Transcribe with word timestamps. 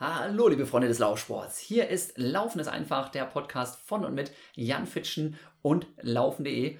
Hallo, 0.00 0.46
liebe 0.46 0.64
Freunde 0.64 0.86
des 0.86 1.00
Laufsports. 1.00 1.58
Hier 1.58 1.88
ist 1.88 2.16
Laufen 2.16 2.60
ist 2.60 2.68
einfach, 2.68 3.08
der 3.08 3.24
Podcast 3.24 3.80
von 3.80 4.04
und 4.04 4.14
mit 4.14 4.30
Jan 4.54 4.86
Fitschen 4.86 5.36
und 5.60 5.88
Laufen.de. 6.00 6.78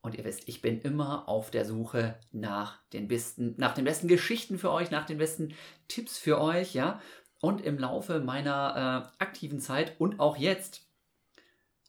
Und 0.00 0.16
ihr 0.16 0.24
wisst, 0.24 0.48
ich 0.48 0.60
bin 0.60 0.80
immer 0.80 1.28
auf 1.28 1.52
der 1.52 1.64
Suche 1.64 2.18
nach 2.32 2.82
den 2.92 3.06
besten, 3.06 3.54
nach 3.58 3.74
den 3.74 3.84
besten 3.84 4.08
Geschichten 4.08 4.58
für 4.58 4.72
euch, 4.72 4.90
nach 4.90 5.06
den 5.06 5.18
besten 5.18 5.54
Tipps 5.86 6.18
für 6.18 6.40
euch, 6.40 6.74
ja. 6.74 7.00
Und 7.40 7.60
im 7.60 7.78
Laufe 7.78 8.18
meiner 8.18 9.12
äh, 9.20 9.22
aktiven 9.22 9.60
Zeit 9.60 9.94
und 10.00 10.18
auch 10.18 10.36
jetzt 10.36 10.84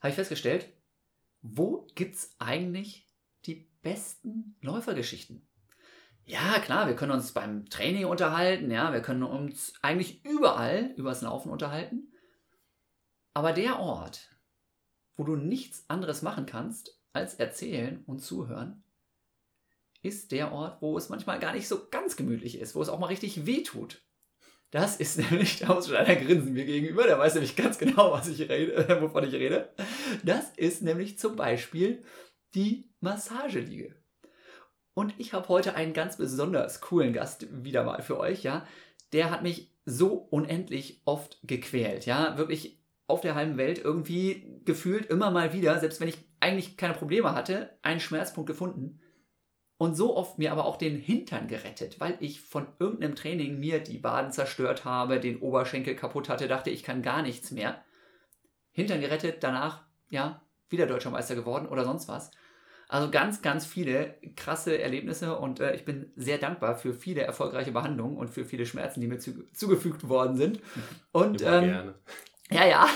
habe 0.01 0.09
ich 0.09 0.15
festgestellt, 0.15 0.69
wo 1.41 1.87
gibt 1.95 2.13
es 2.13 2.35
eigentlich 2.37 3.07
die 3.47 3.67
besten 3.81 4.55
Läufergeschichten? 4.61 5.46
Ja, 6.29 6.59
klar, 6.59 6.87
wir 6.87 6.95
können 6.97 7.13
uns 7.13 7.31
beim 7.31 7.69
Training 7.69 8.03
unterhalten, 8.03 8.69
ja, 8.69 8.91
wir 8.91 9.01
können 9.01 9.23
uns 9.23 9.73
eigentlich 9.81 10.25
überall 10.25 10.93
übers 10.97 11.21
Laufen 11.21 11.49
unterhalten. 11.49 12.11
Aber 13.33 13.53
der 13.53 13.79
Ort, 13.79 14.29
wo 15.15 15.23
du 15.23 15.37
nichts 15.37 15.85
anderes 15.87 16.23
machen 16.23 16.45
kannst, 16.45 16.99
als 17.13 17.35
erzählen 17.35 18.03
und 18.07 18.19
zuhören, 18.19 18.83
ist 20.01 20.33
der 20.33 20.51
Ort, 20.51 20.81
wo 20.81 20.97
es 20.97 21.07
manchmal 21.07 21.39
gar 21.39 21.53
nicht 21.53 21.69
so 21.69 21.87
ganz 21.89 22.17
gemütlich 22.17 22.59
ist, 22.59 22.75
wo 22.75 22.81
es 22.81 22.89
auch 22.89 22.99
mal 22.99 23.07
richtig 23.07 23.45
weh 23.45 23.63
tut. 23.63 24.01
Das 24.69 24.97
ist 24.97 25.17
nämlich, 25.31 25.59
da 25.59 25.73
muss 25.73 25.87
schon 25.87 25.95
einer 25.95 26.17
grinsen 26.17 26.51
mir 26.51 26.65
gegenüber, 26.65 27.03
der 27.03 27.17
weiß 27.17 27.35
nämlich 27.35 27.55
ganz 27.55 27.77
genau, 27.77 28.11
was 28.11 28.27
ich 28.27 28.49
rede, 28.49 28.97
wovon 29.01 29.23
ich 29.23 29.33
rede. 29.33 29.73
Das 30.25 30.49
ist 30.57 30.81
nämlich 30.81 31.17
zum 31.19 31.37
Beispiel 31.37 32.03
die 32.53 32.91
Massageliege. 32.99 33.95
Und 34.97 35.13
ich 35.19 35.33
habe 35.33 35.47
heute 35.49 35.75
einen 35.75 35.93
ganz 35.93 36.17
besonders 36.17 36.81
coolen 36.81 37.13
Gast 37.13 37.45
wieder 37.63 37.83
mal 37.83 38.01
für 38.01 38.19
euch, 38.19 38.41
ja. 38.41 38.65
Der 39.13 39.29
hat 39.29 39.43
mich 39.43 39.71
so 39.85 40.15
unendlich 40.31 41.03
oft 41.05 41.37
gequält, 41.43 42.07
ja. 42.07 42.35
Wirklich 42.39 42.79
auf 43.05 43.21
der 43.21 43.35
halben 43.35 43.57
Welt 43.57 43.77
irgendwie 43.77 44.59
gefühlt 44.65 45.05
immer 45.05 45.29
mal 45.29 45.53
wieder, 45.53 45.79
selbst 45.79 46.01
wenn 46.01 46.07
ich 46.07 46.17
eigentlich 46.39 46.77
keine 46.77 46.95
Probleme 46.95 47.35
hatte, 47.35 47.77
einen 47.83 47.99
Schmerzpunkt 47.99 48.47
gefunden. 48.47 48.99
Und 49.77 49.93
so 49.93 50.17
oft 50.17 50.39
mir 50.39 50.51
aber 50.51 50.65
auch 50.65 50.77
den 50.77 50.97
Hintern 50.97 51.47
gerettet, 51.47 51.99
weil 51.99 52.17
ich 52.19 52.41
von 52.41 52.65
irgendeinem 52.79 53.13
Training 53.13 53.59
mir 53.59 53.77
die 53.77 54.03
Waden 54.03 54.31
zerstört 54.31 54.83
habe, 54.83 55.19
den 55.19 55.41
Oberschenkel 55.41 55.95
kaputt 55.95 56.27
hatte, 56.27 56.47
dachte, 56.47 56.71
ich 56.71 56.81
kann 56.81 57.03
gar 57.03 57.21
nichts 57.21 57.51
mehr. 57.51 57.85
Hintern 58.71 59.01
gerettet, 59.01 59.43
danach, 59.43 59.83
ja, 60.09 60.41
wieder 60.69 60.87
Deutscher 60.87 61.11
Meister 61.11 61.35
geworden 61.35 61.67
oder 61.67 61.85
sonst 61.85 62.07
was. 62.07 62.31
Also 62.89 63.11
ganz, 63.11 63.41
ganz 63.41 63.65
viele 63.65 64.15
krasse 64.35 64.79
Erlebnisse 64.79 65.37
und 65.37 65.59
äh, 65.59 65.75
ich 65.75 65.83
bin 65.83 66.11
sehr 66.15 66.37
dankbar 66.37 66.75
für 66.75 66.93
viele 66.93 67.21
erfolgreiche 67.21 67.71
Behandlungen 67.71 68.15
und 68.15 68.29
für 68.29 68.45
viele 68.45 68.65
Schmerzen, 68.65 69.01
die 69.01 69.07
mir 69.07 69.19
zu, 69.19 69.45
zugefügt 69.53 70.07
worden 70.07 70.37
sind. 70.37 70.61
Und 71.11 71.41
ähm, 71.41 71.65
gerne. 71.65 71.93
ja, 72.49 72.65
ja. 72.65 72.87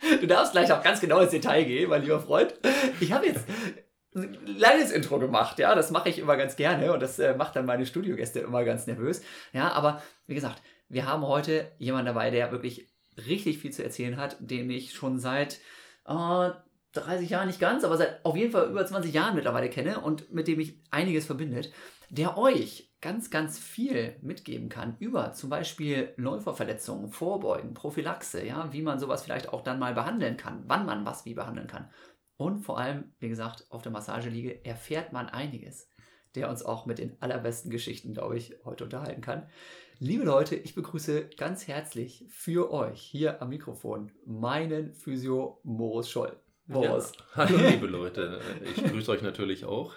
du 0.20 0.26
darfst 0.28 0.52
gleich 0.52 0.70
auch 0.72 0.82
ganz 0.82 1.00
genau 1.00 1.18
ins 1.18 1.32
Detail 1.32 1.64
gehen, 1.64 1.90
mein 1.90 2.02
lieber 2.02 2.20
Freund. 2.20 2.54
Ich 3.00 3.10
habe 3.10 3.26
jetzt 3.26 3.44
ein 4.14 4.38
kleines 4.58 4.92
Intro 4.92 5.18
gemacht, 5.18 5.58
ja, 5.58 5.74
das 5.74 5.90
mache 5.90 6.08
ich 6.08 6.20
immer 6.20 6.36
ganz 6.36 6.54
gerne 6.54 6.92
und 6.92 7.00
das 7.00 7.18
äh, 7.18 7.34
macht 7.34 7.56
dann 7.56 7.66
meine 7.66 7.84
Studiogäste 7.84 8.40
immer 8.40 8.64
ganz 8.64 8.86
nervös. 8.86 9.22
Ja, 9.52 9.72
aber 9.72 10.02
wie 10.28 10.34
gesagt, 10.34 10.62
wir 10.88 11.06
haben 11.06 11.26
heute 11.26 11.72
jemanden 11.78 12.06
dabei, 12.06 12.30
der 12.30 12.52
wirklich 12.52 12.88
richtig 13.26 13.58
viel 13.58 13.72
zu 13.72 13.82
erzählen 13.82 14.16
hat, 14.16 14.36
den 14.38 14.70
ich 14.70 14.94
schon 14.94 15.18
seit 15.18 15.58
äh, 16.06 16.50
30 17.02 17.30
Jahren 17.30 17.46
nicht 17.46 17.60
ganz, 17.60 17.84
aber 17.84 17.96
seit 17.96 18.24
auf 18.24 18.36
jeden 18.36 18.52
Fall 18.52 18.68
über 18.68 18.84
20 18.84 19.12
Jahren 19.12 19.34
mittlerweile 19.34 19.70
kenne 19.70 20.00
und 20.00 20.32
mit 20.32 20.48
dem 20.48 20.60
ich 20.60 20.80
einiges 20.90 21.26
verbindet, 21.26 21.72
der 22.10 22.38
euch 22.38 22.94
ganz, 23.00 23.30
ganz 23.30 23.58
viel 23.58 24.16
mitgeben 24.22 24.68
kann 24.68 24.96
über 24.98 25.32
zum 25.32 25.50
Beispiel 25.50 26.12
Läuferverletzungen, 26.16 27.10
Vorbeugen, 27.10 27.74
Prophylaxe, 27.74 28.44
ja, 28.44 28.72
wie 28.72 28.82
man 28.82 28.98
sowas 28.98 29.22
vielleicht 29.22 29.52
auch 29.52 29.62
dann 29.62 29.78
mal 29.78 29.94
behandeln 29.94 30.36
kann, 30.36 30.64
wann 30.66 30.86
man 30.86 31.04
was 31.04 31.24
wie 31.24 31.34
behandeln 31.34 31.66
kann. 31.66 31.90
Und 32.36 32.60
vor 32.60 32.78
allem, 32.78 33.12
wie 33.18 33.28
gesagt, 33.28 33.66
auf 33.70 33.82
der 33.82 33.92
Massageliege 33.92 34.64
erfährt 34.64 35.12
man 35.12 35.28
einiges, 35.28 35.88
der 36.34 36.50
uns 36.50 36.64
auch 36.64 36.86
mit 36.86 36.98
den 36.98 37.20
allerbesten 37.20 37.70
Geschichten, 37.70 38.12
glaube 38.12 38.36
ich, 38.36 38.54
heute 38.64 38.84
unterhalten 38.84 39.22
kann. 39.22 39.46
Liebe 39.98 40.24
Leute, 40.24 40.54
ich 40.54 40.74
begrüße 40.74 41.30
ganz 41.38 41.66
herzlich 41.66 42.26
für 42.28 42.70
euch 42.70 43.00
hier 43.00 43.40
am 43.40 43.48
Mikrofon 43.48 44.12
meinen 44.26 44.92
Physio 44.92 45.60
Moritz 45.64 46.08
Scholl. 46.08 46.38
Ja. 46.68 46.98
Hallo 47.34 47.58
liebe 47.58 47.86
Leute, 47.86 48.40
ich 48.64 48.82
grüße 48.82 49.10
euch 49.12 49.22
natürlich 49.22 49.64
auch. 49.64 49.92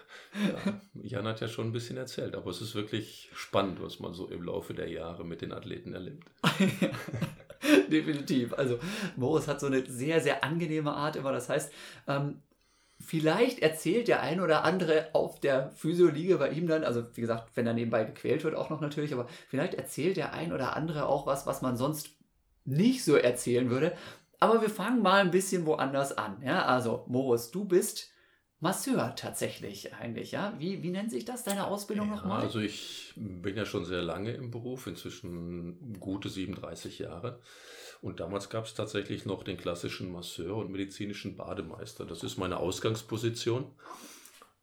Ja, 0.63 0.81
Jan 1.01 1.27
hat 1.27 1.41
ja 1.41 1.47
schon 1.47 1.67
ein 1.67 1.71
bisschen 1.71 1.97
erzählt, 1.97 2.35
aber 2.35 2.51
es 2.51 2.61
ist 2.61 2.75
wirklich 2.75 3.31
spannend, 3.33 3.81
was 3.81 3.99
man 3.99 4.13
so 4.13 4.27
im 4.27 4.43
Laufe 4.43 4.73
der 4.75 4.87
Jahre 4.87 5.25
mit 5.25 5.41
den 5.41 5.51
Athleten 5.51 5.93
erlebt. 5.93 6.29
Definitiv. 7.91 8.53
Also 8.53 8.77
Moritz 9.15 9.47
hat 9.47 9.59
so 9.59 9.67
eine 9.67 9.83
sehr, 9.85 10.21
sehr 10.21 10.43
angenehme 10.43 10.93
Art 10.93 11.15
immer. 11.15 11.31
Das 11.31 11.49
heißt, 11.49 11.73
ähm, 12.07 12.41
vielleicht 12.99 13.59
erzählt 13.59 14.07
der 14.07 14.21
ein 14.21 14.39
oder 14.39 14.63
andere 14.63 15.09
auf 15.13 15.39
der 15.39 15.71
Physioliege 15.71 16.37
bei 16.37 16.51
ihm 16.51 16.67
dann, 16.67 16.83
also 16.83 17.03
wie 17.15 17.21
gesagt, 17.21 17.49
wenn 17.55 17.65
er 17.65 17.73
nebenbei 17.73 18.03
gequält 18.03 18.43
wird 18.43 18.55
auch 18.55 18.69
noch 18.69 18.79
natürlich, 18.79 19.13
aber 19.13 19.27
vielleicht 19.47 19.73
erzählt 19.73 20.17
der 20.17 20.33
ein 20.33 20.53
oder 20.53 20.75
andere 20.75 21.07
auch 21.07 21.25
was, 21.25 21.47
was 21.47 21.63
man 21.63 21.77
sonst 21.77 22.11
nicht 22.65 23.03
so 23.03 23.15
erzählen 23.15 23.69
würde. 23.69 23.93
Aber 24.39 24.61
wir 24.61 24.69
fangen 24.69 25.01
mal 25.01 25.21
ein 25.21 25.31
bisschen 25.31 25.65
woanders 25.65 26.17
an. 26.17 26.41
Ja, 26.43 26.65
also 26.65 27.05
Moritz, 27.07 27.51
du 27.51 27.65
bist 27.65 28.11
Masseur 28.61 29.15
tatsächlich 29.15 29.93
eigentlich, 29.93 30.31
ja? 30.31 30.53
Wie, 30.59 30.83
wie 30.83 30.89
nennt 30.89 31.11
sich 31.11 31.23
das, 31.23 31.43
deine 31.43 31.67
Ausbildung 31.67 32.09
ja, 32.09 32.15
nochmal? 32.15 32.41
Also 32.41 32.59
ich 32.59 33.13
bin 33.15 33.55
ja 33.55 33.65
schon 33.65 33.85
sehr 33.85 34.01
lange 34.01 34.31
im 34.31 34.51
Beruf, 34.51 34.87
inzwischen 34.87 35.97
gute 35.99 36.29
37 36.29 36.99
Jahre. 36.99 37.41
Und 38.01 38.19
damals 38.19 38.49
gab 38.49 38.65
es 38.65 38.73
tatsächlich 38.73 39.25
noch 39.25 39.43
den 39.43 39.57
klassischen 39.57 40.11
Masseur 40.11 40.57
und 40.57 40.71
medizinischen 40.71 41.37
Bademeister. 41.37 42.05
Das 42.05 42.23
ist 42.23 42.37
meine 42.37 42.57
Ausgangsposition. 42.57 43.71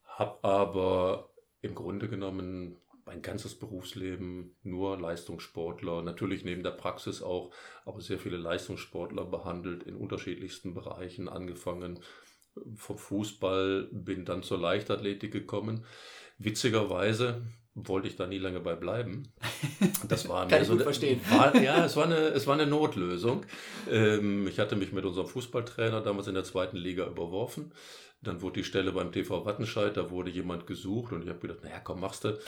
Hab 0.07 0.45
aber 0.45 1.31
im 1.61 1.75
Grunde 1.75 2.09
genommen 2.09 2.77
mein 3.07 3.23
ganzes 3.23 3.55
Berufsleben 3.55 4.57
nur 4.65 4.99
Leistungssportler, 4.99 6.03
natürlich 6.03 6.45
neben 6.45 6.65
der 6.65 6.73
Praxis 6.73 7.23
auch, 7.23 7.53
aber 7.85 8.01
sehr 8.01 8.19
viele 8.19 8.37
Leistungssportler 8.37 9.25
behandelt 9.25 9.85
in 9.85 9.95
unterschiedlichsten 9.95 10.75
Bereichen, 10.75 11.29
angefangen 11.29 12.01
vom 12.75 12.99
Fußball, 12.99 13.89
bin 13.93 14.25
dann 14.25 14.43
zur 14.43 14.59
Leichtathletik 14.59 15.31
gekommen. 15.31 15.85
Witzigerweise 16.39 17.43
wollte 17.75 18.09
ich 18.09 18.17
da 18.17 18.27
nie 18.27 18.39
lange 18.39 18.61
bei 18.61 18.75
bleiben. 18.75 19.33
Das 20.09 20.29
war 20.29 20.49
Kann 20.49 20.63
ich 20.63 20.67
so 20.67 20.75
gut 20.75 20.83
verstehen. 20.83 21.21
War, 21.31 21.55
ja, 21.57 21.85
es 21.85 21.95
war 21.95 22.07
eine, 22.07 22.17
es 22.17 22.47
war 22.47 22.55
eine 22.55 22.67
Notlösung. 22.67 23.45
Ähm, 23.89 24.49
ich 24.49 24.59
hatte 24.59 24.75
mich 24.75 24.93
mit 24.93 25.05
unserem 25.05 25.29
Fußballtrainer 25.29 26.01
damals 26.01 26.27
in 26.27 26.35
der 26.35 26.45
zweiten 26.45 26.79
Liga 26.79 27.07
überworfen. 27.07 27.73
Dann 28.23 28.41
wurde 28.41 28.61
die 28.61 28.65
Stelle 28.65 28.93
beim 28.93 29.13
TV 29.13 29.45
Wattenscheid, 29.45 29.97
da 29.97 30.11
wurde 30.11 30.31
jemand 30.31 30.67
gesucht 30.67 31.13
und 31.13 31.23
ich 31.23 31.29
habe 31.29 31.39
gedacht, 31.39 31.63
naja, 31.63 31.81
komm, 31.81 32.01
machst 32.01 32.25
du 32.25 32.39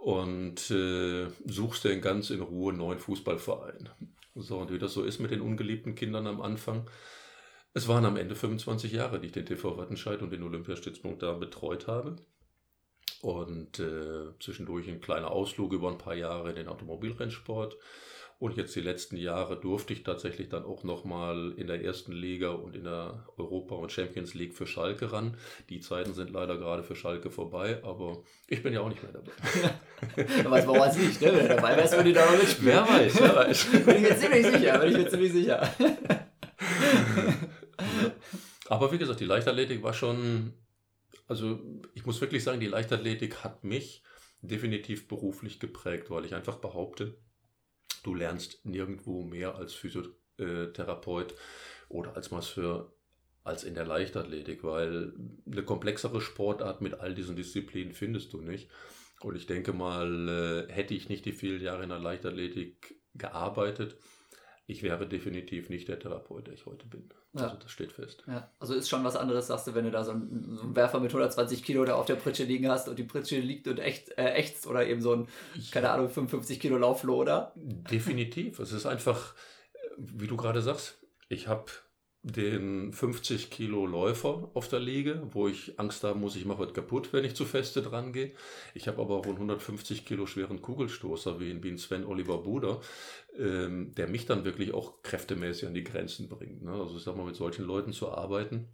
und 0.00 0.70
äh, 0.70 1.28
suchst 1.44 1.84
dir 1.84 1.98
ganz 2.00 2.30
in 2.30 2.40
Ruhe 2.40 2.70
einen 2.70 2.78
neuen 2.78 2.98
Fußballverein. 2.98 3.90
So, 4.34 4.58
und 4.58 4.72
wie 4.72 4.78
das 4.78 4.94
so 4.94 5.04
ist 5.04 5.18
mit 5.18 5.30
den 5.30 5.42
ungeliebten 5.42 5.94
Kindern 5.94 6.26
am 6.26 6.40
Anfang. 6.40 6.88
Es 7.74 7.86
waren 7.86 8.06
am 8.06 8.16
Ende 8.16 8.34
25 8.34 8.92
Jahre, 8.92 9.20
die 9.20 9.26
ich 9.26 9.32
den 9.32 9.46
TV 9.46 9.76
Wattenscheid 9.76 10.22
und 10.22 10.32
den 10.32 10.42
Olympiastützpunkt 10.42 11.22
da 11.22 11.34
betreut 11.34 11.86
habe. 11.86 12.16
Und 13.20 13.78
äh, 13.78 14.32
zwischendurch 14.40 14.88
ein 14.88 15.02
kleiner 15.02 15.30
Ausflug 15.30 15.72
über 15.74 15.90
ein 15.90 15.98
paar 15.98 16.14
Jahre 16.14 16.50
in 16.50 16.56
den 16.56 16.68
Automobilrennsport. 16.68 17.76
Und 18.40 18.56
jetzt 18.56 18.74
die 18.74 18.80
letzten 18.80 19.18
Jahre 19.18 19.60
durfte 19.60 19.92
ich 19.92 20.02
tatsächlich 20.02 20.48
dann 20.48 20.64
auch 20.64 20.82
nochmal 20.82 21.52
in 21.58 21.66
der 21.66 21.84
ersten 21.84 22.12
Liga 22.12 22.48
und 22.48 22.74
in 22.74 22.84
der 22.84 23.26
Europa- 23.36 23.74
und 23.74 23.92
Champions 23.92 24.32
League 24.32 24.54
für 24.54 24.66
Schalke 24.66 25.12
ran. 25.12 25.36
Die 25.68 25.80
Zeiten 25.80 26.14
sind 26.14 26.30
leider 26.30 26.56
gerade 26.56 26.82
für 26.82 26.96
Schalke 26.96 27.30
vorbei, 27.30 27.80
aber 27.84 28.22
ich 28.48 28.62
bin 28.62 28.72
ja 28.72 28.80
auch 28.80 28.88
nicht 28.88 29.02
mehr 29.02 29.12
dabei. 29.12 29.30
aber 30.40 30.52
weiß, 30.52 30.66
warum 30.66 30.88
es 30.88 30.96
nicht, 30.96 31.20
ne? 31.20 31.34
Wenn 31.34 31.48
du 31.48 31.54
dabei 31.54 31.76
wärst, 31.76 31.94
würde 31.94 32.08
ich 32.08 32.14
da 32.14 32.24
noch 32.24 32.38
mitspielen. 32.38 32.72
Wer 32.72 32.88
weiß, 32.88 33.20
wer 33.20 33.36
weiß. 33.36 33.66
bin 33.84 33.96
ich 33.96 34.00
mir 34.00 34.16
ziemlich 34.16 34.46
sicher, 34.46 34.78
bin 34.78 34.90
ich 34.90 34.96
mir 34.96 35.08
ziemlich 35.10 35.32
sicher. 35.32 35.74
aber 38.70 38.90
wie 38.90 38.98
gesagt, 38.98 39.20
die 39.20 39.26
Leichtathletik 39.26 39.82
war 39.82 39.92
schon, 39.92 40.54
also 41.28 41.60
ich 41.92 42.06
muss 42.06 42.22
wirklich 42.22 42.42
sagen, 42.42 42.58
die 42.58 42.68
Leichtathletik 42.68 43.44
hat 43.44 43.64
mich 43.64 44.02
definitiv 44.40 45.08
beruflich 45.08 45.60
geprägt, 45.60 46.08
weil 46.08 46.24
ich 46.24 46.34
einfach 46.34 46.56
behaupte, 46.56 47.18
Du 48.02 48.14
lernst 48.14 48.64
nirgendwo 48.64 49.22
mehr 49.22 49.56
als 49.56 49.74
Physiotherapeut 49.74 51.34
oder 51.88 52.16
als 52.16 52.30
Masseur 52.30 52.92
als 53.42 53.64
in 53.64 53.74
der 53.74 53.86
Leichtathletik, 53.86 54.62
weil 54.64 55.12
eine 55.50 55.62
komplexere 55.64 56.20
Sportart 56.20 56.80
mit 56.82 56.94
all 56.94 57.14
diesen 57.14 57.36
Disziplinen 57.36 57.94
findest 57.94 58.32
du 58.32 58.40
nicht. 58.40 58.70
Und 59.20 59.36
ich 59.36 59.46
denke 59.46 59.72
mal, 59.72 60.66
äh, 60.68 60.72
hätte 60.72 60.94
ich 60.94 61.08
nicht 61.08 61.24
die 61.24 61.32
vielen 61.32 61.60
Jahre 61.62 61.82
in 61.82 61.88
der 61.90 61.98
Leichtathletik 61.98 63.00
gearbeitet, 63.14 63.96
ich 64.70 64.82
wäre 64.84 65.06
definitiv 65.06 65.68
nicht 65.68 65.88
der 65.88 65.98
Therapeut, 65.98 66.46
der 66.46 66.54
ich 66.54 66.64
heute 66.64 66.86
bin. 66.86 67.08
Ja. 67.32 67.42
Also 67.42 67.56
das 67.56 67.70
steht 67.70 67.92
fest. 67.92 68.22
Ja, 68.28 68.50
also 68.60 68.74
ist 68.74 68.88
schon 68.88 69.02
was 69.02 69.16
anderes, 69.16 69.48
sagst 69.48 69.66
du, 69.66 69.74
wenn 69.74 69.84
du 69.84 69.90
da 69.90 70.04
so 70.04 70.12
einen, 70.12 70.56
so 70.56 70.62
einen 70.62 70.76
Werfer 70.76 71.00
mit 71.00 71.10
120 71.10 71.64
Kilo 71.64 71.84
da 71.84 71.96
auf 71.96 72.06
der 72.06 72.14
Pritsche 72.14 72.44
liegen 72.44 72.68
hast 72.68 72.88
und 72.88 72.98
die 72.98 73.04
Pritsche 73.04 73.40
liegt 73.40 73.66
und 73.66 73.78
echt, 73.80 74.16
äh, 74.16 74.32
ächzt 74.34 74.66
oder 74.68 74.86
eben 74.86 75.02
so 75.02 75.12
ein, 75.12 75.28
keine 75.72 75.90
Ahnung, 75.90 76.08
55 76.08 76.60
Kilo 76.60 76.78
Lauffloh, 76.78 77.16
oder? 77.16 77.52
Definitiv. 77.56 78.60
Es 78.60 78.72
ist 78.72 78.86
einfach, 78.86 79.34
wie 79.96 80.28
du 80.28 80.36
gerade 80.36 80.62
sagst, 80.62 80.98
ich 81.28 81.48
habe 81.48 81.70
den 82.22 82.92
50 82.92 83.50
Kilo 83.50 83.86
Läufer 83.86 84.50
auf 84.52 84.68
der 84.68 84.80
Liege, 84.80 85.22
wo 85.32 85.48
ich 85.48 85.78
Angst 85.78 86.04
haben 86.04 86.20
muss, 86.20 86.36
ich 86.36 86.44
mache 86.44 86.66
was 86.66 86.74
kaputt, 86.74 87.12
wenn 87.12 87.24
ich 87.24 87.34
zu 87.34 87.46
feste 87.46 87.80
dran 87.80 88.12
gehe. 88.12 88.32
Ich 88.74 88.88
habe 88.88 89.00
aber 89.00 89.16
auch 89.16 89.24
einen 89.24 89.36
150 89.36 90.04
Kilo 90.04 90.26
schweren 90.26 90.60
Kugelstoßer 90.60 91.40
wie 91.40 91.50
ein 91.50 91.78
Sven 91.78 92.04
Oliver 92.04 92.42
Buder, 92.42 92.80
ähm, 93.38 93.94
der 93.94 94.06
mich 94.06 94.26
dann 94.26 94.44
wirklich 94.44 94.74
auch 94.74 95.02
kräftemäßig 95.02 95.66
an 95.66 95.74
die 95.74 95.84
Grenzen 95.84 96.28
bringt. 96.28 96.62
Ne? 96.62 96.72
Also 96.72 96.98
ich 96.98 97.02
sag 97.02 97.16
mal, 97.16 97.24
mit 97.24 97.36
solchen 97.36 97.64
Leuten 97.64 97.92
zu 97.92 98.10
arbeiten, 98.10 98.68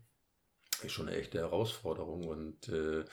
ist 0.83 0.93
schon 0.93 1.09
eine 1.09 1.17
echte 1.17 1.39
Herausforderung 1.39 2.27
und 2.27 2.69
äh, 2.69 3.05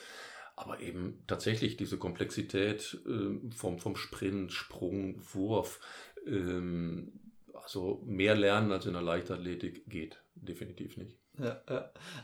aber 0.56 0.80
eben 0.80 1.24
tatsächlich 1.26 1.76
diese 1.76 1.98
Komplexität 1.98 2.98
äh, 3.06 3.50
vom, 3.54 3.78
vom 3.78 3.96
Sprint, 3.96 4.52
Sprung, 4.52 5.20
Wurf, 5.32 5.80
ähm, 6.26 7.23
also 7.64 8.02
mehr 8.04 8.34
lernen 8.36 8.70
als 8.70 8.86
in 8.86 8.92
der 8.92 9.02
Leichtathletik 9.02 9.88
geht 9.88 10.22
definitiv 10.34 10.96
nicht. 10.96 11.18
Ja. 11.38 11.60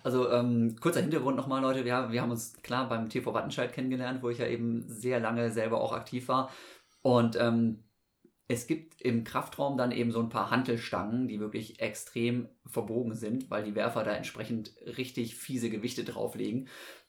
Also 0.05 0.31
ähm, 0.31 0.77
kurzer 0.79 1.01
Hintergrund 1.01 1.37
nochmal, 1.37 1.63
Leute. 1.63 1.85
Wir, 1.85 2.13
wir 2.13 2.23
haben 2.23 2.31
uns 2.31 2.55
klar 2.63 2.89
beim 2.89 3.09
TV 3.09 3.35
Wattenscheid 3.35 3.73
kennengelernt, 3.73 4.23
wo 4.23 4.31
ich 4.31 4.39
ja 4.39 4.47
eben 4.47 4.85
sehr 4.87 5.19
lange 5.19 5.51
selber 5.51 5.81
auch 5.81 5.93
aktiv 5.93 6.29
war. 6.29 6.51
Und 7.03 7.37
ähm, 7.41 7.83
es 8.47 8.67
gibt 8.67 9.01
im 9.01 9.25
Kraftraum 9.25 9.77
dann 9.77 9.93
eben 9.93 10.13
so 10.13 10.21
ein 10.21 10.29
paar 10.29 10.51
Hantelstangen, 10.51 11.29
die 11.29 11.41
wirklich 11.41 11.81
extrem 11.81 12.49
verbogen 12.67 13.15
sind, 13.15 13.51
weil 13.51 13.65
die 13.65 13.75
Werfer 13.75 14.05
da 14.05 14.13
entsprechend 14.13 14.75
richtig 14.85 15.37
fiese 15.37 15.71
Gewichte 15.71 16.05
drauflegen. 16.05 16.69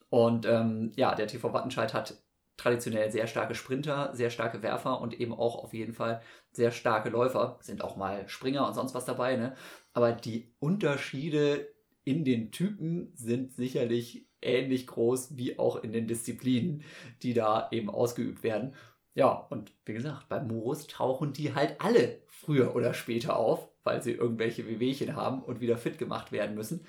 Und 0.10 0.45
ähm, 0.45 0.92
ja, 0.95 1.16
der 1.16 1.27
TV 1.27 1.54
Wattenscheid 1.54 1.94
hat 1.94 2.22
traditionell 2.57 3.12
sehr 3.12 3.27
starke 3.27 3.56
Sprinter, 3.56 4.12
sehr 4.13 4.30
starke 4.30 4.62
Werfer 4.62 5.01
und 5.01 5.19
eben 5.19 5.33
auch 5.33 5.56
auf 5.63 5.74
jeden 5.74 5.94
Fall 5.94 6.21
sehr 6.51 6.71
starke 6.71 7.09
Läufer. 7.09 7.57
Sind 7.62 7.83
auch 7.83 7.95
mal 7.95 8.27
Springer 8.27 8.68
und 8.68 8.74
sonst 8.74 8.94
was 8.94 9.06
dabei, 9.06 9.36
ne? 9.36 9.56
Aber 9.94 10.12
die 10.12 10.53
Unterschiede 10.59 11.68
in 12.03 12.25
den 12.25 12.51
Typen 12.51 13.12
sind 13.15 13.53
sicherlich 13.53 14.27
ähnlich 14.42 14.88
groß 14.88 15.38
wie 15.38 15.59
auch 15.59 15.83
in 15.83 15.92
den 15.92 16.07
Disziplinen, 16.07 16.83
die 17.21 17.33
da 17.33 17.69
eben 17.71 17.89
ausgeübt 17.89 18.44
werden. 18.44 18.75
Ja, 19.13 19.31
und 19.31 19.74
wie 19.86 19.94
gesagt, 19.94 20.30
bei 20.30 20.42
Morus 20.42 20.88
tauchen 20.88 21.33
die 21.33 21.53
halt 21.53 21.80
alle 21.81 22.21
früher 22.27 22.75
oder 22.75 22.94
später 22.94 23.36
auf, 23.38 23.69
weil 23.83 24.01
sie 24.01 24.13
irgendwelche 24.13 24.68
Wehwehchen 24.68 25.15
haben 25.15 25.44
und 25.44 25.59
wieder 25.59 25.77
fit 25.77 25.98
gemacht 25.98 26.31
werden 26.31 26.56
müssen. 26.56 26.86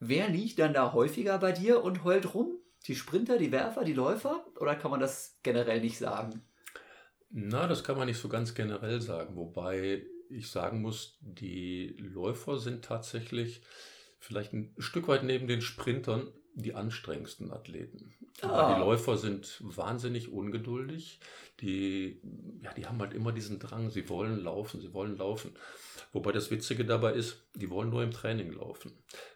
Wer 0.00 0.28
liegt 0.28 0.58
dann 0.58 0.74
da 0.74 0.92
häufiger 0.92 1.38
bei 1.38 1.52
dir 1.52 1.84
und 1.84 2.04
heult 2.04 2.34
rum? 2.34 2.61
Die 2.86 2.96
Sprinter, 2.96 3.38
die 3.38 3.52
Werfer, 3.52 3.84
die 3.84 3.92
Läufer? 3.92 4.44
Oder 4.58 4.74
kann 4.74 4.90
man 4.90 5.00
das 5.00 5.38
generell 5.42 5.80
nicht 5.80 5.98
sagen? 5.98 6.42
Na, 7.30 7.66
das 7.66 7.84
kann 7.84 7.96
man 7.96 8.06
nicht 8.06 8.18
so 8.18 8.28
ganz 8.28 8.54
generell 8.54 9.00
sagen, 9.00 9.36
wobei 9.36 10.04
ich 10.28 10.50
sagen 10.50 10.82
muss, 10.82 11.18
die 11.20 11.96
Läufer 11.98 12.58
sind 12.58 12.84
tatsächlich 12.84 13.62
vielleicht 14.18 14.52
ein 14.52 14.74
Stück 14.78 15.08
weit 15.08 15.24
neben 15.24 15.46
den 15.46 15.62
Sprintern 15.62 16.28
die 16.54 16.74
anstrengendsten 16.74 17.50
Athleten. 17.50 18.14
Ah. 18.42 18.74
Die 18.74 18.80
Läufer 18.80 19.16
sind 19.16 19.58
wahnsinnig 19.60 20.30
ungeduldig. 20.30 21.20
Die, 21.60 22.20
ja, 22.62 22.72
die 22.74 22.86
haben 22.86 23.00
halt 23.00 23.14
immer 23.14 23.32
diesen 23.32 23.58
Drang, 23.58 23.90
sie 23.90 24.08
wollen 24.08 24.42
laufen, 24.42 24.80
sie 24.80 24.92
wollen 24.92 25.16
laufen. 25.16 25.54
Wobei 26.12 26.32
das 26.32 26.50
Witzige 26.50 26.84
dabei 26.84 27.14
ist, 27.14 27.46
die 27.54 27.70
wollen 27.70 27.90
nur 27.90 28.02
im 28.02 28.10
Training 28.10 28.52
laufen. 28.52 28.92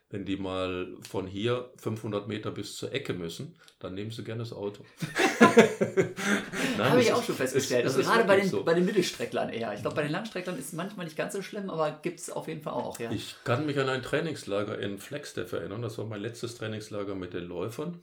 Wenn 0.09 0.25
die 0.25 0.37
mal 0.37 0.95
von 1.03 1.27
hier 1.27 1.73
500 1.79 2.29
Meter 2.29 2.53
bis 2.53 2.77
zur 2.77 2.93
Ecke 2.93 3.13
müssen, 3.13 3.59
dann 3.81 3.95
nehmen 3.95 4.13
sie 4.13 4.23
gerne 4.23 4.43
das 4.43 4.53
Auto. 4.53 4.85
Habe 6.79 7.01
ich 7.01 7.13
auch 7.13 7.23
schon 7.23 7.35
festgestellt. 7.35 7.87
Ist, 7.87 7.97
also 7.97 8.11
gerade 8.11 8.25
bei 8.25 8.37
den, 8.37 8.49
so. 8.49 8.65
bei 8.65 8.75
den 8.75 8.85
Mittelstrecklern 8.85 9.49
eher. 9.49 9.75
Ich 9.75 9.81
glaube, 9.81 9.97
bei 9.97 10.03
den 10.03 10.13
Langstrecklern 10.13 10.59
ist 10.59 10.67
es 10.67 10.73
manchmal 10.75 11.07
nicht 11.07 11.17
ganz 11.17 11.33
so 11.33 11.43
schlimm, 11.43 11.71
aber 11.71 11.91
gibt 12.03 12.21
es 12.21 12.31
auf 12.31 12.49
jeden 12.49 12.63
Fall 12.63 12.75
auch. 12.75 12.99
Ja. 13.01 13.11
Ich 13.11 13.37
kann 13.45 13.67
mich 13.67 13.79
an 13.79 13.89
ein 13.89 14.03
Trainingslager 14.03 14.79
in 14.79 14.99
Flagstaff 14.99 15.53
erinnern. 15.53 15.83
Das 15.83 15.99
war 15.99 16.07
mein 16.07 16.21
letztes 16.21 16.57
Trainingslager 16.57 17.15
mit 17.15 17.35
den 17.35 17.45
Läufern. 17.45 18.01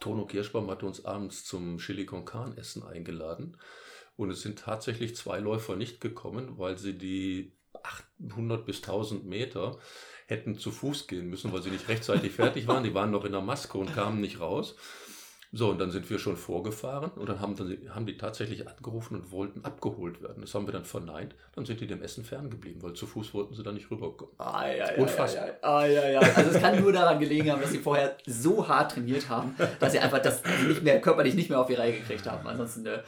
Tono 0.00 0.26
Kirschbaum 0.26 0.70
hat 0.70 0.82
uns 0.82 1.04
abends 1.04 1.44
zum 1.44 1.78
Chili 1.78 2.06
con 2.06 2.24
Carne 2.24 2.56
Essen 2.56 2.82
eingeladen. 2.82 3.56
Und 4.16 4.30
es 4.30 4.42
sind 4.42 4.58
tatsächlich 4.58 5.16
zwei 5.16 5.38
Läufer 5.38 5.76
nicht 5.76 6.00
gekommen, 6.00 6.58
weil 6.58 6.78
sie 6.78 6.98
die 6.98 7.56
800 7.82 8.66
bis 8.66 8.78
1000 8.78 9.24
Meter 9.24 9.78
hätten 10.26 10.58
zu 10.58 10.70
Fuß 10.70 11.06
gehen 11.06 11.28
müssen, 11.28 11.52
weil 11.52 11.62
sie 11.62 11.70
nicht 11.70 11.88
rechtzeitig 11.88 12.32
fertig 12.32 12.66
waren. 12.68 12.84
Die 12.84 12.94
waren 12.94 13.10
noch 13.10 13.24
in 13.24 13.32
der 13.32 13.40
Maske 13.40 13.78
und 13.78 13.94
kamen 13.94 14.20
nicht 14.20 14.40
raus. 14.40 14.76
So, 15.54 15.68
und 15.68 15.78
dann 15.78 15.90
sind 15.90 16.08
wir 16.08 16.18
schon 16.18 16.38
vorgefahren 16.38 17.10
und 17.10 17.28
dann 17.28 17.40
haben, 17.40 17.54
dann 17.56 17.76
haben 17.94 18.06
die 18.06 18.16
tatsächlich 18.16 18.66
angerufen 18.66 19.16
und 19.16 19.32
wollten 19.32 19.62
abgeholt 19.66 20.22
werden. 20.22 20.40
Das 20.40 20.54
haben 20.54 20.66
wir 20.66 20.72
dann 20.72 20.86
verneint. 20.86 21.34
Dann 21.54 21.66
sind 21.66 21.82
die 21.82 21.86
dem 21.86 22.02
Essen 22.02 22.24
ferngeblieben, 22.24 22.82
weil 22.82 22.94
zu 22.94 23.06
Fuß 23.06 23.34
wollten 23.34 23.54
sie 23.54 23.62
da 23.62 23.70
nicht 23.70 23.90
rüberkommen. 23.90 24.34
Ah, 24.38 24.66
ja, 24.66 24.90
ja, 24.90 25.02
Unfassbar. 25.02 25.48
Ja, 25.62 25.86
ja, 25.86 26.08
ja. 26.08 26.20
Also 26.20 26.52
es 26.52 26.58
kann 26.58 26.80
nur 26.80 26.90
daran 26.90 27.20
gelegen 27.20 27.50
haben, 27.52 27.60
dass 27.60 27.70
sie 27.70 27.80
vorher 27.80 28.16
so 28.24 28.66
hart 28.66 28.92
trainiert 28.92 29.28
haben, 29.28 29.54
dass 29.78 29.92
sie 29.92 29.98
einfach 29.98 30.20
das 30.20 30.42
nicht 30.66 30.82
mehr, 30.82 31.02
körperlich 31.02 31.34
nicht 31.34 31.50
mehr 31.50 31.60
auf 31.60 31.66
die 31.66 31.74
Reihe 31.74 31.92
gekriegt 31.92 32.26
haben. 32.26 32.48
Ansonsten 32.48 32.86
äh, 32.86 33.02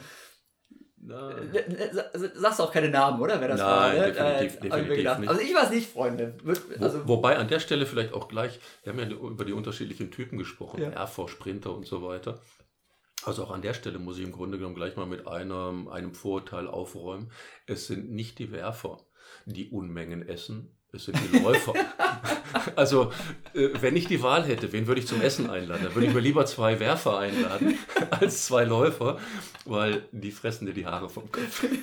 Nein. 1.07 1.53
Äh, 1.53 2.29
sagst 2.33 2.59
auch 2.59 2.71
keine 2.71 2.89
Namen, 2.89 3.21
oder? 3.21 3.39
Wer 3.39 3.49
das 3.49 3.59
Nein, 3.59 3.67
war, 3.67 3.93
ne? 3.93 4.11
definitiv, 4.11 4.57
äh, 4.57 4.69
definitiv 4.69 5.17
nicht. 5.19 5.29
Also 5.29 5.41
ich 5.41 5.55
es 5.55 5.69
nicht, 5.69 5.89
Freunde. 5.91 6.35
Also 6.79 7.03
Wo, 7.03 7.17
wobei 7.17 7.37
an 7.37 7.47
der 7.47 7.59
Stelle 7.59 7.85
vielleicht 7.85 8.13
auch 8.13 8.27
gleich, 8.27 8.59
wir 8.83 8.91
haben 8.91 8.99
ja 8.99 9.07
über 9.07 9.45
die 9.45 9.53
unterschiedlichen 9.53 10.09
Typen 10.09 10.37
gesprochen, 10.37 10.81
ja. 10.81 11.03
RV, 11.03 11.27
Sprinter 11.27 11.75
und 11.75 11.85
so 11.85 12.01
weiter. 12.01 12.39
Also 13.23 13.43
auch 13.43 13.51
an 13.51 13.61
der 13.61 13.73
Stelle 13.73 13.99
muss 13.99 14.17
ich 14.17 14.23
im 14.23 14.31
Grunde 14.31 14.57
genommen 14.57 14.75
gleich 14.75 14.95
mal 14.95 15.05
mit 15.05 15.27
einem, 15.27 15.87
einem 15.87 16.13
Vorurteil 16.13 16.67
aufräumen. 16.67 17.31
Es 17.65 17.87
sind 17.87 18.11
nicht 18.11 18.39
die 18.39 18.51
Werfer, 18.51 18.99
die 19.45 19.69
Unmengen 19.69 20.27
essen, 20.27 20.75
es 20.95 21.05
sind 21.05 21.17
die 21.31 21.39
Läufer. 21.39 21.73
also, 22.75 23.11
äh, 23.53 23.69
wenn 23.79 23.95
ich 23.95 24.07
die 24.07 24.21
Wahl 24.23 24.43
hätte, 24.45 24.71
wen 24.71 24.87
würde 24.87 25.01
ich 25.01 25.07
zum 25.07 25.21
Essen 25.21 25.49
einladen? 25.49 25.83
Dann 25.83 25.95
würde 25.95 26.07
ich 26.07 26.13
mir 26.13 26.21
lieber 26.21 26.45
zwei 26.45 26.79
Werfer 26.79 27.19
einladen 27.19 27.77
als 28.09 28.45
zwei 28.45 28.63
Läufer, 28.63 29.19
weil 29.65 30.07
die 30.11 30.31
fressen 30.31 30.65
dir 30.65 30.73
die 30.73 30.85
Haare 30.85 31.09
vom 31.09 31.31
Kopf. 31.31 31.65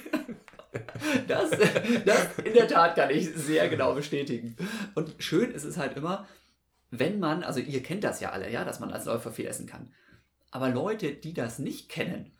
Das, 1.28 1.50
das 1.50 2.38
in 2.42 2.54
der 2.54 2.66
Tat 2.66 2.96
kann 2.96 3.10
ich 3.10 3.28
sehr 3.34 3.68
genau 3.68 3.94
bestätigen. 3.94 4.56
Und 4.94 5.14
schön 5.18 5.50
ist 5.50 5.64
es 5.64 5.76
halt 5.76 5.98
immer, 5.98 6.26
wenn 6.90 7.18
man, 7.18 7.42
also 7.42 7.60
ihr 7.60 7.82
kennt 7.82 8.04
das 8.04 8.20
ja 8.20 8.30
alle, 8.30 8.50
ja, 8.50 8.64
dass 8.64 8.80
man 8.80 8.90
als 8.90 9.04
Läufer 9.04 9.32
viel 9.32 9.46
essen 9.46 9.66
kann. 9.66 9.92
Aber 10.50 10.70
Leute, 10.70 11.12
die 11.12 11.34
das 11.34 11.58
nicht 11.58 11.90
kennen, 11.90 12.32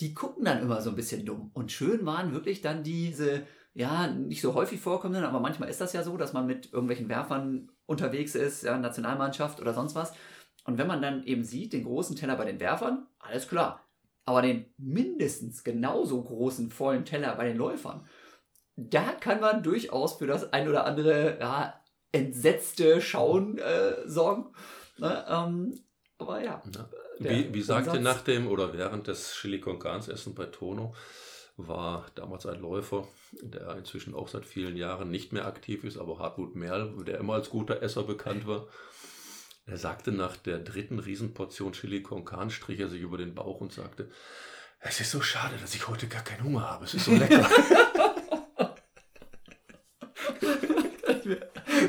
die 0.00 0.14
gucken 0.14 0.44
dann 0.44 0.62
immer 0.62 0.80
so 0.80 0.90
ein 0.90 0.96
bisschen 0.96 1.26
dumm. 1.26 1.50
Und 1.52 1.72
schön 1.72 2.06
waren 2.06 2.32
wirklich 2.32 2.62
dann 2.62 2.82
diese 2.82 3.46
ja, 3.74 4.06
nicht 4.06 4.42
so 4.42 4.54
häufig 4.54 4.80
vorkommenden, 4.80 5.24
aber 5.24 5.40
manchmal 5.40 5.70
ist 5.70 5.80
das 5.80 5.92
ja 5.92 6.02
so, 6.02 6.16
dass 6.16 6.32
man 6.32 6.46
mit 6.46 6.72
irgendwelchen 6.72 7.08
Werfern 7.08 7.70
unterwegs 7.86 8.34
ist, 8.34 8.62
ja, 8.62 8.76
Nationalmannschaft 8.76 9.60
oder 9.60 9.72
sonst 9.72 9.94
was. 9.94 10.12
Und 10.64 10.78
wenn 10.78 10.86
man 10.86 11.02
dann 11.02 11.24
eben 11.24 11.42
sieht, 11.42 11.72
den 11.72 11.84
großen 11.84 12.16
Teller 12.16 12.36
bei 12.36 12.44
den 12.44 12.60
Werfern, 12.60 13.06
alles 13.18 13.48
klar. 13.48 13.88
Aber 14.24 14.42
den 14.42 14.66
mindestens 14.78 15.64
genauso 15.64 16.22
großen 16.22 16.70
vollen 16.70 17.04
Teller 17.04 17.34
bei 17.34 17.48
den 17.48 17.56
Läufern, 17.56 18.06
da 18.76 19.12
kann 19.12 19.40
man 19.40 19.62
durchaus 19.62 20.18
für 20.18 20.26
das 20.26 20.52
ein 20.52 20.68
oder 20.68 20.86
andere 20.86 21.38
ja, 21.40 21.82
entsetzte 22.12 23.00
Schauen 23.00 23.58
äh, 23.58 24.06
sorgen. 24.06 24.54
Ne, 24.98 25.24
ähm, 25.28 25.80
aber 26.18 26.42
ja. 26.42 26.62
ja. 26.72 26.88
Wie, 27.18 27.52
wie 27.52 27.62
sagte 27.62 28.00
nach 28.00 28.22
dem 28.22 28.46
oder 28.46 28.72
während 28.72 29.08
des 29.08 29.32
Chili 29.34 29.60
con 29.60 29.78
Carnes 29.78 30.08
Essen 30.08 30.34
bei 30.34 30.46
Tono, 30.46 30.94
war 31.56 32.06
damals 32.14 32.46
ein 32.46 32.60
Läufer, 32.60 33.06
der 33.40 33.76
inzwischen 33.76 34.14
auch 34.14 34.28
seit 34.28 34.46
vielen 34.46 34.76
Jahren 34.76 35.10
nicht 35.10 35.32
mehr 35.32 35.46
aktiv 35.46 35.84
ist, 35.84 35.98
aber 35.98 36.18
Hartmut 36.18 36.54
Merl, 36.56 37.04
der 37.04 37.18
immer 37.18 37.34
als 37.34 37.50
guter 37.50 37.82
Esser 37.82 38.04
bekannt 38.04 38.46
war, 38.46 38.66
er 39.66 39.76
sagte 39.76 40.10
nach 40.10 40.36
der 40.36 40.58
dritten 40.58 40.98
Riesenportion 40.98 41.72
Chili 41.72 42.02
con 42.02 42.24
Carne, 42.24 42.50
strich 42.50 42.80
er 42.80 42.88
sich 42.88 43.00
über 43.00 43.16
den 43.16 43.34
Bauch 43.34 43.60
und 43.60 43.72
sagte, 43.72 44.10
es 44.80 45.00
ist 45.00 45.12
so 45.12 45.20
schade, 45.20 45.56
dass 45.60 45.74
ich 45.74 45.86
heute 45.86 46.08
gar 46.08 46.24
keinen 46.24 46.42
Hunger 46.42 46.68
habe, 46.68 46.84
es 46.84 46.94
ist 46.94 47.04
so 47.04 47.12
lecker. 47.16 47.48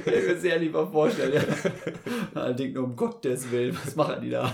ich 0.06 0.28
mir 0.28 0.40
sehr 0.40 0.60
lieber 0.60 0.90
vorstellen. 0.92 1.44
Allerdings 2.36 2.76
nur 2.76 2.84
um 2.84 2.96
Gottes 2.96 3.50
Willen, 3.50 3.78
was 3.84 3.96
machen 3.96 4.22
die 4.22 4.30
da? 4.30 4.54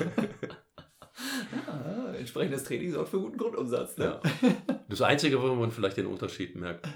Ja, 1.68 2.14
entsprechendes 2.18 2.64
Training 2.64 2.94
sorgt 2.94 3.10
für 3.10 3.20
guten 3.20 3.38
Grundumsatz. 3.38 3.98
Ne? 3.98 4.20
Ja. 4.42 4.79
Das 4.90 5.02
Einzige, 5.02 5.42
wo 5.42 5.54
man 5.54 5.72
vielleicht 5.72 5.98
den 5.98 6.08
Unterschied 6.08 6.56
merkt, 6.56 6.88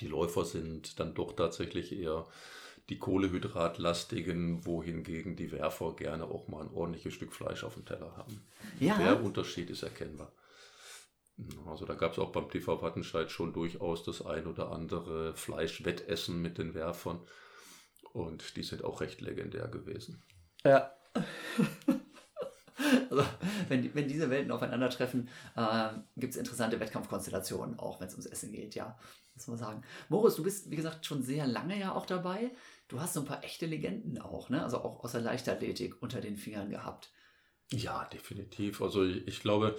die 0.00 0.06
Läufer 0.06 0.44
sind 0.44 1.00
dann 1.00 1.14
doch 1.14 1.34
tatsächlich 1.34 1.92
eher 1.92 2.26
die 2.88 2.98
Kohlehydratlastigen, 2.98 4.64
wohingegen 4.64 5.36
die 5.36 5.50
Werfer 5.52 5.94
gerne 5.96 6.24
auch 6.24 6.48
mal 6.48 6.62
ein 6.62 6.72
ordentliches 6.72 7.12
Stück 7.14 7.34
Fleisch 7.34 7.64
auf 7.64 7.74
dem 7.74 7.84
Teller 7.84 8.16
haben. 8.16 8.46
Ja. 8.78 8.96
Der 8.96 9.22
Unterschied 9.22 9.68
ist 9.68 9.82
erkennbar. 9.82 10.32
Also 11.66 11.86
da 11.86 11.94
gab 11.94 12.12
es 12.12 12.18
auch 12.18 12.32
beim 12.32 12.48
TV 12.48 12.80
Wattenscheid 12.82 13.30
schon 13.30 13.52
durchaus 13.52 14.04
das 14.04 14.24
ein 14.24 14.46
oder 14.46 14.70
andere 14.70 15.34
Fleischwettessen 15.34 16.40
mit 16.40 16.58
den 16.58 16.74
Werfern. 16.74 17.20
Und 18.12 18.56
die 18.56 18.62
sind 18.62 18.84
auch 18.84 19.00
recht 19.00 19.20
legendär 19.20 19.68
gewesen. 19.68 20.22
Ja. 20.64 20.92
also, 23.10 23.24
wenn, 23.68 23.94
wenn 23.94 24.08
diese 24.08 24.30
Welten 24.30 24.52
aufeinandertreffen, 24.52 25.28
äh, 25.56 25.88
gibt 26.16 26.34
es 26.34 26.38
interessante 26.38 26.80
Wettkampfkonstellationen, 26.80 27.78
auch 27.78 28.00
wenn 28.00 28.08
es 28.08 28.14
ums 28.14 28.26
Essen 28.26 28.52
geht, 28.52 28.74
ja. 28.74 28.98
Muss 29.34 29.46
man 29.46 29.58
sagen. 29.58 29.82
Moritz, 30.08 30.34
du 30.34 30.42
bist, 30.42 30.70
wie 30.70 30.76
gesagt, 30.76 31.06
schon 31.06 31.22
sehr 31.22 31.46
lange 31.46 31.78
ja 31.78 31.94
auch 31.94 32.06
dabei. 32.06 32.50
Du 32.88 33.00
hast 33.00 33.14
so 33.14 33.20
ein 33.20 33.26
paar 33.26 33.44
echte 33.44 33.66
Legenden 33.66 34.18
auch, 34.20 34.50
ne? 34.50 34.62
Also 34.62 34.78
auch 34.78 35.04
aus 35.04 35.12
der 35.12 35.20
Leichtathletik 35.20 36.02
unter 36.02 36.20
den 36.20 36.36
Fingern 36.36 36.70
gehabt. 36.70 37.12
Ja, 37.70 38.04
definitiv. 38.06 38.80
Also 38.82 39.04
ich, 39.04 39.40
glaube, 39.40 39.76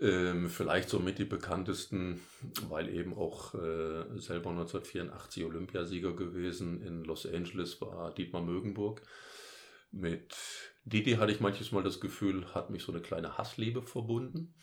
ähm, 0.00 0.48
vielleicht 0.48 0.88
so 0.88 0.98
mit 0.98 1.18
die 1.18 1.24
bekanntesten, 1.24 2.20
weil 2.68 2.88
eben 2.88 3.14
auch 3.14 3.54
äh, 3.54 4.18
selber 4.18 4.50
1984 4.50 5.44
Olympiasieger 5.44 6.16
gewesen 6.16 6.82
in 6.82 7.04
Los 7.04 7.26
Angeles 7.26 7.80
war 7.80 8.14
Dietmar 8.14 8.42
Mögenburg. 8.42 9.02
Mit 9.90 10.34
Didi 10.84 11.12
hatte 11.12 11.32
ich 11.32 11.40
manches 11.40 11.72
Mal 11.72 11.82
das 11.82 12.00
Gefühl, 12.00 12.46
hat 12.54 12.70
mich 12.70 12.82
so 12.82 12.92
eine 12.92 13.00
kleine 13.00 13.38
Hassliebe 13.38 13.82
verbunden. 13.82 14.54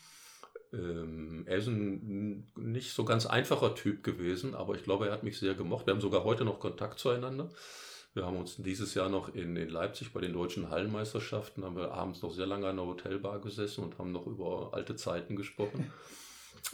Ähm, 0.72 1.44
er 1.46 1.56
ist 1.56 1.66
ein 1.66 2.52
nicht 2.56 2.92
so 2.92 3.04
ganz 3.04 3.26
einfacher 3.26 3.74
Typ 3.74 4.04
gewesen, 4.04 4.54
aber 4.54 4.74
ich 4.74 4.84
glaube, 4.84 5.06
er 5.06 5.12
hat 5.12 5.22
mich 5.22 5.38
sehr 5.38 5.54
gemocht. 5.54 5.86
Wir 5.86 5.94
haben 5.94 6.00
sogar 6.00 6.24
heute 6.24 6.44
noch 6.44 6.60
Kontakt 6.60 6.98
zueinander. 6.98 7.50
Wir 8.12 8.26
haben 8.26 8.36
uns 8.36 8.56
dieses 8.56 8.94
Jahr 8.94 9.08
noch 9.08 9.34
in, 9.34 9.56
in 9.56 9.68
Leipzig 9.68 10.12
bei 10.12 10.20
den 10.20 10.32
deutschen 10.32 10.68
Hallenmeisterschaften, 10.68 11.64
haben 11.64 11.76
wir 11.76 11.92
abends 11.92 12.22
noch 12.22 12.32
sehr 12.32 12.46
lange 12.46 12.66
an 12.66 12.76
der 12.76 12.86
Hotelbar 12.86 13.40
gesessen 13.40 13.84
und 13.84 13.98
haben 13.98 14.10
noch 14.10 14.26
über 14.26 14.70
alte 14.72 14.96
Zeiten 14.96 15.36
gesprochen. 15.36 15.92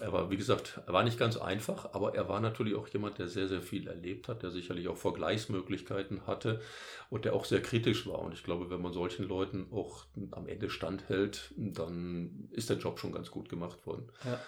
Er 0.01 0.13
war, 0.13 0.31
wie 0.31 0.37
gesagt, 0.37 0.81
er 0.87 0.93
war 0.93 1.05
nicht 1.05 1.19
ganz 1.19 1.37
einfach, 1.37 1.95
aber 1.95 2.15
er 2.15 2.29
war 2.29 2.41
natürlich 2.41 2.75
auch 2.75 2.89
jemand, 2.89 3.19
der 3.19 3.29
sehr, 3.29 3.49
sehr 3.49 3.63
viel 3.63 3.89
erlebt 3.89 4.29
hat, 4.29 4.43
der 4.43 4.51
sicherlich 4.51 4.89
auch 4.89 4.97
Vergleichsmöglichkeiten 4.97 6.27
hatte 6.27 6.61
und 7.09 7.25
der 7.25 7.35
auch 7.35 7.45
sehr 7.45 7.63
kritisch 7.63 8.07
war. 8.07 8.19
Und 8.19 8.35
ich 8.35 8.43
glaube, 8.43 8.69
wenn 8.69 8.83
man 8.83 8.93
solchen 8.93 9.27
Leuten 9.27 9.69
auch 9.71 10.05
am 10.33 10.49
Ende 10.49 10.71
standhält, 10.71 11.55
dann 11.57 12.49
ist 12.51 12.69
der 12.69 12.79
Job 12.79 12.99
schon 12.99 13.13
ganz 13.13 13.31
gut 13.31 13.49
gemacht 13.49 13.87
worden. 13.87 14.11
Ja. 14.25 14.41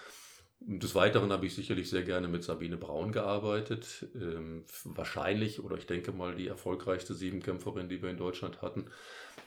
Des 0.61 0.93
Weiteren 0.93 1.31
habe 1.31 1.45
ich 1.45 1.55
sicherlich 1.55 1.89
sehr 1.89 2.03
gerne 2.03 2.27
mit 2.27 2.43
Sabine 2.43 2.75
Braun 2.75 3.13
gearbeitet. 3.13 4.07
Ähm, 4.13 4.65
wahrscheinlich, 4.83 5.63
oder 5.63 5.77
ich 5.77 5.85
denke 5.85 6.11
mal, 6.11 6.35
die 6.35 6.47
erfolgreichste 6.47 7.13
Siebenkämpferin, 7.13 7.87
die 7.87 8.01
wir 8.01 8.09
in 8.09 8.17
Deutschland 8.17 8.61
hatten, 8.61 8.87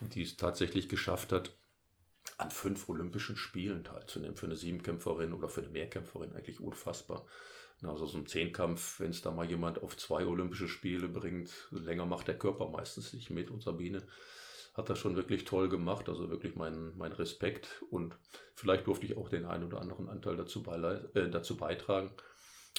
die 0.00 0.22
es 0.22 0.36
tatsächlich 0.36 0.88
geschafft 0.88 1.32
hat, 1.32 1.50
an 2.38 2.50
fünf 2.50 2.88
Olympischen 2.88 3.36
Spielen 3.36 3.84
teilzunehmen. 3.84 4.36
Für 4.36 4.46
eine 4.46 4.56
Siebenkämpferin 4.56 5.32
oder 5.32 5.48
für 5.48 5.62
eine 5.62 5.70
Mehrkämpferin 5.70 6.32
eigentlich 6.32 6.60
unfassbar. 6.60 7.26
Also 7.82 8.06
so 8.06 8.18
ein 8.18 8.26
Zehnkampf, 8.26 9.00
wenn 9.00 9.10
es 9.10 9.22
da 9.22 9.32
mal 9.32 9.48
jemand 9.48 9.82
auf 9.82 9.96
zwei 9.96 10.24
Olympische 10.24 10.68
Spiele 10.68 11.08
bringt, 11.08 11.50
länger 11.70 12.06
macht 12.06 12.28
der 12.28 12.38
Körper 12.38 12.68
meistens 12.68 13.12
nicht 13.12 13.30
mit. 13.30 13.50
Und 13.50 13.62
Sabine 13.62 14.02
hat 14.74 14.88
das 14.88 14.98
schon 14.98 15.16
wirklich 15.16 15.44
toll 15.44 15.68
gemacht. 15.68 16.08
Also 16.08 16.30
wirklich 16.30 16.54
mein, 16.54 16.96
mein 16.96 17.12
Respekt 17.12 17.82
und 17.90 18.16
vielleicht 18.54 18.86
durfte 18.86 19.06
ich 19.06 19.16
auch 19.16 19.28
den 19.28 19.44
einen 19.44 19.64
oder 19.64 19.80
anderen 19.80 20.08
Anteil 20.08 20.36
dazu, 20.36 20.64
äh, 20.64 21.28
dazu 21.28 21.56
beitragen. 21.56 22.10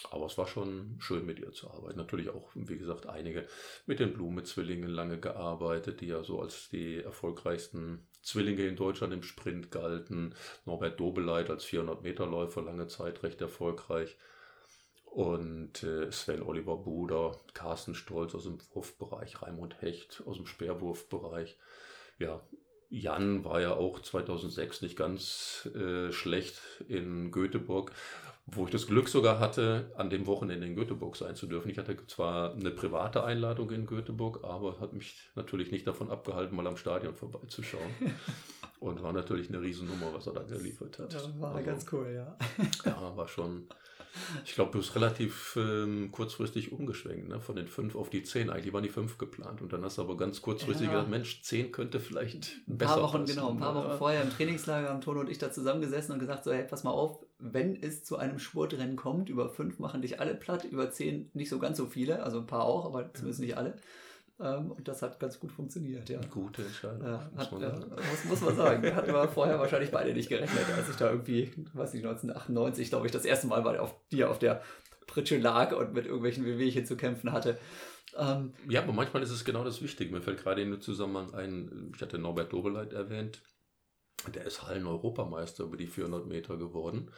Aber 0.09 0.25
es 0.25 0.37
war 0.37 0.47
schon 0.47 0.95
schön 0.99 1.25
mit 1.25 1.39
ihr 1.39 1.51
zu 1.51 1.69
arbeiten. 1.69 1.97
Natürlich 1.97 2.29
auch, 2.29 2.49
wie 2.55 2.77
gesagt, 2.77 3.07
einige 3.07 3.47
mit 3.85 3.99
den 3.99 4.13
Blume-Zwillingen 4.13 4.89
lange 4.89 5.19
gearbeitet, 5.19 6.01
die 6.01 6.07
ja 6.07 6.23
so 6.23 6.41
als 6.41 6.69
die 6.69 7.01
erfolgreichsten 7.01 8.07
Zwillinge 8.23 8.65
in 8.65 8.75
Deutschland 8.75 9.13
im 9.13 9.21
Sprint 9.23 9.69
galten. 9.69 10.33
Norbert 10.65 10.99
Dobeleit 10.99 11.49
als 11.49 11.65
400-Meter-Läufer 11.65 12.63
lange 12.63 12.87
Zeit 12.87 13.21
recht 13.21 13.39
erfolgreich. 13.41 14.17
Und 15.05 15.83
äh, 15.83 16.11
Sven 16.11 16.41
Oliver 16.41 16.77
Buder, 16.77 17.39
Carsten 17.53 17.93
Stolz 17.93 18.33
aus 18.33 18.45
dem 18.45 18.57
Wurfbereich, 18.73 19.43
Raimund 19.43 19.79
Hecht 19.81 20.23
aus 20.25 20.37
dem 20.37 20.47
Speerwurfbereich 20.47 21.57
ja, 22.19 22.41
Jan 22.89 23.43
war 23.43 23.61
ja 23.61 23.73
auch 23.73 23.99
2006 23.99 24.81
nicht 24.81 24.95
ganz 24.95 25.69
äh, 25.75 26.11
schlecht 26.11 26.61
in 26.87 27.31
Göteborg, 27.31 27.91
wo 28.45 28.65
ich 28.65 28.71
das 28.71 28.87
Glück 28.87 29.07
sogar 29.07 29.39
hatte, 29.39 29.91
an 29.95 30.09
dem 30.09 30.27
Wochenende 30.27 30.67
in 30.67 30.75
Göteborg 30.75 31.15
sein 31.15 31.35
zu 31.35 31.47
dürfen. 31.47 31.69
Ich 31.69 31.77
hatte 31.77 31.95
zwar 32.07 32.53
eine 32.53 32.71
private 32.71 33.23
Einladung 33.23 33.71
in 33.71 33.85
Göteborg, 33.85 34.43
aber 34.43 34.79
hat 34.79 34.93
mich 34.93 35.29
natürlich 35.35 35.71
nicht 35.71 35.87
davon 35.87 36.11
abgehalten, 36.11 36.55
mal 36.55 36.67
am 36.67 36.77
Stadion 36.77 37.15
vorbeizuschauen. 37.15 37.89
Und 38.79 39.01
war 39.01 39.13
natürlich 39.13 39.47
eine 39.47 39.61
Riesennummer, 39.61 40.13
was 40.13 40.27
er 40.27 40.33
da 40.33 40.43
geliefert 40.43 40.99
hat. 40.99 41.13
Ja, 41.13 41.21
war 41.39 41.55
also, 41.55 41.65
ganz 41.65 41.85
cool, 41.93 42.11
ja. 42.13 42.37
Ja, 42.83 43.15
war 43.15 43.29
schon 43.29 43.69
ich 44.45 44.55
glaube, 44.55 44.71
du 44.71 44.79
bist 44.79 44.95
relativ 44.95 45.57
ähm, 45.59 46.11
kurzfristig 46.11 46.71
umgeschwenkt, 46.71 47.29
ne? 47.29 47.39
von 47.39 47.55
den 47.55 47.67
fünf 47.67 47.95
auf 47.95 48.09
die 48.09 48.23
zehn. 48.23 48.49
Eigentlich 48.49 48.73
waren 48.73 48.83
die 48.83 48.89
fünf 48.89 49.17
geplant 49.17 49.61
und 49.61 49.73
dann 49.73 49.83
hast 49.83 49.97
du 49.97 50.01
aber 50.01 50.17
ganz 50.17 50.41
kurzfristig 50.41 50.87
ja. 50.87 50.93
gesagt, 50.93 51.09
Mensch, 51.09 51.41
zehn 51.43 51.71
könnte 51.71 51.99
vielleicht 51.99 52.61
ein 52.67 52.77
besser 52.77 52.95
paar 52.95 53.03
Wochen, 53.03 53.21
passen. 53.21 53.35
Genau, 53.35 53.49
ein 53.49 53.59
paar 53.59 53.75
Wochen 53.75 53.97
vorher 53.97 54.21
im 54.21 54.29
Trainingslager 54.29 54.89
haben 54.89 55.01
Tono 55.01 55.21
und 55.21 55.29
ich 55.29 55.37
da 55.37 55.51
zusammengesessen 55.51 56.13
und 56.13 56.19
gesagt, 56.19 56.43
so, 56.43 56.51
hey, 56.51 56.63
pass 56.63 56.83
mal 56.83 56.91
auf, 56.91 57.25
wenn 57.39 57.81
es 57.81 58.03
zu 58.03 58.17
einem 58.17 58.39
Spurtrennen 58.39 58.95
kommt, 58.95 59.29
über 59.29 59.49
fünf 59.49 59.79
machen 59.79 60.01
dich 60.01 60.19
alle 60.19 60.35
platt, 60.35 60.63
über 60.65 60.91
zehn 60.91 61.29
nicht 61.33 61.49
so 61.49 61.59
ganz 61.59 61.77
so 61.77 61.87
viele, 61.87 62.23
also 62.23 62.39
ein 62.39 62.47
paar 62.47 62.65
auch, 62.65 62.85
aber 62.85 63.13
zumindest 63.13 63.41
nicht 63.41 63.57
alle. 63.57 63.75
Ähm, 64.43 64.71
und 64.71 64.87
das 64.87 65.01
hat 65.01 65.19
ganz 65.21 65.39
gut 65.39 65.53
funktioniert, 65.53 66.09
ja. 66.09 66.19
Gute 66.29 66.63
Entscheidung. 66.63 67.07
Ja, 67.07 67.31
muss, 67.33 67.51
man 67.51 67.63
äh, 67.63 67.67
muss, 67.69 68.25
muss, 68.25 68.41
man 68.41 68.55
sagen. 68.57 68.95
Hatten 68.95 69.13
wir 69.13 69.27
vorher 69.29 69.57
wahrscheinlich 69.57 69.89
beide 69.89 70.13
nicht 70.13 70.27
gerechnet, 70.27 70.65
als 70.75 70.89
ich 70.89 70.97
da 70.97 71.09
irgendwie, 71.09 71.51
weiß 71.73 71.93
nicht, 71.93 72.05
1998, 72.05 72.89
glaube 72.89 73.05
ich, 73.05 73.13
das 73.13 73.23
erste 73.23 73.47
Mal 73.47 73.61
bei 73.61 73.79
auf, 73.79 73.95
dir 74.11 74.29
auf 74.29 74.39
der 74.39 74.61
Pritsche 75.07 75.37
lag 75.37 75.73
und 75.73 75.93
mit 75.93 76.05
irgendwelchen 76.05 76.45
Wehwehchen 76.45 76.85
zu 76.85 76.97
kämpfen 76.97 77.31
hatte. 77.31 77.57
Ähm, 78.17 78.53
ja, 78.67 78.83
aber 78.83 78.91
manchmal 78.91 79.23
ist 79.23 79.31
es 79.31 79.45
genau 79.45 79.63
das 79.63 79.81
Wichtige. 79.81 80.11
Mir 80.11 80.21
fällt 80.21 80.43
gerade 80.43 80.61
in 80.61 80.71
dem 80.71 80.81
Zusammenhang 80.81 81.33
ein, 81.33 81.91
ich 81.95 82.01
hatte 82.01 82.17
Norbert 82.17 82.51
Dobeleit 82.51 82.91
erwähnt, 82.91 83.41
der 84.33 84.45
ist 84.45 84.63
Hallen-Europameister 84.63 85.63
über 85.63 85.77
die 85.77 85.87
400 85.87 86.25
Meter 86.27 86.57
geworden. 86.57 87.11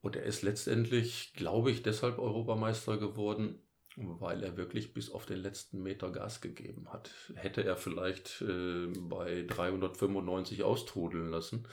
Und 0.00 0.16
er 0.16 0.24
ist 0.24 0.42
letztendlich, 0.42 1.32
glaube 1.34 1.70
ich, 1.70 1.82
deshalb 1.82 2.18
Europameister 2.18 2.96
geworden, 2.96 3.62
weil 3.96 4.42
er 4.42 4.56
wirklich 4.56 4.94
bis 4.94 5.10
auf 5.10 5.26
den 5.26 5.38
letzten 5.38 5.82
Meter 5.82 6.10
Gas 6.10 6.40
gegeben 6.40 6.92
hat. 6.92 7.10
Hätte 7.34 7.64
er 7.64 7.76
vielleicht 7.76 8.42
äh, 8.42 8.86
bei 8.86 9.44
395 9.46 10.62
austrudeln 10.62 11.28
lassen, 11.28 11.66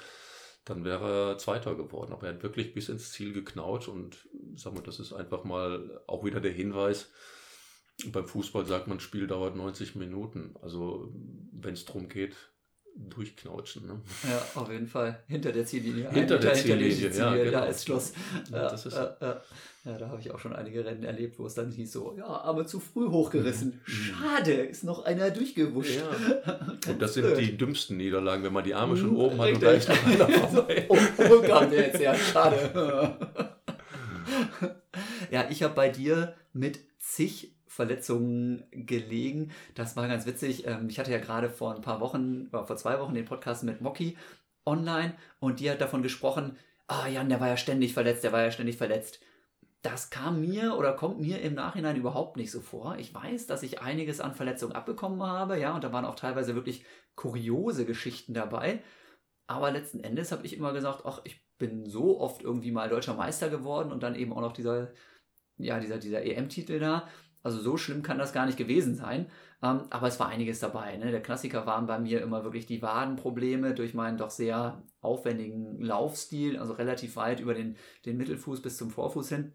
dann 0.65 0.83
wäre 0.83 1.31
er 1.31 1.37
Zweiter 1.37 1.75
geworden. 1.75 2.11
Aber 2.11 2.27
er 2.27 2.33
hat 2.33 2.43
wirklich 2.43 2.73
bis 2.73 2.89
ins 2.89 3.11
Ziel 3.11 3.33
geknaut 3.33 3.87
und 3.87 4.27
sag 4.55 4.73
mal, 4.73 4.83
das 4.83 4.99
ist 4.99 5.13
einfach 5.13 5.43
mal 5.43 6.01
auch 6.07 6.25
wieder 6.25 6.41
der 6.41 6.51
Hinweis. 6.51 7.11
Beim 8.07 8.27
Fußball 8.27 8.65
sagt 8.65 8.87
man, 8.87 8.99
Spiel 8.99 9.27
dauert 9.27 9.55
90 9.55 9.95
Minuten. 9.95 10.55
Also 10.61 11.11
wenn 11.51 11.73
es 11.73 11.85
darum 11.85 12.09
geht, 12.09 12.35
durchknautschen. 12.97 13.87
Ne? 13.87 14.01
Ja, 14.29 14.61
auf 14.61 14.71
jeden 14.71 14.87
Fall. 14.87 15.19
Hinter 15.27 15.51
der 15.51 15.65
Ziellinie. 15.65 16.09
Hinter 16.09 16.39
der 16.39 16.53
Ziellinie, 16.53 17.11
Ziellinie, 17.11 17.17
ja. 17.17 17.35
Genau. 17.35 17.51
Da 17.51 17.65
ist 17.65 17.85
Schluss. 17.85 18.13
Ja, 18.51 18.69
das 18.69 18.85
ist 18.85 18.95
ja, 18.95 19.17
ja. 19.21 19.41
ja 19.85 19.97
da 19.97 20.09
habe 20.09 20.19
ich 20.19 20.31
auch 20.31 20.39
schon 20.39 20.53
einige 20.53 20.83
Rennen 20.85 21.03
erlebt, 21.03 21.37
wo 21.39 21.45
es 21.45 21.53
dann 21.53 21.71
hieß 21.71 21.91
so, 21.91 22.15
ja, 22.17 22.25
aber 22.25 22.65
zu 22.65 22.79
früh 22.79 23.07
hochgerissen. 23.07 23.81
Mhm. 23.85 23.91
Schade, 23.91 24.53
ist 24.53 24.83
noch 24.83 25.05
einer 25.05 25.29
durchgewuscht. 25.31 25.95
Ja. 25.95 26.59
und 26.87 27.01
das 27.01 27.13
sind 27.13 27.37
die 27.37 27.57
dümmsten 27.57 27.97
Niederlagen, 27.97 28.43
wenn 28.43 28.53
man 28.53 28.63
die 28.63 28.73
Arme 28.73 28.97
schon 28.97 29.11
mhm, 29.11 29.17
oben 29.17 29.41
hat 29.41 29.53
und 29.53 29.63
da 29.63 29.71
ist 29.71 29.89
noch 29.89 30.05
einer 30.05 30.29
vorbei. 30.29 30.85
oh, 30.89 31.65
der 31.69 31.87
jetzt 31.87 31.99
her? 31.99 32.15
Schade. 32.15 33.17
ja, 35.31 35.47
ich 35.49 35.63
habe 35.63 35.73
bei 35.73 35.89
dir 35.89 36.35
mit 36.53 36.79
zig 36.99 37.56
Verletzungen 37.77 38.65
gelegen. 38.71 39.51
Das 39.75 39.95
war 39.95 40.07
ganz 40.09 40.25
witzig. 40.25 40.67
Ähm, 40.67 40.89
ich 40.89 40.99
hatte 40.99 41.11
ja 41.11 41.19
gerade 41.19 41.49
vor 41.49 41.73
ein 41.73 41.81
paar 41.81 42.01
Wochen, 42.01 42.49
vor 42.49 42.75
zwei 42.75 42.99
Wochen 42.99 43.13
den 43.13 43.25
Podcast 43.25 43.63
mit 43.63 43.79
Mocky 43.79 44.17
online 44.65 45.15
und 45.39 45.61
die 45.61 45.71
hat 45.71 45.79
davon 45.79 46.03
gesprochen, 46.03 46.57
ah 46.87 47.07
Jan, 47.07 47.29
der 47.29 47.39
war 47.39 47.47
ja 47.47 47.57
ständig 47.57 47.93
verletzt, 47.93 48.23
der 48.23 48.33
war 48.33 48.41
ja 48.43 48.51
ständig 48.51 48.77
verletzt. 48.77 49.21
Das 49.81 50.09
kam 50.09 50.41
mir 50.41 50.75
oder 50.75 50.93
kommt 50.93 51.19
mir 51.19 51.39
im 51.41 51.53
Nachhinein 51.53 51.95
überhaupt 51.95 52.35
nicht 52.35 52.51
so 52.51 52.61
vor. 52.61 52.97
Ich 52.97 53.13
weiß, 53.13 53.47
dass 53.47 53.63
ich 53.63 53.79
einiges 53.81 54.19
an 54.19 54.33
Verletzungen 54.33 54.73
abbekommen 54.73 55.21
habe, 55.23 55.59
ja, 55.59 55.73
und 55.73 55.83
da 55.83 55.93
waren 55.93 56.03
auch 56.03 56.15
teilweise 56.15 56.55
wirklich 56.55 56.83
kuriose 57.15 57.85
Geschichten 57.85 58.33
dabei. 58.33 58.81
Aber 59.45 59.71
letzten 59.71 60.01
Endes 60.01 60.31
habe 60.31 60.45
ich 60.45 60.57
immer 60.57 60.73
gesagt, 60.73 61.03
ach, 61.05 61.21
ich 61.23 61.41
bin 61.57 61.85
so 61.89 62.19
oft 62.19 62.41
irgendwie 62.41 62.71
mal 62.71 62.89
deutscher 62.89 63.13
Meister 63.13 63.49
geworden 63.49 63.91
und 63.91 64.03
dann 64.03 64.15
eben 64.15 64.33
auch 64.33 64.41
noch 64.41 64.51
dieser, 64.51 64.91
ja, 65.57 65.79
dieser, 65.79 65.97
dieser 65.99 66.23
EM-Titel 66.23 66.79
da. 66.79 67.07
Also 67.47 67.61
so 67.61 67.77
schlimm 67.77 68.03
kann 68.03 68.17
das 68.17 68.33
gar 68.33 68.45
nicht 68.45 68.57
gewesen 68.57 68.93
sein. 68.93 69.27
Ähm, 69.63 69.83
aber 69.89 70.07
es 70.07 70.19
war 70.19 70.27
einiges 70.27 70.59
dabei. 70.59 70.97
Ne? 70.97 71.11
Der 71.11 71.21
Klassiker 71.21 71.65
waren 71.65 71.87
bei 71.87 71.97
mir 71.97 72.21
immer 72.21 72.43
wirklich 72.43 72.65
die 72.65 72.81
Wadenprobleme 72.81 73.73
durch 73.73 73.93
meinen 73.93 74.17
doch 74.17 74.31
sehr 74.31 74.83
aufwendigen 74.99 75.81
Laufstil, 75.81 76.57
also 76.57 76.73
relativ 76.73 77.15
weit 77.15 77.39
über 77.39 77.53
den, 77.53 77.77
den 78.05 78.17
Mittelfuß 78.17 78.61
bis 78.61 78.75
zum 78.75 78.89
Vorfuß 78.89 79.29
hin. 79.29 79.53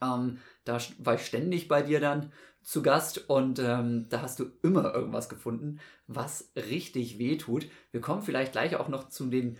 Ähm, 0.00 0.38
da 0.64 0.78
war 0.96 1.16
ich 1.16 1.26
ständig 1.26 1.68
bei 1.68 1.82
dir 1.82 2.00
dann 2.00 2.32
zu 2.62 2.80
Gast 2.80 3.28
und 3.28 3.58
ähm, 3.58 4.06
da 4.08 4.22
hast 4.22 4.40
du 4.40 4.46
immer 4.62 4.94
irgendwas 4.94 5.28
gefunden, 5.28 5.80
was 6.06 6.52
richtig 6.56 7.18
weh 7.18 7.36
tut. 7.36 7.68
Wir 7.90 8.00
kommen 8.00 8.22
vielleicht 8.22 8.52
gleich 8.52 8.76
auch 8.76 8.88
noch 8.88 9.10
zu 9.10 9.26
den 9.26 9.58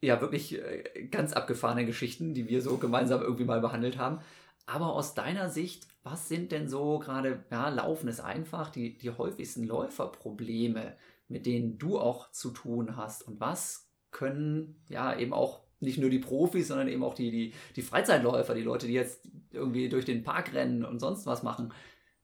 ja 0.00 0.20
wirklich 0.20 0.62
äh, 0.62 1.08
ganz 1.10 1.32
abgefahrene 1.32 1.86
Geschichten, 1.86 2.34
die 2.34 2.48
wir 2.48 2.62
so 2.62 2.76
gemeinsam 2.76 3.20
irgendwie 3.20 3.46
mal 3.46 3.60
behandelt 3.60 3.98
haben. 3.98 4.20
Aber 4.66 4.92
aus 4.94 5.14
deiner 5.14 5.50
Sicht, 5.50 5.88
was 6.02 6.28
sind 6.28 6.52
denn 6.52 6.68
so 6.68 6.98
gerade, 6.98 7.44
ja, 7.50 7.68
Laufen 7.68 8.08
ist 8.08 8.20
einfach, 8.20 8.70
die, 8.70 8.96
die 8.96 9.10
häufigsten 9.10 9.64
Läuferprobleme, 9.64 10.96
mit 11.28 11.46
denen 11.46 11.78
du 11.78 11.98
auch 11.98 12.30
zu 12.30 12.50
tun 12.50 12.96
hast? 12.96 13.26
Und 13.26 13.40
was 13.40 13.88
können 14.10 14.82
ja 14.88 15.18
eben 15.18 15.32
auch 15.32 15.62
nicht 15.80 15.98
nur 15.98 16.10
die 16.10 16.20
Profis, 16.20 16.68
sondern 16.68 16.88
eben 16.88 17.02
auch 17.02 17.14
die, 17.14 17.30
die, 17.30 17.54
die 17.74 17.82
Freizeitläufer, 17.82 18.54
die 18.54 18.62
Leute, 18.62 18.86
die 18.86 18.92
jetzt 18.92 19.28
irgendwie 19.50 19.88
durch 19.88 20.04
den 20.04 20.22
Park 20.22 20.54
rennen 20.54 20.84
und 20.84 21.00
sonst 21.00 21.26
was 21.26 21.42
machen. 21.42 21.72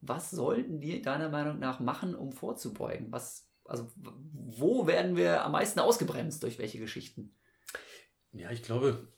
Was 0.00 0.30
sollten 0.30 0.80
die 0.80 1.02
deiner 1.02 1.28
Meinung 1.28 1.58
nach 1.58 1.80
machen, 1.80 2.14
um 2.14 2.30
vorzubeugen? 2.30 3.10
Was, 3.10 3.48
also, 3.64 3.88
wo 4.32 4.86
werden 4.86 5.16
wir 5.16 5.44
am 5.44 5.52
meisten 5.52 5.80
ausgebremst 5.80 6.42
durch 6.44 6.58
welche 6.58 6.78
Geschichten? 6.78 7.34
Ja, 8.32 8.50
ich 8.52 8.62
glaube, 8.62 9.08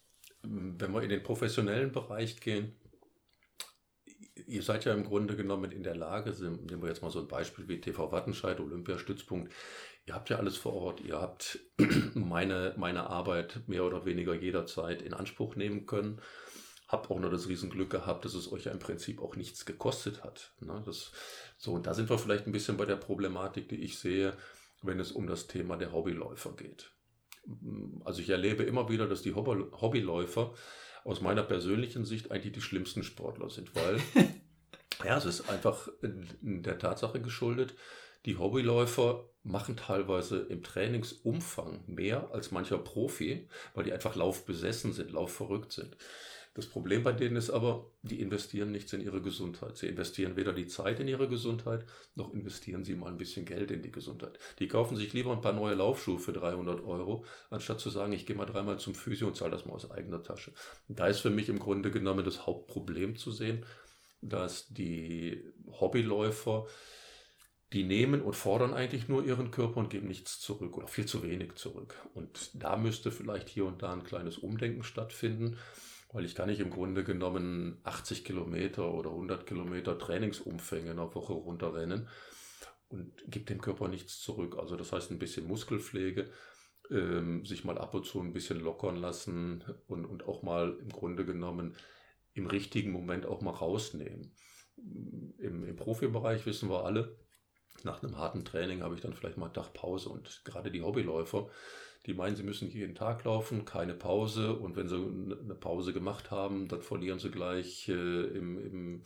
wenn 0.43 0.93
wir 0.93 1.03
in 1.03 1.11
den 1.11 1.23
professionellen 1.23 1.93
Bereich 1.93 2.41
gehen, 2.41 2.75
ihr 4.47 4.63
seid 4.63 4.85
ja 4.85 4.93
im 4.93 5.05
Grunde 5.05 5.37
genommen 5.37 5.73
in 5.73 5.83
der 5.83 5.97
Lage, 5.97 6.31
nehmen 6.41 6.83
wir 6.83 6.89
jetzt 6.89 7.03
mal 7.03 7.11
so 7.11 7.21
ein 7.21 7.29
Beispiel 7.29 7.69
wie 7.69 7.81
TV 7.81 8.13
Wattenscheid, 8.13 8.61
Olympiastützpunkt, 8.61 9.53
ihr 10.07 10.15
habt 10.15 10.31
ja 10.31 10.39
alles 10.39 10.57
vor 10.57 10.75
Ort, 10.75 11.01
ihr 11.01 11.21
habt 11.21 11.61
meine, 12.15 12.75
meine 12.77 13.09
Arbeit 13.09 13.61
mehr 13.67 13.85
oder 13.85 14.05
weniger 14.05 14.35
jederzeit 14.35 15.03
in 15.03 15.15
Anspruch 15.15 15.57
nehmen 15.57 15.87
können. 15.87 16.21
Habt 16.89 17.11
auch 17.11 17.21
noch 17.21 17.31
das 17.31 17.49
Riesenglück 17.49 17.91
gehabt, 17.91 18.25
dass 18.25 18.35
es 18.35 18.51
euch 18.51 18.65
ja 18.65 18.73
im 18.73 18.81
Prinzip 18.81 19.23
auch 19.23 19.37
nichts 19.37 19.65
gekostet 19.65 20.25
hat. 20.25 20.53
Ne? 20.61 20.83
Das, 20.85 21.13
so, 21.57 21.73
und 21.73 21.87
da 21.87 21.95
sind 21.95 22.11
wir 22.11 22.19
vielleicht 22.19 22.47
ein 22.47 22.53
bisschen 22.53 22.77
bei 22.77 22.85
der 22.85 22.97
Problematik, 22.97 23.69
die 23.69 23.77
ich 23.77 23.99
sehe, 23.99 24.37
wenn 24.83 24.99
es 24.99 25.13
um 25.13 25.29
das 25.29 25.47
Thema 25.47 25.77
der 25.77 25.93
Hobbyläufer 25.93 26.53
geht. 26.57 26.91
Also 28.05 28.21
ich 28.21 28.31
erlebe 28.31 28.65
immer 28.65 28.89
wieder, 28.89 29.07
dass 29.07 29.23
die 29.23 29.35
Hobbyläufer 29.35 30.53
aus 31.05 31.21
meiner 31.21 31.43
persönlichen 31.43 32.05
Sicht 32.05 32.31
eigentlich 32.31 32.53
die 32.53 32.61
schlimmsten 32.61 33.03
Sportler 33.03 33.51
sind, 33.51 33.75
weil 33.75 34.01
ja, 35.05 35.17
es 35.17 35.25
ist 35.25 35.49
einfach 35.49 35.89
der 36.03 36.79
Tatsache 36.79 37.21
geschuldet, 37.21 37.75
die 38.27 38.37
Hobbyläufer 38.37 39.31
machen 39.43 39.77
teilweise 39.77 40.41
im 40.41 40.63
Trainingsumfang 40.63 41.85
mehr 41.87 42.31
als 42.33 42.51
mancher 42.51 42.79
Profi, 42.79 43.49
weil 43.75 43.85
die 43.85 43.93
einfach 43.93 44.15
laufbesessen 44.15 44.93
sind, 44.93 45.13
laufverrückt 45.13 45.73
sind. 45.73 45.97
Das 46.55 46.67
Problem 46.67 47.05
bei 47.05 47.13
denen 47.13 47.37
ist 47.37 47.51
aber, 47.51 47.93
die 48.03 48.21
investieren 48.21 48.73
nichts 48.73 48.93
in 48.93 49.01
ihre 49.01 49.23
Gesundheit. 49.23 49.77
Sie 49.77 49.87
investieren 49.87 50.35
weder 50.35 50.53
die 50.53 50.67
Zeit 50.67 50.99
in 50.99 51.07
ihre 51.07 51.29
Gesundheit, 51.29 51.87
noch 52.17 52.33
investieren 52.35 52.85
sie 52.85 52.95
mal 52.95 53.09
ein 53.09 53.19
bisschen 53.19 53.45
Geld 53.45 53.71
in 53.71 53.83
die 53.83 53.93
Gesundheit. 53.93 54.39
Die 54.59 54.67
kaufen 54.67 54.97
sich 54.97 55.13
lieber 55.13 55.31
ein 55.31 55.43
paar 55.43 55.53
neue 55.53 55.75
Laufschuhe 55.75 56.19
für 56.19 56.33
300 56.33 56.85
Euro, 56.85 57.25
anstatt 57.51 57.79
zu 57.79 57.89
sagen, 57.89 58.13
ich 58.13 58.27
gehe 58.27 58.35
mal 58.35 58.47
dreimal 58.47 58.81
zum 58.81 58.97
Physio 58.97 59.29
und 59.29 59.37
zahle 59.37 59.53
das 59.53 59.65
mal 59.65 59.75
aus 59.75 59.91
eigener 59.91 60.23
Tasche. 60.23 60.53
da 60.89 61.07
ist 61.07 61.21
für 61.21 61.31
mich 61.31 61.49
im 61.49 61.61
Grunde 61.61 61.93
genommen 61.93 62.25
das 62.25 62.47
Hauptproblem 62.47 63.15
zu 63.17 63.31
sehen, 63.31 63.65
dass 64.21 64.69
die 64.69 65.45
Hobbyläufer 65.69 66.67
die 67.73 67.85
nehmen 67.85 68.21
und 68.21 68.35
fordern 68.35 68.75
eigentlich 68.75 69.09
nur 69.09 69.25
ihren 69.25 69.53
Körper 69.53 69.77
und 69.77 69.91
geben 69.91 70.09
nichts 70.09 70.41
zurück 70.41 70.77
oder 70.77 70.89
viel 70.89 71.07
zu 71.07 71.23
wenig 71.23 71.55
zurück. 71.55 71.95
Und 72.15 72.51
da 72.55 72.77
müsste 72.77 73.13
vielleicht 73.13 73.49
hier 73.49 73.65
und 73.65 73.83
da 73.83 73.93
ein 73.93 74.03
kleines 74.03 74.39
Umdenken 74.39 74.83
stattfinden, 74.83 75.57
weil 76.13 76.25
ich 76.25 76.35
kann 76.35 76.49
nicht 76.49 76.61
im 76.61 76.71
Grunde 76.71 77.05
genommen 77.05 77.81
80 77.85 78.25
Kilometer 78.25 78.93
oder 78.93 79.11
100 79.11 79.47
Kilometer 79.47 79.99
Trainingsumfänge 79.99 80.91
in 80.91 80.99
einer 80.99 81.15
Woche 81.15 81.33
runterrennen 81.33 82.09
und 82.89 83.13
gebe 83.29 83.45
dem 83.45 83.61
Körper 83.61 83.89
nichts 83.89 84.21
zurück. 84.21 84.57
Also 84.59 84.77
das 84.77 84.93
heißt 84.93 85.11
ein 85.11 85.19
bisschen 85.19 85.47
Muskelpflege, 85.47 86.31
ähm, 86.91 87.45
sich 87.45 87.65
mal 87.65 87.79
ab 87.79 87.95
und 87.95 88.07
zu 88.07 88.21
ein 88.21 88.33
bisschen 88.33 88.61
lockern 88.61 88.97
lassen 88.97 89.65
und, 89.87 90.05
und 90.05 90.27
auch 90.27 90.43
mal 90.43 90.77
im 90.81 90.89
Grunde 90.89 91.25
genommen 91.25 91.77
im 92.35 92.47
richtigen 92.47 92.91
Moment 92.91 93.27
auch 93.27 93.41
mal 93.41 93.53
rausnehmen. 93.53 94.35
Im, 95.39 95.65
im 95.65 95.77
Profibereich 95.77 96.47
wissen 96.47 96.69
wir 96.69 96.85
alle, 96.85 97.17
nach 97.85 98.03
einem 98.03 98.19
harten 98.19 98.45
Training 98.45 98.83
habe 98.83 98.95
ich 98.95 99.01
dann 99.01 99.15
vielleicht 99.15 99.37
mal 99.37 99.47
einen 99.47 99.55
Tag 99.55 99.73
Pause 99.73 100.09
und 100.09 100.43
gerade 100.45 100.71
die 100.71 100.83
Hobbyläufer, 100.83 101.49
die 102.07 102.15
meinen, 102.15 102.35
sie 102.35 102.43
müssen 102.43 102.71
jeden 102.71 102.95
Tag 102.95 103.25
laufen, 103.25 103.65
keine 103.65 103.93
Pause 103.93 104.55
und 104.55 104.75
wenn 104.77 104.89
sie 104.89 104.97
eine 104.97 105.55
Pause 105.55 105.93
gemacht 105.93 106.31
haben, 106.31 106.67
dann 106.69 106.81
verlieren 106.81 107.19
sie 107.19 107.31
gleich 107.31 107.89
äh, 107.89 107.93
im, 107.93 108.59
im, 108.59 109.03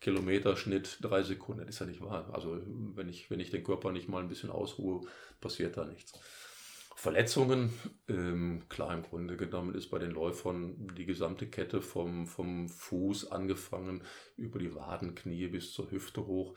Kilometerschnitt 0.00 0.98
drei 1.00 1.22
Sekunden. 1.22 1.66
Das 1.66 1.74
ist 1.74 1.80
ja 1.80 1.86
nicht 1.86 2.00
wahr. 2.00 2.30
Also 2.32 2.60
wenn 2.94 3.08
ich, 3.08 3.30
wenn 3.30 3.40
ich 3.40 3.50
den 3.50 3.64
Körper 3.64 3.90
nicht 3.90 4.08
mal 4.08 4.22
ein 4.22 4.28
bisschen 4.28 4.50
ausruhe, 4.50 5.06
passiert 5.40 5.76
da 5.76 5.84
nichts. 5.84 6.12
Verletzungen, 6.94 7.72
ähm, 8.08 8.62
klar 8.68 8.94
im 8.94 9.02
Grunde 9.02 9.36
genommen 9.36 9.74
ist 9.74 9.88
bei 9.88 9.98
den 9.98 10.10
Läufern 10.10 10.88
die 10.96 11.06
gesamte 11.06 11.46
Kette 11.46 11.80
vom, 11.80 12.26
vom 12.26 12.68
Fuß 12.68 13.30
angefangen 13.30 14.02
über 14.36 14.58
die 14.58 14.74
Waden, 14.74 15.14
Knie 15.14 15.46
bis 15.48 15.72
zur 15.72 15.90
Hüfte 15.90 16.26
hoch 16.26 16.54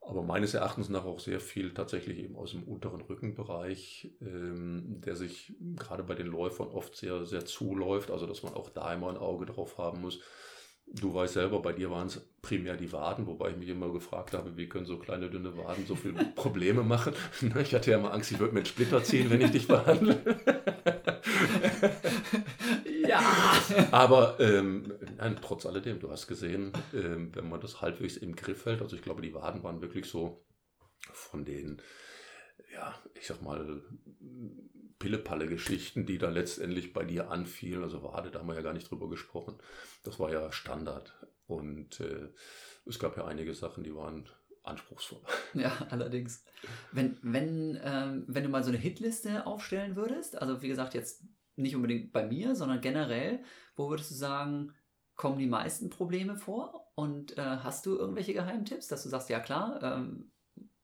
aber 0.00 0.22
meines 0.22 0.54
Erachtens 0.54 0.88
nach 0.88 1.04
auch 1.04 1.20
sehr 1.20 1.40
viel 1.40 1.74
tatsächlich 1.74 2.18
eben 2.18 2.36
aus 2.36 2.52
dem 2.52 2.64
unteren 2.64 3.02
Rückenbereich, 3.02 4.10
ähm, 4.20 5.00
der 5.04 5.14
sich 5.14 5.52
gerade 5.76 6.02
bei 6.02 6.14
den 6.14 6.26
Läufern 6.26 6.68
oft 6.68 6.96
sehr, 6.96 7.26
sehr 7.26 7.44
zuläuft, 7.44 8.10
also 8.10 8.26
dass 8.26 8.42
man 8.42 8.54
auch 8.54 8.70
da 8.70 8.92
immer 8.94 9.10
ein 9.10 9.18
Auge 9.18 9.46
drauf 9.46 9.78
haben 9.78 10.00
muss. 10.00 10.20
Du 10.92 11.14
weißt 11.14 11.34
selber, 11.34 11.62
bei 11.62 11.72
dir 11.72 11.90
waren 11.90 12.08
es 12.08 12.20
primär 12.42 12.76
die 12.76 12.92
Waden, 12.92 13.26
wobei 13.26 13.50
ich 13.50 13.56
mich 13.56 13.68
immer 13.68 13.92
gefragt 13.92 14.34
habe, 14.34 14.56
wie 14.56 14.68
können 14.68 14.86
so 14.86 14.98
kleine, 14.98 15.30
dünne 15.30 15.56
Waden 15.56 15.86
so 15.86 15.94
viele 15.94 16.24
Probleme 16.34 16.82
machen. 16.82 17.14
Ich 17.60 17.74
hatte 17.74 17.92
ja 17.92 17.98
immer 17.98 18.12
Angst, 18.12 18.32
ich 18.32 18.40
würde 18.40 18.54
mir 18.54 18.60
einen 18.60 18.66
Splitter 18.66 19.04
ziehen, 19.04 19.30
wenn 19.30 19.42
ich 19.42 19.52
dich 19.52 19.68
behandle. 19.68 20.20
Aber 23.90 24.38
ähm, 24.40 24.92
nein, 25.16 25.38
trotz 25.42 25.66
alledem, 25.66 26.00
du 26.00 26.10
hast 26.10 26.26
gesehen, 26.26 26.72
ähm, 26.94 27.34
wenn 27.34 27.48
man 27.48 27.60
das 27.60 27.80
halbwegs 27.80 28.16
im 28.16 28.36
Griff 28.36 28.66
hält, 28.66 28.82
also 28.82 28.96
ich 28.96 29.02
glaube, 29.02 29.22
die 29.22 29.34
Waden 29.34 29.62
waren 29.62 29.80
wirklich 29.80 30.06
so 30.06 30.44
von 31.12 31.44
den, 31.44 31.80
ja, 32.72 32.94
ich 33.14 33.26
sag 33.26 33.42
mal, 33.42 33.82
Pillepalle-Geschichten, 34.98 36.06
die 36.06 36.18
da 36.18 36.28
letztendlich 36.28 36.92
bei 36.92 37.04
dir 37.04 37.30
anfielen. 37.30 37.82
Also 37.82 38.02
Wade, 38.02 38.30
da 38.30 38.40
haben 38.40 38.48
wir 38.48 38.54
ja 38.54 38.62
gar 38.62 38.74
nicht 38.74 38.90
drüber 38.90 39.08
gesprochen. 39.08 39.58
Das 40.04 40.20
war 40.20 40.30
ja 40.30 40.52
Standard. 40.52 41.14
Und 41.46 42.00
äh, 42.00 42.28
es 42.86 42.98
gab 42.98 43.16
ja 43.16 43.24
einige 43.24 43.54
Sachen, 43.54 43.82
die 43.82 43.94
waren 43.94 44.28
anspruchsvoll. 44.62 45.22
Ja, 45.54 45.72
allerdings. 45.90 46.44
Wenn, 46.92 47.18
wenn, 47.22 47.80
ähm, 47.82 48.24
wenn 48.28 48.44
du 48.44 48.50
mal 48.50 48.62
so 48.62 48.68
eine 48.68 48.78
Hitliste 48.78 49.46
aufstellen 49.46 49.96
würdest, 49.96 50.40
also 50.40 50.62
wie 50.62 50.68
gesagt, 50.68 50.94
jetzt 50.94 51.24
nicht 51.62 51.76
unbedingt 51.76 52.12
bei 52.12 52.26
mir, 52.26 52.54
sondern 52.54 52.80
generell, 52.80 53.42
wo 53.76 53.88
würdest 53.88 54.10
du 54.10 54.14
sagen, 54.14 54.72
kommen 55.16 55.38
die 55.38 55.46
meisten 55.46 55.90
Probleme 55.90 56.36
vor? 56.36 56.92
Und 56.94 57.36
äh, 57.38 57.42
hast 57.42 57.86
du 57.86 57.96
irgendwelche 57.96 58.32
Geheimtipps, 58.32 58.88
dass 58.88 59.02
du 59.02 59.08
sagst, 59.08 59.30
ja 59.30 59.40
klar, 59.40 59.82
ähm, 59.82 60.30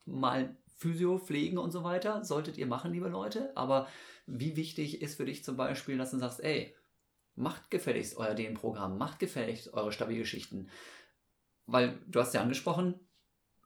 mal 0.04 0.56
Physio, 0.76 1.18
Pflegen 1.18 1.58
und 1.58 1.70
so 1.70 1.84
weiter, 1.84 2.24
solltet 2.24 2.58
ihr 2.58 2.66
machen, 2.66 2.92
liebe 2.92 3.08
Leute. 3.08 3.56
Aber 3.56 3.88
wie 4.26 4.56
wichtig 4.56 5.00
ist 5.02 5.16
für 5.16 5.24
dich 5.24 5.44
zum 5.44 5.56
Beispiel, 5.56 5.98
dass 5.98 6.10
du 6.10 6.18
sagst, 6.18 6.42
ey, 6.42 6.74
macht 7.34 7.70
gefälligst 7.70 8.16
euer 8.16 8.34
DM-Programm, 8.34 8.98
macht 8.98 9.18
gefälligst 9.18 9.72
eure 9.74 9.92
Stabilgeschichten. 9.92 10.70
Weil 11.66 11.98
du 12.06 12.20
hast 12.20 12.34
ja 12.34 12.42
angesprochen, 12.42 12.98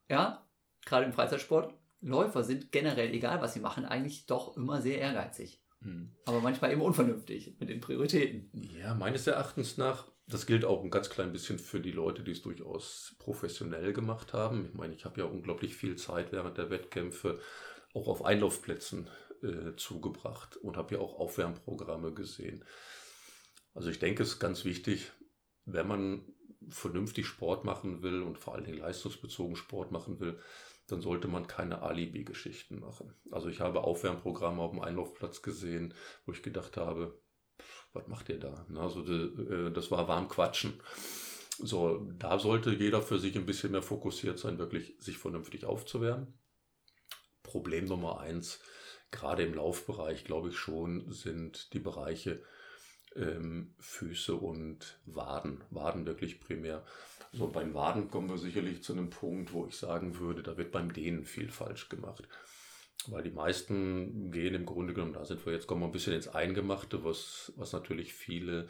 ja, 0.09 0.47
gerade 0.85 1.07
im 1.07 1.13
Freizeitsport, 1.13 1.75
Läufer 2.01 2.43
sind 2.45 2.73
generell, 2.73 3.13
egal 3.13 3.43
was 3.43 3.55
sie 3.55 3.61
machen, 3.61 3.85
eigentlich 3.85 4.27
doch 4.27 4.57
immer 4.57 4.81
sehr 4.81 4.99
ehrgeizig. 4.99 5.63
Mhm. 5.81 6.13
Aber 6.27 6.41
manchmal 6.41 6.73
eben 6.73 6.83
unvernünftig 6.83 7.57
mit 7.59 7.69
den 7.69 7.81
Prioritäten. 7.81 8.51
Ja, 8.79 8.95
meines 8.95 9.27
Erachtens 9.27 9.77
nach, 9.77 10.07
das 10.27 10.47
gilt 10.47 10.65
auch 10.65 10.83
ein 10.83 10.91
ganz 10.91 11.11
klein 11.11 11.33
bisschen 11.33 11.59
für 11.59 11.81
die 11.81 11.93
Leute, 11.93 12.23
die 12.23 12.33
es 12.33 12.43
durchaus 12.43 13.17
professionell 13.19 13.93
gemacht 13.93 14.33
haben. 14.33 14.67
Ich 14.67 14.75
meine, 14.75 14.95
ich 14.95 15.05
habe 15.05 15.21
ja 15.21 15.27
unglaublich 15.27 15.75
viel 15.75 15.97
Zeit 15.97 16.33
während 16.33 16.59
der 16.59 16.71
Wettkämpfe 16.71 17.41
auch 17.95 18.09
auf 18.09 18.25
Einlaufplätzen 18.25 19.09
äh, 19.43 19.75
zugebracht 19.77 20.57
und 20.57 20.77
habe 20.77 20.95
ja 20.95 21.01
auch 21.01 21.19
Aufwärmprogramme 21.19 22.13
gesehen. 22.13 22.65
Also 23.75 23.91
ich 23.91 23.99
denke, 23.99 24.23
es 24.23 24.31
ist 24.31 24.39
ganz 24.39 24.65
wichtig, 24.65 25.13
wenn 25.65 25.89
man 25.89 26.25
vernünftig 26.69 27.27
Sport 27.27 27.65
machen 27.65 28.03
will 28.03 28.23
und 28.23 28.39
vor 28.39 28.55
allen 28.55 28.65
Dingen 28.65 28.79
leistungsbezogen 28.79 29.57
Sport 29.57 29.93
machen 29.93 30.21
will, 30.21 30.39
dann 30.91 31.01
sollte 31.01 31.29
man 31.29 31.47
keine 31.47 31.83
Alibi-Geschichten 31.83 32.81
machen. 32.81 33.15
Also 33.31 33.49
ich 33.49 33.61
habe 33.61 33.85
Aufwärmprogramme 33.85 34.63
auf 34.63 34.73
dem 34.73 34.81
Einlaufplatz 34.81 35.43
gesehen, 35.43 35.95
wo 36.27 36.33
ich 36.33 36.43
gedacht 36.43 36.77
habe, 36.77 37.21
was 37.93 38.07
macht 38.09 38.29
ihr 38.29 38.39
da? 38.39 38.67
Also 38.77 39.05
äh, 39.05 39.73
das 39.73 39.91
war 39.91 40.09
warm 40.09 40.29
Quatschen. 40.29 40.81
So, 41.59 42.11
da 42.19 42.39
sollte 42.39 42.71
jeder 42.71 43.03
für 43.03 43.19
sich 43.19 43.37
ein 43.37 43.47
bisschen 43.47 43.73
mehr 43.73 43.83
fokussiert 43.83 44.39
sein, 44.39 44.59
wirklich 44.59 44.97
sich 44.99 45.19
vernünftig 45.19 45.65
aufzuwärmen. 45.65 46.39
Problem 47.43 47.85
Nummer 47.85 48.21
eins, 48.21 48.61
gerade 49.11 49.43
im 49.43 49.55
Laufbereich, 49.55 50.25
glaube 50.25 50.49
ich 50.49 50.57
schon, 50.57 51.11
sind 51.13 51.73
die 51.75 51.81
Bereiche 51.81 52.43
ähm, 53.17 53.75
Füße 53.79 54.35
und 54.35 55.01
Waden. 55.07 55.63
Waden 55.71 56.07
wirklich 56.07 56.41
primär. 56.41 56.85
So 57.33 57.49
beim 57.49 57.75
Waden 57.75 58.11
kommen 58.11 58.29
wir 58.29 58.39
sicherlich 58.39 58.83
zu 58.83 58.93
einem 58.93 59.11
Punkt, 59.11 59.53
wo 59.53 59.67
ich 59.67 59.77
sagen 59.77 60.19
würde, 60.19 60.43
da 60.43 60.57
wird 60.57 60.73
beim 60.73 60.93
Dehnen 60.93 61.25
viel 61.25 61.51
falsch 61.51 61.89
gemacht. 61.89 62.27
Weil 63.07 63.23
die 63.23 63.31
meisten 63.31 64.31
gehen 64.31 64.55
im 64.55 64.67
Grunde 64.67 64.93
genommen, 64.93 65.15
da 65.15 65.25
sind 65.25 65.45
wir 65.47 65.53
jetzt, 65.53 65.67
kommen 65.67 65.81
wir 65.81 65.87
ein 65.87 65.93
bisschen 65.93 66.13
ins 66.13 66.29
Eingemachte, 66.29 67.05
was, 67.05 67.53
was 67.57 67.73
natürlich 67.73 68.13
viele 68.13 68.69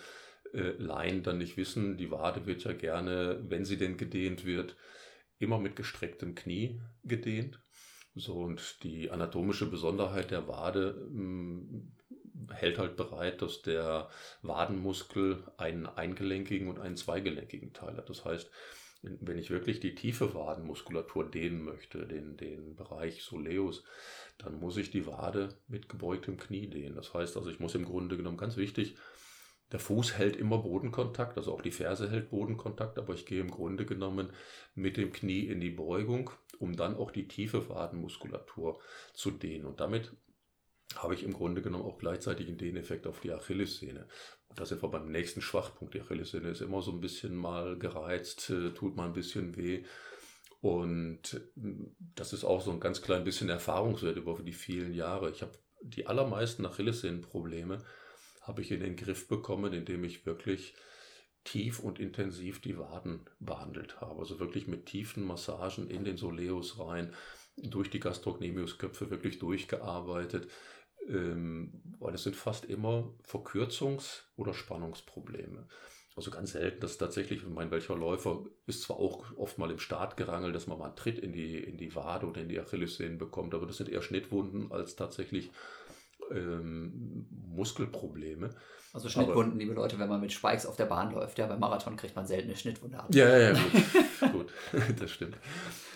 äh, 0.53 0.73
Laien 0.79 1.23
dann 1.23 1.39
nicht 1.39 1.57
wissen. 1.57 1.97
Die 1.97 2.11
Wade 2.11 2.47
wird 2.47 2.65
ja 2.65 2.73
gerne, 2.73 3.43
wenn 3.49 3.65
sie 3.65 3.77
denn 3.77 3.97
gedehnt 3.97 4.45
wird, 4.45 4.77
immer 5.39 5.59
mit 5.59 5.75
gestrecktem 5.75 6.35
Knie 6.35 6.81
gedehnt. 7.03 7.61
So, 8.15 8.41
und 8.41 8.83
die 8.83 9.11
anatomische 9.11 9.71
Besonderheit 9.71 10.31
der 10.31 10.47
Wade 10.49 11.09
mh, 11.11 11.19
hm, 11.19 11.93
hält 12.53 12.79
halt 12.79 12.97
bereit, 12.97 13.43
dass 13.43 13.63
der 13.63 14.09
Wadenmuskel 14.43 15.43
einen 15.57 15.87
eingelenkigen 15.87 16.69
und 16.69 16.79
einen 16.79 16.97
zweigelenkigen 16.97 17.73
Teil 17.73 17.97
hat. 17.97 18.09
Das 18.09 18.25
heißt, 18.25 18.51
wenn 19.03 19.39
ich 19.39 19.51
wirklich 19.51 19.81
die 19.81 19.95
tiefe 19.95 20.35
Wadenmuskulatur 20.35 21.31
dehnen 21.31 21.65
möchte, 21.65 22.07
den, 22.07 22.37
den 22.37 22.77
Bereich 22.77 23.23
Soleus, 23.23 23.85
dann 24.39 24.61
muss 24.61 24.77
ich 24.77 24.91
die 24.91 25.07
Wade 25.07 25.55
mit 25.69 25.89
gebeugtem 25.89 26.37
Knie 26.37 26.69
dehnen. 26.69 26.97
Das 26.97 27.15
heißt 27.15 27.37
also, 27.37 27.51
ich 27.51 27.61
muss 27.61 27.75
im 27.75 27.85
Grunde 27.85 28.17
genommen 28.17 28.37
ganz 28.37 28.57
wichtig, 28.57 28.97
der 29.73 29.79
Fuß 29.79 30.19
hält 30.19 30.37
immer 30.37 30.59
Bodenkontakt, 30.59 31.39
also 31.39 31.55
auch 31.55 31.63
die 31.63 31.71
Ferse 31.71 32.11
hält 32.11 32.31
Bodenkontakt, 32.31 32.99
aber 32.99 33.15
ich 33.15 33.25
gehe 33.25 33.41
im 33.41 33.51
Grunde 33.51 33.87
genommen 33.87 34.31
mit 34.75 34.97
dem 34.97 35.13
Knie 35.13 35.47
in 35.47 35.61
die 35.61 35.71
Beugung, 35.71 36.31
um 36.59 36.77
dann 36.77 36.97
auch 36.97 37.13
die 37.13 37.29
tiefe 37.29 37.69
Wadenmuskulatur 37.69 38.81
zu 39.15 39.31
dehnen. 39.31 39.67
Und 39.67 39.81
damit 39.81 40.11
habe 40.97 41.15
ich 41.15 41.23
im 41.23 41.33
Grunde 41.33 41.63
genommen 41.63 41.85
auch 41.85 41.99
gleichzeitig 41.99 42.49
einen 42.49 42.59
Dehneffekt 42.59 43.07
auf 43.07 43.21
die 43.21 43.33
Achillessehne. 43.33 44.07
Und 44.49 44.59
da 44.59 44.67
sind 44.67 44.83
wir 44.83 44.89
beim 44.89 45.11
nächsten 45.11 45.41
Schwachpunkt. 45.41 45.95
Die 45.95 46.01
Achillessehne 46.01 46.51
ist 46.51 46.63
immer 46.63 46.83
so 46.83 46.91
ein 46.91 47.01
bisschen 47.01 47.37
mal 47.37 47.79
gereizt, 47.79 48.51
äh, 48.51 48.71
tut 48.71 48.97
mal 48.97 49.07
ein 49.07 49.13
bisschen 49.13 49.57
weh. 49.57 49.85
Und 50.61 51.41
mm, 51.55 51.85
das 52.17 52.33
ist 52.33 52.45
auch 52.45 52.61
so 52.61 52.73
ein 52.73 52.81
ganz 52.81 53.03
klein 53.03 53.25
bisschen 53.25 53.49
Erfahrungswert 53.49 54.17
über 54.17 54.39
die 54.43 54.53
vielen 54.53 54.93
Jahre. 54.93 55.31
Ich 55.31 55.43
habe 55.43 55.53
die 55.83 56.07
allermeisten 56.07 56.67
Achillessehnenprobleme 56.67 57.79
habe 58.43 58.63
ich 58.63 58.71
in 58.71 58.81
den 58.81 58.97
Griff 58.97 59.29
bekommen, 59.29 59.73
indem 59.73 60.05
ich 60.05 60.27
wirklich 60.27 60.75
tief 61.45 61.79
und 61.79 61.99
intensiv 61.99 62.61
die 62.61 62.79
Waden 62.79 63.27
behandelt 63.39 64.01
habe. 64.01 64.19
Also 64.19 64.41
wirklich 64.41 64.67
mit 64.67 64.87
tiefen 64.87 65.25
Massagen 65.25 65.89
in 65.89 66.05
den 66.05 66.17
Soleus 66.17 66.79
rein, 66.79 67.15
durch 67.57 67.91
die 67.91 68.01
Gastrocnemiusköpfe 68.01 69.11
wirklich 69.11 69.39
durchgearbeitet, 69.39 70.51
weil 71.09 72.15
es 72.15 72.23
sind 72.23 72.37
fast 72.37 72.65
immer 72.67 73.13
Verkürzungs- 73.25 74.23
oder 74.37 74.55
Spannungsprobleme. 74.55 75.67
Also 76.17 76.31
ganz 76.31 76.53
selten, 76.53 76.81
dass 76.81 76.99
tatsächlich, 76.99 77.43
ich 77.43 77.49
meine, 77.49 77.71
welcher 77.71 77.97
Läufer 77.97 78.45
ist 78.67 78.83
zwar 78.83 78.99
auch 78.99 79.25
oft 79.37 79.59
mal 79.59 79.71
im 79.71 79.79
Start 79.79 80.17
gerangelt, 80.17 80.55
dass 80.55 80.67
man 80.67 80.79
mal 80.79 80.87
einen 80.87 80.97
Tritt 80.97 81.19
in 81.19 81.33
die, 81.33 81.57
in 81.57 81.79
die 81.79 81.95
Wade 81.95 82.27
oder 82.27 82.41
in 82.41 82.49
die 82.49 82.61
Achillessehnen 82.61 83.17
bekommt, 83.17 83.55
aber 83.55 83.67
das 83.67 83.77
sind 83.77 83.89
eher 83.89 84.03
Schnittwunden 84.03 84.73
als 84.73 84.97
tatsächlich 84.97 85.51
ähm, 86.33 87.27
Muskelprobleme. 87.31 88.51
Also 88.93 89.09
Schnittwunden, 89.09 89.59
liebe 89.59 89.73
Leute, 89.73 89.99
wenn 90.01 90.09
man 90.09 90.21
mit 90.21 90.33
Spikes 90.33 90.67
auf 90.67 90.77
der 90.77 90.87
Bahn 90.87 91.13
läuft. 91.13 91.39
Ja, 91.39 91.47
beim 91.47 91.61
Marathon 91.61 91.97
kriegt 91.97 92.17
man 92.17 92.27
selten 92.27 92.49
eine 92.49 92.57
Schnittwunde 92.57 92.99
ab. 92.99 93.15
Ja, 93.15 93.39
ja, 93.39 93.53
gut. 94.21 94.33
gut, 94.33 94.53
das 94.99 95.13
stimmt. 95.13 95.37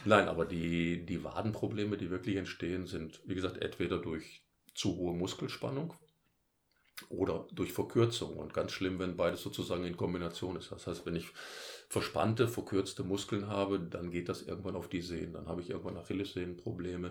Nein, 0.04 0.28
aber 0.28 0.44
die, 0.44 1.04
die 1.04 1.24
Wadenprobleme, 1.24 1.96
die 1.96 2.10
wirklich 2.10 2.36
entstehen, 2.36 2.86
sind, 2.86 3.20
wie 3.26 3.34
gesagt, 3.34 3.58
entweder 3.60 3.98
durch 3.98 4.43
zu 4.74 4.96
hohe 4.96 5.14
Muskelspannung 5.14 5.94
oder 7.08 7.46
durch 7.52 7.72
Verkürzung. 7.72 8.36
Und 8.36 8.54
ganz 8.54 8.72
schlimm, 8.72 8.98
wenn 8.98 9.16
beides 9.16 9.42
sozusagen 9.42 9.84
in 9.84 9.96
Kombination 9.96 10.56
ist. 10.56 10.70
Das 10.72 10.86
heißt, 10.86 11.06
wenn 11.06 11.16
ich 11.16 11.28
verspannte, 11.88 12.48
verkürzte 12.48 13.04
Muskeln 13.04 13.48
habe, 13.48 13.80
dann 13.80 14.10
geht 14.10 14.28
das 14.28 14.42
irgendwann 14.42 14.76
auf 14.76 14.88
die 14.88 15.02
Sehnen. 15.02 15.32
Dann 15.32 15.48
habe 15.48 15.60
ich 15.60 15.70
irgendwann 15.70 15.96
Achillessehnenprobleme. 15.96 17.10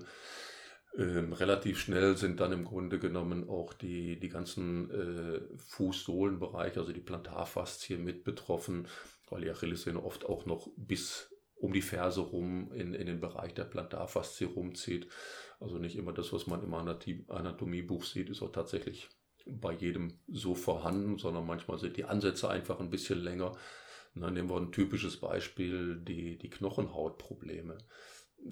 Ähm, 0.96 1.34
relativ 1.34 1.80
schnell 1.80 2.18
sind 2.18 2.40
dann 2.40 2.52
im 2.52 2.66
Grunde 2.66 3.00
genommen 3.00 3.50
auch 3.50 3.74
die, 3.74 4.20
die 4.20 4.30
ganzen 4.30 4.92
äh, 4.92 5.42
Fußsohlenbereiche, 5.58 6.80
also 6.80 6.94
die 6.94 7.02
Plantarfaszien 7.02 8.04
mit 8.04 8.24
betroffen, 8.24 8.88
weil 9.30 9.42
die 9.42 9.50
Achillessehne 9.50 10.04
oft 10.04 10.26
auch 10.26 10.46
noch 10.46 10.70
bis 10.78 11.34
um 11.56 11.74
die 11.74 11.82
Ferse 11.82 12.22
rum 12.22 12.72
in, 12.74 12.94
in 12.94 13.08
den 13.08 13.22
Bereich 13.22 13.54
der 13.54 13.64
Plantarfaszie 13.64 14.46
rumzieht. 14.46 15.08
Also 15.64 15.78
nicht 15.78 15.96
immer 15.96 16.12
das, 16.12 16.34
was 16.34 16.46
man 16.46 16.62
im 16.62 16.74
Anatomiebuch 16.74 18.04
sieht, 18.04 18.30
ist 18.30 18.42
auch 18.42 18.52
tatsächlich 18.52 19.10
bei 19.46 19.74
jedem 19.74 20.20
so 20.28 20.56
vorhanden, 20.56 21.18
sondern 21.18 21.46
manchmal 21.46 21.80
sind 21.80 21.98
die 21.98 22.06
Ansätze 22.06 22.50
einfach 22.50 22.80
ein 22.80 22.90
bisschen 22.90 23.24
länger. 23.24 23.54
Und 24.14 24.22
dann 24.22 24.34
nehmen 24.34 24.50
wir 24.50 24.58
ein 24.58 24.72
typisches 24.72 25.18
Beispiel, 25.18 25.96
die, 25.96 26.38
die 26.38 26.50
Knochenhautprobleme. 26.50 27.78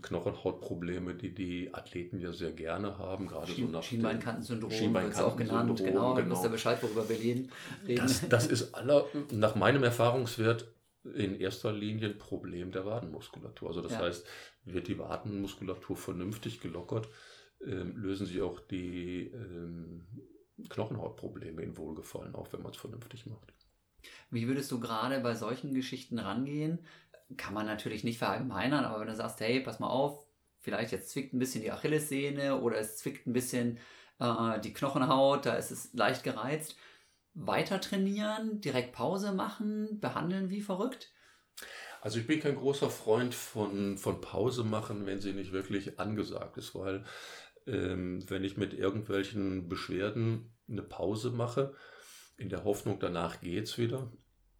Knochenhautprobleme, 0.01 1.15
die 1.15 1.35
die 1.35 1.73
Athleten 1.73 2.19
ja 2.19 2.31
sehr 2.31 2.53
gerne 2.53 2.97
haben, 2.97 3.27
gerade 3.27 3.51
Schien, 3.51 3.67
so 3.67 3.71
nach 3.73 3.83
Schienbeinkantensyndrom, 3.83 4.71
Schienbeinkanten 4.71 5.23
auch 5.23 5.35
genannt, 5.35 5.83
genau, 5.83 6.13
genau. 6.13 6.31
wisst 6.31 6.45
ihr 6.45 6.49
Bescheid, 6.49 6.81
worüber 6.81 7.09
wir 7.09 7.19
reden. 7.19 7.51
Das, 7.97 8.27
das 8.29 8.47
ist 8.47 8.73
aller, 8.73 9.05
nach 9.31 9.55
meinem 9.55 9.83
Erfahrungswert 9.83 10.71
in 11.03 11.39
erster 11.39 11.71
Linie 11.71 12.09
ein 12.09 12.17
Problem 12.17 12.71
der 12.71 12.85
Wadenmuskulatur. 12.85 13.69
Also 13.69 13.81
das 13.81 13.93
ja. 13.93 13.99
heißt, 13.99 14.25
wird 14.65 14.87
die 14.87 14.99
Wadenmuskulatur 14.99 15.95
vernünftig 15.95 16.61
gelockert, 16.61 17.09
ähm, 17.65 17.97
lösen 17.97 18.27
sich 18.27 18.41
auch 18.41 18.59
die 18.59 19.31
ähm, 19.33 20.05
Knochenhautprobleme 20.69 21.61
in 21.61 21.77
Wohlgefallen 21.77 22.35
auf, 22.35 22.53
wenn 22.53 22.61
man 22.61 22.71
es 22.71 22.77
vernünftig 22.77 23.25
macht. 23.25 23.53
Wie 24.29 24.47
würdest 24.47 24.71
du 24.71 24.79
gerade 24.79 25.19
bei 25.19 25.35
solchen 25.35 25.73
Geschichten 25.73 26.19
rangehen? 26.19 26.79
kann 27.37 27.53
man 27.53 27.65
natürlich 27.65 28.03
nicht 28.03 28.17
verallgemeinern, 28.17 28.85
aber 28.85 29.01
wenn 29.01 29.07
du 29.07 29.15
sagst, 29.15 29.39
hey, 29.39 29.59
pass 29.59 29.79
mal 29.79 29.89
auf, 29.89 30.25
vielleicht 30.59 30.91
jetzt 30.91 31.09
zwickt 31.09 31.33
ein 31.33 31.39
bisschen 31.39 31.61
die 31.61 31.71
Achillessehne 31.71 32.59
oder 32.59 32.77
es 32.77 32.97
zwickt 32.97 33.27
ein 33.27 33.33
bisschen 33.33 33.77
äh, 34.19 34.59
die 34.59 34.73
Knochenhaut, 34.73 35.45
da 35.45 35.55
ist 35.55 35.71
es 35.71 35.93
leicht 35.93 36.23
gereizt, 36.23 36.75
weiter 37.33 37.79
trainieren, 37.79 38.61
direkt 38.61 38.93
Pause 38.93 39.31
machen, 39.31 39.99
behandeln 39.99 40.49
wie 40.49 40.61
verrückt? 40.61 41.11
Also 42.01 42.19
ich 42.19 42.27
bin 42.27 42.39
kein 42.39 42.55
großer 42.55 42.89
Freund 42.89 43.35
von, 43.35 43.97
von 43.97 44.21
Pause 44.21 44.63
machen, 44.63 45.05
wenn 45.05 45.21
sie 45.21 45.33
nicht 45.33 45.51
wirklich 45.51 45.99
angesagt 45.99 46.57
ist, 46.57 46.73
weil 46.73 47.05
ähm, 47.67 48.27
wenn 48.29 48.43
ich 48.43 48.57
mit 48.57 48.73
irgendwelchen 48.73 49.69
Beschwerden 49.69 50.51
eine 50.67 50.81
Pause 50.81 51.29
mache, 51.29 51.75
in 52.37 52.49
der 52.49 52.63
Hoffnung, 52.63 52.99
danach 52.99 53.39
geht 53.41 53.65
es 53.65 53.77
wieder, 53.77 54.11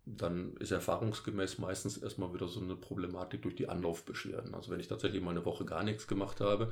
dann 0.06 0.56
ist 0.58 0.72
erfahrungsgemäß 0.72 1.58
meistens 1.58 1.98
erstmal 1.98 2.34
wieder 2.34 2.48
so 2.48 2.62
eine 2.62 2.76
Problematik 2.76 3.42
durch 3.42 3.56
die 3.56 3.70
Anlaufbeschwerden. 3.70 4.54
Also 4.54 4.72
wenn 4.72 4.80
ich 4.80 4.88
tatsächlich 4.88 5.22
mal 5.22 5.32
eine 5.32 5.46
Woche 5.46 5.66
gar 5.66 5.84
nichts 5.84 6.08
gemacht 6.08 6.42
habe, 6.42 6.72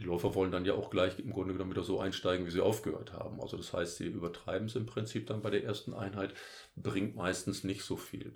die 0.00 0.06
Läufer 0.06 0.34
wollen 0.34 0.50
dann 0.50 0.64
ja 0.64 0.72
auch 0.72 0.88
gleich 0.88 1.18
im 1.18 1.30
Grunde 1.30 1.52
genommen 1.52 1.72
wieder 1.72 1.84
so 1.84 2.00
einsteigen, 2.00 2.46
wie 2.46 2.50
sie 2.50 2.62
aufgehört 2.62 3.12
haben. 3.12 3.40
Also 3.40 3.58
das 3.58 3.74
heißt, 3.74 3.98
sie 3.98 4.06
übertreiben 4.06 4.66
es 4.66 4.74
im 4.74 4.86
Prinzip 4.86 5.26
dann 5.26 5.42
bei 5.42 5.50
der 5.50 5.62
ersten 5.62 5.92
Einheit, 5.92 6.32
bringt 6.74 7.16
meistens 7.16 7.64
nicht 7.64 7.82
so 7.82 7.96
viel. 7.96 8.32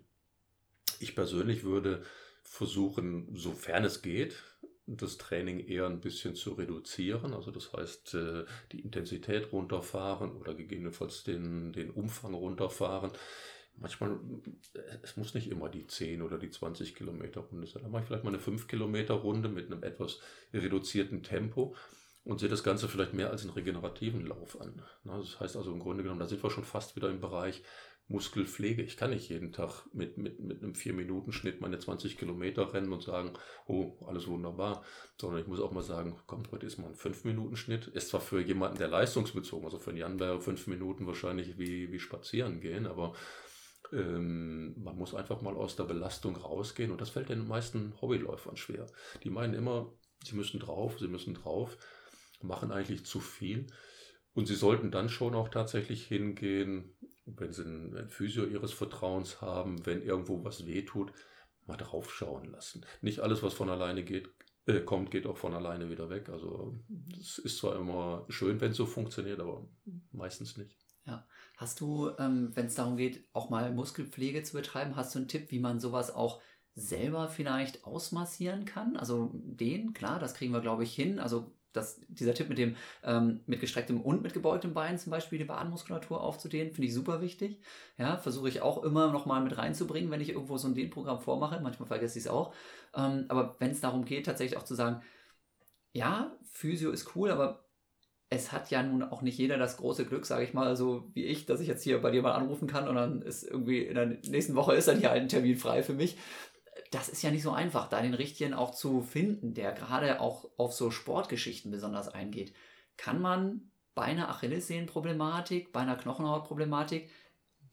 Ich 1.01 1.15
persönlich 1.15 1.65
würde 1.65 2.05
versuchen, 2.43 3.35
sofern 3.35 3.85
es 3.85 4.03
geht, 4.03 4.43
das 4.87 5.17
Training 5.17 5.61
eher 5.61 5.87
ein 5.87 6.01
bisschen 6.01 6.35
zu 6.35 6.53
reduzieren. 6.53 7.33
Also 7.33 7.51
das 7.51 7.73
heißt, 7.73 8.15
äh, 8.15 8.45
die 8.73 8.81
Intensität 8.81 9.51
runterfahren 9.51 10.33
oder 10.33 10.53
gegebenenfalls 10.53 11.25
den, 11.25 11.73
den 11.73 11.91
Umfang 11.91 12.35
runterfahren 12.35 13.13
manchmal, 13.77 14.19
es 15.03 15.17
muss 15.17 15.35
nicht 15.35 15.51
immer 15.51 15.69
die 15.69 15.87
10 15.87 16.23
oder 16.23 16.39
die 16.39 16.51
20 16.51 16.95
Kilometer 16.95 17.41
Runde 17.41 17.67
sein. 17.67 17.83
Dann 17.83 17.93
mache 17.93 18.03
ich 18.03 18.09
vielleicht 18.09 18.25
mal 18.25 18.31
eine 18.31 18.41
5 18.41 18.69
Kilometer 18.69 19.15
Runde 19.15 19.49
mit 19.49 19.67
einem 19.67 19.83
etwas 19.83 20.21
reduzierten 20.53 21.23
Tempo 21.23 21.75
und 22.25 22.41
sehe 22.41 22.49
das 22.49 22.65
Ganze 22.65 22.89
vielleicht 22.89 23.13
mehr 23.13 23.31
als 23.31 23.43
einen 23.43 23.53
regenerativen 23.53 24.27
Lauf 24.27 24.61
an. 24.61 24.83
Das 25.05 25.41
heißt 25.41 25.57
also 25.57 25.73
im 25.73 25.81
Grunde 25.81 26.03
genommen, 26.03 26.21
da 26.21 26.27
sind 26.27 26.43
wir 26.43 26.51
schon 26.51 26.65
fast 26.65 26.97
wieder 26.97 27.11
im 27.11 27.21
Bereich 27.21 27.63
Muskelpflege. 28.09 28.83
Ich 28.83 28.99
kann 28.99 29.11
nicht 29.11 29.31
jeden 29.31 29.53
Tag 29.53 29.87
mit, 29.95 30.19
mit, 30.19 30.39
mit 30.39 30.63
einem 30.63 30.73
4-Minuten-Schnitt 30.73 31.61
meine 31.63 31.79
20 31.79 32.19
Kilometer 32.19 32.73
rennen 32.75 32.93
und 32.93 33.03
sagen, 33.03 33.33
oh, 33.67 33.97
alles 34.07 34.27
wunderbar, 34.27 34.85
sondern 35.19 35.41
ich 35.41 35.47
muss 35.47 35.61
auch 35.61 35.73
mal 35.73 35.83
sagen, 35.83 36.19
komm, 36.27 36.43
heute 36.51 36.67
ist 36.67 36.79
mal 36.79 36.89
ein 36.89 36.95
5-Minuten-Schnitt. 36.95 37.87
Ist 37.89 38.09
zwar 38.09 38.21
für 38.21 38.41
jemanden, 38.41 38.79
der 38.79 38.89
leistungsbezogen, 38.89 39.65
also 39.65 39.79
für 39.79 39.91
einen 39.91 39.99
Jan 39.99 40.21
wäre 40.21 40.41
5 40.41 40.67
Minuten 40.67 41.07
wahrscheinlich 41.07 41.59
wie, 41.59 41.93
wie 41.93 41.99
spazieren 41.99 42.61
gehen, 42.61 42.87
aber 42.87 43.15
ähm, 43.93 44.75
man 44.83 44.97
muss 44.97 45.15
einfach 45.15 45.43
mal 45.43 45.55
aus 45.55 45.77
der 45.77 45.85
Belastung 45.85 46.37
rausgehen 46.37 46.91
und 46.91 47.01
das 47.01 47.11
fällt 47.11 47.29
den 47.29 47.47
meisten 47.47 47.95
Hobbyläufern 48.01 48.57
schwer. 48.57 48.87
Die 49.23 49.31
meinen 49.31 49.55
immer, 49.55 49.93
sie 50.25 50.37
müssen 50.37 50.61
drauf, 50.61 50.99
sie 50.99 51.09
müssen 51.09 51.35
drauf, 51.35 51.77
machen 52.41 52.73
eigentlich 52.73 53.05
zu 53.05 53.21
viel 53.21 53.67
und 54.35 54.47
sie 54.47 54.57
sollten 54.57 54.91
dann 54.91 55.09
schon 55.09 55.35
auch 55.35 55.49
tatsächlich 55.49 56.07
hingehen, 56.07 56.97
wenn 57.27 57.53
sie 57.53 57.65
ein 57.65 58.09
Physio 58.09 58.45
ihres 58.45 58.73
Vertrauens 58.73 59.41
haben, 59.41 59.85
wenn 59.87 60.03
irgendwo 60.03 60.45
was 60.45 60.67
wehtut, 60.67 61.13
mal 61.67 61.77
draufschauen 61.77 62.51
lassen. 62.51 62.85
Nicht 63.01 63.21
alles, 63.21 63.43
was 63.43 63.55
von 63.55 63.71
alleine 63.71 64.05
geht, 64.05 64.29
äh, 64.67 64.81
kommt, 64.81 65.11
geht 65.11 65.27
auch 65.27 65.39
von 65.39 65.55
alleine 65.55 65.89
wieder 65.89 66.11
weg. 66.11 66.29
Also 66.29 66.79
es 67.19 67.39
ist 67.39 67.59
zwar 67.59 67.77
immer 67.77 68.27
schön, 68.29 68.61
wenn 68.61 68.73
es 68.73 68.77
so 68.77 68.87
funktioniert, 68.87 69.41
aber 69.41 69.67
meistens 70.13 70.57
nicht. 70.57 70.77
Hast 71.57 71.81
du, 71.81 72.11
ähm, 72.19 72.51
wenn 72.55 72.67
es 72.67 72.75
darum 72.75 72.97
geht, 72.97 73.29
auch 73.33 73.51
mal 73.51 73.73
Muskelpflege 73.73 74.43
zu 74.43 74.55
betreiben, 74.55 74.97
hast 74.97 75.15
du 75.15 75.21
einen 75.21 75.29
Tipp, 75.29 75.51
wie 75.51 75.61
man 75.61 75.81
sowas 75.81 76.15
auch 76.15 76.41
selber 76.75 77.29
vielleicht 77.29 77.85
ausmassieren 77.85 78.65
kann? 78.65 78.97
Also 78.97 79.31
den, 79.35 79.93
klar, 79.93 80.19
das 80.19 80.35
kriegen 80.35 80.53
wir, 80.53 80.61
glaube 80.61 80.83
ich, 80.83 80.95
hin. 80.95 81.21
Also 81.21 81.53
das, 81.73 82.01
dieser 82.09 82.35
Tipp 82.35 82.49
mit 82.49 82.59
dem 82.59 82.77
ähm, 83.03 83.41
mit 83.47 83.61
gestrecktem 83.61 84.01
und 84.01 84.23
mit 84.23 84.33
gebeugtem 84.33 84.75
Bein 84.75 84.99
zum 84.99 85.11
Beispiel 85.11 85.39
die 85.39 85.49
Wadenmuskulatur 85.49 86.21
aufzudehnen, 86.21 86.73
finde 86.73 86.89
ich 86.89 86.95
super 86.95 87.21
wichtig. 87.21 87.61
Ja, 87.99 88.17
versuche 88.17 88.49
ich 88.49 88.63
auch 88.63 88.83
immer 88.83 89.13
noch 89.13 89.27
mal 89.27 89.43
mit 89.43 89.57
reinzubringen, 89.59 90.11
wenn 90.11 90.21
ich 90.21 90.31
irgendwo 90.31 90.57
so 90.57 90.69
ein 90.69 90.75
Dehnprogramm 90.75 91.21
vormache. 91.21 91.61
Manchmal 91.61 91.89
vergesse 91.89 92.19
ich 92.19 92.25
es 92.25 92.31
auch. 92.31 92.55
Ähm, 92.95 93.27
aber 93.29 93.57
wenn 93.59 93.71
es 93.71 93.81
darum 93.81 94.05
geht, 94.05 94.27
tatsächlich 94.27 94.59
auch 94.59 94.65
zu 94.65 94.75
sagen, 94.75 95.03
ja, 95.93 96.37
Physio 96.45 96.91
ist 96.91 97.15
cool, 97.17 97.31
aber 97.31 97.65
es 98.35 98.53
hat 98.53 98.71
ja 98.71 98.83
nun 98.83 99.03
auch 99.03 99.23
nicht 99.23 99.39
jeder 99.39 99.59
das 99.59 99.77
große 99.77 100.05
Glück, 100.05 100.27
sage 100.27 100.45
ich 100.45 100.55
mal, 100.55 100.77
so 100.77 101.11
wie 101.15 101.25
ich, 101.25 101.47
dass 101.47 101.61
ich 101.61 101.69
jetzt 101.69 101.83
hier 101.83 102.01
bei 102.01 102.11
dir 102.11 102.23
mal 102.23 102.33
anrufen 102.33 102.69
kann 102.69 102.89
und 102.89 102.97
dann 102.97 103.23
ist 103.23 103.45
irgendwie 103.45 103.83
in 103.83 103.95
der 103.95 104.07
nächsten 104.07 104.55
Woche 104.55 104.75
ist 104.75 104.89
dann 104.89 104.99
hier 104.99 105.13
ein 105.13 105.29
Termin 105.29 105.57
frei 105.57 105.83
für 105.83 105.95
mich. 105.95 106.17
Das 106.91 107.09
ist 107.09 107.23
ja 107.23 107.31
nicht 107.31 107.43
so 107.43 107.53
einfach, 107.53 107.89
da 107.89 108.01
den 108.03 108.15
richtigen 108.15 108.55
auch 108.55 108.73
zu 108.73 109.03
finden, 109.03 109.55
der 109.55 109.73
gerade 109.73 110.21
auch 110.21 110.49
auf 110.57 110.73
so 110.73 110.91
Sportgeschichten 110.91 111.71
besonders 111.71 112.09
eingeht. 112.09 112.53
Kann 112.97 113.21
man 113.21 113.71
bei 113.95 114.03
einer 114.03 114.29
Achillessehnenproblematik, 114.29 115.73
bei 115.73 115.81
einer 115.81 115.97
Knochenhautproblematik 115.97 117.11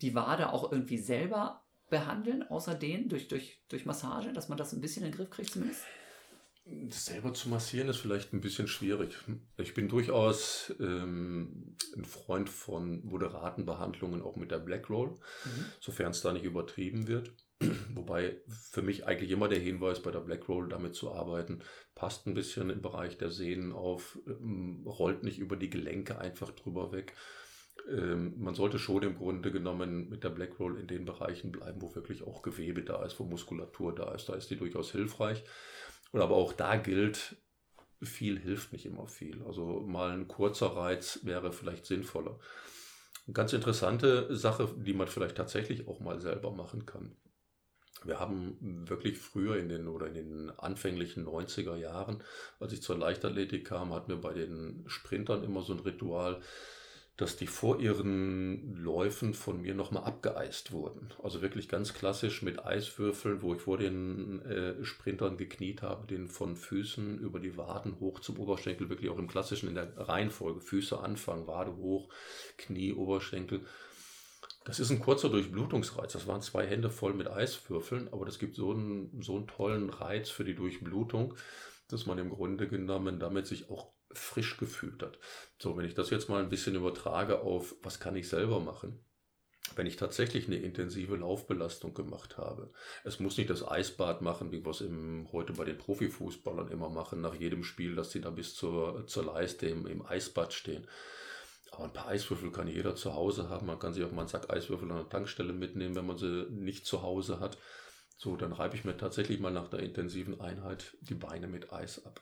die 0.01 0.15
Wade 0.15 0.53
auch 0.53 0.71
irgendwie 0.71 0.97
selber 0.97 1.63
behandeln, 1.89 2.47
außer 2.49 2.73
den 2.75 3.09
durch, 3.09 3.27
durch, 3.27 3.59
durch 3.67 3.85
Massage, 3.85 4.33
dass 4.33 4.49
man 4.49 4.57
das 4.57 4.73
ein 4.73 4.81
bisschen 4.81 5.03
in 5.03 5.11
den 5.11 5.17
Griff 5.17 5.29
kriegt 5.29 5.51
zumindest? 5.51 5.83
Selber 6.89 7.33
zu 7.33 7.49
massieren 7.49 7.89
ist 7.89 7.97
vielleicht 7.97 8.33
ein 8.33 8.41
bisschen 8.41 8.67
schwierig. 8.67 9.17
Ich 9.57 9.73
bin 9.73 9.89
durchaus 9.89 10.73
ähm, 10.79 11.75
ein 11.97 12.05
Freund 12.05 12.49
von 12.49 13.03
moderaten 13.03 13.65
Behandlungen, 13.65 14.21
auch 14.21 14.35
mit 14.35 14.51
der 14.51 14.59
Black 14.59 14.89
Roll, 14.89 15.09
mhm. 15.09 15.65
sofern 15.79 16.11
es 16.11 16.21
da 16.21 16.31
nicht 16.31 16.45
übertrieben 16.45 17.07
wird. 17.07 17.33
Wobei 17.95 18.41
für 18.47 18.83
mich 18.83 19.07
eigentlich 19.07 19.31
immer 19.31 19.47
der 19.47 19.59
Hinweis 19.59 20.01
bei 20.01 20.11
der 20.11 20.19
Black 20.19 20.47
Roll 20.47 20.69
damit 20.69 20.93
zu 20.93 21.11
arbeiten, 21.11 21.63
passt 21.95 22.27
ein 22.27 22.35
bisschen 22.35 22.69
im 22.69 22.81
Bereich 22.81 23.17
der 23.17 23.31
Sehnen 23.31 23.71
auf, 23.71 24.19
ähm, 24.27 24.83
rollt 24.85 25.23
nicht 25.23 25.39
über 25.39 25.55
die 25.55 25.69
Gelenke 25.69 26.19
einfach 26.19 26.51
drüber 26.51 26.91
weg. 26.91 27.15
Ähm, 27.89 28.35
man 28.37 28.53
sollte 28.53 28.77
schon 28.77 29.01
im 29.01 29.17
Grunde 29.17 29.51
genommen 29.51 30.09
mit 30.09 30.23
der 30.23 30.29
Black 30.29 30.59
Roll 30.59 30.79
in 30.79 30.87
den 30.87 31.05
Bereichen 31.05 31.51
bleiben, 31.51 31.81
wo 31.81 31.95
wirklich 31.95 32.21
auch 32.21 32.43
Gewebe 32.43 32.83
da 32.83 33.03
ist, 33.03 33.19
wo 33.19 33.23
Muskulatur 33.23 33.95
da 33.95 34.13
ist. 34.13 34.29
Da 34.29 34.35
ist 34.35 34.49
die 34.51 34.57
durchaus 34.57 34.91
hilfreich. 34.91 35.43
Und 36.11 36.21
aber 36.21 36.35
auch 36.35 36.53
da 36.53 36.75
gilt, 36.75 37.37
viel 38.01 38.39
hilft 38.39 38.73
nicht 38.73 38.85
immer 38.85 39.07
viel. 39.07 39.43
Also 39.43 39.81
mal 39.81 40.11
ein 40.11 40.27
kurzer 40.27 40.75
Reiz 40.75 41.19
wäre 41.23 41.51
vielleicht 41.53 41.85
sinnvoller. 41.85 42.39
Eine 43.27 43.33
ganz 43.33 43.53
interessante 43.53 44.35
Sache, 44.35 44.73
die 44.77 44.93
man 44.93 45.07
vielleicht 45.07 45.37
tatsächlich 45.37 45.87
auch 45.87 45.99
mal 45.99 46.19
selber 46.19 46.51
machen 46.51 46.85
kann. 46.85 47.15
Wir 48.03 48.19
haben 48.19 48.87
wirklich 48.89 49.19
früher 49.19 49.57
in 49.57 49.69
den 49.69 49.87
oder 49.87 50.07
in 50.07 50.15
den 50.15 50.49
anfänglichen 50.49 51.25
90er 51.25 51.75
Jahren, 51.75 52.23
als 52.59 52.73
ich 52.73 52.81
zur 52.81 52.97
Leichtathletik 52.97 53.67
kam, 53.67 53.93
hatten 53.93 54.09
wir 54.09 54.19
bei 54.19 54.33
den 54.33 54.83
Sprintern 54.87 55.43
immer 55.43 55.61
so 55.61 55.73
ein 55.73 55.79
Ritual, 55.79 56.41
dass 57.17 57.35
die 57.35 57.47
vor 57.47 57.79
ihren 57.79 58.73
Läufen 58.75 59.33
von 59.33 59.61
mir 59.61 59.75
nochmal 59.75 60.03
abgeeist 60.03 60.71
wurden. 60.71 61.13
Also 61.21 61.41
wirklich 61.41 61.67
ganz 61.67 61.93
klassisch 61.93 62.41
mit 62.41 62.65
Eiswürfeln, 62.65 63.41
wo 63.41 63.53
ich 63.53 63.61
vor 63.61 63.77
den 63.77 64.41
äh, 64.41 64.83
Sprintern 64.83 65.37
gekniet 65.37 65.81
habe, 65.81 66.07
den 66.07 66.27
von 66.27 66.55
Füßen 66.55 67.19
über 67.19 67.39
die 67.39 67.57
Waden 67.57 67.99
hoch 67.99 68.19
zum 68.21 68.39
Oberschenkel, 68.39 68.89
wirklich 68.89 69.11
auch 69.11 69.19
im 69.19 69.27
klassischen 69.27 69.69
in 69.69 69.75
der 69.75 69.95
Reihenfolge. 69.97 70.61
Füße 70.61 70.99
anfangen, 70.99 71.47
Wade 71.47 71.75
hoch, 71.75 72.11
Knie, 72.57 72.93
Oberschenkel. 72.93 73.65
Das 74.63 74.79
ist 74.79 74.89
ein 74.89 74.99
kurzer 74.99 75.29
Durchblutungsreiz. 75.29 76.13
Das 76.13 76.27
waren 76.27 76.41
zwei 76.41 76.65
Hände 76.65 76.89
voll 76.89 77.13
mit 77.13 77.27
Eiswürfeln, 77.27 78.09
aber 78.11 78.25
das 78.25 78.39
gibt 78.39 78.55
so 78.55 78.71
einen, 78.71 79.21
so 79.21 79.35
einen 79.35 79.47
tollen 79.47 79.89
Reiz 79.89 80.29
für 80.29 80.43
die 80.43 80.55
Durchblutung, 80.55 81.35
dass 81.87 82.05
man 82.05 82.17
im 82.19 82.29
Grunde 82.29 82.67
genommen 82.67 83.19
damit 83.19 83.47
sich 83.47 83.69
auch 83.69 83.91
frisch 84.13 84.57
gefühlt 84.57 85.01
hat. 85.03 85.19
So, 85.59 85.77
wenn 85.77 85.85
ich 85.85 85.93
das 85.93 86.09
jetzt 86.09 86.29
mal 86.29 86.41
ein 86.41 86.49
bisschen 86.49 86.75
übertrage 86.75 87.41
auf, 87.41 87.75
was 87.83 87.99
kann 87.99 88.15
ich 88.15 88.29
selber 88.29 88.59
machen? 88.59 89.03
Wenn 89.75 89.85
ich 89.85 89.95
tatsächlich 89.95 90.47
eine 90.47 90.57
intensive 90.57 91.15
Laufbelastung 91.15 91.93
gemacht 91.93 92.37
habe, 92.37 92.71
es 93.03 93.19
muss 93.19 93.37
nicht 93.37 93.49
das 93.49 93.65
Eisbad 93.65 94.21
machen, 94.21 94.51
wie 94.51 94.65
wir 94.65 94.71
es 94.71 94.81
im, 94.81 95.29
heute 95.31 95.53
bei 95.53 95.63
den 95.63 95.77
Profifußballern 95.77 96.69
immer 96.69 96.89
machen, 96.89 97.21
nach 97.21 97.35
jedem 97.35 97.63
Spiel, 97.63 97.95
dass 97.95 98.11
sie 98.11 98.21
da 98.21 98.31
bis 98.31 98.55
zur, 98.55 99.05
zur 99.07 99.25
Leiste 99.25 99.67
im, 99.67 99.87
im 99.87 100.05
Eisbad 100.05 100.51
stehen. 100.53 100.87
Aber 101.71 101.85
ein 101.85 101.93
paar 101.93 102.07
Eiswürfel 102.07 102.51
kann 102.51 102.67
jeder 102.67 102.95
zu 102.95 103.13
Hause 103.13 103.49
haben. 103.49 103.67
Man 103.67 103.79
kann 103.79 103.93
sich 103.93 104.03
auch 104.03 104.11
mal 104.11 104.21
einen 104.21 104.27
Sack 104.27 104.49
Eiswürfel 104.49 104.91
an 104.91 104.97
der 104.97 105.09
Tankstelle 105.09 105.53
mitnehmen, 105.53 105.95
wenn 105.95 106.05
man 106.05 106.17
sie 106.17 106.47
nicht 106.49 106.85
zu 106.85 107.01
Hause 107.01 107.39
hat. 107.39 107.57
So, 108.17 108.35
dann 108.35 108.51
reibe 108.51 108.75
ich 108.75 108.83
mir 108.83 108.97
tatsächlich 108.97 109.39
mal 109.39 109.51
nach 109.51 109.69
der 109.69 109.79
intensiven 109.79 110.41
Einheit 110.41 110.97
die 110.99 111.15
Beine 111.15 111.47
mit 111.47 111.71
Eis 111.71 112.05
ab. 112.05 112.21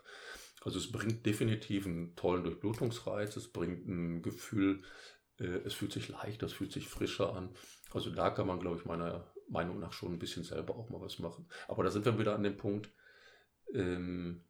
Also 0.61 0.77
es 0.79 0.91
bringt 0.91 1.25
definitiv 1.25 1.85
einen 1.85 2.15
tollen 2.15 2.43
Durchblutungsreiz, 2.43 3.35
es 3.35 3.47
bringt 3.47 3.87
ein 3.87 4.21
Gefühl, 4.21 4.83
äh, 5.39 5.45
es 5.65 5.73
fühlt 5.73 5.93
sich 5.93 6.09
leichter, 6.09 6.47
es 6.47 6.53
fühlt 6.53 6.71
sich 6.71 6.87
frischer 6.87 7.35
an. 7.35 7.49
Also 7.91 8.09
da 8.11 8.29
kann 8.29 8.47
man, 8.47 8.59
glaube 8.59 8.77
ich, 8.77 8.85
meiner 8.85 9.31
Meinung 9.47 9.79
nach 9.79 9.93
schon 9.93 10.13
ein 10.13 10.19
bisschen 10.19 10.43
selber 10.43 10.75
auch 10.75 10.89
mal 10.89 11.01
was 11.01 11.19
machen. 11.19 11.47
Aber 11.67 11.83
da 11.83 11.91
sind 11.91 12.05
wir 12.05 12.19
wieder 12.19 12.35
an 12.35 12.43
dem 12.43 12.57
Punkt, 12.57 12.91
ähm, 13.73 14.43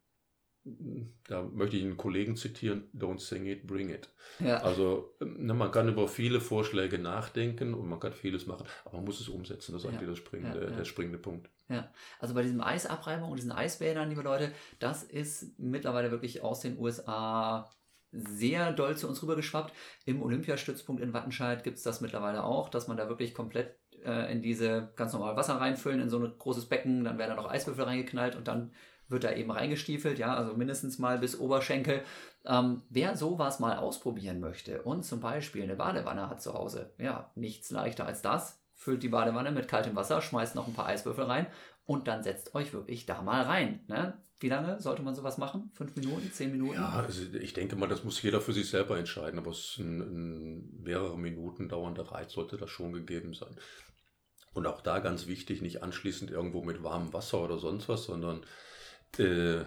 da 1.26 1.42
möchte 1.42 1.76
ich 1.76 1.84
einen 1.84 1.96
Kollegen 1.96 2.36
zitieren, 2.36 2.84
don't 2.96 3.20
sing 3.20 3.46
it, 3.46 3.66
bring 3.66 3.90
it. 3.90 4.08
Ja. 4.38 4.58
Also 4.58 5.14
ne, 5.20 5.54
man 5.54 5.70
kann 5.70 5.88
über 5.88 6.08
viele 6.08 6.40
Vorschläge 6.40 6.98
nachdenken 6.98 7.74
und 7.74 7.88
man 7.88 8.00
kann 8.00 8.12
vieles 8.12 8.46
machen, 8.46 8.66
aber 8.84 8.96
man 8.96 9.04
muss 9.04 9.20
es 9.20 9.28
umsetzen. 9.28 9.72
Das 9.72 9.82
ist 9.82 9.84
ja. 9.84 9.90
eigentlich 9.90 10.08
der 10.08 10.16
springende, 10.16 10.64
ja, 10.64 10.70
der 10.70 10.84
springende 10.84 11.18
Punkt. 11.18 11.48
Ja, 11.68 11.92
also 12.18 12.34
bei 12.34 12.42
diesem 12.42 12.60
Eisabreibung 12.60 13.30
und 13.30 13.36
diesen 13.36 13.52
Eisbädern, 13.52 14.08
liebe 14.08 14.22
Leute, 14.22 14.52
das 14.78 15.02
ist 15.02 15.58
mittlerweile 15.58 16.10
wirklich 16.10 16.42
aus 16.42 16.60
den 16.60 16.78
USA 16.78 17.70
sehr 18.12 18.72
doll 18.72 18.96
zu 18.96 19.08
uns 19.08 19.22
rübergeschwappt. 19.22 19.72
Im 20.04 20.22
Olympiastützpunkt 20.22 21.00
in 21.00 21.12
Wattenscheid 21.12 21.62
gibt 21.62 21.76
es 21.76 21.84
das 21.84 22.00
mittlerweile 22.00 22.42
auch, 22.44 22.68
dass 22.68 22.88
man 22.88 22.96
da 22.96 23.08
wirklich 23.08 23.34
komplett 23.34 23.76
äh, 24.04 24.32
in 24.32 24.42
diese 24.42 24.92
ganz 24.96 25.12
normal 25.12 25.36
Wasser 25.36 25.54
reinfüllen, 25.54 26.00
in 26.00 26.08
so 26.08 26.18
ein 26.18 26.32
großes 26.38 26.66
Becken, 26.66 27.04
dann 27.04 27.18
werden 27.18 27.36
da 27.36 27.42
noch 27.42 27.50
Eiswürfel 27.50 27.84
reingeknallt 27.84 28.36
und 28.36 28.48
dann 28.48 28.72
wird 29.10 29.24
da 29.24 29.32
eben 29.32 29.50
reingestiefelt, 29.50 30.18
ja, 30.18 30.34
also 30.34 30.54
mindestens 30.54 30.98
mal 30.98 31.18
bis 31.18 31.38
Oberschenkel. 31.38 32.02
Ähm, 32.46 32.82
wer 32.88 33.16
sowas 33.16 33.60
mal 33.60 33.76
ausprobieren 33.76 34.40
möchte 34.40 34.82
und 34.82 35.04
zum 35.04 35.20
Beispiel 35.20 35.62
eine 35.62 35.76
Badewanne 35.76 36.30
hat 36.30 36.40
zu 36.40 36.54
Hause, 36.54 36.94
ja, 36.98 37.30
nichts 37.34 37.70
leichter 37.70 38.06
als 38.06 38.22
das. 38.22 38.58
Füllt 38.74 39.02
die 39.02 39.10
Badewanne 39.10 39.50
mit 39.50 39.68
kaltem 39.68 39.94
Wasser, 39.94 40.22
schmeißt 40.22 40.54
noch 40.54 40.66
ein 40.66 40.72
paar 40.72 40.86
Eiswürfel 40.86 41.24
rein 41.24 41.46
und 41.84 42.08
dann 42.08 42.22
setzt 42.22 42.54
euch 42.54 42.72
wirklich 42.72 43.04
da 43.04 43.20
mal 43.20 43.42
rein. 43.42 43.80
Ne? 43.88 44.14
Wie 44.38 44.48
lange 44.48 44.80
sollte 44.80 45.02
man 45.02 45.14
sowas 45.14 45.36
machen? 45.36 45.70
Fünf 45.74 45.94
Minuten, 45.96 46.32
zehn 46.32 46.50
Minuten? 46.50 46.76
Ja, 46.76 47.04
also 47.06 47.22
ich 47.34 47.52
denke 47.52 47.76
mal, 47.76 47.88
das 47.88 48.04
muss 48.04 48.22
jeder 48.22 48.40
für 48.40 48.54
sich 48.54 48.70
selber 48.70 48.98
entscheiden, 48.98 49.38
aber 49.38 49.50
es 49.50 49.76
ein, 49.78 50.00
ein 50.00 50.82
mehrere 50.82 51.18
Minuten 51.18 51.68
dauernder 51.68 52.04
Reiz 52.04 52.32
sollte 52.32 52.56
das 52.56 52.70
schon 52.70 52.94
gegeben 52.94 53.34
sein. 53.34 53.54
Und 54.54 54.66
auch 54.66 54.80
da 54.80 54.98
ganz 54.98 55.26
wichtig, 55.26 55.60
nicht 55.60 55.82
anschließend 55.82 56.30
irgendwo 56.30 56.62
mit 56.62 56.82
warmem 56.82 57.12
Wasser 57.12 57.44
oder 57.44 57.58
sonst 57.58 57.88
was, 57.90 58.04
sondern 58.04 58.40
äh, 59.18 59.64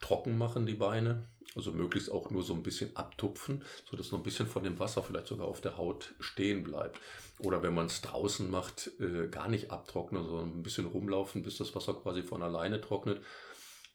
trocken 0.00 0.38
machen, 0.38 0.66
die 0.66 0.74
Beine. 0.74 1.28
Also 1.54 1.72
möglichst 1.72 2.12
auch 2.12 2.30
nur 2.30 2.42
so 2.42 2.52
ein 2.52 2.62
bisschen 2.62 2.94
abtupfen, 2.96 3.64
sodass 3.88 4.12
noch 4.12 4.18
ein 4.18 4.24
bisschen 4.24 4.46
von 4.46 4.62
dem 4.62 4.78
Wasser 4.78 5.02
vielleicht 5.02 5.26
sogar 5.26 5.46
auf 5.46 5.62
der 5.62 5.78
Haut 5.78 6.14
stehen 6.20 6.62
bleibt. 6.62 7.00
Oder 7.38 7.62
wenn 7.62 7.72
man 7.72 7.86
es 7.86 8.02
draußen 8.02 8.50
macht, 8.50 8.90
äh, 9.00 9.28
gar 9.28 9.48
nicht 9.48 9.70
abtrocknen, 9.70 10.22
sondern 10.24 10.58
ein 10.58 10.62
bisschen 10.62 10.86
rumlaufen, 10.86 11.42
bis 11.42 11.56
das 11.56 11.74
Wasser 11.74 11.94
quasi 11.94 12.22
von 12.22 12.42
alleine 12.42 12.80
trocknet. 12.82 13.22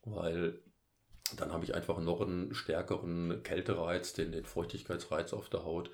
Weil 0.06 0.60
dann 1.38 1.54
habe 1.54 1.64
ich 1.64 1.76
einfach 1.76 2.00
noch 2.00 2.22
einen 2.22 2.54
stärkeren 2.54 3.44
Kältereiz, 3.44 4.14
den, 4.14 4.32
den 4.32 4.46
Feuchtigkeitsreiz 4.46 5.34
auf 5.34 5.50
der 5.50 5.64
Haut. 5.64 5.92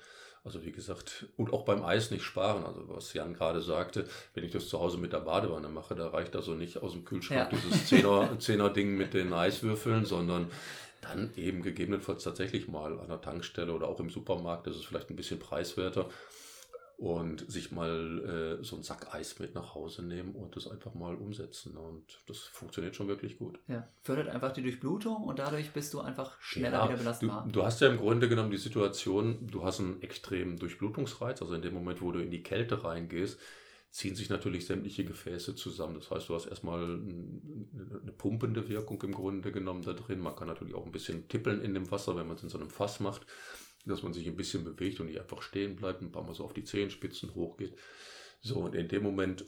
Also 0.48 0.64
wie 0.64 0.72
gesagt, 0.72 1.26
und 1.36 1.52
auch 1.52 1.66
beim 1.66 1.84
Eis 1.84 2.10
nicht 2.10 2.22
sparen. 2.22 2.64
Also 2.64 2.82
was 2.88 3.12
Jan 3.12 3.34
gerade 3.34 3.60
sagte, 3.60 4.08
wenn 4.32 4.44
ich 4.44 4.50
das 4.50 4.66
zu 4.70 4.80
Hause 4.80 4.96
mit 4.96 5.12
der 5.12 5.20
Badewanne 5.20 5.68
mache, 5.68 5.94
da 5.94 6.08
reicht 6.08 6.34
also 6.34 6.54
nicht 6.54 6.78
aus 6.78 6.92
dem 6.92 7.04
Kühlschrank 7.04 7.52
ja. 7.52 7.58
dieses 7.58 7.86
Zehner, 7.86 8.30
Zehner-Ding 8.38 8.96
mit 8.96 9.12
den 9.12 9.34
Eiswürfeln, 9.34 10.06
sondern 10.06 10.50
dann 11.02 11.34
eben 11.36 11.60
gegebenenfalls 11.60 12.24
tatsächlich 12.24 12.66
mal 12.66 12.98
an 12.98 13.08
der 13.08 13.20
Tankstelle 13.20 13.74
oder 13.74 13.88
auch 13.88 14.00
im 14.00 14.08
Supermarkt, 14.08 14.66
das 14.66 14.76
ist 14.76 14.86
vielleicht 14.86 15.10
ein 15.10 15.16
bisschen 15.16 15.38
preiswerter, 15.38 16.08
und 16.98 17.48
sich 17.48 17.70
mal 17.70 18.58
äh, 18.60 18.64
so 18.64 18.74
einen 18.74 18.82
Sack 18.82 19.14
Eis 19.14 19.38
mit 19.38 19.54
nach 19.54 19.76
Hause 19.76 20.02
nehmen 20.02 20.34
und 20.34 20.56
das 20.56 20.66
einfach 20.66 20.94
mal 20.94 21.14
umsetzen. 21.14 21.76
Und 21.76 22.02
das 22.26 22.38
funktioniert 22.38 22.96
schon 22.96 23.06
wirklich 23.06 23.38
gut. 23.38 23.60
Ja, 23.68 23.88
fördert 24.02 24.28
einfach 24.28 24.52
die 24.52 24.62
Durchblutung 24.62 25.22
und 25.22 25.38
dadurch 25.38 25.70
bist 25.70 25.94
du 25.94 26.00
einfach 26.00 26.40
schneller 26.40 26.78
ja, 26.78 26.88
wieder 26.88 26.98
belastbar. 26.98 27.44
Du, 27.46 27.52
du, 27.52 27.64
hast 27.64 27.80
ja 27.80 27.88
im 27.88 27.98
Grunde 27.98 28.28
genommen 28.28 28.50
die 28.50 28.56
Situation, 28.56 29.46
du 29.46 29.62
hast 29.62 29.78
einen 29.78 30.02
extremen 30.02 30.58
Durchblutungsreiz, 30.58 31.40
also 31.40 31.54
in 31.54 31.62
dem 31.62 31.72
Moment, 31.72 32.02
wo 32.02 32.10
du 32.10 32.18
in 32.18 32.32
die 32.32 32.42
Kälte 32.42 32.82
reingehst, 32.82 33.38
ziehen 33.92 34.16
sich 34.16 34.28
natürlich 34.28 34.66
sämtliche 34.66 35.04
Gefäße 35.04 35.54
zusammen. 35.54 35.94
Das 35.94 36.10
heißt, 36.10 36.28
du 36.28 36.34
hast 36.34 36.46
erstmal 36.46 36.82
eine 36.82 38.12
pumpende 38.18 38.68
Wirkung 38.68 39.00
im 39.02 39.12
Grunde 39.12 39.52
genommen 39.52 39.82
da 39.82 39.92
drin. 39.92 40.18
Man 40.18 40.34
kann 40.34 40.48
natürlich 40.48 40.74
auch 40.74 40.84
ein 40.84 40.92
bisschen 40.92 41.28
tippeln 41.28 41.62
in 41.62 41.74
dem 41.74 41.92
Wasser, 41.92 42.16
wenn 42.16 42.26
man 42.26 42.36
es 42.36 42.42
in 42.42 42.48
so 42.48 42.58
einem 42.58 42.70
Fass 42.70 42.98
macht 42.98 43.24
dass 43.84 44.02
man 44.02 44.12
sich 44.12 44.26
ein 44.26 44.36
bisschen 44.36 44.64
bewegt 44.64 45.00
und 45.00 45.06
nicht 45.06 45.20
einfach 45.20 45.42
stehen 45.42 45.76
bleibt, 45.76 46.02
ein 46.02 46.12
paar 46.12 46.24
Mal 46.24 46.34
so 46.34 46.44
auf 46.44 46.54
die 46.54 46.64
Zehenspitzen 46.64 47.34
hochgeht. 47.34 47.76
So, 48.40 48.56
und 48.60 48.74
in 48.74 48.88
dem 48.88 49.02
Moment, 49.02 49.44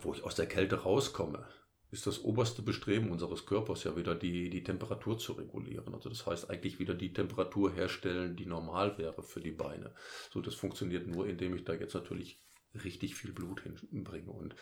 wo 0.00 0.12
ich 0.12 0.22
aus 0.24 0.34
der 0.34 0.46
Kälte 0.46 0.76
rauskomme, 0.82 1.46
ist 1.92 2.06
das 2.06 2.24
oberste 2.24 2.62
Bestreben 2.62 3.10
unseres 3.10 3.44
Körpers 3.44 3.84
ja 3.84 3.94
wieder 3.96 4.14
die, 4.14 4.48
die 4.48 4.64
Temperatur 4.64 5.18
zu 5.18 5.34
regulieren. 5.34 5.94
Also 5.94 6.08
das 6.08 6.26
heißt 6.26 6.48
eigentlich 6.48 6.78
wieder 6.78 6.94
die 6.94 7.12
Temperatur 7.12 7.70
herstellen, 7.70 8.34
die 8.34 8.46
normal 8.46 8.96
wäre 8.96 9.22
für 9.22 9.40
die 9.40 9.50
Beine. 9.50 9.94
So, 10.32 10.40
das 10.40 10.54
funktioniert 10.54 11.06
nur, 11.06 11.26
indem 11.26 11.54
ich 11.54 11.64
da 11.64 11.74
jetzt 11.74 11.94
natürlich 11.94 12.42
richtig 12.82 13.14
viel 13.14 13.32
Blut 13.32 13.60
hinbringe. 13.60 14.30
Und 14.30 14.54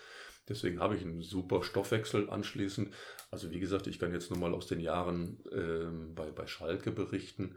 deswegen 0.48 0.80
habe 0.80 0.96
ich 0.96 1.02
einen 1.02 1.22
super 1.22 1.62
Stoffwechsel 1.62 2.28
anschließend. 2.28 2.92
Also 3.30 3.52
wie 3.52 3.60
gesagt, 3.60 3.86
ich 3.86 4.00
kann 4.00 4.12
jetzt 4.12 4.30
nur 4.30 4.40
mal 4.40 4.52
aus 4.52 4.66
den 4.66 4.80
Jahren 4.80 5.38
ähm, 5.52 6.16
bei, 6.16 6.32
bei 6.32 6.48
Schalke 6.48 6.90
berichten. 6.90 7.56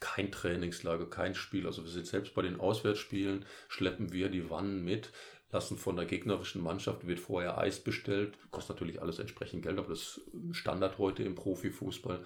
Kein 0.00 0.30
Trainingslager, 0.30 1.06
kein 1.06 1.34
Spiel. 1.34 1.66
Also 1.66 1.84
wir 1.84 1.90
sind 1.90 2.06
selbst 2.06 2.34
bei 2.34 2.42
den 2.42 2.60
Auswärtsspielen, 2.60 3.44
schleppen 3.68 4.12
wir 4.12 4.28
die 4.28 4.50
Wannen 4.50 4.84
mit 4.84 5.10
lassen 5.50 5.78
von 5.78 5.96
der 5.96 6.04
gegnerischen 6.04 6.62
Mannschaft, 6.62 7.06
wird 7.06 7.20
vorher 7.20 7.58
Eis 7.58 7.80
bestellt, 7.80 8.36
kostet 8.50 8.76
natürlich 8.76 9.00
alles 9.00 9.18
entsprechend 9.18 9.62
Geld, 9.62 9.78
aber 9.78 9.88
das 9.88 10.00
ist 10.00 10.20
Standard 10.52 10.98
heute 10.98 11.22
im 11.22 11.34
Profifußball. 11.34 12.24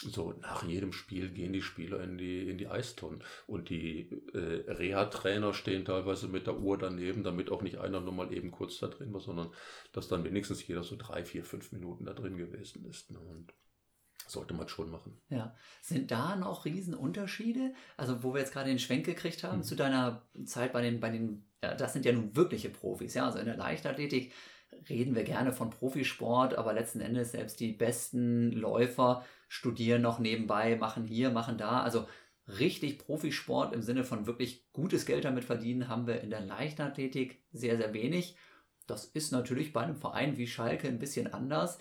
So, 0.00 0.32
nach 0.42 0.62
jedem 0.62 0.92
Spiel 0.92 1.30
gehen 1.30 1.52
die 1.52 1.62
Spieler 1.62 2.00
in 2.04 2.18
die, 2.18 2.48
in 2.48 2.56
die 2.56 2.68
Eistonnen. 2.68 3.24
Und 3.48 3.68
die 3.68 4.08
äh, 4.32 4.70
Reha-Trainer 4.70 5.52
stehen 5.52 5.84
teilweise 5.84 6.28
mit 6.28 6.46
der 6.46 6.56
Uhr 6.56 6.78
daneben, 6.78 7.24
damit 7.24 7.50
auch 7.50 7.62
nicht 7.62 7.78
einer 7.78 8.00
nur 8.00 8.12
mal 8.12 8.32
eben 8.32 8.52
kurz 8.52 8.78
da 8.78 8.86
drin 8.86 9.12
war, 9.12 9.20
sondern 9.20 9.50
dass 9.92 10.06
dann 10.06 10.22
wenigstens 10.22 10.64
jeder 10.64 10.84
so 10.84 10.94
drei, 10.96 11.24
vier, 11.24 11.42
fünf 11.42 11.72
Minuten 11.72 12.04
da 12.04 12.12
drin 12.12 12.36
gewesen 12.36 12.84
ist. 12.84 13.10
Ne? 13.10 13.18
Und 13.18 13.52
sollte 14.30 14.54
man 14.54 14.68
schon 14.68 14.90
machen. 14.90 15.20
Ja. 15.28 15.54
Sind 15.82 16.10
da 16.10 16.36
noch 16.36 16.64
Riesenunterschiede? 16.64 17.72
Also, 17.96 18.22
wo 18.22 18.34
wir 18.34 18.40
jetzt 18.40 18.52
gerade 18.52 18.68
den 18.68 18.78
Schwenk 18.78 19.06
gekriegt 19.06 19.44
haben, 19.44 19.58
mhm. 19.58 19.62
zu 19.64 19.74
deiner 19.74 20.22
Zeit 20.44 20.72
bei 20.72 20.82
den, 20.82 21.00
bei 21.00 21.10
den, 21.10 21.44
ja, 21.62 21.74
das 21.74 21.92
sind 21.92 22.04
ja 22.04 22.12
nun 22.12 22.36
wirkliche 22.36 22.70
Profis, 22.70 23.14
ja. 23.14 23.26
Also 23.26 23.38
in 23.38 23.46
der 23.46 23.56
Leichtathletik 23.56 24.32
reden 24.88 25.14
wir 25.14 25.24
gerne 25.24 25.52
von 25.52 25.70
Profisport, 25.70 26.56
aber 26.56 26.72
letzten 26.72 27.00
Endes 27.00 27.32
selbst 27.32 27.60
die 27.60 27.72
besten 27.72 28.52
Läufer 28.52 29.24
studieren 29.48 30.02
noch 30.02 30.18
nebenbei, 30.18 30.76
machen 30.76 31.04
hier, 31.04 31.30
machen 31.30 31.58
da. 31.58 31.82
Also 31.82 32.06
richtig 32.58 32.98
Profisport 32.98 33.74
im 33.74 33.82
Sinne 33.82 34.04
von 34.04 34.26
wirklich 34.26 34.70
gutes 34.72 35.06
Geld 35.06 35.24
damit 35.24 35.44
verdienen, 35.44 35.88
haben 35.88 36.06
wir 36.06 36.20
in 36.20 36.30
der 36.30 36.40
Leichtathletik 36.40 37.42
sehr, 37.52 37.76
sehr 37.76 37.92
wenig. 37.92 38.36
Das 38.86 39.04
ist 39.04 39.32
natürlich 39.32 39.72
bei 39.72 39.82
einem 39.82 39.96
Verein 39.96 40.36
wie 40.38 40.46
Schalke 40.46 40.88
ein 40.88 40.98
bisschen 40.98 41.32
anders 41.32 41.78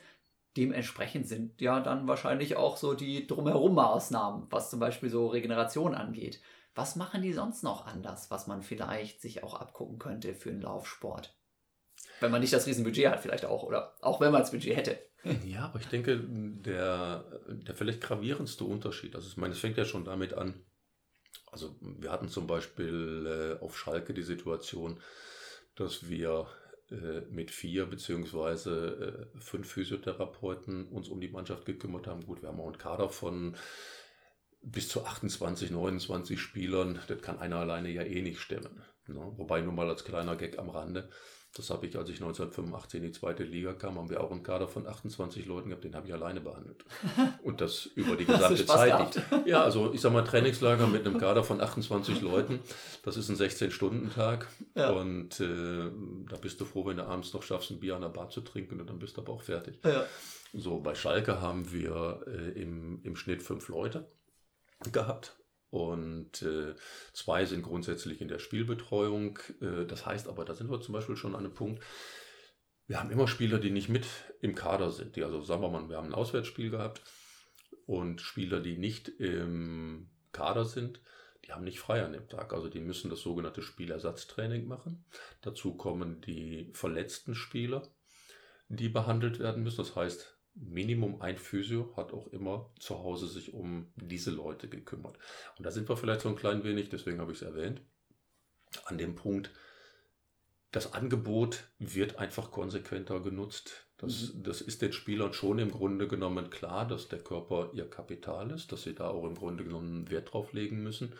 dementsprechend 0.57 1.27
sind 1.27 1.61
ja 1.61 1.79
dann 1.79 2.07
wahrscheinlich 2.07 2.57
auch 2.57 2.77
so 2.77 2.93
die 2.93 3.27
drumherum 3.27 3.75
Maßnahmen, 3.75 4.47
was 4.49 4.69
zum 4.69 4.79
Beispiel 4.79 5.09
so 5.09 5.27
Regeneration 5.27 5.93
angeht. 5.95 6.41
Was 6.75 6.95
machen 6.95 7.21
die 7.21 7.33
sonst 7.33 7.63
noch 7.63 7.85
anders, 7.87 8.29
was 8.29 8.47
man 8.47 8.61
vielleicht 8.61 9.21
sich 9.21 9.43
auch 9.43 9.59
abgucken 9.59 9.99
könnte 9.99 10.33
für 10.33 10.49
einen 10.49 10.61
Laufsport? 10.61 11.35
Wenn 12.19 12.31
man 12.31 12.41
nicht 12.41 12.53
das 12.53 12.67
Riesenbudget 12.67 13.09
hat, 13.09 13.19
vielleicht 13.19 13.45
auch, 13.45 13.63
oder 13.63 13.95
auch 14.01 14.19
wenn 14.19 14.31
man 14.31 14.41
das 14.41 14.51
Budget 14.51 14.75
hätte. 14.75 14.99
Ja, 15.45 15.65
aber 15.65 15.79
ich 15.79 15.87
denke, 15.87 16.23
der, 16.23 17.25
der 17.49 17.75
vielleicht 17.75 17.99
gravierendste 17.99 18.63
Unterschied, 18.63 19.15
also 19.15 19.27
ich 19.27 19.35
meine, 19.35 19.53
es 19.53 19.59
fängt 19.59 19.75
ja 19.75 19.83
schon 19.83 20.05
damit 20.05 20.33
an, 20.33 20.63
also 21.51 21.75
wir 21.81 22.11
hatten 22.11 22.29
zum 22.29 22.47
Beispiel 22.47 23.57
äh, 23.59 23.63
auf 23.63 23.77
Schalke 23.77 24.13
die 24.13 24.23
Situation, 24.23 25.01
dass 25.75 26.07
wir 26.07 26.47
äh, 26.91 27.21
mit 27.29 27.51
vier 27.51 27.85
beziehungsweise 27.85 29.27
äh, 29.35 29.39
fünf 29.39 29.69
Physiotherapeuten 29.69 30.87
uns 30.87 31.09
um 31.09 31.19
die 31.19 31.29
Mannschaft 31.29 31.65
gekümmert 31.65 32.07
haben. 32.07 32.25
Gut, 32.25 32.41
wir 32.41 32.49
haben 32.49 32.59
auch 32.59 32.67
einen 32.67 32.77
Kader 32.77 33.09
von 33.09 33.55
bis 34.61 34.89
zu 34.89 35.05
28, 35.05 35.71
29 35.71 36.39
Spielern. 36.39 36.99
Das 37.07 37.21
kann 37.21 37.39
einer 37.39 37.57
alleine 37.57 37.89
ja 37.89 38.03
eh 38.03 38.21
nicht 38.21 38.39
stemmen. 38.39 38.81
Ne? 39.07 39.33
Wobei 39.37 39.61
nur 39.61 39.73
mal 39.73 39.89
als 39.89 40.03
kleiner 40.03 40.35
Gag 40.35 40.59
am 40.59 40.69
Rande. 40.69 41.09
Das 41.55 41.69
habe 41.71 41.87
ich, 41.87 41.97
als 41.97 42.09
ich 42.09 42.17
1985 42.17 42.99
in 42.99 43.07
die 43.07 43.11
zweite 43.11 43.43
Liga 43.43 43.73
kam, 43.73 43.97
haben 43.97 44.09
wir 44.09 44.21
auch 44.21 44.31
einen 44.31 44.43
Kader 44.43 44.67
von 44.67 44.85
28 44.85 45.45
Leuten 45.47 45.69
gehabt, 45.69 45.83
den 45.83 45.95
habe 45.95 46.07
ich 46.07 46.13
alleine 46.13 46.39
behandelt. 46.39 46.85
Und 47.43 47.61
das 47.61 47.87
über 47.95 48.15
die 48.15 48.25
gesamte 48.25 48.63
Zeit. 48.65 49.21
Ja, 49.45 49.63
also 49.63 49.91
ich 49.91 50.01
sage 50.01 50.13
mal, 50.13 50.23
Trainingslager 50.23 50.85
mit 50.85 51.07
einem 51.07 51.17
Kader 51.17 51.43
von 51.43 51.59
28 51.59 52.21
Leuten, 52.21 52.59
das 53.03 53.17
ist 53.17 53.29
ein 53.29 53.37
16-Stunden-Tag. 53.37 54.47
Ja. 54.75 54.91
Und 54.91 55.39
äh, 55.39 55.89
da 56.29 56.37
bist 56.37 56.61
du 56.61 56.65
froh, 56.65 56.85
wenn 56.85 56.97
du 56.97 57.07
abends 57.07 57.33
noch 57.33 57.43
schaffst, 57.43 57.71
ein 57.71 57.79
Bier 57.79 57.95
an 57.95 58.01
der 58.01 58.09
Bar 58.09 58.29
zu 58.29 58.41
trinken 58.41 58.79
und 58.79 58.89
dann 58.89 58.99
bist 58.99 59.17
du 59.17 59.21
aber 59.21 59.33
auch 59.33 59.41
fertig. 59.41 59.79
Ja. 59.83 60.05
So, 60.53 60.79
bei 60.79 60.93
Schalke 60.95 61.41
haben 61.41 61.71
wir 61.71 62.21
äh, 62.27 62.61
im, 62.61 63.01
im 63.03 63.15
Schnitt 63.15 63.41
fünf 63.41 63.67
Leute 63.69 64.07
gehabt 64.91 65.36
und 65.69 66.41
äh, 66.41 66.75
zwei 67.13 67.45
sind 67.45 67.63
grundsätzlich 67.63 68.21
in 68.21 68.27
der 68.27 68.39
Spielbetreuung. 68.39 69.39
Äh, 69.61 69.85
das 69.85 70.05
heißt 70.05 70.27
aber, 70.27 70.45
da 70.45 70.55
sind 70.55 70.69
wir 70.69 70.81
zum 70.81 70.93
Beispiel 70.93 71.17
schon 71.17 71.35
an 71.35 71.45
einem 71.45 71.53
Punkt, 71.53 71.83
wir 72.87 72.99
haben 72.99 73.11
immer 73.11 73.27
Spieler, 73.27 73.59
die 73.59 73.71
nicht 73.71 73.89
mit 73.89 74.05
im 74.39 74.55
Kader 74.55 74.91
sind. 74.91 75.17
Die, 75.17 75.23
also 75.23 75.41
sagen 75.41 75.61
wir 75.61 75.69
mal, 75.69 75.89
wir 75.89 75.97
haben 75.97 76.07
ein 76.07 76.15
Auswärtsspiel 76.15 76.69
gehabt 76.69 77.01
und 77.85 78.21
Spieler, 78.21 78.61
die 78.61 78.77
nicht 78.77 79.09
im 79.09 80.09
Kader 80.31 80.63
sind, 80.63 81.01
die 81.45 81.51
haben 81.51 81.65
nicht 81.65 81.79
frei 81.79 82.03
an 82.03 82.13
dem 82.13 82.29
Tag. 82.29 82.53
Also 82.53 82.69
die 82.69 82.79
müssen 82.79 83.09
das 83.09 83.19
sogenannte 83.19 83.61
Spielersatztraining 83.61 84.67
machen. 84.67 85.05
Dazu 85.41 85.75
kommen 85.75 86.21
die 86.21 86.71
verletzten 86.73 87.35
Spieler, 87.35 87.83
die 88.69 88.89
behandelt 88.89 89.39
werden 89.39 89.63
müssen. 89.63 89.77
Das 89.77 89.95
heißt, 89.95 90.36
Minimum 90.59 91.21
ein 91.21 91.37
Physio 91.37 91.93
hat 91.95 92.13
auch 92.13 92.27
immer 92.27 92.69
zu 92.79 92.97
Hause 92.97 93.27
sich 93.27 93.53
um 93.53 93.91
diese 93.95 94.31
Leute 94.31 94.67
gekümmert. 94.67 95.17
Und 95.57 95.65
da 95.65 95.71
sind 95.71 95.87
wir 95.87 95.97
vielleicht 95.97 96.21
so 96.21 96.29
ein 96.29 96.35
klein 96.35 96.63
wenig, 96.63 96.89
deswegen 96.89 97.19
habe 97.19 97.31
ich 97.31 97.41
es 97.41 97.47
erwähnt, 97.47 97.81
an 98.85 98.97
dem 98.97 99.15
Punkt, 99.15 99.51
das 100.71 100.93
Angebot 100.93 101.63
wird 101.79 102.17
einfach 102.17 102.51
konsequenter 102.51 103.19
genutzt. 103.19 103.87
Das, 103.97 104.33
mhm. 104.33 104.43
das 104.43 104.61
ist 104.61 104.81
den 104.81 104.93
Spielern 104.93 105.33
schon 105.33 105.59
im 105.59 105.71
Grunde 105.71 106.07
genommen 106.07 106.49
klar, 106.49 106.87
dass 106.87 107.07
der 107.07 107.19
Körper 107.19 107.71
ihr 107.73 107.89
Kapital 107.89 108.51
ist, 108.51 108.71
dass 108.71 108.83
sie 108.83 108.93
da 108.93 109.09
auch 109.09 109.25
im 109.25 109.35
Grunde 109.35 109.63
genommen 109.63 110.09
Wert 110.09 110.33
drauf 110.33 110.53
legen 110.53 110.83
müssen. 110.83 111.13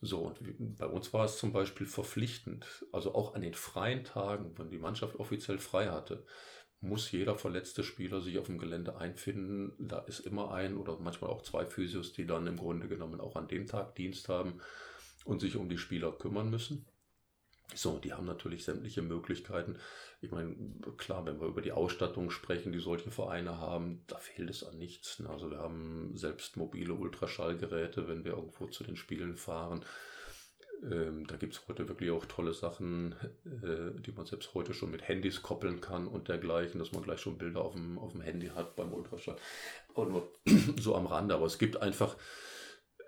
So, 0.00 0.18
und 0.18 0.76
bei 0.78 0.86
uns 0.86 1.12
war 1.12 1.24
es 1.26 1.38
zum 1.38 1.52
Beispiel 1.52 1.86
verpflichtend, 1.86 2.66
also 2.90 3.14
auch 3.14 3.34
an 3.34 3.42
den 3.42 3.54
freien 3.54 4.02
Tagen, 4.02 4.58
wenn 4.58 4.68
die 4.68 4.78
Mannschaft 4.78 5.14
offiziell 5.16 5.58
frei 5.58 5.90
hatte, 5.90 6.24
muss 6.82 7.10
jeder 7.12 7.36
verletzte 7.36 7.84
Spieler 7.84 8.20
sich 8.20 8.38
auf 8.38 8.46
dem 8.46 8.58
Gelände 8.58 8.96
einfinden. 8.96 9.72
Da 9.78 10.00
ist 10.00 10.20
immer 10.20 10.52
ein 10.52 10.76
oder 10.76 10.98
manchmal 10.98 11.30
auch 11.30 11.42
zwei 11.42 11.64
Physios, 11.64 12.12
die 12.12 12.26
dann 12.26 12.46
im 12.46 12.56
Grunde 12.56 12.88
genommen 12.88 13.20
auch 13.20 13.36
an 13.36 13.48
dem 13.48 13.66
Tag 13.66 13.94
Dienst 13.94 14.28
haben 14.28 14.60
und 15.24 15.40
sich 15.40 15.56
um 15.56 15.68
die 15.68 15.78
Spieler 15.78 16.12
kümmern 16.12 16.50
müssen. 16.50 16.84
So, 17.74 17.98
die 17.98 18.12
haben 18.12 18.26
natürlich 18.26 18.64
sämtliche 18.64 19.00
Möglichkeiten. 19.00 19.78
Ich 20.20 20.30
meine, 20.30 20.54
klar, 20.98 21.24
wenn 21.24 21.40
wir 21.40 21.46
über 21.46 21.62
die 21.62 21.72
Ausstattung 21.72 22.30
sprechen, 22.30 22.72
die 22.72 22.80
solche 22.80 23.10
Vereine 23.10 23.58
haben, 23.58 24.02
da 24.08 24.18
fehlt 24.18 24.50
es 24.50 24.64
an 24.64 24.76
nichts. 24.76 25.22
Also 25.26 25.50
wir 25.50 25.58
haben 25.58 26.12
selbst 26.16 26.56
mobile 26.56 26.92
Ultraschallgeräte, 26.92 28.08
wenn 28.08 28.24
wir 28.24 28.32
irgendwo 28.32 28.66
zu 28.66 28.84
den 28.84 28.96
Spielen 28.96 29.36
fahren. 29.36 29.84
Ähm, 30.82 31.26
da 31.28 31.36
gibt 31.36 31.54
es 31.54 31.68
heute 31.68 31.88
wirklich 31.88 32.10
auch 32.10 32.26
tolle 32.26 32.54
Sachen, 32.54 33.14
äh, 33.44 34.00
die 34.00 34.12
man 34.12 34.26
selbst 34.26 34.52
heute 34.54 34.74
schon 34.74 34.90
mit 34.90 35.06
Handys 35.06 35.42
koppeln 35.42 35.80
kann 35.80 36.08
und 36.08 36.28
dergleichen, 36.28 36.80
dass 36.80 36.92
man 36.92 37.02
gleich 37.04 37.20
schon 37.20 37.38
Bilder 37.38 37.60
auf 37.60 37.74
dem, 37.74 37.98
auf 37.98 38.12
dem 38.12 38.20
Handy 38.20 38.48
hat 38.48 38.74
beim 38.74 38.92
Ultraschall. 38.92 39.36
Und 39.94 40.10
nur 40.10 40.28
so 40.78 40.96
am 40.96 41.06
Rande. 41.06 41.34
Aber 41.34 41.46
es 41.46 41.58
gibt 41.58 41.80
einfach 41.80 42.16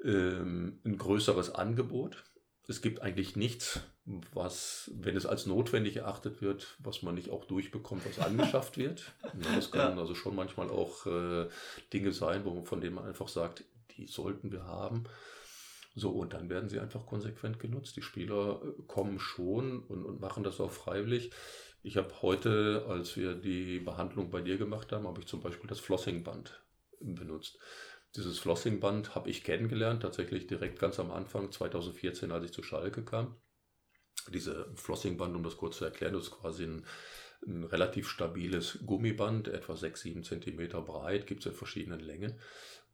ähm, 0.04 0.80
ein 0.84 0.98
größeres 0.98 1.54
Angebot. 1.54 2.24
Es 2.68 2.80
gibt 2.80 3.02
eigentlich 3.02 3.34
nichts, 3.34 3.80
was, 4.32 4.90
wenn 4.94 5.16
es 5.16 5.26
als 5.26 5.46
notwendig 5.46 5.96
erachtet 5.96 6.40
wird, 6.42 6.76
was 6.78 7.02
man 7.02 7.16
nicht 7.16 7.30
auch 7.30 7.44
durchbekommt, 7.44 8.06
was 8.06 8.24
angeschafft 8.24 8.78
wird. 8.78 9.12
Ja, 9.24 9.56
das 9.56 9.72
können 9.72 9.96
ja. 9.96 10.00
also 10.00 10.14
schon 10.14 10.36
manchmal 10.36 10.70
auch 10.70 11.06
äh, 11.06 11.48
Dinge 11.92 12.12
sein, 12.12 12.44
wo, 12.44 12.62
von 12.62 12.80
denen 12.80 12.94
man 12.94 13.04
einfach 13.04 13.26
sagt, 13.26 13.64
die 13.96 14.06
sollten 14.06 14.52
wir 14.52 14.64
haben. 14.64 15.04
So, 15.94 16.10
und 16.10 16.32
dann 16.32 16.50
werden 16.50 16.68
sie 16.68 16.80
einfach 16.80 17.06
konsequent 17.06 17.60
genutzt. 17.60 17.96
Die 17.96 18.02
Spieler 18.02 18.60
äh, 18.62 18.82
kommen 18.86 19.18
schon 19.18 19.80
und, 19.80 20.04
und 20.04 20.20
machen 20.20 20.42
das 20.42 20.60
auch 20.60 20.72
freiwillig. 20.72 21.30
Ich 21.82 21.96
habe 21.96 22.22
heute, 22.22 22.86
als 22.88 23.16
wir 23.16 23.34
die 23.34 23.78
Behandlung 23.78 24.30
bei 24.30 24.40
dir 24.40 24.58
gemacht 24.58 24.90
haben, 24.90 25.06
habe 25.06 25.20
ich 25.20 25.26
zum 25.26 25.40
Beispiel 25.40 25.68
das 25.68 25.80
Flossingband 25.80 26.64
benutzt. 27.00 27.58
Dieses 28.16 28.38
Flossingband 28.38 29.14
habe 29.14 29.28
ich 29.28 29.44
kennengelernt, 29.44 30.02
tatsächlich 30.02 30.46
direkt 30.46 30.78
ganz 30.78 30.98
am 30.98 31.10
Anfang, 31.10 31.52
2014, 31.52 32.32
als 32.32 32.46
ich 32.46 32.52
zu 32.52 32.62
Schalke 32.62 33.04
kam. 33.04 33.36
Diese 34.32 34.72
Flossingband, 34.76 35.36
um 35.36 35.42
das 35.42 35.56
kurz 35.56 35.76
zu 35.76 35.84
erklären, 35.84 36.14
ist 36.14 36.30
quasi 36.30 36.64
ein, 36.64 36.86
ein 37.46 37.64
relativ 37.64 38.08
stabiles 38.08 38.78
Gummiband, 38.86 39.48
etwa 39.48 39.76
6, 39.76 40.00
7 40.00 40.24
Zentimeter 40.24 40.80
breit, 40.80 41.26
gibt 41.26 41.40
es 41.40 41.46
in 41.46 41.52
verschiedenen 41.52 42.00
Längen. 42.00 42.40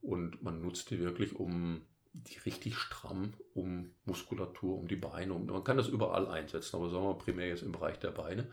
Und 0.00 0.42
man 0.42 0.60
nutzt 0.60 0.90
die 0.90 0.98
wirklich, 0.98 1.36
um 1.36 1.86
die 2.12 2.38
richtig 2.38 2.76
stramm 2.76 3.34
um 3.54 3.94
Muskulatur, 4.04 4.78
um 4.78 4.88
die 4.88 4.96
Beine. 4.96 5.34
Um, 5.34 5.46
man 5.46 5.64
kann 5.64 5.76
das 5.76 5.88
überall 5.88 6.26
einsetzen, 6.26 6.76
aber 6.76 6.90
sagen 6.90 7.04
wir 7.04 7.18
primär 7.18 7.48
jetzt 7.48 7.62
im 7.62 7.72
Bereich 7.72 7.98
der 7.98 8.11
Beine. 8.11 8.48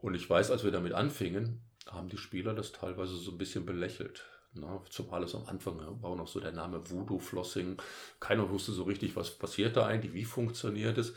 Und 0.00 0.14
ich 0.14 0.28
weiß, 0.28 0.50
als 0.50 0.64
wir 0.64 0.70
damit 0.70 0.92
anfingen, 0.92 1.62
haben 1.86 2.08
die 2.08 2.16
Spieler 2.16 2.54
das 2.54 2.72
teilweise 2.72 3.16
so 3.16 3.32
ein 3.32 3.38
bisschen 3.38 3.66
belächelt. 3.66 4.24
Na, 4.52 4.82
zumal 4.90 5.22
es 5.22 5.34
am 5.34 5.46
Anfang 5.46 5.78
war 5.78 6.10
auch 6.10 6.16
noch 6.16 6.28
so 6.28 6.40
der 6.40 6.52
Name 6.52 6.90
Voodoo 6.90 7.18
Flossing. 7.18 7.80
Keiner 8.18 8.50
wusste 8.50 8.72
so 8.72 8.84
richtig, 8.84 9.14
was 9.14 9.38
passiert 9.38 9.76
da 9.76 9.86
eigentlich, 9.86 10.12
wie 10.12 10.24
funktioniert 10.24 10.98
es. 10.98 11.14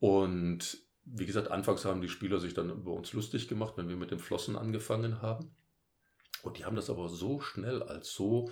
Und 0.00 0.78
wie 1.04 1.26
gesagt, 1.26 1.50
anfangs 1.50 1.84
haben 1.84 2.00
die 2.00 2.08
Spieler 2.08 2.40
sich 2.40 2.54
dann 2.54 2.70
über 2.70 2.92
uns 2.92 3.12
lustig 3.12 3.48
gemacht, 3.48 3.74
wenn 3.76 3.88
wir 3.88 3.96
mit 3.96 4.10
dem 4.10 4.18
Flossen 4.18 4.56
angefangen 4.56 5.22
haben. 5.22 5.54
Und 6.42 6.58
die 6.58 6.64
haben 6.64 6.76
das 6.76 6.90
aber 6.90 7.08
so 7.08 7.40
schnell 7.40 7.82
als 7.82 8.12
so 8.12 8.50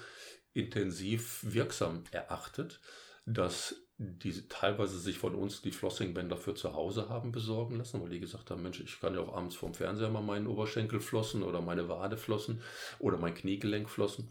intensiv 0.55 1.41
wirksam 1.43 2.05
erachtet, 2.11 2.81
dass 3.27 3.77
die 3.99 4.47
teilweise 4.49 4.99
sich 4.99 5.19
von 5.19 5.35
uns 5.35 5.61
die 5.61 5.73
Flossingbänder 5.73 6.37
für 6.37 6.55
zu 6.55 6.73
Hause 6.73 7.09
haben 7.09 7.33
besorgen 7.33 7.77
lassen, 7.77 8.01
weil 8.01 8.11
die 8.11 8.21
gesagt 8.21 8.51
haben, 8.51 8.63
Mensch, 8.63 8.81
ich 8.81 9.01
kann 9.01 9.15
ja 9.15 9.21
auch 9.21 9.35
abends 9.35 9.57
vorm 9.57 9.75
Fernseher 9.75 10.09
mal 10.09 10.23
meinen 10.23 10.47
Oberschenkel 10.47 11.01
flossen 11.01 11.43
oder 11.43 11.61
meine 11.61 11.89
Wade 11.89 12.17
flossen 12.17 12.63
oder 13.01 13.19
mein 13.19 13.35
Kniegelenk 13.35 13.91
flossen, 13.91 14.31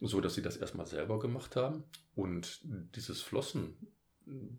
so 0.00 0.20
dass 0.20 0.34
sie 0.34 0.42
das 0.42 0.56
erstmal 0.56 0.86
selber 0.86 1.20
gemacht 1.20 1.54
haben 1.54 1.84
und 2.16 2.60
dieses 2.96 3.22
Flossen 3.22 3.76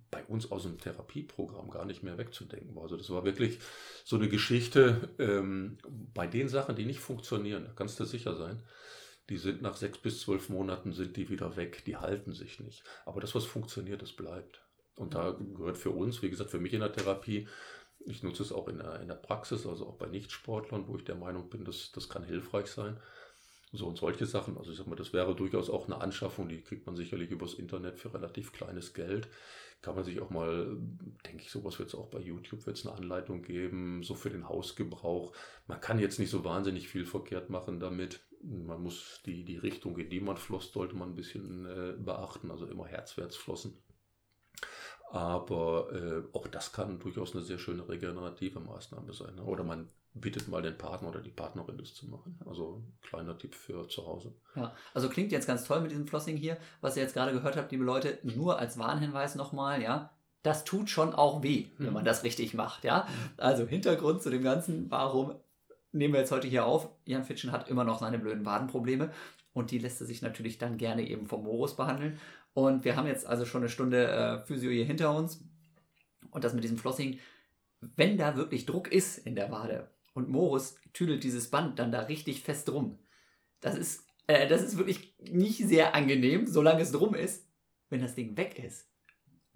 bei 0.10 0.24
uns 0.26 0.52
aus 0.52 0.64
dem 0.64 0.80
Therapieprogramm 0.80 1.70
gar 1.70 1.86
nicht 1.86 2.04
mehr 2.04 2.18
wegzudenken 2.18 2.76
war. 2.76 2.84
Also 2.84 2.98
das 2.98 3.10
war 3.10 3.26
wirklich 3.26 3.60
so 4.04 4.16
eine 4.16 4.30
Geschichte 4.30 5.10
ähm, 5.20 5.78
bei 6.14 6.28
den 6.28 6.50
Sachen, 6.50 6.76
die 6.76 6.86
nicht 6.86 7.00
funktionieren, 7.00 7.66
da 7.66 7.72
kannst 7.74 8.00
du 8.00 8.06
sicher 8.06 8.36
sein. 8.36 8.64
Die 9.32 9.38
sind 9.38 9.62
nach 9.62 9.78
sechs 9.78 9.98
bis 9.98 10.20
zwölf 10.20 10.50
Monaten 10.50 10.92
sind 10.92 11.16
die 11.16 11.30
wieder 11.30 11.56
weg, 11.56 11.86
die 11.86 11.96
halten 11.96 12.34
sich 12.34 12.60
nicht. 12.60 12.84
Aber 13.06 13.22
das, 13.22 13.34
was 13.34 13.46
funktioniert, 13.46 14.02
das 14.02 14.12
bleibt. 14.12 14.62
Und 14.98 15.14
da 15.14 15.32
gehört 15.56 15.78
für 15.78 15.92
uns, 15.92 16.22
wie 16.22 16.30
gesagt, 16.30 16.50
für 16.50 16.60
mich 16.60 16.74
in 16.74 16.82
der 16.82 16.92
Therapie, 16.92 17.48
ich 18.06 18.24
nutze 18.24 18.44
es 18.44 18.52
auch 18.52 18.68
in 18.68 18.80
der, 18.80 19.00
in 19.00 19.08
der 19.08 19.16
Praxis, 19.16 19.66
also 19.66 19.88
auch 19.88 19.96
bei 19.96 20.08
Nichtsportlern, 20.08 20.86
wo 20.86 20.98
ich 20.98 21.06
der 21.06 21.16
Meinung 21.16 21.50
bin, 21.50 21.64
dass 21.64 21.94
das 21.94 22.10
kann 22.10 22.26
hilfreich 22.26 22.68
sein. 22.68 22.98
So 23.72 23.88
und 23.88 23.98
solche 23.98 24.26
Sachen. 24.26 24.58
Also 24.58 24.74
ich 24.74 24.78
sag 24.78 24.88
mal, 24.88 24.98
das 24.98 25.14
wäre 25.14 25.34
durchaus 25.34 25.70
auch 25.70 25.86
eine 25.86 26.02
Anschaffung, 26.02 26.50
die 26.50 26.60
kriegt 26.60 26.86
man 26.86 26.98
sicherlich 26.98 27.32
übers 27.32 27.54
Internet 27.54 28.00
für 28.00 28.14
relativ 28.14 28.52
kleines 28.52 28.94
Geld. 28.94 29.30
Kann 29.82 29.96
man 29.96 30.04
sich 30.04 30.22
auch 30.22 30.30
mal, 30.30 30.78
denke 31.26 31.44
ich, 31.44 31.50
sowas 31.50 31.80
wird 31.80 31.90
es 31.90 31.96
auch 31.96 32.08
bei 32.08 32.20
YouTube, 32.20 32.66
wird 32.68 32.78
es 32.78 32.86
eine 32.86 32.96
Anleitung 32.96 33.42
geben, 33.42 34.04
so 34.04 34.14
für 34.14 34.30
den 34.30 34.48
Hausgebrauch. 34.48 35.34
Man 35.68 35.82
kann 35.82 35.98
jetzt 35.98 36.20
nicht 36.20 36.30
so 36.30 36.44
wahnsinnig 36.44 36.88
viel 36.88 37.06
verkehrt 37.06 37.50
machen 37.50 37.80
damit. 37.80 38.22
Man 38.44 38.84
muss 38.84 39.22
die, 39.26 39.44
die 39.44 39.58
Richtung, 39.58 39.98
in 39.98 40.10
die 40.10 40.20
man 40.20 40.38
floss, 40.38 40.72
sollte 40.72 40.96
man 40.96 41.10
ein 41.10 41.16
bisschen 41.16 41.66
äh, 41.66 41.94
beachten, 41.98 42.52
also 42.52 42.68
immer 42.68 42.86
herzwärts 42.86 43.36
flossen. 43.36 43.78
Aber 45.10 45.92
äh, 45.94 46.24
auch 46.36 46.48
das 46.48 46.72
kann 46.72 47.00
durchaus 47.00 47.36
eine 47.36 47.44
sehr 47.44 47.58
schöne 47.58 47.88
regenerative 47.90 48.60
Maßnahme 48.60 49.14
sein. 49.14 49.36
Ne? 49.36 49.44
Oder 49.44 49.64
man 49.64 49.90
bittet 50.14 50.48
mal 50.48 50.62
den 50.62 50.78
Partner 50.78 51.10
oder 51.10 51.22
die 51.22 51.30
Partnerin 51.30 51.78
das 51.78 51.94
zu 51.94 52.08
machen. 52.08 52.38
Also 52.46 52.84
kleiner 53.02 53.38
Tipp 53.38 53.56
für 53.56 53.88
zu 53.88 54.06
Hause. 54.06 54.34
Ja, 54.56 54.74
also 54.94 55.10
klingt 55.10 55.32
jetzt 55.32 55.48
ganz 55.48 55.66
toll 55.66 55.82
mit 55.82 55.92
diesem 55.92 56.08
Flossing 56.08 56.36
hier, 56.36 56.58
was 56.82 56.98
ihr 56.98 57.04
jetzt 57.04 57.14
gerade 57.14 57.32
gehört 57.32 57.56
habt, 57.56 57.72
liebe 57.72 57.84
Leute, 57.84 58.18
nur 58.24 58.60
als 58.60 58.78
Warnhinweis 58.78 59.36
nochmal, 59.36 59.82
ja. 59.82 60.12
Das 60.44 60.64
tut 60.64 60.90
schon 60.90 61.14
auch 61.14 61.44
weh, 61.44 61.68
wenn 61.78 61.88
mhm. 61.88 61.94
man 61.94 62.06
das 62.06 62.24
richtig 62.24 62.54
macht, 62.54 62.84
ja. 62.84 63.08
Also 63.38 63.66
Hintergrund 63.66 64.22
zu 64.22 64.30
dem 64.30 64.44
Ganzen, 64.44 64.90
warum 64.92 65.36
nehmen 65.92 66.14
wir 66.14 66.22
jetzt 66.22 66.32
heute 66.32 66.48
hier 66.48 66.66
auf? 66.66 66.90
Jan 67.06 67.24
Fitschen 67.24 67.52
hat 67.52 67.70
immer 67.70 67.84
noch 67.84 68.00
seine 68.00 68.20
blöden 68.20 68.46
Wadenprobleme 68.46 69.12
und 69.54 69.72
die 69.72 69.80
lässt 69.80 70.02
er 70.02 70.08
sich 70.08 70.22
natürlich 70.22 70.58
dann 70.58 70.78
gerne 70.78 71.08
eben 71.08 71.28
vom 71.28 71.44
Morus 71.44 71.76
behandeln. 71.76 72.20
Und 72.54 72.84
wir 72.84 72.96
haben 72.96 73.08
jetzt 73.08 73.26
also 73.26 73.46
schon 73.46 73.62
eine 73.62 73.70
Stunde 73.70 74.08
äh, 74.08 74.46
Physio 74.46 74.72
hier 74.72 74.86
hinter 74.86 75.16
uns 75.16 75.44
und 76.32 76.44
das 76.44 76.54
mit 76.54 76.64
diesem 76.64 76.78
Flossing, 76.78 77.20
wenn 77.96 78.18
da 78.18 78.36
wirklich 78.36 78.66
Druck 78.66 78.92
ist 78.92 79.20
in 79.20 79.36
der 79.36 79.52
Wade, 79.52 79.90
und 80.14 80.30
Morus 80.30 80.76
tüdelt 80.94 81.24
dieses 81.24 81.50
Band 81.50 81.80
dann 81.80 81.92
da 81.92 82.02
richtig 82.02 82.44
fest 82.44 82.68
drum. 82.68 83.00
Das 83.60 83.76
ist, 83.76 84.06
äh, 84.28 84.48
das 84.48 84.62
ist 84.62 84.78
wirklich 84.78 85.16
nicht 85.20 85.58
sehr 85.58 85.96
angenehm, 85.96 86.48
solange 86.48 86.82
es 86.82 86.92
drum 86.92 87.16
ist. 87.16 87.48
Wenn 87.90 88.02
das 88.02 88.16
Ding 88.16 88.38
weg 88.38 88.58
ist, 88.58 88.90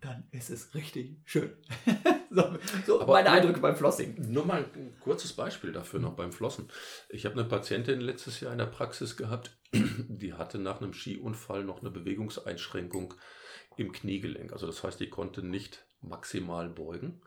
dann 0.01 0.28
ist 0.32 0.49
es 0.49 0.76
richtig 0.76 1.18
schön. 1.24 1.53
so, 2.30 2.58
so 2.86 3.06
meine 3.06 3.32
Eindrücke 3.32 3.60
beim 3.60 3.76
Flossing. 3.76 4.16
Nur 4.32 4.45
mal 4.45 4.66
ein 4.76 4.93
kurzes 4.99 5.34
Beispiel 5.34 5.72
dafür 5.72 5.99
noch 5.99 6.16
beim 6.16 6.32
Flossen. 6.32 6.68
Ich 7.10 7.26
habe 7.26 7.39
eine 7.39 7.47
Patientin 7.47 8.01
letztes 8.01 8.39
Jahr 8.41 8.51
in 8.51 8.58
der 8.58 8.66
Praxis 8.66 9.16
gehabt, 9.16 9.58
die 9.74 10.34
hatte 10.34 10.60
nach 10.60 10.82
einem 10.82 10.93
Skiunfall 10.93 11.64
noch 11.64 11.82
eine 11.82 11.91
Bewegungseinschränkung 11.91 13.14
im 13.78 13.91
Kniegelenk. 13.91 14.53
Also 14.53 14.68
das 14.68 14.84
heißt, 14.84 14.99
die 14.99 15.10
konnte 15.10 15.41
nicht 15.41 15.86
maximal 16.01 16.70
beugen. 16.70 17.22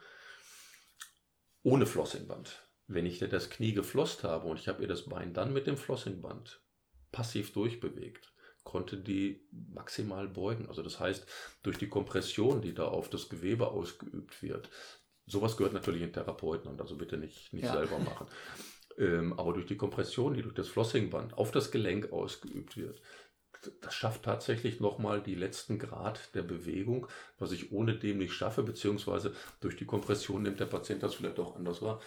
Ohne 1.62 1.87
Flossingband. 1.87 2.68
Wenn 2.89 3.07
ich 3.07 3.18
dir 3.18 3.28
das 3.28 3.51
Knie 3.51 3.72
geflosst 3.72 4.24
habe 4.24 4.49
und 4.49 4.59
ich 4.59 4.66
habe 4.66 4.82
ihr 4.82 4.89
das 4.89 5.05
Bein 5.05 5.34
dann 5.34 5.53
mit 5.53 5.66
dem 5.66 5.76
Flossingband 5.76 6.61
passiv 7.12 7.53
durchbewegt, 7.53 8.32
konnte 8.64 8.97
die 8.97 9.47
maximal 9.51 10.28
beugen. 10.28 10.68
Also 10.68 10.82
das 10.82 10.99
heißt, 10.99 11.26
durch 11.62 11.78
die 11.78 11.89
Kompression, 11.89 12.61
die 12.61 12.74
da 12.74 12.89
auf 12.89 13.09
das 13.09 13.28
Gewebe 13.28 13.68
ausgeübt 13.68 14.43
wird, 14.43 14.70
sowas 15.26 15.57
gehört 15.57 15.74
natürlich 15.74 16.03
in 16.03 16.12
Therapeuten 16.12 16.70
und 16.70 16.80
also 16.80 16.97
bitte 16.97 17.18
nicht, 17.18 17.53
nicht 17.53 17.64
ja. 17.64 17.72
selber 17.72 17.99
machen. 17.99 18.26
Ähm, 18.99 19.32
aber 19.39 19.53
durch 19.53 19.66
die 19.66 19.76
Kompression, 19.76 20.34
die 20.34 20.43
durch 20.43 20.55
das 20.55 20.68
Flossingband 20.68 21.34
auf 21.34 21.51
das 21.51 21.70
Gelenk 21.70 22.12
ausgeübt 22.12 22.76
wird, 22.76 23.01
das 23.80 23.95
schafft 23.95 24.24
tatsächlich 24.24 24.80
nochmal 24.80 25.22
die 25.22 25.34
letzten 25.34 25.78
Grad 25.78 26.34
der 26.34 26.43
Bewegung, 26.43 27.09
was 27.39 27.53
ich 27.53 27.72
ohne 27.72 27.97
dem 27.97 28.18
nicht 28.18 28.32
schaffe, 28.32 28.62
beziehungsweise 28.62 29.34
durch 29.61 29.76
die 29.76 29.86
Kompression 29.86 30.43
nimmt 30.43 30.61
der 30.61 30.66
Patient 30.66 31.03
das 31.03 31.14
vielleicht 31.14 31.39
auch 31.39 31.57
anders 31.57 31.82
wahr. 31.82 32.01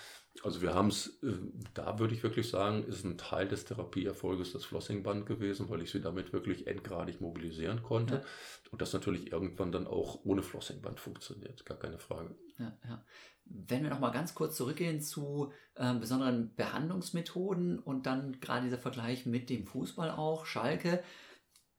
Also 0.43 0.61
wir 0.61 0.73
haben 0.73 0.87
es, 0.87 1.19
äh, 1.23 1.33
da 1.73 1.99
würde 1.99 2.13
ich 2.13 2.23
wirklich 2.23 2.49
sagen, 2.49 2.83
ist 2.83 3.03
ein 3.03 3.17
Teil 3.17 3.47
des 3.47 3.65
Therapieerfolges 3.65 4.53
das 4.53 4.65
Flossingband 4.65 5.25
gewesen, 5.25 5.69
weil 5.69 5.81
ich 5.81 5.91
sie 5.91 6.01
damit 6.01 6.33
wirklich 6.33 6.67
endgradig 6.67 7.21
mobilisieren 7.21 7.83
konnte. 7.83 8.15
Ja. 8.15 8.23
Und 8.71 8.81
das 8.81 8.93
natürlich 8.93 9.31
irgendwann 9.31 9.71
dann 9.71 9.87
auch 9.87 10.23
ohne 10.23 10.41
Flossingband 10.41 10.99
funktioniert, 10.99 11.65
gar 11.65 11.77
keine 11.77 11.99
Frage. 11.99 12.35
Ja, 12.57 12.77
ja. 12.87 13.05
Wenn 13.45 13.83
wir 13.83 13.89
nochmal 13.89 14.11
ganz 14.11 14.33
kurz 14.33 14.55
zurückgehen 14.55 15.01
zu 15.01 15.51
äh, 15.75 15.93
besonderen 15.95 16.55
Behandlungsmethoden 16.55 17.79
und 17.79 18.05
dann 18.05 18.39
gerade 18.39 18.63
dieser 18.63 18.77
Vergleich 18.77 19.25
mit 19.25 19.49
dem 19.49 19.67
Fußball 19.67 20.11
auch, 20.11 20.45
Schalke, 20.45 21.03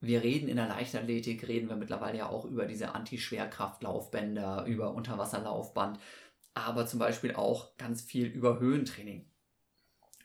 wir 0.03 0.23
reden 0.25 0.49
in 0.49 0.57
der 0.57 0.67
Leichtathletik, 0.67 1.47
reden 1.47 1.69
wir 1.69 1.77
mittlerweile 1.77 2.19
ja 2.19 2.29
auch 2.29 2.45
über 2.45 2.67
diese 2.67 2.95
Anti-Schwerkraftlaufbänder, 2.95 4.65
über 4.67 4.95
Unterwasserlaufband, 4.95 6.01
aber 6.55 6.87
zum 6.87 6.99
Beispiel 6.99 7.35
auch 7.35 7.77
ganz 7.77 8.03
viel 8.03 8.27
über 8.27 8.61
Höhentraining. 8.61 9.27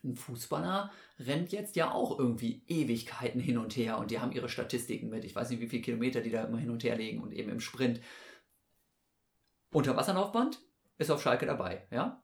Ein 0.04 0.16
Fußballer 0.16 0.92
rennt 1.20 1.52
jetzt 1.52 1.76
ja 1.76 1.92
auch 1.92 2.18
irgendwie 2.18 2.64
Ewigkeiten 2.68 3.42
hin 3.42 3.58
und 3.58 3.76
her 3.76 3.98
und 3.98 4.12
die 4.12 4.20
haben 4.20 4.32
ihre 4.32 4.50
Statistiken 4.50 5.10
mit. 5.10 5.26
Ich 5.26 5.36
weiß 5.36 5.50
nicht, 5.50 5.60
wie 5.60 5.68
viele 5.68 5.82
Kilometer 5.82 6.22
die 6.22 6.30
da 6.30 6.44
immer 6.44 6.60
hin 6.60 6.70
und 6.70 6.84
her 6.84 6.96
legen 6.96 7.22
und 7.22 7.34
eben 7.34 7.50
im 7.50 7.60
Sprint. 7.60 8.00
Unterwasserlaufband 9.72 10.62
ist 10.98 11.12
auf 11.12 11.22
Schalke 11.22 11.46
dabei, 11.46 11.88
ja? 11.92 12.24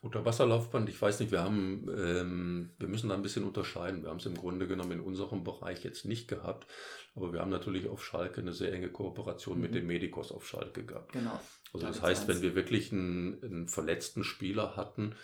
Unterwasserlaufband, 0.00 0.88
ich 0.88 1.00
weiß 1.00 1.20
nicht, 1.20 1.32
wir 1.32 1.42
haben, 1.42 1.86
ähm, 1.96 2.70
wir 2.78 2.88
müssen 2.88 3.08
da 3.08 3.14
ein 3.14 3.22
bisschen 3.22 3.44
unterscheiden. 3.44 4.02
Wir 4.02 4.10
haben 4.10 4.18
es 4.18 4.26
im 4.26 4.36
Grunde 4.36 4.66
genommen 4.66 4.92
in 4.92 5.00
unserem 5.00 5.42
Bereich 5.44 5.82
jetzt 5.84 6.04
nicht 6.04 6.28
gehabt, 6.28 6.66
aber 7.14 7.32
wir 7.32 7.40
haben 7.40 7.50
natürlich 7.50 7.88
auf 7.88 8.04
Schalke 8.04 8.40
eine 8.40 8.52
sehr 8.52 8.72
enge 8.72 8.90
Kooperation 8.90 9.56
mhm. 9.56 9.62
mit 9.62 9.74
den 9.74 9.86
Medikos 9.86 10.32
auf 10.32 10.46
Schalke 10.46 10.84
gehabt. 10.84 11.12
Genau. 11.12 11.40
Also 11.72 11.86
da 11.86 11.92
das 11.92 12.02
heißt, 12.02 12.28
wenn 12.28 12.42
wir 12.42 12.54
wirklich 12.54 12.92
einen, 12.92 13.42
einen 13.42 13.68
verletzten 13.68 14.24
Spieler 14.24 14.76
hatten, 14.76 15.14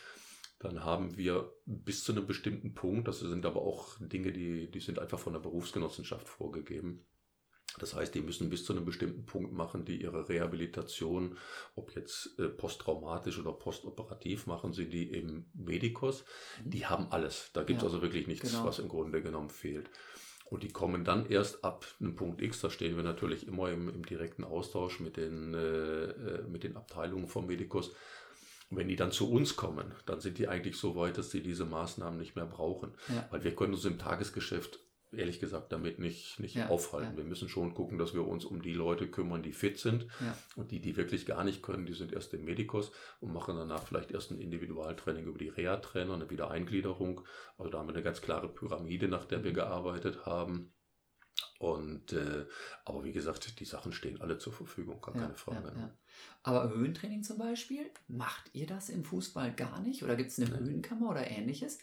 dann 0.58 0.84
haben 0.84 1.16
wir 1.16 1.52
bis 1.66 2.02
zu 2.02 2.12
einem 2.12 2.26
bestimmten 2.26 2.74
Punkt, 2.74 3.06
das 3.06 3.20
sind 3.20 3.46
aber 3.46 3.62
auch 3.62 3.96
Dinge, 4.00 4.32
die, 4.32 4.70
die 4.70 4.80
sind 4.80 4.98
einfach 4.98 5.18
von 5.18 5.32
der 5.32 5.40
Berufsgenossenschaft 5.40 6.28
vorgegeben, 6.28 7.06
das 7.78 7.94
heißt, 7.94 8.14
die 8.14 8.20
müssen 8.20 8.50
bis 8.50 8.64
zu 8.64 8.72
einem 8.72 8.84
bestimmten 8.84 9.24
Punkt 9.24 9.52
machen, 9.52 9.84
die 9.84 10.00
ihre 10.00 10.28
Rehabilitation, 10.28 11.36
ob 11.74 11.94
jetzt 11.94 12.38
äh, 12.38 12.48
posttraumatisch 12.48 13.38
oder 13.38 13.52
postoperativ, 13.52 14.46
machen 14.46 14.72
sie 14.72 14.88
die 14.88 15.08
im 15.10 15.46
Medikos. 15.54 16.24
Mhm. 16.64 16.70
Die 16.70 16.86
haben 16.86 17.12
alles. 17.12 17.50
Da 17.52 17.62
gibt 17.62 17.78
es 17.78 17.82
ja, 17.82 17.88
also 17.88 18.02
wirklich 18.02 18.26
nichts, 18.26 18.50
genau. 18.50 18.64
was 18.64 18.78
im 18.78 18.88
Grunde 18.88 19.22
genommen 19.22 19.50
fehlt. 19.50 19.90
Und 20.50 20.62
die 20.62 20.68
kommen 20.68 21.04
dann 21.04 21.26
erst 21.26 21.64
ab 21.64 21.86
einem 22.00 22.16
Punkt 22.16 22.40
X, 22.40 22.60
da 22.60 22.70
stehen 22.70 22.96
wir 22.96 23.02
natürlich 23.02 23.46
immer 23.46 23.70
im, 23.70 23.88
im 23.88 24.04
direkten 24.04 24.44
Austausch 24.44 25.00
mit 25.00 25.16
den, 25.16 25.54
äh, 25.54 26.04
äh 26.04 26.42
mit 26.48 26.64
den 26.64 26.76
Abteilungen 26.76 27.28
vom 27.28 27.46
Medikos. 27.46 27.94
wenn 28.70 28.88
die 28.88 28.96
dann 28.96 29.12
zu 29.12 29.30
uns 29.30 29.56
kommen, 29.56 29.94
dann 30.04 30.20
sind 30.20 30.36
die 30.36 30.48
eigentlich 30.48 30.76
so 30.76 30.94
weit, 30.94 31.16
dass 31.16 31.30
sie 31.30 31.42
diese 31.42 31.64
Maßnahmen 31.64 32.18
nicht 32.18 32.36
mehr 32.36 32.44
brauchen. 32.44 32.92
Ja. 33.08 33.26
Weil 33.30 33.44
wir 33.44 33.54
können 33.54 33.72
uns 33.72 33.84
im 33.86 33.98
Tagesgeschäft 33.98 34.80
ehrlich 35.12 35.40
gesagt 35.40 35.72
damit 35.72 35.98
nicht, 35.98 36.38
nicht 36.40 36.56
ja, 36.56 36.68
aufhalten. 36.68 37.12
Ja. 37.12 37.16
Wir 37.18 37.24
müssen 37.24 37.48
schon 37.48 37.74
gucken, 37.74 37.98
dass 37.98 38.14
wir 38.14 38.26
uns 38.26 38.44
um 38.44 38.62
die 38.62 38.74
Leute 38.74 39.08
kümmern, 39.10 39.42
die 39.42 39.52
fit 39.52 39.78
sind. 39.78 40.06
Ja. 40.20 40.36
Und 40.56 40.70
die, 40.70 40.80
die 40.80 40.96
wirklich 40.96 41.26
gar 41.26 41.44
nicht 41.44 41.62
können, 41.62 41.86
die 41.86 41.94
sind 41.94 42.12
erst 42.12 42.34
im 42.34 42.44
Medikos 42.44 42.92
und 43.20 43.32
machen 43.32 43.56
danach 43.56 43.86
vielleicht 43.86 44.10
erst 44.10 44.30
ein 44.30 44.38
Individualtraining 44.38 45.24
über 45.24 45.38
die 45.38 45.48
Reha-Trainer, 45.48 46.14
eine 46.14 46.30
Wiedereingliederung. 46.30 47.22
Also 47.56 47.70
da 47.70 47.78
haben 47.78 47.88
wir 47.88 47.94
eine 47.94 48.02
ganz 48.02 48.20
klare 48.20 48.48
Pyramide, 48.48 49.08
nach 49.08 49.24
der 49.24 49.44
wir 49.44 49.50
mhm. 49.50 49.56
gearbeitet 49.56 50.26
haben. 50.26 50.72
Und 51.58 52.12
äh, 52.12 52.46
aber 52.84 53.04
wie 53.04 53.12
gesagt, 53.12 53.58
die 53.58 53.64
Sachen 53.64 53.92
stehen 53.92 54.20
alle 54.20 54.38
zur 54.38 54.52
Verfügung, 54.52 55.00
gar 55.00 55.14
keine 55.14 55.34
Frage. 55.34 55.72
Ne? 55.72 55.96
Aber 56.42 56.70
Höhentraining 56.70 57.22
zum 57.22 57.38
Beispiel, 57.38 57.90
macht 58.06 58.50
ihr 58.54 58.66
das 58.66 58.88
im 58.88 59.04
Fußball 59.04 59.52
gar 59.54 59.80
nicht? 59.80 60.02
Oder 60.02 60.16
gibt 60.16 60.30
es 60.30 60.38
eine 60.38 60.56
Höhenkammer 60.56 61.10
oder 61.10 61.28
ähnliches? 61.28 61.78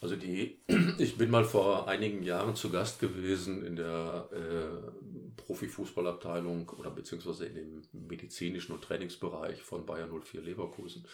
Also 0.00 0.16
die, 0.16 0.60
ich 0.98 1.16
bin 1.18 1.30
mal 1.30 1.44
vor 1.44 1.88
einigen 1.88 2.22
Jahren 2.22 2.54
zu 2.54 2.70
Gast 2.70 3.00
gewesen 3.00 3.64
in 3.64 3.76
der 3.76 4.28
äh, 4.32 5.36
Profifußballabteilung 5.36 6.68
oder 6.70 6.90
beziehungsweise 6.90 7.46
in 7.46 7.54
dem 7.54 7.82
medizinischen 7.92 8.72
und 8.72 8.82
Trainingsbereich 8.82 9.62
von 9.62 9.86
Bayern 9.86 10.10
04 10.10 10.42
Leverkusen. 10.42 11.06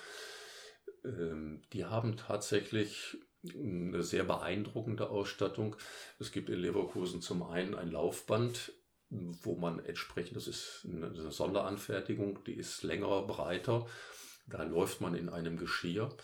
Ähm, 1.04 1.62
die 1.72 1.84
haben 1.84 2.16
tatsächlich 2.16 3.16
eine 3.52 4.02
sehr 4.02 4.24
beeindruckende 4.24 5.10
Ausstattung. 5.10 5.76
Es 6.18 6.32
gibt 6.32 6.48
in 6.48 6.60
Leverkusen 6.60 7.20
zum 7.20 7.42
einen 7.42 7.74
ein 7.74 7.90
Laufband, 7.90 8.72
wo 9.10 9.56
man 9.56 9.84
entsprechend, 9.84 10.36
das 10.36 10.48
ist 10.48 10.86
eine 10.90 11.30
Sonderanfertigung, 11.30 12.42
die 12.44 12.54
ist 12.54 12.82
länger, 12.82 13.22
breiter. 13.22 13.86
Da 14.46 14.62
läuft 14.62 15.00
man 15.00 15.14
in 15.14 15.28
einem 15.28 15.56
Geschirr. 15.56 16.14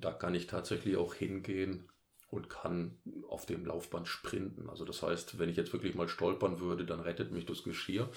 Da 0.00 0.12
kann 0.12 0.34
ich 0.34 0.46
tatsächlich 0.46 0.96
auch 0.96 1.14
hingehen 1.14 1.88
und 2.28 2.50
kann 2.50 2.98
auf 3.28 3.46
dem 3.46 3.64
Laufband 3.64 4.08
sprinten. 4.08 4.68
Also 4.68 4.84
das 4.84 5.02
heißt, 5.02 5.38
wenn 5.38 5.48
ich 5.48 5.56
jetzt 5.56 5.72
wirklich 5.72 5.94
mal 5.94 6.08
stolpern 6.08 6.60
würde, 6.60 6.84
dann 6.84 7.00
rettet 7.00 7.30
mich 7.32 7.46
das 7.46 7.62
Geschirr. 7.62 8.08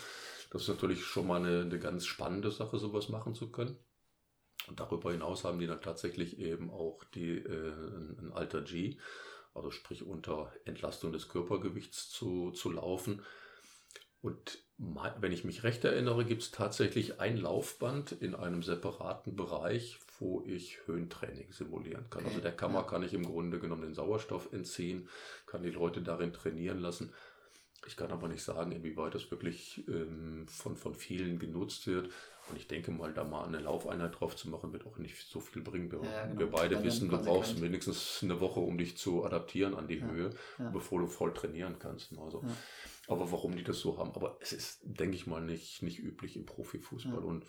Das 0.52 0.64
ist 0.64 0.68
natürlich 0.68 1.04
schon 1.06 1.28
mal 1.28 1.44
eine, 1.44 1.62
eine 1.62 1.80
ganz 1.80 2.06
spannende 2.06 2.52
Sache, 2.52 2.80
sowas 2.80 3.10
machen 3.10 3.36
zu 3.36 3.52
können. 3.52 3.78
Und 4.68 4.80
darüber 4.80 5.12
hinaus 5.12 5.44
haben 5.44 5.60
die 5.60 5.68
dann 5.68 5.82
tatsächlich 5.82 6.40
eben 6.40 6.70
auch 6.70 7.04
die, 7.16 7.38
äh, 7.38 7.72
ein 8.20 8.32
Alter 8.34 8.62
G, 8.62 8.98
also 9.54 9.72
sprich 9.72 10.04
unter 10.04 10.52
Entlastung 10.66 11.12
des 11.12 11.30
Körpergewichts 11.30 12.10
zu, 12.10 12.52
zu 12.52 12.72
laufen. 12.72 13.24
Und 14.22 14.60
wenn 14.78 15.32
ich 15.32 15.44
mich 15.44 15.64
recht 15.64 15.84
erinnere, 15.86 16.26
gibt 16.26 16.42
es 16.42 16.52
tatsächlich 16.52 17.20
ein 17.20 17.38
Laufband 17.38 18.12
in 18.12 18.36
einem 18.36 18.64
separaten 18.64 19.36
Bereich, 19.36 20.00
wo 20.20 20.44
ich 20.46 20.80
Höhentraining 20.86 21.52
simulieren 21.52 22.10
kann. 22.10 22.26
Also 22.26 22.40
der 22.40 22.52
Kammer 22.52 22.84
kann 22.84 23.04
ich 23.04 23.14
im 23.14 23.26
Grunde 23.26 23.60
genommen 23.60 23.84
den 23.84 23.94
Sauerstoff 23.94 24.52
entziehen, 24.52 25.08
kann 25.46 25.64
die 25.64 25.70
Leute 25.70 26.02
darin 26.02 26.34
trainieren 26.34 26.80
lassen. 26.80 27.14
Ich 27.88 27.96
kann 27.96 28.12
aber 28.12 28.28
nicht 28.28 28.44
sagen, 28.44 28.72
inwieweit 28.72 29.16
das 29.16 29.32
wirklich 29.32 29.88
ähm, 29.88 30.46
von, 30.48 30.76
von 30.76 30.94
vielen 30.96 31.40
genutzt 31.40 31.88
wird. 31.88 32.10
Und 32.50 32.58
ich 32.58 32.68
denke 32.68 32.92
mal, 32.92 33.14
da 33.14 33.24
mal 33.24 33.46
eine 33.46 33.60
Laufeinheit 33.60 34.20
drauf 34.20 34.36
zu 34.36 34.50
machen, 34.50 34.74
wird 34.74 34.86
auch 34.86 34.98
nicht 34.98 35.16
so 35.28 35.40
viel 35.40 35.62
bringen. 35.62 35.92
Wir, 35.92 36.04
ja, 36.04 36.26
genau. 36.26 36.40
wir 36.40 36.48
beide 36.50 36.76
Dann 36.76 36.84
wissen, 36.84 37.10
du 37.10 37.18
brauchst 37.18 37.60
mindestens 37.60 38.20
eine 38.22 38.42
Woche, 38.42 38.60
um 38.60 38.78
dich 38.78 38.98
zu 38.98 39.24
adaptieren 39.24 39.76
an 39.76 39.88
die 39.88 40.00
ja. 40.00 40.08
Höhe, 40.08 40.30
ja. 40.58 40.70
bevor 40.72 41.00
du 41.00 41.08
voll 41.08 41.34
trainieren 41.34 41.78
kannst. 41.80 42.12
Also, 42.18 42.44
Aber 43.08 43.32
warum 43.32 43.56
die 43.56 43.64
das 43.64 43.80
so 43.80 43.98
haben. 43.98 44.12
Aber 44.14 44.38
es 44.42 44.52
ist, 44.52 44.80
denke 44.84 45.16
ich 45.16 45.28
mal, 45.28 45.42
nicht, 45.42 45.82
nicht 45.82 46.00
üblich 46.00 46.36
im 46.36 46.46
Profifußball. 46.46 47.24
Und 47.24 47.46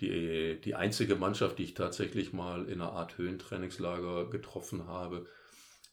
die, 0.00 0.60
die 0.60 0.74
einzige 0.74 1.16
Mannschaft, 1.16 1.58
die 1.58 1.64
ich 1.64 1.74
tatsächlich 1.74 2.32
mal 2.32 2.66
in 2.68 2.80
einer 2.80 2.92
Art 2.92 3.18
Höhentrainingslager 3.18 4.28
getroffen 4.28 4.86
habe, 4.86 5.26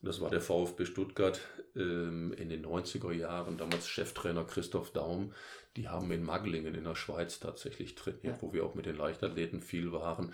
das 0.04 0.20
war 0.20 0.30
der 0.30 0.42
VfB 0.42 0.86
Stuttgart 0.86 1.40
ähm, 1.78 2.34
in 2.34 2.50
den 2.50 2.66
90er 2.66 3.14
Jahren, 3.14 3.58
damals 3.58 3.88
Cheftrainer 3.88 4.44
Christoph 4.44 4.92
Daum. 4.92 5.34
Die 5.78 5.88
haben 5.88 6.12
in 6.12 6.24
Maglingen 6.24 6.76
in 6.76 6.84
der 6.84 6.96
Schweiz 6.96 7.40
tatsächlich 7.40 7.96
trainiert, 7.96 8.36
ja. 8.36 8.42
wo 8.42 8.52
wir 8.52 8.66
auch 8.66 8.76
mit 8.76 8.86
den 8.86 8.98
Leichtathleten 8.98 9.62
viel 9.62 9.94
waren. 9.94 10.34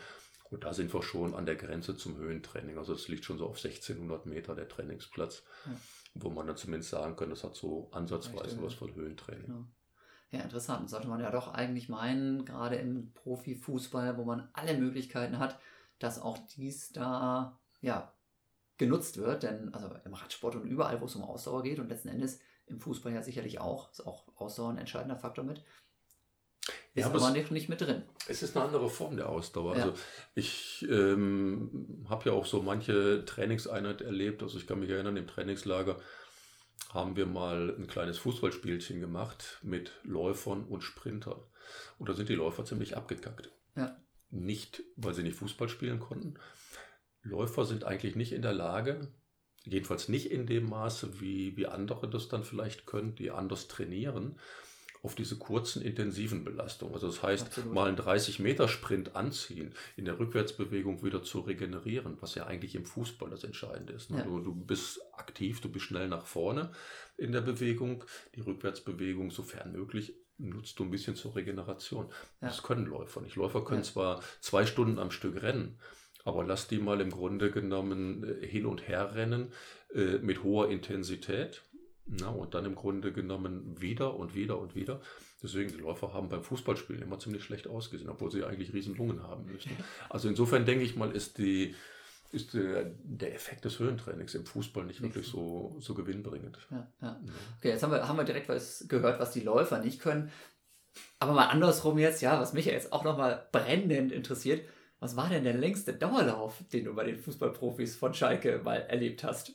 Und 0.49 0.63
da 0.63 0.73
sind 0.73 0.91
wir 0.91 1.03
schon 1.03 1.35
an 1.35 1.45
der 1.45 1.55
Grenze 1.55 1.95
zum 1.95 2.17
Höhentraining. 2.17 2.79
Also 2.79 2.93
es 2.93 3.07
liegt 3.07 3.25
schon 3.25 3.37
so 3.37 3.45
auf 3.45 3.63
1600 3.63 4.25
Meter 4.25 4.55
der 4.55 4.67
Trainingsplatz, 4.67 5.43
ja. 5.67 5.79
wo 6.15 6.31
man 6.31 6.47
dann 6.47 6.57
zumindest 6.57 6.89
sagen 6.89 7.15
kann, 7.15 7.29
das 7.29 7.43
hat 7.43 7.55
so 7.55 7.89
ansatzweise 7.91 8.59
was 8.63 8.73
von 8.73 8.95
Höhentraining. 8.95 9.49
Ja. 9.49 9.65
Ja, 10.31 10.41
interessant. 10.41 10.89
Sollte 10.89 11.07
man 11.07 11.19
ja 11.19 11.31
doch 11.31 11.53
eigentlich 11.53 11.89
meinen, 11.89 12.45
gerade 12.45 12.75
im 12.75 13.11
Profifußball, 13.13 14.17
wo 14.17 14.25
man 14.25 14.47
alle 14.53 14.77
Möglichkeiten 14.77 15.39
hat, 15.39 15.59
dass 15.97 16.21
auch 16.21 16.37
dies 16.55 16.91
da 16.91 17.59
ja, 17.81 18.13
genutzt 18.77 19.17
wird. 19.17 19.43
Denn 19.43 19.73
also 19.73 19.89
im 20.05 20.13
Radsport 20.13 20.55
und 20.55 20.65
überall, 20.65 21.01
wo 21.01 21.05
es 21.05 21.15
um 21.15 21.23
Ausdauer 21.23 21.63
geht 21.63 21.79
und 21.79 21.89
letzten 21.89 22.09
Endes 22.09 22.39
im 22.67 22.79
Fußball 22.79 23.11
ja 23.11 23.23
sicherlich 23.23 23.59
auch, 23.59 23.91
ist 23.91 24.05
auch 24.05 24.25
Ausdauer 24.35 24.69
ein 24.69 24.77
entscheidender 24.77 25.17
Faktor 25.17 25.43
mit. 25.43 25.63
Ist 26.93 27.03
ja, 27.03 27.05
aber, 27.07 27.21
aber 27.21 27.31
nicht, 27.31 27.51
nicht 27.51 27.69
mit 27.69 27.81
drin. 27.81 28.03
Es 28.27 28.43
ist 28.43 28.55
eine 28.55 28.65
andere 28.65 28.89
Form 28.89 29.15
der 29.15 29.29
Ausdauer. 29.29 29.75
Ja. 29.77 29.83
Also 29.83 29.97
ich 30.35 30.85
ähm, 30.89 32.05
habe 32.09 32.29
ja 32.29 32.35
auch 32.35 32.45
so 32.45 32.61
manche 32.61 33.25
Trainingseinheit 33.25 34.01
erlebt. 34.01 34.43
Also 34.43 34.57
ich 34.57 34.67
kann 34.67 34.79
mich 34.79 34.89
erinnern, 34.89 35.17
im 35.17 35.27
Trainingslager 35.27 35.97
haben 36.89 37.15
wir 37.15 37.25
mal 37.25 37.75
ein 37.77 37.87
kleines 37.87 38.17
Fußballspielchen 38.17 38.99
gemacht 38.99 39.59
mit 39.61 39.93
Läufern 40.03 40.65
und 40.65 40.81
Sprintern. 40.81 41.39
Und 41.97 42.09
da 42.09 42.13
sind 42.13 42.29
die 42.29 42.35
Läufer 42.35 42.65
ziemlich 42.65 42.97
abgekackt. 42.97 43.51
Ja. 43.75 43.95
Nicht, 44.31 44.83
weil 44.95 45.13
sie 45.13 45.23
nicht 45.23 45.37
Fußball 45.37 45.69
spielen 45.69 45.99
konnten. 45.99 46.35
Läufer 47.21 47.65
sind 47.65 47.83
eigentlich 47.83 48.15
nicht 48.15 48.31
in 48.31 48.41
der 48.41 48.53
Lage, 48.53 49.11
jedenfalls 49.63 50.09
nicht 50.09 50.31
in 50.31 50.47
dem 50.47 50.69
Maße, 50.69 51.19
wie, 51.21 51.55
wie 51.57 51.67
andere 51.67 52.09
das 52.09 52.27
dann 52.27 52.43
vielleicht 52.43 52.85
können, 52.85 53.15
die 53.15 53.31
anders 53.31 53.67
trainieren, 53.67 54.39
auf 55.01 55.15
diese 55.15 55.37
kurzen, 55.37 55.81
intensiven 55.81 56.43
Belastungen. 56.43 56.93
Also 56.93 57.07
das 57.07 57.23
heißt, 57.23 57.47
Absolut. 57.47 57.73
mal 57.73 57.87
einen 57.87 57.97
30-Meter-Sprint 57.97 59.15
anziehen, 59.15 59.73
in 59.95 60.05
der 60.05 60.19
Rückwärtsbewegung 60.19 61.03
wieder 61.03 61.23
zu 61.23 61.39
regenerieren, 61.39 62.17
was 62.19 62.35
ja 62.35 62.45
eigentlich 62.45 62.75
im 62.75 62.85
Fußball 62.85 63.29
das 63.29 63.43
Entscheidende 63.45 63.93
ist. 63.93 64.11
Ne? 64.11 64.17
Ja. 64.17 64.23
Du, 64.23 64.39
du 64.39 64.53
bist 64.53 64.99
aktiv, 65.13 65.61
du 65.61 65.69
bist 65.69 65.85
schnell 65.85 66.09
nach 66.09 66.25
vorne 66.25 66.71
in 67.17 67.31
der 67.31 67.41
Bewegung. 67.41 68.03
Die 68.35 68.41
Rückwärtsbewegung, 68.41 69.31
sofern 69.31 69.71
möglich, 69.71 70.15
nutzt 70.37 70.79
du 70.79 70.83
ein 70.83 70.91
bisschen 70.91 71.15
zur 71.15 71.35
Regeneration. 71.35 72.07
Ja. 72.41 72.47
Das 72.47 72.63
können 72.63 72.85
Läufer 72.85 73.21
nicht. 73.21 73.35
Läufer 73.35 73.63
können 73.63 73.83
ja. 73.83 73.89
zwar 73.89 74.23
zwei 74.41 74.65
Stunden 74.65 74.99
am 74.99 75.11
Stück 75.11 75.41
rennen, 75.41 75.79
aber 76.25 76.43
lass 76.43 76.67
die 76.67 76.79
mal 76.79 76.99
im 76.99 77.11
Grunde 77.11 77.51
genommen 77.51 78.23
äh, 78.23 78.45
hin 78.45 78.65
und 78.65 78.87
her 78.87 79.15
rennen 79.15 79.53
äh, 79.93 80.17
mit 80.17 80.43
hoher 80.43 80.69
Intensität 80.69 81.63
na, 82.09 82.29
und 82.29 82.53
dann 82.53 82.65
im 82.65 82.75
Grunde 82.75 83.11
genommen 83.11 83.79
wieder 83.79 84.15
und 84.15 84.35
wieder 84.35 84.59
und 84.59 84.75
wieder. 84.75 85.01
Deswegen, 85.41 85.69
die 85.71 85.77
Läufer 85.77 86.13
haben 86.13 86.27
beim 86.29 86.43
Fußballspielen 86.43 87.01
immer 87.01 87.19
ziemlich 87.19 87.43
schlecht 87.43 87.67
ausgesehen, 87.67 88.09
obwohl 88.09 88.31
sie 88.31 88.43
eigentlich 88.43 88.73
riesen 88.73 88.95
Lungen 88.95 89.23
haben 89.23 89.45
müssen. 89.45 89.71
Also 90.09 90.27
insofern 90.27 90.65
denke 90.65 90.83
ich 90.83 90.95
mal, 90.95 91.11
ist, 91.11 91.37
die, 91.37 91.75
ist 92.31 92.53
der, 92.53 92.91
der 93.03 93.35
Effekt 93.35 93.63
des 93.65 93.79
Höhentrainings 93.79 94.33
im 94.35 94.45
Fußball 94.45 94.85
nicht 94.85 95.01
wirklich 95.01 95.27
so, 95.27 95.77
so 95.79 95.93
gewinnbringend. 95.93 96.57
Ja, 96.71 96.91
ja. 97.01 97.21
Okay, 97.57 97.69
jetzt 97.69 97.83
haben 97.83 97.91
wir, 97.91 98.07
haben 98.07 98.17
wir 98.17 98.23
direkt 98.23 98.49
was 98.49 98.85
gehört, 98.87 99.19
was 99.19 99.31
die 99.31 99.41
Läufer 99.41 99.79
nicht 99.79 100.01
können. 100.01 100.31
Aber 101.19 101.33
mal 101.33 101.47
andersrum 101.47 101.97
jetzt, 101.99 102.21
ja, 102.21 102.39
was 102.39 102.53
mich 102.53 102.65
ja 102.65 102.73
jetzt 102.73 102.91
auch 102.91 103.03
nochmal 103.03 103.47
brennend 103.51 104.11
interessiert, 104.11 104.67
was 104.99 105.15
war 105.15 105.29
denn 105.29 105.45
der 105.45 105.53
längste 105.53 105.93
Dauerlauf, 105.93 106.61
den 106.73 106.85
du 106.85 106.93
bei 106.93 107.05
den 107.05 107.17
Fußballprofis 107.17 107.95
von 107.95 108.13
Schalke 108.13 108.59
mal 108.63 108.81
erlebt 108.81 109.23
hast? 109.23 109.53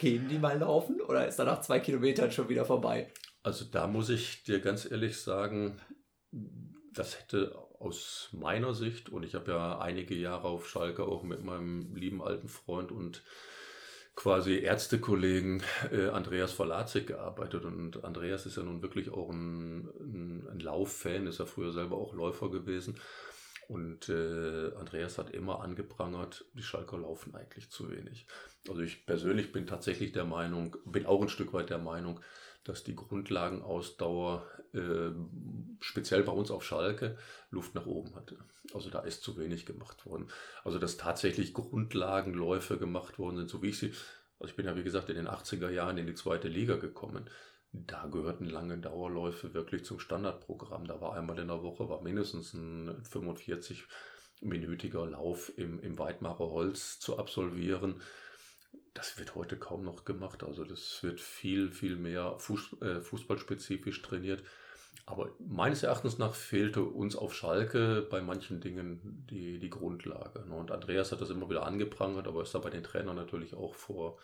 Gehen 0.00 0.28
die 0.28 0.38
mal 0.38 0.58
laufen 0.58 1.02
oder 1.02 1.28
ist 1.28 1.38
da 1.38 1.44
nach 1.44 1.60
zwei 1.60 1.78
Kilometern 1.78 2.32
schon 2.32 2.48
wieder 2.48 2.64
vorbei? 2.64 3.12
Also 3.42 3.66
da 3.66 3.86
muss 3.86 4.08
ich 4.08 4.42
dir 4.42 4.60
ganz 4.60 4.90
ehrlich 4.90 5.20
sagen, 5.20 5.78
das 6.94 7.20
hätte 7.20 7.54
aus 7.78 8.30
meiner 8.32 8.72
Sicht, 8.72 9.10
und 9.10 9.24
ich 9.24 9.34
habe 9.34 9.52
ja 9.52 9.78
einige 9.78 10.14
Jahre 10.14 10.48
auf 10.48 10.66
Schalke 10.66 11.04
auch 11.04 11.22
mit 11.22 11.44
meinem 11.44 11.94
lieben 11.94 12.22
alten 12.22 12.48
Freund 12.48 12.92
und 12.92 13.22
quasi 14.16 14.58
Ärztekollegen 14.58 15.62
äh, 15.92 16.08
Andreas 16.08 16.52
Verlazik 16.52 17.08
gearbeitet. 17.08 17.66
Und 17.66 18.02
Andreas 18.02 18.46
ist 18.46 18.56
ja 18.56 18.62
nun 18.62 18.80
wirklich 18.80 19.10
auch 19.10 19.28
ein, 19.28 19.88
ein, 20.00 20.48
ein 20.50 20.60
Lauffan, 20.60 21.26
ist 21.26 21.40
ja 21.40 21.46
früher 21.46 21.72
selber 21.72 21.96
auch 21.98 22.14
Läufer 22.14 22.50
gewesen. 22.50 22.98
Und 23.70 24.08
äh, 24.08 24.74
Andreas 24.74 25.16
hat 25.16 25.30
immer 25.30 25.60
angeprangert, 25.60 26.44
die 26.54 26.62
Schalker 26.64 26.98
laufen 26.98 27.36
eigentlich 27.36 27.70
zu 27.70 27.88
wenig. 27.88 28.26
Also 28.68 28.80
ich 28.80 29.06
persönlich 29.06 29.52
bin 29.52 29.68
tatsächlich 29.68 30.10
der 30.10 30.24
Meinung, 30.24 30.76
bin 30.84 31.06
auch 31.06 31.22
ein 31.22 31.28
Stück 31.28 31.52
weit 31.52 31.70
der 31.70 31.78
Meinung, 31.78 32.18
dass 32.64 32.82
die 32.82 32.96
Grundlagenausdauer, 32.96 34.44
äh, 34.74 35.12
speziell 35.78 36.24
bei 36.24 36.32
uns 36.32 36.50
auf 36.50 36.64
Schalke, 36.64 37.16
Luft 37.52 37.76
nach 37.76 37.86
oben 37.86 38.16
hatte. 38.16 38.38
Also 38.74 38.90
da 38.90 39.02
ist 39.02 39.22
zu 39.22 39.38
wenig 39.38 39.66
gemacht 39.66 40.04
worden. 40.04 40.26
Also 40.64 40.80
dass 40.80 40.96
tatsächlich 40.96 41.54
Grundlagenläufe 41.54 42.76
gemacht 42.76 43.20
worden 43.20 43.36
sind, 43.36 43.50
so 43.50 43.62
wie 43.62 43.68
ich 43.68 43.78
sie, 43.78 43.92
also 44.40 44.50
ich 44.50 44.56
bin 44.56 44.66
ja 44.66 44.74
wie 44.74 44.82
gesagt 44.82 45.10
in 45.10 45.16
den 45.16 45.28
80er 45.28 45.70
Jahren 45.70 45.96
in 45.96 46.08
die 46.08 46.14
zweite 46.14 46.48
Liga 46.48 46.74
gekommen 46.74 47.30
da 47.72 48.06
gehörten 48.06 48.46
lange 48.46 48.78
Dauerläufe 48.78 49.54
wirklich 49.54 49.84
zum 49.84 50.00
Standardprogramm. 50.00 50.86
Da 50.86 51.00
war 51.00 51.14
einmal 51.14 51.38
in 51.38 51.48
der 51.48 51.62
Woche, 51.62 51.88
war 51.88 52.02
mindestens 52.02 52.52
ein 52.52 53.02
45-minütiger 53.04 55.06
Lauf 55.06 55.56
im, 55.56 55.80
im 55.80 55.98
Weidmacher 55.98 56.50
Holz 56.50 56.98
zu 56.98 57.18
absolvieren. 57.18 58.02
Das 58.94 59.18
wird 59.18 59.36
heute 59.36 59.56
kaum 59.56 59.84
noch 59.84 60.04
gemacht. 60.04 60.42
Also 60.42 60.64
das 60.64 61.00
wird 61.02 61.20
viel, 61.20 61.70
viel 61.70 61.96
mehr 61.96 62.36
Fuß, 62.38 62.82
äh, 62.82 63.00
fußballspezifisch 63.00 64.02
trainiert. 64.02 64.42
Aber 65.06 65.30
meines 65.38 65.84
Erachtens 65.84 66.18
nach 66.18 66.34
fehlte 66.34 66.82
uns 66.82 67.14
auf 67.14 67.34
Schalke 67.34 68.06
bei 68.10 68.20
manchen 68.20 68.60
Dingen 68.60 69.24
die, 69.30 69.60
die 69.60 69.70
Grundlage. 69.70 70.44
Ne? 70.48 70.54
Und 70.54 70.72
Andreas 70.72 71.12
hat 71.12 71.20
das 71.20 71.30
immer 71.30 71.48
wieder 71.48 71.66
angeprangert, 71.66 72.26
aber 72.26 72.42
ist 72.42 72.54
da 72.54 72.58
bei 72.58 72.70
den 72.70 72.82
Trainern 72.82 73.16
natürlich 73.16 73.54
auch 73.54 73.76
vor, 73.76 74.18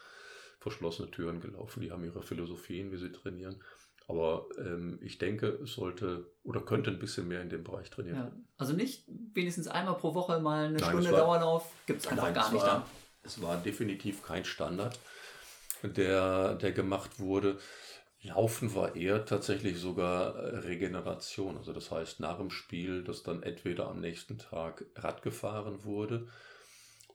verschlossene 0.59 1.11
Türen 1.11 1.41
gelaufen. 1.41 1.81
Die 1.81 1.91
haben 1.91 2.05
ihre 2.05 2.23
Philosophien, 2.23 2.93
wie 2.93 2.99
sie 2.99 3.13
trainieren. 3.13 3.63
Aber 4.09 4.47
ähm, 4.59 4.99
ich 5.03 5.19
denke, 5.19 5.49
es 5.65 5.73
sollte 5.73 6.31
oder 6.45 6.61
könnte 6.61 6.91
ein 6.91 6.99
bisschen 6.99 7.27
mehr 7.27 7.43
in 7.43 7.51
dem 7.51 7.65
Bereich 7.65 7.91
trainiert 7.91 8.17
ja. 8.17 8.33
Also 8.57 8.73
nicht 8.73 9.05
wenigstens 9.35 9.67
einmal 9.67 9.97
pro 9.97 10.15
Woche 10.15 10.39
mal 10.39 10.67
eine 10.67 10.79
Nein, 10.79 10.91
Stunde 10.91 11.11
war, 11.11 11.19
Dauerlauf, 11.19 11.73
gibt 11.87 12.01
es 12.01 12.07
einfach 12.07 12.33
gar 12.33 12.53
nicht 12.53 12.65
dann. 12.65 12.83
Es 13.25 13.43
war 13.43 13.57
definitiv 13.57 14.23
kein 14.23 14.45
Standard, 14.45 15.01
der, 15.83 16.55
der 16.55 16.71
gemacht 16.71 17.19
wurde. 17.19 17.59
Laufen 18.23 18.75
war 18.75 18.95
eher 18.95 19.25
tatsächlich 19.25 19.79
sogar 19.79 20.37
äh, 20.37 20.59
Regeneration. 20.59 21.57
Also 21.57 21.73
das 21.73 21.91
heißt, 21.91 22.21
nach 22.21 22.39
dem 22.39 22.51
Spiel, 22.51 23.03
dass 23.03 23.25
dann 23.25 23.43
entweder 23.43 23.89
am 23.89 24.01
nächsten 24.01 24.39
Tag 24.39 24.85
Rad 24.95 25.23
gefahren 25.23 25.85
wurde 25.85 26.29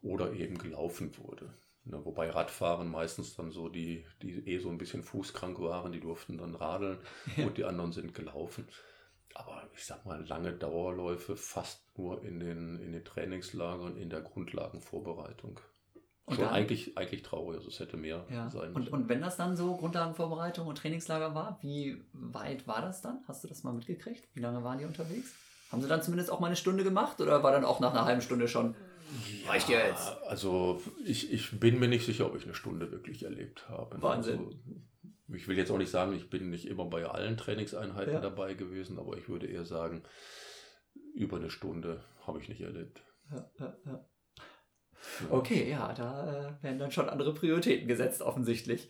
oder 0.01 0.33
eben 0.33 0.57
gelaufen 0.57 1.17
wurde. 1.17 1.53
Ja, 1.85 2.05
wobei 2.05 2.29
Radfahren 2.29 2.89
meistens 2.89 3.35
dann 3.35 3.51
so 3.51 3.67
die, 3.67 4.05
die 4.21 4.47
eh 4.47 4.59
so 4.59 4.69
ein 4.69 4.77
bisschen 4.77 5.03
fußkrank 5.03 5.59
waren, 5.59 5.91
die 5.91 5.99
durften 5.99 6.37
dann 6.37 6.55
radeln 6.55 6.99
ja. 7.37 7.45
und 7.45 7.57
die 7.57 7.65
anderen 7.65 7.91
sind 7.91 8.13
gelaufen. 8.13 8.67
Aber 9.33 9.67
ich 9.73 9.85
sag 9.85 10.05
mal, 10.05 10.23
lange 10.27 10.53
Dauerläufe 10.53 11.35
fast 11.35 11.97
nur 11.97 12.23
in 12.23 12.39
den, 12.39 12.79
in 12.79 12.91
den 12.91 13.03
Trainingslagern, 13.03 13.97
in 13.97 14.09
der 14.09 14.21
Grundlagenvorbereitung. 14.21 15.59
Und 16.25 16.35
Schon 16.35 16.45
dann, 16.45 16.53
eigentlich, 16.53 16.97
eigentlich 16.97 17.23
traurig, 17.23 17.57
also 17.57 17.69
es 17.69 17.79
hätte 17.79 17.97
mehr 17.97 18.25
ja. 18.29 18.49
sein 18.49 18.73
müssen. 18.73 18.93
Und, 18.93 19.01
und 19.01 19.09
wenn 19.09 19.21
das 19.21 19.37
dann 19.37 19.57
so 19.57 19.75
Grundlagenvorbereitung 19.75 20.67
und 20.67 20.77
Trainingslager 20.77 21.33
war, 21.33 21.57
wie 21.61 22.03
weit 22.13 22.67
war 22.67 22.81
das 22.81 23.01
dann? 23.01 23.23
Hast 23.27 23.43
du 23.43 23.47
das 23.47 23.63
mal 23.63 23.73
mitgekriegt? 23.73 24.27
Wie 24.33 24.39
lange 24.39 24.63
waren 24.63 24.77
die 24.77 24.85
unterwegs? 24.85 25.33
Haben 25.71 25.81
sie 25.81 25.87
dann 25.87 26.03
zumindest 26.03 26.29
auch 26.31 26.39
mal 26.39 26.47
eine 26.47 26.55
Stunde 26.55 26.83
gemacht 26.83 27.21
oder 27.21 27.43
war 27.43 27.51
dann 27.51 27.65
auch 27.65 27.79
nach 27.79 27.91
einer 27.91 28.05
halben 28.05 28.21
Stunde 28.21 28.47
schon? 28.47 28.75
Reicht 29.47 29.69
ja 29.69 29.79
jetzt. 29.79 30.09
Also 30.27 30.81
ich, 31.05 31.31
ich 31.31 31.59
bin 31.59 31.79
mir 31.79 31.87
nicht 31.87 32.05
sicher, 32.05 32.25
ob 32.25 32.35
ich 32.35 32.43
eine 32.43 32.53
Stunde 32.53 32.91
wirklich 32.91 33.23
erlebt 33.23 33.67
habe. 33.69 34.01
Wahnsinn. 34.01 34.39
Also, 34.39 34.59
ich 35.33 35.47
will 35.47 35.57
jetzt 35.57 35.71
auch 35.71 35.77
nicht 35.77 35.91
sagen, 35.91 36.13
ich 36.13 36.29
bin 36.29 36.49
nicht 36.49 36.65
immer 36.65 36.85
bei 36.85 37.05
allen 37.05 37.37
Trainingseinheiten 37.37 38.13
ja. 38.13 38.19
dabei 38.19 38.53
gewesen, 38.53 38.99
aber 38.99 39.17
ich 39.17 39.29
würde 39.29 39.47
eher 39.47 39.65
sagen, 39.65 40.03
über 41.13 41.37
eine 41.37 41.49
Stunde 41.49 42.03
habe 42.25 42.39
ich 42.39 42.49
nicht 42.49 42.61
erlebt. 42.61 43.01
Ja, 43.31 43.49
ja, 43.59 43.77
ja. 43.85 44.05
Okay, 45.29 45.69
ja, 45.69 45.93
da 45.93 46.57
äh, 46.59 46.63
werden 46.63 46.79
dann 46.79 46.91
schon 46.91 47.09
andere 47.09 47.33
Prioritäten 47.33 47.87
gesetzt, 47.87 48.21
offensichtlich. 48.21 48.89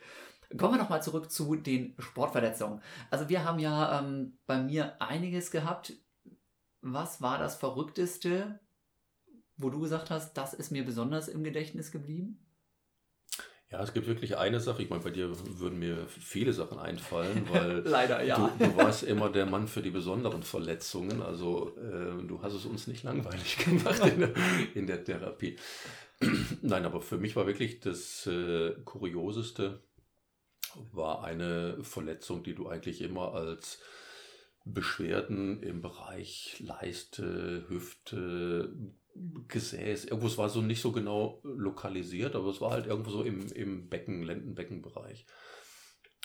Kommen 0.57 0.73
wir 0.73 0.81
nochmal 0.81 1.01
zurück 1.01 1.31
zu 1.31 1.55
den 1.55 1.95
Sportverletzungen. 1.99 2.81
Also 3.09 3.29
wir 3.29 3.45
haben 3.45 3.59
ja 3.59 3.99
ähm, 3.99 4.37
bei 4.45 4.61
mir 4.61 5.01
einiges 5.01 5.51
gehabt. 5.51 5.93
Was 6.81 7.21
war 7.21 7.37
das 7.37 7.55
Verrückteste, 7.55 8.59
wo 9.61 9.69
du 9.69 9.79
gesagt 9.79 10.09
hast, 10.09 10.33
das 10.33 10.53
ist 10.53 10.71
mir 10.71 10.85
besonders 10.85 11.27
im 11.27 11.43
Gedächtnis 11.43 11.91
geblieben? 11.91 12.39
Ja, 13.71 13.81
es 13.81 13.93
gibt 13.93 14.05
wirklich 14.05 14.37
eine 14.37 14.59
Sache. 14.59 14.83
Ich 14.83 14.89
meine, 14.89 15.01
bei 15.01 15.11
dir 15.11 15.31
würden 15.59 15.79
mir 15.79 16.05
viele 16.07 16.51
Sachen 16.51 16.77
einfallen, 16.77 17.47
weil 17.51 17.79
Leider, 17.79 18.21
ja. 18.21 18.53
du, 18.59 18.65
du, 18.65 18.75
warst 18.75 19.03
immer 19.03 19.29
der 19.29 19.45
Mann 19.45 19.67
für 19.67 19.81
die 19.81 19.91
besonderen 19.91 20.43
Verletzungen. 20.43 21.21
Also 21.21 21.77
äh, 21.77 22.27
du 22.27 22.41
hast 22.41 22.53
es 22.53 22.65
uns 22.65 22.87
nicht 22.87 23.03
langweilig 23.03 23.57
gemacht 23.65 24.05
in 24.05 24.19
der, 24.19 24.33
in 24.75 24.87
der 24.87 25.03
Therapie. 25.05 25.57
Nein, 26.61 26.85
aber 26.85 27.01
für 27.01 27.17
mich 27.17 27.37
war 27.37 27.47
wirklich 27.47 27.79
das 27.79 28.27
äh, 28.27 28.71
Kurioseste, 28.83 29.81
war 30.91 31.23
eine 31.23 31.81
Verletzung, 31.81 32.43
die 32.43 32.55
du 32.55 32.67
eigentlich 32.67 33.01
immer 33.01 33.33
als 33.33 33.79
Beschwerden 34.65 35.63
im 35.63 35.81
Bereich 35.81 36.59
Leiste, 36.59 37.65
Hüfte, 37.69 38.73
Gesäß, 39.47 40.05
irgendwo 40.05 40.37
war 40.37 40.49
so 40.49 40.61
nicht 40.61 40.81
so 40.81 40.91
genau 40.91 41.41
lokalisiert, 41.43 42.35
aber 42.35 42.49
es 42.49 42.61
war 42.61 42.71
halt 42.71 42.87
irgendwo 42.87 43.11
so 43.11 43.23
im, 43.23 43.51
im 43.53 43.89
Becken, 43.89 44.23
Lendenbeckenbereich. 44.23 45.25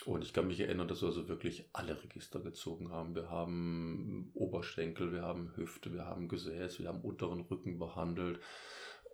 Und 0.05 0.22
ich 0.22 0.32
kann 0.32 0.47
mich 0.47 0.61
erinnern, 0.61 0.87
dass 0.87 1.03
wir 1.03 1.09
also 1.09 1.28
wirklich 1.28 1.68
alle 1.72 2.01
Register 2.01 2.39
gezogen 2.39 2.91
haben. 2.93 3.16
Wir 3.16 3.28
haben 3.28 4.30
Oberschenkel, 4.34 5.12
wir 5.12 5.22
haben 5.22 5.57
Hüfte, 5.57 5.93
wir 5.93 6.05
haben 6.05 6.28
Gesäß, 6.28 6.78
wir 6.78 6.89
haben 6.89 7.01
unteren 7.01 7.41
Rücken 7.41 7.78
behandelt. 7.78 8.41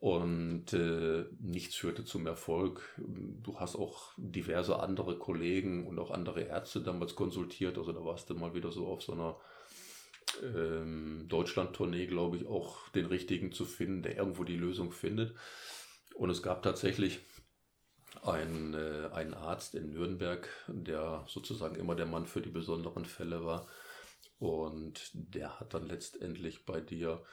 Und 0.01 0.73
äh, 0.73 1.25
nichts 1.41 1.77
führte 1.77 2.05
zum 2.05 2.27
Erfolg. 2.27 2.83
Du 2.99 3.61
hast 3.61 3.77
auch 3.77 4.13
diverse 4.17 4.81
andere 4.81 5.17
Kollegen 5.17 5.87
und 5.87 5.99
auch 5.99 6.11
andere 6.11 6.43
Ärzte 6.43 6.83
damals 6.83 7.15
konsultiert. 7.15 7.79
Also 7.79 7.93
da 7.93 8.05
warst 8.05 8.29
du 8.29 8.35
mal 8.35 8.53
wieder 8.53 8.73
so 8.73 8.89
auf 8.89 9.03
so 9.03 9.13
einer 9.13 9.37
ähm, 10.43 11.27
Deutschland-Tournee, 11.29 12.07
glaube 12.07 12.37
ich, 12.37 12.47
auch 12.47 12.89
den 12.91 13.07
richtigen 13.07 13.53
zu 13.53 13.65
finden, 13.65 14.03
der 14.03 14.17
irgendwo 14.17 14.45
die 14.45 14.57
Lösung 14.57 14.93
findet. 14.93 15.35
Und 16.15 16.31
es 16.31 16.43
gab 16.43 16.63
tatsächlich 16.63 17.21
einen, 18.23 18.75
äh, 18.75 19.09
einen 19.13 19.35
Arzt 19.35 19.75
in 19.75 19.91
Nürnberg, 19.91 20.49
der 20.69 21.25
sozusagen 21.29 21.77
immer 21.77 21.95
der 21.95 22.07
Mann 22.07 22.27
für 22.27 22.41
die 22.41 22.51
besonderen 22.51 23.05
Fälle 23.05 23.45
war. 23.45 23.69
Und 24.39 25.11
der 25.13 25.61
hat 25.61 25.75
dann 25.75 25.87
letztendlich 25.87 26.65
bei 26.67 26.81
dir 26.81 27.25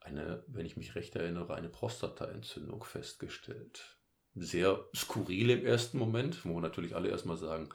eine, 0.00 0.44
wenn 0.46 0.66
ich 0.66 0.76
mich 0.76 0.94
recht 0.94 1.16
erinnere, 1.16 1.54
eine 1.54 1.68
Prostataentzündung 1.68 2.84
festgestellt. 2.84 3.98
Sehr 4.34 4.84
skurril 4.94 5.50
im 5.50 5.64
ersten 5.64 5.98
Moment, 5.98 6.44
wo 6.44 6.60
natürlich 6.60 6.94
alle 6.94 7.08
erstmal 7.08 7.36
sagen, 7.36 7.70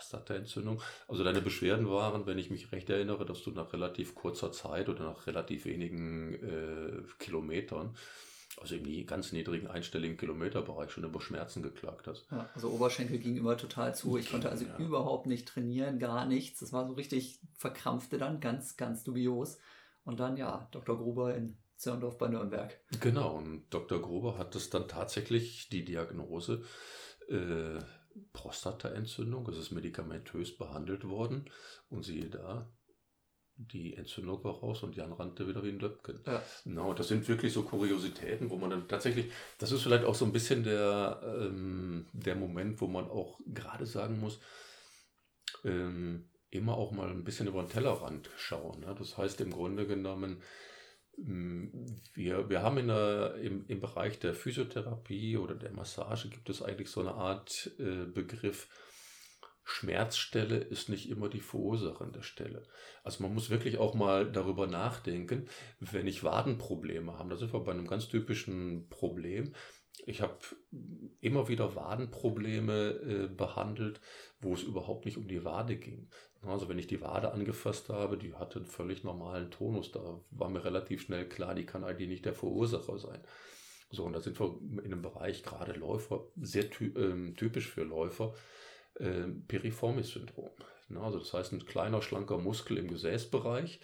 Prostataentzündung. 0.00 0.80
Also 1.08 1.24
deine 1.24 1.42
Beschwerden 1.42 1.88
waren, 1.88 2.26
wenn 2.26 2.38
ich 2.38 2.50
mich 2.50 2.72
recht 2.72 2.88
erinnere, 2.88 3.26
dass 3.26 3.42
du 3.42 3.50
nach 3.50 3.72
relativ 3.72 4.14
kurzer 4.14 4.50
Zeit 4.50 4.88
oder 4.88 5.04
nach 5.04 5.26
relativ 5.26 5.66
wenigen 5.66 6.34
äh, 6.34 7.02
Kilometern, 7.18 7.94
also 8.60 8.74
im 8.74 9.06
ganz 9.06 9.32
niedrigen 9.32 9.68
einstelligen 9.68 10.16
Kilometerbereich 10.16 10.90
schon 10.90 11.04
über 11.04 11.20
Schmerzen 11.20 11.62
geklagt 11.62 12.06
hast. 12.06 12.26
Ja, 12.30 12.48
also 12.54 12.70
Oberschenkel 12.70 13.18
ging 13.18 13.36
immer 13.36 13.56
total 13.56 13.94
zu. 13.94 14.16
Ich 14.16 14.30
konnte 14.30 14.50
also 14.50 14.64
ja. 14.64 14.76
überhaupt 14.78 15.26
nicht 15.26 15.46
trainieren, 15.48 15.98
gar 15.98 16.26
nichts. 16.26 16.60
Das 16.60 16.72
war 16.72 16.86
so 16.86 16.94
richtig 16.94 17.40
verkrampfte 17.54 18.18
dann, 18.18 18.40
ganz, 18.40 18.76
ganz 18.76 19.04
dubios. 19.04 19.58
Und 20.04 20.18
dann, 20.18 20.36
ja, 20.36 20.68
Dr. 20.72 20.96
Gruber 20.96 21.34
in 21.34 21.58
Zirndorf 21.76 22.18
bei 22.18 22.28
Nürnberg. 22.28 22.78
Genau, 23.00 23.36
und 23.36 23.64
Dr. 23.70 24.00
Gruber 24.02 24.36
hat 24.36 24.54
das 24.54 24.68
dann 24.68 24.88
tatsächlich 24.88 25.68
die 25.68 25.84
Diagnose 25.84 26.62
äh, 27.28 27.78
Prostataentzündung. 28.32 29.48
Es 29.48 29.58
ist 29.58 29.70
medikamentös 29.70 30.56
behandelt 30.56 31.08
worden. 31.08 31.50
Und 31.88 32.04
siehe 32.04 32.28
da, 32.28 32.70
die 33.56 33.94
Entzündung 33.94 34.42
war 34.42 34.54
raus 34.54 34.82
und 34.82 34.96
Jan 34.96 35.12
rannte 35.12 35.46
wieder 35.46 35.62
wie 35.62 35.68
ein 35.68 35.78
Löpken. 35.78 36.20
Ja. 36.26 36.42
Genau, 36.64 36.94
das 36.94 37.08
sind 37.08 37.28
wirklich 37.28 37.52
so 37.52 37.62
Kuriositäten, 37.62 38.48
wo 38.50 38.56
man 38.56 38.70
dann 38.70 38.88
tatsächlich, 38.88 39.30
das 39.58 39.72
ist 39.72 39.82
vielleicht 39.82 40.04
auch 40.04 40.14
so 40.14 40.24
ein 40.24 40.32
bisschen 40.32 40.64
der, 40.64 41.20
ähm, 41.22 42.06
der 42.12 42.36
Moment, 42.36 42.80
wo 42.80 42.86
man 42.86 43.04
auch 43.04 43.38
gerade 43.46 43.84
sagen 43.84 44.18
muss, 44.18 44.40
ähm, 45.64 46.30
immer 46.50 46.76
auch 46.76 46.92
mal 46.92 47.10
ein 47.10 47.24
bisschen 47.24 47.48
über 47.48 47.62
den 47.62 47.68
Tellerrand 47.68 48.30
schauen. 48.36 48.80
Ne? 48.80 48.94
Das 48.98 49.18
heißt 49.18 49.40
im 49.40 49.50
Grunde 49.50 49.86
genommen, 49.86 50.38
mm, 50.38 50.42
wir, 51.16 52.48
wir 52.48 52.62
haben 52.62 52.78
in 52.78 52.88
der, 52.88 53.34
im, 53.36 53.64
im 53.66 53.80
Bereich 53.80 54.18
der 54.18 54.34
Physiotherapie 54.34 55.36
oder 55.36 55.54
der 55.54 55.72
Massage 55.72 56.28
gibt 56.28 56.48
es 56.48 56.62
eigentlich 56.62 56.90
so 56.90 57.00
eine 57.00 57.14
Art 57.14 57.70
äh, 57.78 58.06
Begriff, 58.06 58.68
Schmerzstelle 59.70 60.56
ist 60.56 60.88
nicht 60.88 61.08
immer 61.08 61.28
die 61.28 61.40
verursachende 61.40 62.22
Stelle. 62.22 62.64
Also 63.04 63.22
man 63.22 63.32
muss 63.32 63.50
wirklich 63.50 63.78
auch 63.78 63.94
mal 63.94 64.30
darüber 64.30 64.66
nachdenken, 64.66 65.48
wenn 65.78 66.08
ich 66.08 66.24
Wadenprobleme 66.24 67.18
habe, 67.18 67.30
da 67.30 67.36
sind 67.36 67.52
wir 67.52 67.60
bei 67.60 67.72
einem 67.72 67.86
ganz 67.86 68.08
typischen 68.08 68.88
Problem, 68.88 69.54
ich 70.06 70.22
habe 70.22 70.38
immer 71.20 71.48
wieder 71.48 71.74
Wadenprobleme 71.74 72.90
äh, 72.90 73.28
behandelt, 73.28 74.00
wo 74.40 74.54
es 74.54 74.62
überhaupt 74.62 75.04
nicht 75.04 75.18
um 75.18 75.28
die 75.28 75.44
Wade 75.44 75.76
ging. 75.76 76.08
Also 76.42 76.68
wenn 76.68 76.78
ich 76.78 76.86
die 76.86 77.02
Wade 77.02 77.32
angefasst 77.32 77.90
habe, 77.90 78.16
die 78.16 78.34
hatte 78.34 78.60
einen 78.60 78.66
völlig 78.66 79.04
normalen 79.04 79.50
Tonus, 79.50 79.92
da 79.92 80.20
war 80.30 80.48
mir 80.48 80.64
relativ 80.64 81.02
schnell 81.02 81.28
klar, 81.28 81.54
die 81.54 81.66
kann 81.66 81.84
eigentlich 81.84 82.08
nicht 82.08 82.24
der 82.24 82.34
Verursacher 82.34 82.98
sein. 82.98 83.20
So, 83.90 84.04
und 84.04 84.12
da 84.12 84.20
sind 84.20 84.38
wir 84.40 84.58
in 84.60 84.92
einem 84.92 85.02
Bereich, 85.02 85.42
gerade 85.42 85.72
Läufer, 85.72 86.28
sehr 86.40 86.70
ty 86.70 86.86
äh, 86.86 87.32
typisch 87.34 87.68
für 87.68 87.82
Läufer, 87.82 88.34
äh, 88.94 89.26
Piriformis-Syndrom. 89.48 90.52
Also 90.96 91.18
das 91.18 91.32
heißt, 91.32 91.52
ein 91.52 91.64
kleiner, 91.66 92.02
schlanker 92.02 92.38
Muskel 92.38 92.78
im 92.78 92.88
Gesäßbereich, 92.88 93.80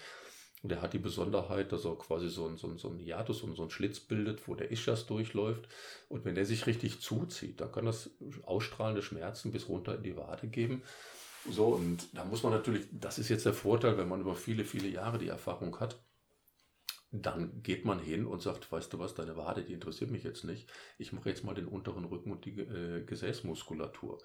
und 0.62 0.70
der 0.70 0.82
hat 0.82 0.94
die 0.94 0.98
Besonderheit, 0.98 1.70
dass 1.72 1.84
er 1.84 1.96
quasi 1.96 2.28
so 2.28 2.46
ein, 2.46 2.56
so 2.56 2.66
ein, 2.66 2.78
so 2.78 2.88
ein 2.88 2.98
Hiatus 2.98 3.42
und 3.42 3.54
so 3.54 3.64
ein 3.64 3.70
Schlitz 3.70 4.00
bildet, 4.00 4.48
wo 4.48 4.54
der 4.54 4.70
Ischias 4.70 5.06
durchläuft. 5.06 5.68
Und 6.08 6.24
wenn 6.24 6.34
der 6.34 6.46
sich 6.46 6.66
richtig 6.66 7.00
zuzieht, 7.00 7.60
dann 7.60 7.70
kann 7.70 7.84
das 7.84 8.10
ausstrahlende 8.44 9.02
Schmerzen 9.02 9.52
bis 9.52 9.68
runter 9.68 9.96
in 9.96 10.02
die 10.02 10.16
Wade 10.16 10.48
geben. 10.48 10.82
So, 11.48 11.66
und 11.66 12.08
da 12.14 12.24
muss 12.24 12.42
man 12.42 12.52
natürlich, 12.52 12.86
das 12.90 13.18
ist 13.18 13.28
jetzt 13.28 13.46
der 13.46 13.54
Vorteil, 13.54 13.98
wenn 13.98 14.08
man 14.08 14.20
über 14.20 14.34
viele, 14.34 14.64
viele 14.64 14.88
Jahre 14.88 15.18
die 15.18 15.28
Erfahrung 15.28 15.78
hat, 15.78 16.00
dann 17.12 17.62
geht 17.62 17.84
man 17.84 18.00
hin 18.00 18.26
und 18.26 18.42
sagt, 18.42 18.70
weißt 18.70 18.92
du 18.92 18.98
was, 18.98 19.14
deine 19.14 19.36
Wade, 19.36 19.62
die 19.62 19.72
interessiert 19.72 20.10
mich 20.10 20.24
jetzt 20.24 20.44
nicht. 20.44 20.68
Ich 20.98 21.12
mache 21.12 21.28
jetzt 21.28 21.44
mal 21.44 21.54
den 21.54 21.68
unteren 21.68 22.04
Rücken 22.04 22.32
und 22.32 22.44
die 22.44 22.58
äh, 22.58 23.04
Gesäßmuskulatur. 23.04 24.18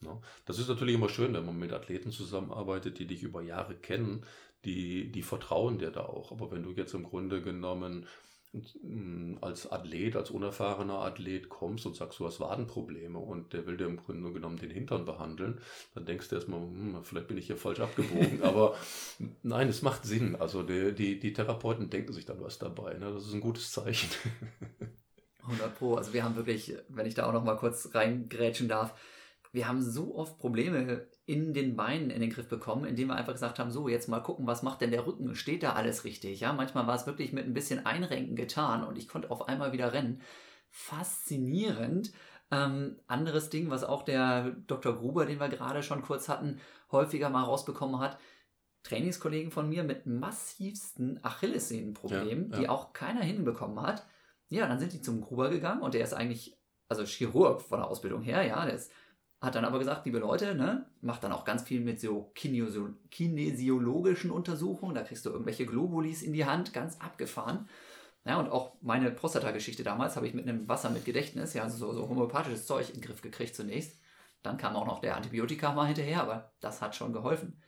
No? 0.00 0.22
Das 0.44 0.58
ist 0.58 0.68
natürlich 0.68 0.96
immer 0.96 1.08
schön, 1.08 1.32
wenn 1.34 1.46
man 1.46 1.58
mit 1.58 1.72
Athleten 1.72 2.10
zusammenarbeitet, 2.10 2.98
die 2.98 3.06
dich 3.06 3.22
über 3.22 3.42
Jahre 3.42 3.76
kennen, 3.76 4.24
die, 4.64 5.10
die 5.10 5.22
vertrauen 5.22 5.78
dir 5.78 5.90
da 5.90 6.00
auch. 6.00 6.32
Aber 6.32 6.50
wenn 6.50 6.62
du 6.62 6.70
jetzt 6.72 6.94
im 6.94 7.04
Grunde 7.04 7.42
genommen 7.42 8.06
mm, 8.52 9.38
als 9.40 9.70
Athlet, 9.70 10.16
als 10.16 10.30
unerfahrener 10.30 11.00
Athlet 11.00 11.48
kommst 11.48 11.86
und 11.86 11.96
sagst, 11.96 12.18
du 12.18 12.26
hast 12.26 12.40
Wadenprobleme 12.40 13.18
und 13.18 13.52
der 13.52 13.66
will 13.66 13.76
dir 13.76 13.86
im 13.86 13.96
Grunde 13.96 14.32
genommen 14.32 14.56
den 14.56 14.70
Hintern 14.70 15.04
behandeln, 15.04 15.60
dann 15.94 16.06
denkst 16.06 16.28
du 16.28 16.36
erstmal, 16.36 16.60
hm, 16.60 16.98
vielleicht 17.02 17.28
bin 17.28 17.38
ich 17.38 17.46
hier 17.46 17.56
falsch 17.56 17.80
abgebogen. 17.80 18.42
Aber 18.42 18.76
nein, 19.42 19.68
es 19.68 19.82
macht 19.82 20.04
Sinn. 20.04 20.36
Also 20.36 20.62
die, 20.62 20.94
die, 20.94 21.18
die 21.20 21.32
Therapeuten 21.32 21.90
denken 21.90 22.12
sich 22.12 22.26
dann 22.26 22.40
was 22.40 22.58
dabei. 22.58 22.94
Ne? 22.94 23.12
Das 23.12 23.26
ist 23.26 23.34
ein 23.34 23.40
gutes 23.40 23.72
Zeichen. 23.72 24.08
100 25.44 25.78
Pro. 25.78 25.94
Also 25.94 26.12
wir 26.12 26.24
haben 26.24 26.36
wirklich, 26.36 26.74
wenn 26.88 27.06
ich 27.06 27.14
da 27.14 27.26
auch 27.26 27.32
noch 27.32 27.44
mal 27.44 27.56
kurz 27.56 27.90
reingrätschen 27.94 28.68
darf, 28.68 28.94
wir 29.54 29.68
haben 29.68 29.82
so 29.82 30.16
oft 30.16 30.36
Probleme 30.38 31.06
in 31.26 31.54
den 31.54 31.76
Beinen 31.76 32.10
in 32.10 32.20
den 32.20 32.30
Griff 32.30 32.48
bekommen, 32.48 32.84
indem 32.84 33.08
wir 33.08 33.14
einfach 33.14 33.34
gesagt 33.34 33.60
haben, 33.60 33.70
so, 33.70 33.88
jetzt 33.88 34.08
mal 34.08 34.18
gucken, 34.18 34.48
was 34.48 34.64
macht 34.64 34.80
denn 34.80 34.90
der 34.90 35.06
Rücken? 35.06 35.36
Steht 35.36 35.62
da 35.62 35.74
alles 35.74 36.02
richtig? 36.02 36.40
Ja, 36.40 36.52
manchmal 36.52 36.88
war 36.88 36.96
es 36.96 37.06
wirklich 37.06 37.32
mit 37.32 37.46
ein 37.46 37.54
bisschen 37.54 37.86
Einrenken 37.86 38.34
getan 38.34 38.82
und 38.82 38.98
ich 38.98 39.06
konnte 39.06 39.30
auf 39.30 39.46
einmal 39.46 39.72
wieder 39.72 39.92
rennen. 39.92 40.20
Faszinierend. 40.70 42.12
Ähm, 42.50 42.98
anderes 43.06 43.48
Ding, 43.48 43.70
was 43.70 43.84
auch 43.84 44.02
der 44.02 44.56
Dr. 44.66 44.96
Gruber, 44.96 45.24
den 45.24 45.38
wir 45.38 45.48
gerade 45.48 45.84
schon 45.84 46.02
kurz 46.02 46.28
hatten, 46.28 46.58
häufiger 46.90 47.30
mal 47.30 47.44
rausbekommen 47.44 48.00
hat, 48.00 48.18
Trainingskollegen 48.82 49.52
von 49.52 49.68
mir 49.68 49.84
mit 49.84 50.04
massivsten 50.04 51.24
Achillessehnenproblemen, 51.24 52.50
ja, 52.50 52.56
ja. 52.56 52.60
die 52.60 52.68
auch 52.68 52.92
keiner 52.92 53.22
hinbekommen 53.22 53.80
hat. 53.80 54.04
Ja, 54.48 54.66
dann 54.66 54.80
sind 54.80 54.94
die 54.94 55.00
zum 55.00 55.20
Gruber 55.20 55.48
gegangen 55.48 55.80
und 55.80 55.94
der 55.94 56.02
ist 56.02 56.12
eigentlich, 56.12 56.58
also 56.88 57.04
Chirurg 57.04 57.62
von 57.62 57.78
der 57.78 57.88
Ausbildung 57.88 58.20
her, 58.20 58.42
ja, 58.42 58.64
der 58.64 58.74
ist 58.74 58.90
hat 59.44 59.54
dann 59.54 59.64
aber 59.64 59.78
gesagt, 59.78 60.06
liebe 60.06 60.18
Leute, 60.18 60.54
ne, 60.54 60.86
macht 61.00 61.24
dann 61.24 61.32
auch 61.32 61.44
ganz 61.44 61.62
viel 61.62 61.80
mit 61.80 62.00
so 62.00 62.32
kinesiologischen 62.34 64.30
Untersuchungen. 64.30 64.94
Da 64.94 65.02
kriegst 65.02 65.26
du 65.26 65.30
irgendwelche 65.30 65.66
Globulis 65.66 66.22
in 66.22 66.32
die 66.32 66.46
Hand, 66.46 66.72
ganz 66.72 67.00
abgefahren. 67.00 67.68
Ja, 68.24 68.38
und 68.40 68.50
auch 68.50 68.76
meine 68.80 69.10
Prostata-Geschichte 69.10 69.84
damals 69.84 70.16
habe 70.16 70.26
ich 70.26 70.34
mit 70.34 70.48
einem 70.48 70.66
Wasser 70.66 70.90
mit 70.90 71.04
Gedächtnis, 71.04 71.52
ja, 71.52 71.62
also 71.62 71.76
so, 71.76 71.92
so 71.92 72.08
homöopathisches 72.08 72.66
Zeug 72.66 72.88
in 72.88 72.94
den 72.96 73.02
Griff 73.02 73.20
gekriegt 73.20 73.54
zunächst. 73.54 74.00
Dann 74.42 74.56
kam 74.56 74.76
auch 74.76 74.86
noch 74.86 75.00
der 75.00 75.16
Antibiotika 75.16 75.72
mal 75.72 75.86
hinterher, 75.86 76.22
aber 76.22 76.54
das 76.60 76.80
hat 76.80 76.94
schon 76.94 77.12
geholfen. 77.12 77.60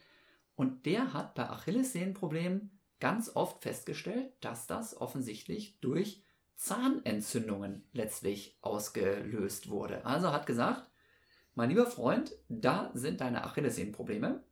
Und 0.54 0.86
der 0.86 1.12
hat 1.12 1.34
bei 1.34 1.48
Achillessehnenproblemen 1.48 2.78
ganz 3.00 3.34
oft 3.34 3.62
festgestellt, 3.62 4.32
dass 4.40 4.66
das 4.66 4.98
offensichtlich 4.98 5.78
durch 5.80 6.22
Zahnentzündungen 6.56 7.86
letztlich 7.92 8.58
ausgelöst 8.62 9.68
wurde. 9.68 10.04
Also 10.06 10.32
hat 10.32 10.46
gesagt, 10.46 10.90
mein 11.56 11.70
lieber 11.70 11.86
Freund, 11.86 12.32
da 12.50 12.90
sind 12.92 13.22
deine 13.22 13.42
Achillessehnenprobleme. 13.44 14.44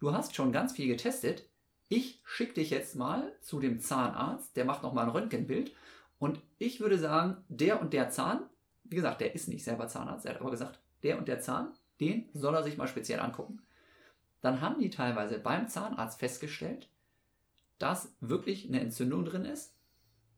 Du 0.00 0.12
hast 0.12 0.34
schon 0.34 0.50
ganz 0.50 0.72
viel 0.72 0.88
getestet. 0.88 1.48
Ich 1.88 2.22
schicke 2.24 2.54
dich 2.54 2.70
jetzt 2.70 2.96
mal 2.96 3.32
zu 3.42 3.60
dem 3.60 3.80
Zahnarzt, 3.80 4.56
der 4.56 4.64
macht 4.64 4.82
nochmal 4.82 5.04
ein 5.04 5.10
Röntgenbild. 5.10 5.72
Und 6.18 6.40
ich 6.56 6.80
würde 6.80 6.98
sagen, 6.98 7.44
der 7.48 7.80
und 7.82 7.92
der 7.92 8.08
Zahn, 8.08 8.40
wie 8.84 8.96
gesagt, 8.96 9.20
der 9.20 9.34
ist 9.34 9.48
nicht 9.48 9.62
selber 9.62 9.88
Zahnarzt, 9.88 10.24
er 10.24 10.34
hat 10.34 10.40
aber 10.40 10.50
gesagt, 10.50 10.80
der 11.02 11.18
und 11.18 11.28
der 11.28 11.40
Zahn, 11.40 11.74
den 12.00 12.30
soll 12.32 12.54
er 12.54 12.62
sich 12.62 12.78
mal 12.78 12.88
speziell 12.88 13.20
angucken. 13.20 13.60
Dann 14.40 14.62
haben 14.62 14.80
die 14.80 14.90
teilweise 14.90 15.38
beim 15.38 15.68
Zahnarzt 15.68 16.18
festgestellt, 16.18 16.88
dass 17.78 18.14
wirklich 18.20 18.66
eine 18.66 18.80
Entzündung 18.80 19.26
drin 19.26 19.44
ist. 19.44 19.74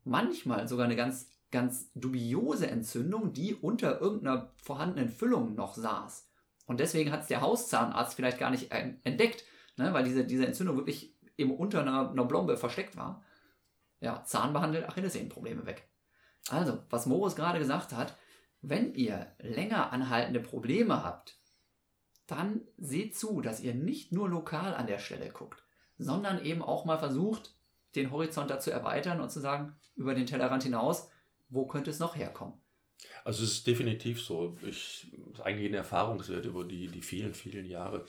Manchmal 0.05 0.67
sogar 0.67 0.87
eine 0.87 0.97
ganz 0.97 1.31
ganz 1.51 1.91
dubiose 1.95 2.69
Entzündung, 2.69 3.33
die 3.33 3.55
unter 3.55 4.01
irgendeiner 4.01 4.53
vorhandenen 4.63 5.09
Füllung 5.09 5.55
noch 5.55 5.75
saß. 5.75 6.29
Und 6.67 6.81
deswegen 6.81 7.11
hat 7.11 7.23
es 7.23 7.27
der 7.29 7.41
Hauszahnarzt 7.41 8.15
vielleicht 8.15 8.39
gar 8.39 8.51
nicht 8.51 8.71
entdeckt, 8.71 9.45
ne, 9.77 9.93
weil 9.93 10.05
diese, 10.05 10.25
diese 10.25 10.47
Entzündung 10.47 10.77
wirklich 10.77 11.17
eben 11.37 11.57
unter 11.57 11.81
einer, 11.81 12.11
einer 12.11 12.25
Blombe 12.25 12.57
versteckt 12.57 12.97
war. 12.97 13.25
Ja, 14.01 14.23
Zahn 14.25 14.53
behandelt, 14.53 14.89
Achillessehnenprobleme 14.89 15.67
weg. 15.67 15.89
Also, 16.49 16.79
was 16.89 17.07
Moritz 17.07 17.35
gerade 17.35 17.59
gesagt 17.59 17.93
hat, 17.93 18.17
wenn 18.63 18.95
ihr 18.95 19.27
länger 19.39 19.93
anhaltende 19.93 20.41
Probleme 20.41 21.03
habt, 21.03 21.39
dann 22.27 22.61
seht 22.79 23.17
zu, 23.17 23.41
dass 23.41 23.61
ihr 23.61 23.75
nicht 23.75 24.13
nur 24.13 24.29
lokal 24.29 24.75
an 24.75 24.87
der 24.87 24.99
Stelle 24.99 25.31
guckt, 25.31 25.65
sondern 25.99 26.43
eben 26.45 26.63
auch 26.63 26.85
mal 26.85 26.99
versucht, 26.99 27.57
den 27.97 28.11
Horizont 28.11 28.51
da 28.51 28.61
zu 28.61 28.71
erweitern 28.71 29.21
und 29.21 29.31
zu 29.31 29.41
sagen, 29.41 29.75
über 29.97 30.15
den 30.15 30.27
Tellerrand 30.27 30.63
hinaus, 30.63 31.11
wo 31.51 31.67
könnte 31.67 31.91
es 31.91 31.99
noch 31.99 32.17
herkommen? 32.17 32.61
Also 33.25 33.45
es 33.45 33.53
ist 33.53 33.67
definitiv 33.67 34.23
so. 34.23 34.57
Ich, 34.67 35.13
eigentlich 35.43 35.71
ein 35.71 35.75
Erfahrungswert 35.75 36.45
über 36.47 36.65
die, 36.65 36.89
die 36.89 37.03
vielen, 37.03 37.35
vielen 37.35 37.67
Jahre, 37.67 38.05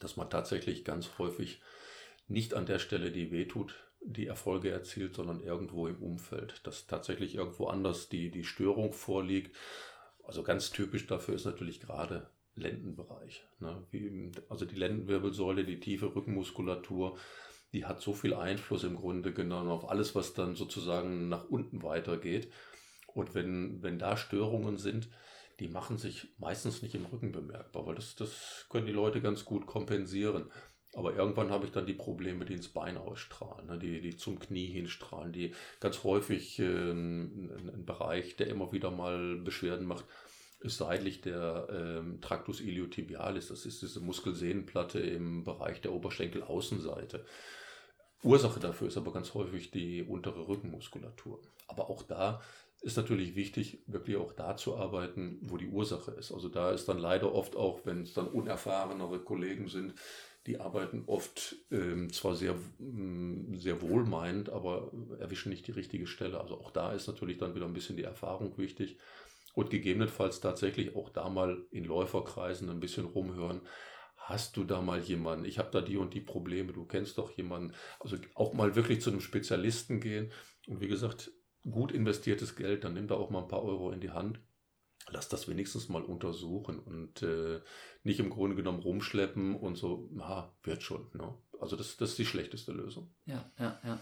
dass 0.00 0.16
man 0.16 0.30
tatsächlich 0.30 0.84
ganz 0.84 1.18
häufig 1.18 1.60
nicht 2.28 2.54
an 2.54 2.66
der 2.66 2.78
Stelle, 2.78 3.10
die 3.10 3.30
wehtut, 3.30 3.74
die 4.00 4.26
Erfolge 4.26 4.70
erzielt, 4.70 5.14
sondern 5.14 5.40
irgendwo 5.40 5.86
im 5.86 6.02
Umfeld, 6.02 6.66
dass 6.66 6.86
tatsächlich 6.86 7.34
irgendwo 7.34 7.66
anders 7.66 8.08
die, 8.08 8.30
die 8.30 8.44
Störung 8.44 8.92
vorliegt. 8.92 9.54
Also 10.24 10.42
ganz 10.42 10.70
typisch 10.70 11.06
dafür 11.06 11.34
ist 11.34 11.44
natürlich 11.44 11.80
gerade 11.80 12.30
Lendenbereich. 12.54 13.44
Ne? 13.58 13.86
Wie, 13.90 14.32
also 14.48 14.64
die 14.64 14.76
Lendenwirbelsäule, 14.76 15.64
die 15.64 15.80
tiefe 15.80 16.14
Rückenmuskulatur, 16.14 17.18
die 17.72 17.84
hat 17.84 18.00
so 18.00 18.12
viel 18.12 18.34
Einfluss 18.34 18.84
im 18.84 18.96
Grunde 18.96 19.32
genommen 19.32 19.70
auf 19.70 19.88
alles, 19.88 20.14
was 20.14 20.34
dann 20.34 20.56
sozusagen 20.56 21.28
nach 21.28 21.48
unten 21.48 21.82
weitergeht. 21.82 22.50
Und 23.06 23.34
wenn, 23.34 23.82
wenn 23.82 23.98
da 23.98 24.16
Störungen 24.16 24.76
sind, 24.76 25.08
die 25.60 25.68
machen 25.68 25.98
sich 25.98 26.28
meistens 26.38 26.82
nicht 26.82 26.94
im 26.94 27.06
Rücken 27.06 27.32
bemerkbar, 27.32 27.86
weil 27.86 27.94
das, 27.94 28.16
das 28.16 28.66
können 28.70 28.86
die 28.86 28.92
Leute 28.92 29.20
ganz 29.20 29.44
gut 29.44 29.66
kompensieren. 29.66 30.50
Aber 30.94 31.14
irgendwann 31.14 31.50
habe 31.50 31.66
ich 31.66 31.72
dann 31.72 31.86
die 31.86 31.94
Probleme, 31.94 32.44
die 32.44 32.54
ins 32.54 32.68
Bein 32.68 32.96
ausstrahlen, 32.96 33.66
ne, 33.66 33.78
die, 33.78 34.00
die 34.00 34.16
zum 34.16 34.40
Knie 34.40 34.66
hinstrahlen, 34.66 35.32
die 35.32 35.54
ganz 35.78 36.02
häufig 36.02 36.58
äh, 36.58 36.64
ein, 36.90 37.84
Bereich, 37.86 38.36
der 38.36 38.48
immer 38.48 38.72
wieder 38.72 38.90
mal 38.90 39.36
Beschwerden 39.36 39.86
macht, 39.86 40.04
ist 40.60 40.78
seitlich 40.78 41.20
der 41.20 41.68
ähm, 41.70 42.20
Tractus 42.20 42.60
iliotibialis. 42.60 43.48
Das 43.48 43.66
ist 43.66 43.82
diese 43.82 44.00
Muskelsehnenplatte 44.00 44.98
im 44.98 45.44
Bereich 45.44 45.80
der 45.80 45.92
Oberschenkelaußenseite. 45.92 47.24
Ursache 48.22 48.60
dafür 48.60 48.88
ist 48.88 48.96
aber 48.96 49.12
ganz 49.12 49.34
häufig 49.34 49.70
die 49.70 50.02
untere 50.02 50.46
Rückenmuskulatur. 50.48 51.40
Aber 51.68 51.88
auch 51.88 52.02
da 52.02 52.40
ist 52.82 52.96
natürlich 52.96 53.34
wichtig, 53.34 53.82
wirklich 53.86 54.16
auch 54.16 54.32
da 54.32 54.56
zu 54.56 54.76
arbeiten, 54.76 55.38
wo 55.42 55.56
die 55.56 55.68
Ursache 55.68 56.12
ist. 56.12 56.32
Also 56.32 56.48
da 56.48 56.70
ist 56.70 56.88
dann 56.88 56.98
leider 56.98 57.34
oft 57.34 57.56
auch, 57.56 57.80
wenn 57.84 58.02
es 58.02 58.14
dann 58.14 58.28
unerfahrenere 58.28 59.20
Kollegen 59.20 59.68
sind, 59.68 59.94
die 60.46 60.58
arbeiten 60.58 61.04
oft 61.06 61.56
ähm, 61.70 62.10
zwar 62.12 62.34
sehr, 62.34 62.54
mm, 62.78 63.56
sehr 63.56 63.82
wohlmeinend, 63.82 64.48
aber 64.48 64.90
erwischen 65.18 65.50
nicht 65.50 65.66
die 65.66 65.72
richtige 65.72 66.06
Stelle. 66.06 66.40
Also 66.40 66.54
auch 66.58 66.70
da 66.70 66.92
ist 66.92 67.06
natürlich 67.06 67.36
dann 67.36 67.54
wieder 67.54 67.66
ein 67.66 67.74
bisschen 67.74 67.96
die 67.96 68.04
Erfahrung 68.04 68.56
wichtig 68.56 68.96
und 69.54 69.68
gegebenenfalls 69.68 70.40
tatsächlich 70.40 70.96
auch 70.96 71.10
da 71.10 71.28
mal 71.28 71.62
in 71.70 71.84
Läuferkreisen 71.84 72.70
ein 72.70 72.80
bisschen 72.80 73.04
rumhören, 73.04 73.60
hast 74.30 74.56
du 74.56 74.64
da 74.64 74.80
mal 74.80 75.00
jemanden, 75.00 75.44
ich 75.44 75.58
habe 75.58 75.70
da 75.70 75.80
die 75.80 75.96
und 75.96 76.14
die 76.14 76.20
Probleme, 76.20 76.72
du 76.72 76.84
kennst 76.84 77.18
doch 77.18 77.30
jemanden, 77.30 77.74
also 77.98 78.16
auch 78.34 78.54
mal 78.54 78.74
wirklich 78.76 79.00
zu 79.00 79.10
einem 79.10 79.20
Spezialisten 79.20 80.00
gehen 80.00 80.32
und 80.66 80.80
wie 80.80 80.88
gesagt, 80.88 81.30
gut 81.68 81.92
investiertes 81.92 82.56
Geld, 82.56 82.84
dann 82.84 82.94
nimm 82.94 83.08
da 83.08 83.16
auch 83.16 83.30
mal 83.30 83.42
ein 83.42 83.48
paar 83.48 83.62
Euro 83.62 83.90
in 83.90 84.00
die 84.00 84.10
Hand, 84.10 84.40
lass 85.10 85.28
das 85.28 85.48
wenigstens 85.48 85.88
mal 85.88 86.02
untersuchen 86.02 86.78
und 86.78 87.22
äh, 87.22 87.60
nicht 88.02 88.20
im 88.20 88.30
Grunde 88.30 88.56
genommen 88.56 88.80
rumschleppen 88.80 89.54
und 89.56 89.76
so, 89.76 90.08
na, 90.12 90.54
wird 90.62 90.82
schon. 90.82 91.10
Ne? 91.14 91.34
Also 91.60 91.76
das, 91.76 91.96
das 91.96 92.10
ist 92.10 92.18
die 92.18 92.26
schlechteste 92.26 92.72
Lösung. 92.72 93.12
Ja, 93.26 93.50
ja, 93.58 93.78
ja. 93.84 93.98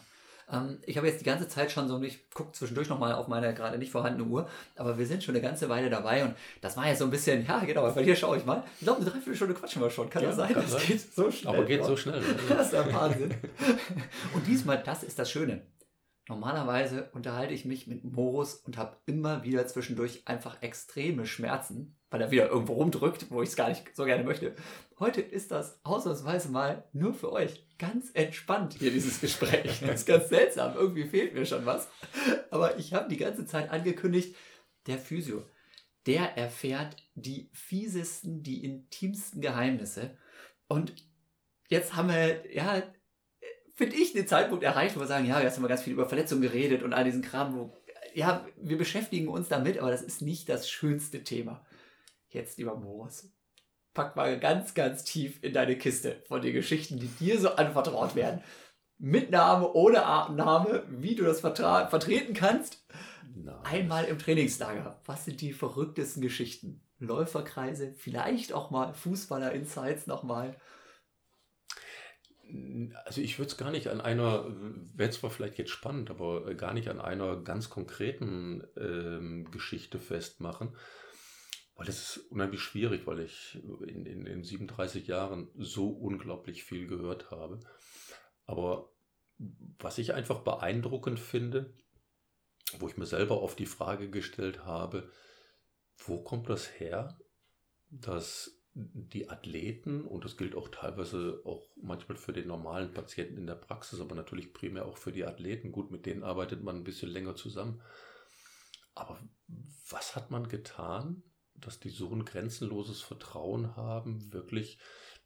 Ähm, 0.50 0.78
ich 0.86 0.96
habe 0.96 1.06
jetzt 1.06 1.20
die 1.20 1.24
ganze 1.24 1.48
Zeit 1.48 1.70
schon 1.70 1.88
so, 1.88 2.00
ich 2.02 2.30
gucke 2.30 2.52
zwischendurch 2.52 2.88
nochmal 2.88 3.14
auf 3.14 3.28
meine 3.28 3.52
gerade 3.54 3.78
nicht 3.78 3.92
vorhandene 3.92 4.28
Uhr, 4.28 4.48
aber 4.76 4.98
wir 4.98 5.06
sind 5.06 5.22
schon 5.22 5.34
eine 5.34 5.42
ganze 5.42 5.68
Weile 5.68 5.90
dabei 5.90 6.24
und 6.24 6.34
das 6.60 6.76
war 6.76 6.86
jetzt 6.86 6.98
so 6.98 7.04
ein 7.04 7.10
bisschen, 7.10 7.46
ja 7.46 7.58
genau, 7.60 7.90
bei 7.92 8.02
dir 8.02 8.16
schaue 8.16 8.38
ich 8.38 8.44
mal. 8.44 8.62
Ich 8.78 8.84
glaube, 8.84 9.00
eine 9.00 9.10
Dreiviertelstunde 9.10 9.54
quatschen 9.54 9.82
wir 9.82 9.90
schon. 9.90 10.08
Kann 10.08 10.22
ja, 10.22 10.28
das 10.28 10.36
sein? 10.36 10.52
Kann 10.52 10.62
das 10.62 10.72
sein. 10.72 10.82
geht 10.86 11.14
so 11.14 11.30
schnell. 11.30 11.54
Aber 11.54 11.64
geht 11.64 11.84
so 11.84 11.96
schnell. 11.96 12.22
das 12.48 12.66
ist 12.66 12.72
der 12.72 12.92
Wahnsinn. 12.92 13.34
und 14.34 14.46
diesmal, 14.46 14.82
das 14.82 15.02
ist 15.02 15.18
das 15.18 15.30
Schöne. 15.30 15.62
Normalerweise 16.28 17.10
unterhalte 17.14 17.54
ich 17.54 17.64
mich 17.64 17.86
mit 17.86 18.04
Morus 18.04 18.56
und 18.56 18.76
habe 18.76 18.96
immer 19.06 19.44
wieder 19.44 19.66
zwischendurch 19.66 20.22
einfach 20.26 20.60
extreme 20.62 21.26
Schmerzen, 21.26 21.97
weil 22.10 22.20
er 22.20 22.30
wieder 22.30 22.48
irgendwo 22.48 22.74
rumdrückt, 22.74 23.30
wo 23.30 23.42
ich 23.42 23.50
es 23.50 23.56
gar 23.56 23.68
nicht 23.68 23.94
so 23.94 24.04
gerne 24.04 24.24
möchte. 24.24 24.54
Heute 24.98 25.20
ist 25.20 25.50
das 25.50 25.78
ausnahmsweise 25.84 26.48
mal 26.50 26.84
nur 26.92 27.12
für 27.12 27.32
euch 27.32 27.66
ganz 27.78 28.10
entspannt 28.14 28.74
hier 28.78 28.90
dieses 28.90 29.20
Gespräch. 29.20 29.80
Das 29.86 30.00
ist 30.00 30.06
ganz 30.06 30.28
seltsam. 30.28 30.74
Irgendwie 30.74 31.04
fehlt 31.04 31.34
mir 31.34 31.46
schon 31.46 31.66
was. 31.66 31.88
Aber 32.50 32.78
ich 32.78 32.94
habe 32.94 33.08
die 33.08 33.18
ganze 33.18 33.46
Zeit 33.46 33.70
angekündigt, 33.70 34.34
der 34.86 34.98
Physio, 34.98 35.44
der 36.06 36.36
erfährt 36.36 36.96
die 37.14 37.50
fiesesten, 37.52 38.42
die 38.42 38.64
intimsten 38.64 39.42
Geheimnisse. 39.42 40.16
Und 40.66 40.94
jetzt 41.68 41.94
haben 41.94 42.08
wir, 42.08 42.54
ja, 42.54 42.82
finde 43.74 43.96
ich, 43.96 44.14
den 44.14 44.26
Zeitpunkt 44.26 44.64
erreicht, 44.64 44.96
wo 44.96 45.00
wir 45.00 45.06
sagen, 45.06 45.26
ja, 45.26 45.40
jetzt 45.40 45.56
haben 45.56 45.64
wir 45.64 45.68
ganz 45.68 45.82
viel 45.82 45.92
über 45.92 46.08
Verletzungen 46.08 46.42
geredet 46.42 46.82
und 46.82 46.94
all 46.94 47.04
diesen 47.04 47.22
Kram, 47.22 47.54
wo, 47.54 47.76
ja, 48.14 48.46
wir 48.56 48.78
beschäftigen 48.78 49.28
uns 49.28 49.48
damit, 49.48 49.78
aber 49.78 49.90
das 49.90 50.02
ist 50.02 50.22
nicht 50.22 50.48
das 50.48 50.68
schönste 50.70 51.22
Thema. 51.22 51.64
Jetzt, 52.28 52.58
lieber 52.58 52.76
Moritz, 52.76 53.32
pack 53.94 54.16
mal 54.16 54.38
ganz, 54.38 54.74
ganz 54.74 55.04
tief 55.04 55.42
in 55.42 55.52
deine 55.52 55.76
Kiste 55.76 56.22
von 56.26 56.42
den 56.42 56.52
Geschichten, 56.52 56.98
die 56.98 57.08
dir 57.08 57.40
so 57.40 57.50
anvertraut 57.50 58.14
werden. 58.14 58.42
Mit 58.98 59.30
Name, 59.30 59.72
ohne 59.72 59.98
Name, 59.98 60.84
wie 60.88 61.14
du 61.14 61.24
das 61.24 61.40
vertreten 61.40 62.34
kannst. 62.34 62.84
Nice. 63.34 63.56
Einmal 63.64 64.04
im 64.04 64.18
Trainingslager. 64.18 65.00
Was 65.06 65.24
sind 65.24 65.40
die 65.40 65.52
verrücktesten 65.52 66.22
Geschichten? 66.22 66.82
Läuferkreise, 66.98 67.94
vielleicht 67.96 68.52
auch 68.52 68.70
mal 68.70 68.92
Fußballer-Insights 68.92 70.08
nochmal. 70.08 70.56
Also 73.04 73.20
ich 73.20 73.38
würde 73.38 73.50
es 73.50 73.56
gar 73.56 73.70
nicht 73.70 73.88
an 73.88 74.00
einer, 74.00 74.46
wäre 74.94 75.10
zwar 75.10 75.30
vielleicht 75.30 75.58
jetzt 75.58 75.70
spannend, 75.70 76.10
aber 76.10 76.54
gar 76.54 76.72
nicht 76.72 76.88
an 76.88 77.00
einer 77.00 77.36
ganz 77.36 77.70
konkreten 77.70 78.64
ähm, 78.76 79.50
Geschichte 79.50 79.98
festmachen, 79.98 80.74
weil 81.78 81.86
das 81.86 82.16
ist 82.16 82.30
unheimlich 82.32 82.60
schwierig, 82.60 83.06
weil 83.06 83.20
ich 83.20 83.56
in, 83.86 84.04
in, 84.04 84.26
in 84.26 84.42
37 84.42 85.06
Jahren 85.06 85.48
so 85.56 85.90
unglaublich 85.90 86.64
viel 86.64 86.88
gehört 86.88 87.30
habe. 87.30 87.60
Aber 88.46 88.90
was 89.78 89.98
ich 89.98 90.12
einfach 90.12 90.40
beeindruckend 90.40 91.20
finde, 91.20 91.72
wo 92.80 92.88
ich 92.88 92.96
mir 92.96 93.06
selber 93.06 93.40
oft 93.40 93.60
die 93.60 93.66
Frage 93.66 94.10
gestellt 94.10 94.64
habe, 94.64 95.08
wo 95.98 96.20
kommt 96.20 96.48
das 96.50 96.80
her, 96.80 97.16
dass 97.90 98.60
die 98.74 99.30
Athleten, 99.30 100.04
und 100.04 100.24
das 100.24 100.36
gilt 100.36 100.56
auch 100.56 100.70
teilweise 100.70 101.42
auch 101.44 101.70
manchmal 101.80 102.18
für 102.18 102.32
den 102.32 102.48
normalen 102.48 102.92
Patienten 102.92 103.38
in 103.38 103.46
der 103.46 103.54
Praxis, 103.54 104.00
aber 104.00 104.16
natürlich 104.16 104.52
primär 104.52 104.84
auch 104.84 104.96
für 104.96 105.12
die 105.12 105.24
Athleten, 105.24 105.70
gut, 105.70 105.92
mit 105.92 106.06
denen 106.06 106.24
arbeitet 106.24 106.64
man 106.64 106.74
ein 106.74 106.84
bisschen 106.84 107.08
länger 107.08 107.36
zusammen. 107.36 107.80
Aber 108.96 109.20
was 109.88 110.16
hat 110.16 110.32
man 110.32 110.48
getan, 110.48 111.22
dass 111.60 111.80
die 111.80 111.90
so 111.90 112.10
ein 112.10 112.24
grenzenloses 112.24 113.00
Vertrauen 113.00 113.76
haben, 113.76 114.32
wirklich 114.32 114.78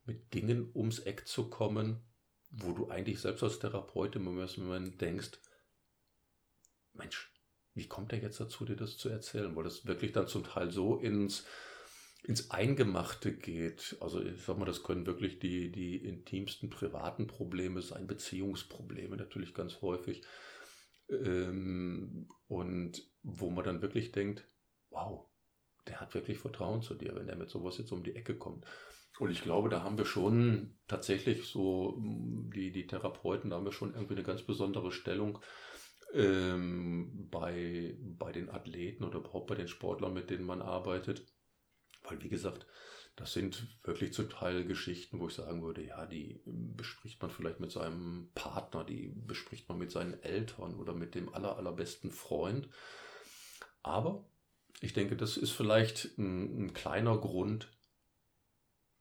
mit 0.04 0.34
Dingen 0.34 0.70
ums 0.74 0.98
Eck 1.00 1.26
zu 1.26 1.48
kommen, 1.48 2.02
wo 2.50 2.72
du 2.72 2.88
eigentlich 2.88 3.20
selbst 3.20 3.42
als 3.42 3.58
Therapeut 3.58 4.16
im 4.16 4.24
Moment 4.24 5.00
denkst, 5.00 5.38
Mensch, 6.92 7.32
wie 7.74 7.88
kommt 7.88 8.12
er 8.12 8.20
jetzt 8.20 8.40
dazu, 8.40 8.64
dir 8.64 8.76
das 8.76 8.98
zu 8.98 9.08
erzählen? 9.08 9.56
Weil 9.56 9.64
das 9.64 9.86
wirklich 9.86 10.12
dann 10.12 10.28
zum 10.28 10.44
Teil 10.44 10.70
so 10.70 10.98
ins, 10.98 11.46
ins 12.22 12.50
Eingemachte 12.50 13.32
geht. 13.32 13.96
Also 14.00 14.22
ich 14.22 14.42
sag 14.42 14.58
mal, 14.58 14.66
das 14.66 14.82
können 14.82 15.06
wirklich 15.06 15.38
die, 15.38 15.72
die 15.72 15.96
intimsten 15.96 16.68
privaten 16.68 17.26
Probleme 17.26 17.80
sein, 17.80 18.06
Beziehungsprobleme 18.06 19.16
natürlich 19.16 19.54
ganz 19.54 19.80
häufig. 19.80 20.22
Ähm, 21.08 22.28
und 22.46 23.02
wo 23.22 23.50
man 23.50 23.64
dann 23.64 23.82
wirklich 23.82 24.12
denkt, 24.12 24.46
hat 26.02 26.14
wirklich 26.14 26.38
Vertrauen 26.38 26.82
zu 26.82 26.94
dir, 26.94 27.14
wenn 27.14 27.28
er 27.28 27.36
mit 27.36 27.50
sowas 27.50 27.78
jetzt 27.78 27.92
um 27.92 28.02
die 28.02 28.14
Ecke 28.14 28.36
kommt. 28.36 28.66
Und 29.18 29.30
ich 29.30 29.42
glaube, 29.42 29.68
da 29.68 29.82
haben 29.82 29.98
wir 29.98 30.06
schon 30.06 30.78
tatsächlich 30.88 31.46
so, 31.46 31.96
die, 31.98 32.72
die 32.72 32.86
Therapeuten, 32.86 33.50
da 33.50 33.56
haben 33.56 33.64
wir 33.64 33.72
schon 33.72 33.94
irgendwie 33.94 34.14
eine 34.14 34.22
ganz 34.22 34.42
besondere 34.42 34.90
Stellung 34.90 35.38
ähm, 36.14 37.28
bei, 37.30 37.96
bei 38.00 38.32
den 38.32 38.50
Athleten 38.50 39.04
oder 39.04 39.18
überhaupt 39.18 39.48
bei 39.48 39.54
den 39.54 39.68
Sportlern, 39.68 40.14
mit 40.14 40.30
denen 40.30 40.44
man 40.44 40.62
arbeitet. 40.62 41.26
Weil, 42.04 42.22
wie 42.22 42.28
gesagt, 42.28 42.66
das 43.16 43.34
sind 43.34 43.68
wirklich 43.84 44.14
zum 44.14 44.30
Teil 44.30 44.64
Geschichten, 44.64 45.20
wo 45.20 45.28
ich 45.28 45.34
sagen 45.34 45.62
würde, 45.62 45.84
ja, 45.84 46.06
die 46.06 46.40
bespricht 46.46 47.20
man 47.20 47.30
vielleicht 47.30 47.60
mit 47.60 47.70
seinem 47.70 48.30
Partner, 48.34 48.84
die 48.84 49.12
bespricht 49.14 49.68
man 49.68 49.78
mit 49.78 49.90
seinen 49.90 50.20
Eltern 50.22 50.74
oder 50.76 50.94
mit 50.94 51.14
dem 51.14 51.32
aller, 51.34 51.56
allerbesten 51.56 52.10
Freund. 52.10 52.68
Aber 53.82 54.24
ich 54.80 54.92
denke, 54.92 55.16
das 55.16 55.36
ist 55.36 55.52
vielleicht 55.52 56.16
ein, 56.18 56.66
ein 56.66 56.74
kleiner 56.74 57.16
Grund, 57.18 57.68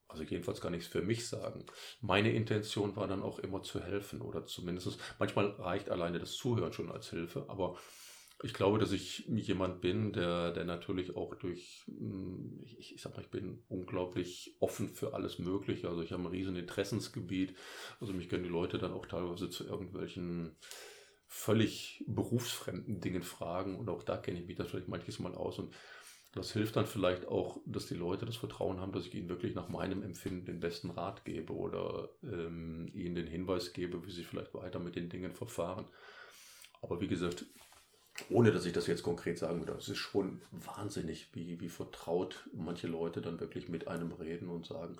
also 0.07 0.23
jedenfalls 0.23 0.59
kann 0.59 0.73
ich 0.73 0.83
es 0.83 0.87
für 0.87 1.01
mich 1.01 1.27
sagen. 1.27 1.65
Meine 2.01 2.33
Intention 2.33 2.95
war 2.97 3.07
dann 3.07 3.23
auch 3.23 3.39
immer 3.39 3.63
zu 3.63 3.81
helfen 3.81 4.21
oder 4.21 4.45
zumindest, 4.45 4.99
manchmal 5.19 5.47
reicht 5.51 5.89
alleine 5.89 6.19
das 6.19 6.33
Zuhören 6.33 6.73
schon 6.73 6.91
als 6.91 7.09
Hilfe, 7.09 7.45
aber 7.47 7.77
ich 8.43 8.53
glaube, 8.53 8.79
dass 8.79 8.91
ich 8.91 9.25
jemand 9.27 9.81
bin, 9.81 10.13
der, 10.13 10.51
der 10.51 10.65
natürlich 10.65 11.15
auch 11.15 11.35
durch, 11.35 11.83
hm, 11.85 12.59
ich, 12.63 12.95
ich 12.95 13.01
sag 13.01 13.15
mal, 13.15 13.21
ich 13.21 13.29
bin 13.29 13.63
unglaublich 13.67 14.55
offen 14.59 14.89
für 14.89 15.13
alles 15.13 15.37
Mögliche. 15.37 15.89
Also 15.89 16.01
ich 16.01 16.11
habe 16.11 16.23
ein 16.23 16.27
riesen 16.27 16.55
Interessensgebiet. 16.55 17.55
Also 17.99 18.13
mich 18.13 18.29
können 18.29 18.43
die 18.43 18.49
Leute 18.49 18.79
dann 18.79 18.93
auch 18.93 19.05
teilweise 19.05 19.49
zu 19.49 19.67
irgendwelchen 19.67 20.55
völlig 21.33 22.03
berufsfremden 22.07 22.99
Dingen 22.99 23.23
fragen 23.23 23.79
und 23.79 23.89
auch 23.89 24.03
da 24.03 24.17
kenne 24.17 24.41
ich 24.41 24.47
mich 24.47 24.57
das 24.57 24.67
vielleicht 24.67 24.89
manches 24.89 25.17
Mal 25.19 25.33
aus 25.33 25.59
und 25.59 25.73
das 26.33 26.51
hilft 26.51 26.75
dann 26.75 26.85
vielleicht 26.85 27.25
auch, 27.25 27.61
dass 27.65 27.87
die 27.87 27.95
Leute 27.95 28.25
das 28.25 28.35
Vertrauen 28.35 28.81
haben, 28.81 28.91
dass 28.91 29.05
ich 29.05 29.15
ihnen 29.15 29.29
wirklich 29.29 29.55
nach 29.55 29.69
meinem 29.69 30.03
Empfinden 30.03 30.45
den 30.45 30.59
besten 30.59 30.89
Rat 30.89 31.23
gebe 31.23 31.53
oder 31.53 32.09
ähm, 32.21 32.91
ihnen 32.93 33.15
den 33.15 33.27
Hinweis 33.27 33.71
gebe, 33.71 34.05
wie 34.05 34.11
sie 34.11 34.25
vielleicht 34.25 34.53
weiter 34.53 34.79
mit 34.79 34.97
den 34.97 35.07
Dingen 35.07 35.31
verfahren. 35.33 35.85
Aber 36.81 36.99
wie 36.99 37.07
gesagt, 37.07 37.45
ohne 38.29 38.51
dass 38.51 38.65
ich 38.65 38.73
das 38.73 38.87
jetzt 38.87 39.03
konkret 39.03 39.39
sagen 39.39 39.59
würde, 39.59 39.73
es 39.73 39.87
ist 39.87 39.99
schon 39.99 40.41
wahnsinnig, 40.51 41.33
wie, 41.33 41.61
wie 41.61 41.69
vertraut 41.69 42.49
manche 42.53 42.87
Leute 42.87 43.21
dann 43.21 43.39
wirklich 43.39 43.69
mit 43.69 43.87
einem 43.87 44.11
reden 44.11 44.49
und 44.49 44.65
sagen, 44.65 44.97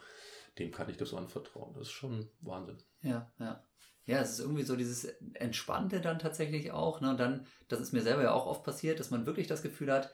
dem 0.60 0.72
kann 0.72 0.90
ich 0.90 0.96
das 0.96 1.14
anvertrauen. 1.14 1.74
Das 1.74 1.88
ist 1.88 1.94
schon 1.94 2.30
Wahnsinn. 2.40 2.78
Ja, 3.02 3.30
ja. 3.38 3.62
Ja, 4.06 4.20
es 4.20 4.32
ist 4.32 4.40
irgendwie 4.40 4.64
so 4.64 4.76
dieses 4.76 5.06
Entspannte 5.34 6.02
dann 6.02 6.20
tatsächlich 6.20 6.72
auch. 6.72 7.02
Ne? 7.02 7.12
Und 7.12 7.20
dann, 7.20 7.46
das 7.68 7.80
ist 7.80 7.94
mir 7.94 8.02
selber 8.02 8.24
ja 8.24 8.34
auch 8.34 8.48
oft 8.48 8.64
passiert, 8.64 9.00
dass 9.00 9.12
man 9.12 9.26
wirklich 9.26 9.48
das 9.48 9.62
Gefühl 9.62 9.92
hat, 9.92 10.14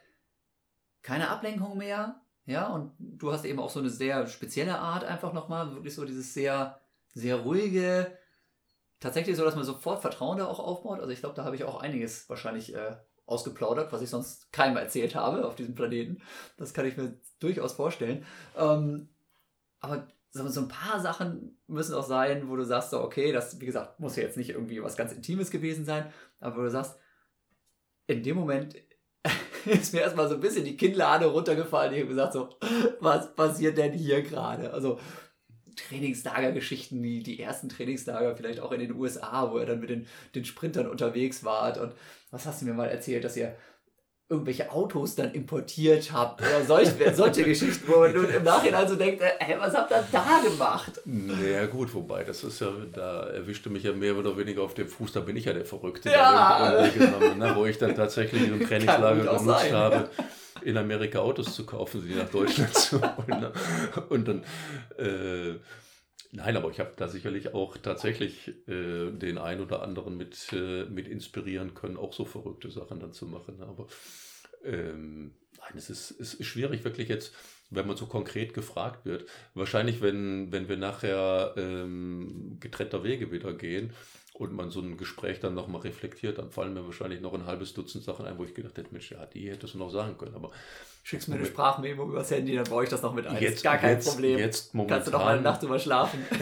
keine 1.01 1.29
Ablenkung 1.29 1.77
mehr. 1.77 2.21
Ja, 2.45 2.67
und 2.67 2.93
du 2.99 3.31
hast 3.31 3.45
eben 3.45 3.59
auch 3.59 3.69
so 3.69 3.79
eine 3.79 3.89
sehr 3.89 4.27
spezielle 4.27 4.79
Art 4.79 5.03
einfach 5.03 5.33
nochmal, 5.33 5.73
wirklich 5.73 5.95
so 5.95 6.05
dieses 6.05 6.33
sehr, 6.33 6.79
sehr 7.13 7.37
ruhige, 7.37 8.17
tatsächlich 8.99 9.35
so, 9.35 9.43
dass 9.43 9.55
man 9.55 9.65
sofort 9.65 10.01
Vertrauen 10.01 10.37
da 10.37 10.47
auch 10.47 10.59
aufbaut. 10.59 10.99
Also 10.99 11.11
ich 11.11 11.19
glaube, 11.19 11.35
da 11.35 11.43
habe 11.43 11.55
ich 11.55 11.63
auch 11.63 11.81
einiges 11.81 12.29
wahrscheinlich 12.29 12.73
äh, 12.73 12.95
ausgeplaudert, 13.25 13.91
was 13.91 14.01
ich 14.01 14.09
sonst 14.09 14.51
keinem 14.51 14.77
erzählt 14.77 15.15
habe 15.15 15.45
auf 15.45 15.55
diesem 15.55 15.75
Planeten. 15.75 16.21
Das 16.57 16.73
kann 16.73 16.85
ich 16.85 16.97
mir 16.97 17.19
durchaus 17.39 17.73
vorstellen. 17.73 18.25
Ähm, 18.57 19.09
aber 19.79 20.07
so 20.31 20.61
ein 20.61 20.67
paar 20.67 20.99
Sachen 20.99 21.57
müssen 21.67 21.95
auch 21.95 22.05
sein, 22.05 22.49
wo 22.49 22.55
du 22.55 22.63
sagst, 22.63 22.91
so, 22.91 23.01
okay, 23.01 23.31
das, 23.31 23.59
wie 23.59 23.65
gesagt, 23.65 23.99
muss 23.99 24.15
ja 24.15 24.23
jetzt 24.23 24.37
nicht 24.37 24.49
irgendwie 24.49 24.83
was 24.83 24.95
ganz 24.95 25.11
Intimes 25.11 25.51
gewesen 25.51 25.85
sein, 25.85 26.11
aber 26.39 26.57
wo 26.57 26.61
du 26.61 26.69
sagst, 26.69 26.97
in 28.07 28.23
dem 28.23 28.37
Moment 28.37 28.75
ist 29.65 29.93
mir 29.93 30.01
erstmal 30.01 30.29
so 30.29 30.35
ein 30.35 30.41
bisschen 30.41 30.65
die 30.65 30.77
Kinnlade 30.77 31.25
runtergefallen. 31.25 31.93
Ich 31.93 31.99
habe 31.99 32.09
gesagt, 32.09 32.33
so, 32.33 32.49
was 32.99 33.35
passiert 33.35 33.77
denn 33.77 33.93
hier 33.93 34.21
gerade? 34.21 34.71
Also 34.73 34.99
Trainingslagergeschichten, 35.75 37.01
die, 37.01 37.23
die 37.23 37.39
ersten 37.39 37.69
Trainingslager, 37.69 38.35
vielleicht 38.35 38.59
auch 38.59 38.71
in 38.71 38.79
den 38.79 38.95
USA, 38.95 39.51
wo 39.51 39.57
er 39.57 39.65
dann 39.65 39.79
mit 39.79 39.89
den, 39.89 40.07
den 40.35 40.45
Sprintern 40.45 40.87
unterwegs 40.87 41.43
war. 41.43 41.79
Und 41.79 41.93
was 42.31 42.45
hast 42.45 42.61
du 42.61 42.65
mir 42.65 42.73
mal 42.73 42.89
erzählt, 42.89 43.23
dass 43.23 43.37
ihr 43.37 43.55
irgendwelche 44.29 44.69
Autos 44.71 45.15
dann 45.15 45.31
importiert 45.31 46.11
habt 46.11 46.41
oder 46.41 46.61
solche, 46.65 47.13
solche 47.15 47.43
Geschichten, 47.43 47.87
wo 47.87 47.99
man 47.99 48.13
im 48.13 48.43
Nachhinein 48.43 48.87
so 48.87 48.95
denkt, 48.95 49.23
hey, 49.39 49.55
was 49.57 49.73
habt 49.73 49.91
ihr 49.91 50.03
da 50.11 50.41
gemacht? 50.43 51.01
Naja 51.05 51.65
gut, 51.65 51.93
wobei, 51.93 52.25
das 52.25 52.43
ist 52.43 52.59
ja, 52.59 52.71
da 52.91 53.27
erwischte 53.27 53.69
mich 53.69 53.83
ja 53.83 53.93
mehr 53.93 54.15
oder 54.17 54.35
weniger 54.37 54.63
auf 54.63 54.73
dem 54.73 54.89
Fuß, 54.89 55.13
da 55.13 55.21
bin 55.21 55.37
ich 55.37 55.45
ja 55.45 55.53
der 55.53 55.65
Verrückte, 55.65 56.09
ja. 56.09 56.71
der 56.71 56.89
genommen, 56.89 57.37
ne, 57.37 57.53
wo 57.55 57.65
ich 57.65 57.77
dann 57.77 57.95
tatsächlich 57.95 58.43
in 58.43 58.53
einem 58.53 58.67
Trainingslager 58.67 59.15
genutzt 59.15 59.45
sein, 59.45 59.73
habe, 59.73 60.09
in 60.61 60.77
Amerika 60.77 61.19
Autos 61.19 61.55
zu 61.55 61.65
kaufen, 61.65 62.01
sie 62.01 62.13
nach 62.13 62.29
Deutschland 62.29 62.73
zu 62.73 63.01
holen. 63.01 63.39
Ne? 63.39 63.51
Und 64.09 64.27
dann 64.27 64.43
äh, 64.97 65.55
Nein, 66.31 66.57
aber 66.57 66.69
ich 66.69 66.79
habe 66.79 66.93
da 66.97 67.07
sicherlich 67.07 67.53
auch 67.53 67.77
tatsächlich 67.77 68.49
äh, 68.67 69.11
den 69.11 69.37
einen 69.37 69.61
oder 69.61 69.81
anderen 69.81 70.17
mit, 70.17 70.51
äh, 70.51 70.85
mit 70.85 71.07
inspirieren 71.07 71.73
können, 71.73 71.97
auch 71.97 72.13
so 72.13 72.25
verrückte 72.25 72.69
Sachen 72.69 72.99
dann 72.99 73.13
zu 73.13 73.25
machen. 73.25 73.61
Aber 73.61 73.87
ähm, 74.63 75.33
nein, 75.57 75.71
es 75.75 75.89
ist, 75.89 76.11
es 76.19 76.33
ist 76.33 76.45
schwierig, 76.45 76.83
wirklich 76.83 77.07
jetzt, 77.07 77.33
wenn 77.69 77.87
man 77.87 77.95
so 77.95 78.07
konkret 78.07 78.53
gefragt 78.53 79.05
wird. 79.05 79.25
Wahrscheinlich, 79.53 80.01
wenn, 80.01 80.51
wenn 80.51 80.67
wir 80.67 80.77
nachher 80.77 81.53
ähm, 81.55 82.57
getrennter 82.59 83.03
Wege 83.03 83.31
wieder 83.31 83.53
gehen 83.53 83.93
und 84.37 84.53
man 84.53 84.69
so 84.69 84.81
ein 84.81 84.97
Gespräch 84.97 85.39
dann 85.39 85.55
nochmal 85.55 85.81
reflektiert, 85.81 86.37
dann 86.37 86.51
fallen 86.51 86.73
mir 86.73 86.85
wahrscheinlich 86.85 87.21
noch 87.21 87.33
ein 87.33 87.47
halbes 87.47 87.73
Dutzend 87.73 88.03
Sachen 88.03 88.27
ein, 88.27 88.37
wo 88.37 88.43
ich 88.43 88.53
gedacht 88.53 88.77
hätte, 88.77 88.89
Mensch, 88.91 89.11
ja, 89.11 89.25
die 89.25 89.49
hättest 89.49 89.73
du 89.73 89.79
noch 89.79 89.89
sagen 89.89 90.15
können. 90.17 90.35
Aber 90.35 90.51
Schickst 91.01 91.27
mir 91.27 91.35
eine 91.35 91.45
Sprachmemo 91.45 92.03
übers 92.03 92.29
Handy, 92.29 92.53
dann 92.53 92.65
baue 92.65 92.83
ich 92.83 92.89
das 92.89 93.01
noch 93.01 93.15
mit 93.15 93.25
ein. 93.25 93.41
Jetzt, 93.41 93.63
gar 93.63 93.77
kein 93.77 93.95
jetzt, 93.95 94.09
Problem. 94.09 94.37
Jetzt 94.37 94.75
momentan, 94.75 94.97
Kannst 94.97 95.07
du 95.07 95.11
noch 95.13 95.25
mal 95.25 95.33
eine 95.33 95.41
Nacht 95.41 95.63
drüber 95.63 95.79
schlafen. 95.79 96.23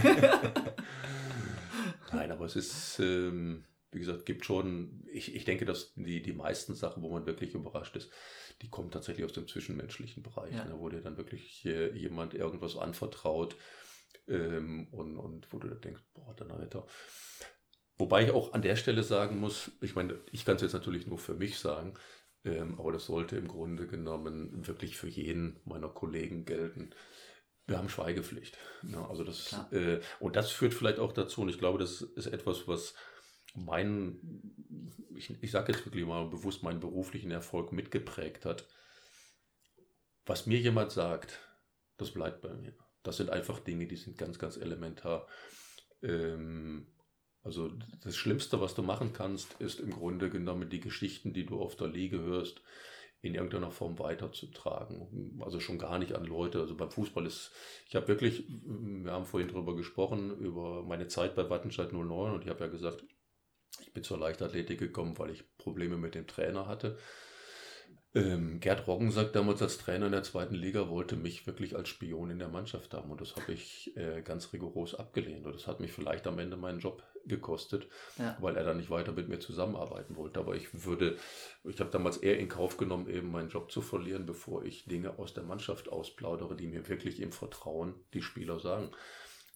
Nein, 2.11 2.31
aber 2.31 2.45
es 2.45 2.57
ist, 2.57 2.99
ähm, 2.99 3.63
wie 3.91 3.99
gesagt, 3.99 4.25
gibt 4.25 4.43
schon, 4.43 5.05
ich, 5.13 5.33
ich 5.33 5.45
denke, 5.45 5.65
dass 5.65 5.93
die, 5.95 6.21
die 6.21 6.33
meisten 6.33 6.75
Sachen, 6.75 7.01
wo 7.01 7.09
man 7.09 7.25
wirklich 7.25 7.53
überrascht 7.53 7.95
ist, 7.95 8.11
die 8.61 8.69
kommen 8.69 8.91
tatsächlich 8.91 9.25
aus 9.25 9.33
dem 9.33 9.47
zwischenmenschlichen 9.47 10.21
Bereich, 10.21 10.53
ja. 10.53 10.65
ne, 10.65 10.75
wo 10.77 10.89
dir 10.89 11.01
dann 11.01 11.15
wirklich 11.15 11.65
äh, 11.65 11.95
jemand 11.95 12.33
irgendwas 12.33 12.75
anvertraut 12.75 13.55
ähm, 14.27 14.87
und, 14.91 15.17
und 15.17 15.53
wo 15.53 15.59
du 15.59 15.69
dann 15.69 15.81
denkst, 15.81 16.01
boah, 16.13 16.33
dann 16.35 16.51
Alter. 16.51 16.85
Wobei 17.97 18.25
ich 18.25 18.31
auch 18.31 18.53
an 18.53 18.61
der 18.61 18.75
Stelle 18.75 19.03
sagen 19.03 19.39
muss, 19.39 19.71
ich 19.81 19.95
meine, 19.95 20.19
ich 20.31 20.45
kann 20.45 20.57
es 20.57 20.61
jetzt 20.61 20.73
natürlich 20.73 21.07
nur 21.07 21.17
für 21.17 21.33
mich 21.33 21.59
sagen, 21.59 21.93
ähm, 22.43 22.79
aber 22.79 22.91
das 22.91 23.05
sollte 23.05 23.37
im 23.37 23.47
Grunde 23.47 23.87
genommen 23.87 24.67
wirklich 24.67 24.97
für 24.97 25.07
jeden 25.07 25.59
meiner 25.65 25.89
Kollegen 25.89 26.45
gelten. 26.45 26.91
Wir 27.67 27.77
haben 27.77 27.89
Schweigepflicht. 27.89 28.57
Ja, 28.83 29.01
ne? 29.01 29.09
also 29.09 29.23
das, 29.23 29.55
äh, 29.71 29.99
und 30.19 30.35
das 30.35 30.51
führt 30.51 30.73
vielleicht 30.73 30.99
auch 30.99 31.13
dazu, 31.13 31.41
und 31.41 31.49
ich 31.49 31.57
glaube, 31.57 31.79
das 31.79 32.01
ist 32.01 32.27
etwas, 32.27 32.67
was 32.67 32.93
meinen, 33.55 34.99
ich, 35.15 35.31
ich 35.41 35.51
sage 35.51 35.71
jetzt 35.71 35.85
wirklich 35.85 36.05
mal 36.05 36.27
bewusst, 36.27 36.63
meinen 36.63 36.79
beruflichen 36.79 37.31
Erfolg 37.31 37.71
mitgeprägt 37.71 38.45
hat. 38.45 38.67
Was 40.25 40.45
mir 40.45 40.59
jemand 40.59 40.91
sagt, 40.91 41.39
das 41.97 42.11
bleibt 42.11 42.41
bei 42.41 42.53
mir. 42.53 42.75
Das 43.03 43.17
sind 43.17 43.29
einfach 43.29 43.59
Dinge, 43.59 43.87
die 43.87 43.95
sind 43.95 44.17
ganz, 44.17 44.37
ganz 44.37 44.57
elementar. 44.57 45.27
Ähm, 46.01 46.87
also 47.45 47.71
das 48.03 48.15
Schlimmste, 48.15 48.59
was 48.59 48.73
du 48.73 48.81
machen 48.81 49.13
kannst, 49.13 49.53
ist 49.61 49.79
im 49.79 49.91
Grunde 49.91 50.31
genommen 50.31 50.67
die 50.67 50.79
Geschichten, 50.79 51.31
die 51.31 51.45
du 51.45 51.61
auf 51.61 51.75
der 51.75 51.87
Liege 51.87 52.19
hörst, 52.19 52.61
in 53.21 53.35
irgendeiner 53.35 53.69
Form 53.69 53.99
weiterzutragen. 53.99 55.39
Also 55.43 55.59
schon 55.59 55.77
gar 55.77 55.99
nicht 55.99 56.13
an 56.13 56.25
Leute. 56.25 56.59
Also 56.59 56.75
beim 56.75 56.89
Fußball 56.89 57.23
ist, 57.25 57.51
ich 57.87 57.95
habe 57.95 58.07
wirklich, 58.07 58.45
wir 58.49 59.11
haben 59.11 59.25
vorhin 59.25 59.49
darüber 59.49 59.75
gesprochen, 59.75 60.35
über 60.39 60.81
meine 60.81 61.07
Zeit 61.07 61.35
bei 61.35 61.47
Wattenscheid 61.47 61.93
09 61.93 62.33
und 62.33 62.43
ich 62.43 62.49
habe 62.49 62.63
ja 62.63 62.67
gesagt, 62.67 63.03
ich 63.79 63.93
bin 63.93 64.03
zur 64.03 64.17
Leichtathletik 64.17 64.79
gekommen, 64.79 65.17
weil 65.19 65.29
ich 65.29 65.43
Probleme 65.57 65.97
mit 65.97 66.15
dem 66.15 66.25
Trainer 66.25 66.65
hatte. 66.67 66.97
Ähm, 68.15 68.59
Gerd 68.59 68.87
Roggen 68.87 69.11
sagt 69.11 69.35
damals 69.35 69.61
als 69.61 69.77
Trainer 69.77 70.07
in 70.07 70.13
der 70.13 70.23
zweiten 70.23 70.55
Liga, 70.55 70.89
wollte 70.89 71.15
mich 71.15 71.45
wirklich 71.45 71.75
als 71.75 71.89
Spion 71.89 72.31
in 72.31 72.39
der 72.39 72.47
Mannschaft 72.47 72.93
haben 72.95 73.11
und 73.11 73.21
das 73.21 73.35
habe 73.35 73.51
ich 73.51 73.95
äh, 73.97 74.21
ganz 74.23 74.51
rigoros 74.51 74.95
abgelehnt 74.95 75.45
und 75.45 75.53
das 75.53 75.67
hat 75.67 75.79
mich 75.79 75.91
vielleicht 75.91 76.25
am 76.25 76.39
Ende 76.39 76.57
meinen 76.57 76.79
Job 76.79 77.03
gekostet, 77.25 77.87
ja. 78.17 78.37
weil 78.39 78.55
er 78.55 78.63
dann 78.63 78.77
nicht 78.77 78.89
weiter 78.89 79.11
mit 79.11 79.27
mir 79.27 79.39
zusammenarbeiten 79.39 80.15
wollte. 80.15 80.39
Aber 80.39 80.55
ich 80.55 80.85
würde, 80.85 81.17
ich 81.63 81.79
habe 81.79 81.91
damals 81.91 82.17
eher 82.17 82.37
in 82.39 82.49
Kauf 82.49 82.77
genommen, 82.77 83.09
eben 83.09 83.31
meinen 83.31 83.49
Job 83.49 83.71
zu 83.71 83.81
verlieren, 83.81 84.25
bevor 84.25 84.63
ich 84.63 84.85
Dinge 84.85 85.17
aus 85.17 85.33
der 85.33 85.43
Mannschaft 85.43 85.89
ausplaudere, 85.89 86.55
die 86.55 86.67
mir 86.67 86.87
wirklich 86.87 87.21
im 87.21 87.31
Vertrauen 87.31 87.95
die 88.13 88.21
Spieler 88.21 88.59
sagen. 88.59 88.91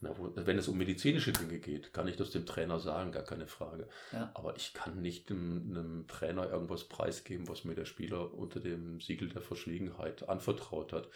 Na, 0.01 0.15
wenn 0.17 0.57
es 0.57 0.69
um 0.69 0.77
medizinische 0.77 1.33
Dinge 1.33 1.59
geht, 1.59 1.91
kann 1.91 2.07
ich 2.07 2.15
das 2.15 2.31
dem 2.31 2.45
Trainer 2.45 2.79
sagen, 2.79 3.11
gar 3.11 3.23
keine 3.23 3.47
Frage. 3.47 3.89
Ja. 4.13 4.31
Aber 4.33 4.55
ich 4.55 4.73
kann 4.73 5.01
nicht 5.01 5.29
einem, 5.29 5.69
einem, 5.69 6.07
Trainer 6.07 6.49
irgendwas 6.49 6.85
preisgeben, 6.85 7.49
was 7.49 7.65
mir 7.65 7.75
der 7.75 7.85
Spieler 7.85 8.33
unter 8.33 8.61
dem 8.61 9.01
Siegel 9.01 9.27
der 9.27 9.41
Verschwiegenheit 9.41 10.29
anvertraut 10.29 10.93
hat. 10.93 11.09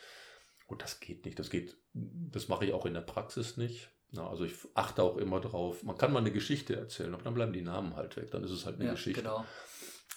Und 0.67 0.81
das 0.81 0.99
geht 0.99 1.23
nicht. 1.23 1.39
Das 1.39 1.49
geht, 1.49 1.77
das 1.93 2.49
mache 2.49 2.65
ich 2.65 2.73
auch 2.73 2.85
in 2.85 2.93
der 2.93 3.01
Praxis 3.01 3.55
nicht. 3.55 3.89
Na, 4.15 4.29
also 4.29 4.45
ich 4.45 4.53
achte 4.75 5.01
auch 5.01 5.17
immer 5.17 5.41
drauf. 5.41 5.83
Man 5.83 5.97
kann 5.97 6.13
mal 6.13 6.19
eine 6.19 6.31
Geschichte 6.31 6.75
erzählen, 6.75 7.13
aber 7.15 7.23
dann 7.23 7.33
bleiben 7.33 7.51
die 7.51 7.63
Namen 7.63 7.95
halt 7.95 8.15
weg. 8.15 8.29
Dann 8.29 8.43
ist 8.43 8.51
es 8.51 8.65
halt 8.65 8.75
eine 8.75 8.85
ja, 8.85 8.91
Geschichte. 8.91 9.23
Genau. 9.23 9.43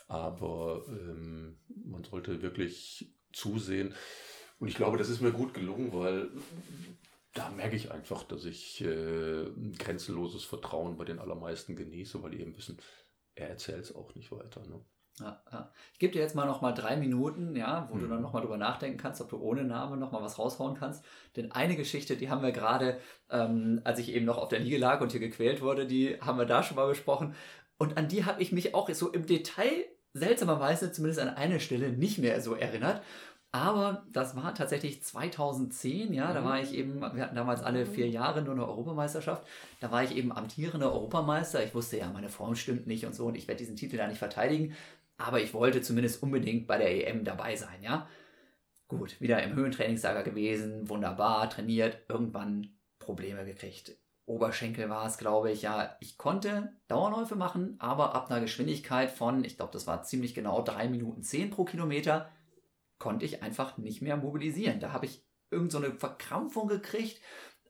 Aber 0.07 0.85
ähm, 0.89 1.59
man 1.87 2.05
sollte 2.05 2.43
wirklich 2.43 3.11
zusehen. 3.33 3.95
Und 4.59 4.69
ich 4.69 4.75
glaube, 4.75 4.99
das 4.99 5.09
ist 5.09 5.23
mir 5.23 5.33
gut 5.33 5.55
gelungen, 5.55 5.95
weil 5.95 6.29
da 7.33 7.49
merke 7.49 7.75
ich 7.75 7.91
einfach, 7.91 8.23
dass 8.25 8.45
ich 8.45 8.83
äh, 8.83 9.47
grenzenloses 9.79 10.45
Vertrauen 10.45 10.99
bei 10.99 11.07
den 11.07 11.19
allermeisten 11.19 11.75
genieße, 11.75 12.23
weil 12.23 12.33
die 12.33 12.41
eben 12.41 12.57
wissen, 12.57 12.79
er 13.35 13.49
erzählt 13.49 13.85
es 13.85 13.95
auch 13.95 14.15
nicht 14.15 14.31
weiter. 14.31 14.63
Ne? 14.67 14.85
Ja, 15.21 15.41
ja. 15.51 15.71
Ich 15.95 15.99
gebe 15.99 16.13
dir 16.13 16.21
jetzt 16.21 16.35
mal 16.35 16.47
noch 16.47 16.61
mal 16.61 16.73
drei 16.73 16.97
Minuten, 16.97 17.57
ja, 17.57 17.89
wo 17.91 17.95
mhm. 17.95 18.01
du 18.01 18.07
dann 18.09 18.23
noch 18.23 18.33
mal 18.33 18.43
drüber 18.43 18.59
nachdenken 18.59 18.99
kannst, 18.99 19.21
ob 19.23 19.31
du 19.31 19.39
ohne 19.39 19.65
Name 19.65 19.97
noch 19.97 20.13
mal 20.13 20.23
was 20.23 20.39
raushauen 20.39 20.77
kannst. 20.77 21.05
Denn 21.37 21.53
eine 21.53 21.77
Geschichte, 21.77 22.17
die 22.17 22.29
haben 22.29 22.43
wir 22.43 22.53
gerade, 22.53 23.01
ähm, 23.31 23.81
als 23.85 23.99
ich 23.99 24.13
eben 24.13 24.27
noch 24.27 24.37
auf 24.37 24.49
der 24.49 24.61
Liege 24.61 24.79
lag 24.79 25.01
und 25.01 25.13
hier 25.13 25.21
gequält 25.21 25.63
wurde, 25.63 25.87
die 25.87 26.21
haben 26.21 26.39
wir 26.39 26.45
da 26.45 26.63
schon 26.63 26.77
mal 26.77 26.89
besprochen. 26.89 27.35
Und 27.79 27.97
an 27.97 28.09
die 28.09 28.25
habe 28.25 28.43
ich 28.43 28.53
mich 28.53 28.75
auch 28.75 28.91
so 28.91 29.11
im 29.11 29.27
Detail 29.27 29.87
seltsamerweise 30.13 30.93
zumindest 30.93 31.21
an 31.21 31.29
eine 31.31 31.61
Stelle 31.61 31.93
nicht 31.93 32.19
mehr 32.19 32.41
so 32.41 32.55
erinnert. 32.55 33.03
Aber 33.53 34.05
das 34.13 34.37
war 34.37 34.55
tatsächlich 34.55 35.03
2010, 35.03 36.13
ja, 36.13 36.35
da 36.35 36.45
war 36.45 36.61
ich 36.61 36.75
eben, 36.75 37.01
wir 37.01 37.23
hatten 37.23 37.37
damals 37.37 37.63
alle 37.63 37.87
vier 37.87 38.07
Jahre 38.07 38.43
nur 38.43 38.53
eine 38.53 38.67
Europameisterschaft, 38.67 39.47
da 39.81 39.91
war 39.91 40.05
ich 40.05 40.15
eben 40.15 40.31
amtierender 40.31 40.93
Europameister. 40.93 41.65
Ich 41.65 41.75
wusste 41.75 41.97
ja, 41.97 42.11
meine 42.13 42.29
Form 42.29 42.55
stimmt 42.55 42.87
nicht 42.87 43.07
und 43.07 43.15
so 43.15 43.25
und 43.25 43.35
ich 43.35 43.49
werde 43.49 43.61
diesen 43.61 43.77
Titel 43.77 43.97
da 43.97 44.09
nicht 44.09 44.19
verteidigen, 44.19 44.75
aber 45.19 45.41
ich 45.41 45.55
wollte 45.55 45.83
zumindest 45.83 46.23
unbedingt 46.23 46.67
bei 46.67 46.79
der 46.79 47.09
EM 47.09 47.25
dabei 47.25 47.57
sein, 47.57 47.83
ja. 47.83 48.09
Gut, 48.89 49.21
wieder 49.21 49.43
im 49.43 49.55
Höhentrainingslager 49.55 50.23
gewesen, 50.23 50.89
wunderbar, 50.89 51.51
trainiert, 51.51 52.05
irgendwann 52.09 52.77
Probleme 52.99 53.45
gekriegt. 53.45 53.97
Oberschenkel 54.27 54.89
war 54.89 55.07
es, 55.07 55.19
glaube 55.19 55.51
ich, 55.53 55.63
ja. 55.63 55.97
Ich 56.01 56.19
konnte 56.19 56.73
Dauerläufe 56.89 57.37
machen, 57.37 57.77
aber 57.79 58.15
ab 58.15 58.31
einer 58.31 58.41
Geschwindigkeit 58.41 59.11
von, 59.11 59.45
ich 59.45 59.57
glaube, 59.57 59.73
das 59.73 59.87
war 59.87 60.03
ziemlich 60.03 60.35
genau 60.35 60.63
3 60.63 60.89
Minuten 60.89 61.23
10 61.23 61.51
pro 61.51 61.65
Kilometer, 61.65 62.31
konnte 62.99 63.25
ich 63.25 63.43
einfach 63.43 63.77
nicht 63.79 64.03
mehr 64.03 64.17
mobilisieren. 64.17 64.81
Da 64.81 64.93
habe 64.93 65.07
ich 65.07 65.25
irgend 65.51 65.71
so 65.71 65.79
eine 65.79 65.93
Verkrampfung 65.93 66.67
gekriegt. 66.69 67.21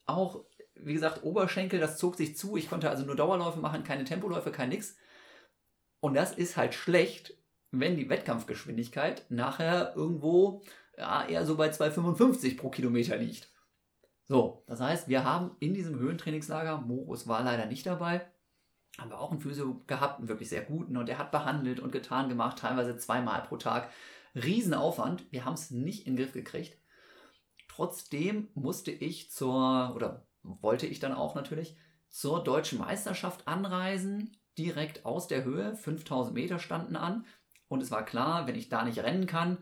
Auch, 0.07 0.45
wie 0.75 0.95
gesagt, 0.95 1.25
Oberschenkel, 1.25 1.81
das 1.81 1.99
zog 1.99 2.17
sich 2.17 2.37
zu. 2.37 2.57
Ich 2.57 2.71
konnte 2.71 2.89
also 2.91 3.05
nur 3.05 3.17
Dauerläufe 3.17 3.61
machen, 3.61 3.85
keine 3.85 4.05
Tempoläufe, 4.05 4.51
kein 4.51 4.71
nix. 4.71 4.97
Und 6.01 6.15
das 6.15 6.33
ist 6.33 6.57
halt 6.57 6.75
schlecht, 6.75 7.35
wenn 7.71 7.97
die 7.97 8.09
Wettkampfgeschwindigkeit 8.09 9.27
nachher 9.31 9.95
irgendwo 9.97 10.63
ja, 10.97 11.27
eher 11.27 11.45
so 11.45 11.57
bei 11.57 11.71
2,55 11.71 12.57
pro 12.57 12.71
Kilometer 12.71 13.17
liegt. 13.17 13.51
So, 14.25 14.65
das 14.67 14.81
heißt, 14.81 15.09
wir 15.09 15.25
haben 15.25 15.57
in 15.61 15.75
diesem 15.75 15.99
Höhentrainingslager, 15.99 16.79
Morus 16.79 17.29
war 17.29 17.45
leider 17.45 17.67
nicht 17.67 17.87
dabei, 17.87 18.27
haben 18.99 19.11
wir 19.11 19.21
auch 19.21 19.31
einen 19.31 19.41
Physio 19.41 19.85
gehabt, 19.87 20.19
einen 20.19 20.29
wirklich 20.29 20.49
sehr 20.49 20.63
guten, 20.63 20.97
und 20.97 21.07
der 21.07 21.19
hat 21.19 21.31
behandelt 21.31 21.81
und 21.81 21.93
getan 21.93 22.29
gemacht, 22.29 22.59
teilweise 22.59 22.97
zweimal 22.97 23.43
pro 23.43 23.57
Tag. 23.57 23.91
Riesenaufwand. 24.35 25.31
Wir 25.33 25.45
haben 25.45 25.55
es 25.55 25.71
nicht 25.71 26.07
in 26.07 26.15
den 26.17 26.25
Griff 26.25 26.33
gekriegt. 26.33 26.79
Trotzdem 27.69 28.49
musste 28.55 28.91
ich 28.91 29.31
zur, 29.31 29.93
oder 29.95 30.27
wollte 30.43 30.87
ich 30.87 30.99
dann 30.99 31.13
auch 31.13 31.35
natürlich, 31.35 31.77
zur 32.09 32.43
deutschen 32.43 32.79
Meisterschaft 32.79 33.47
anreisen, 33.47 34.37
direkt 34.59 35.05
aus 35.05 35.29
der 35.29 35.45
Höhe. 35.45 35.75
5000 35.75 36.35
Meter 36.35 36.59
standen 36.59 36.97
an. 36.97 37.27
Und 37.69 37.83
es 37.83 37.91
war 37.91 38.05
klar, 38.05 38.47
wenn 38.47 38.55
ich 38.55 38.69
da 38.69 38.85
nicht 38.85 38.99
rennen 38.99 39.27
kann, 39.27 39.59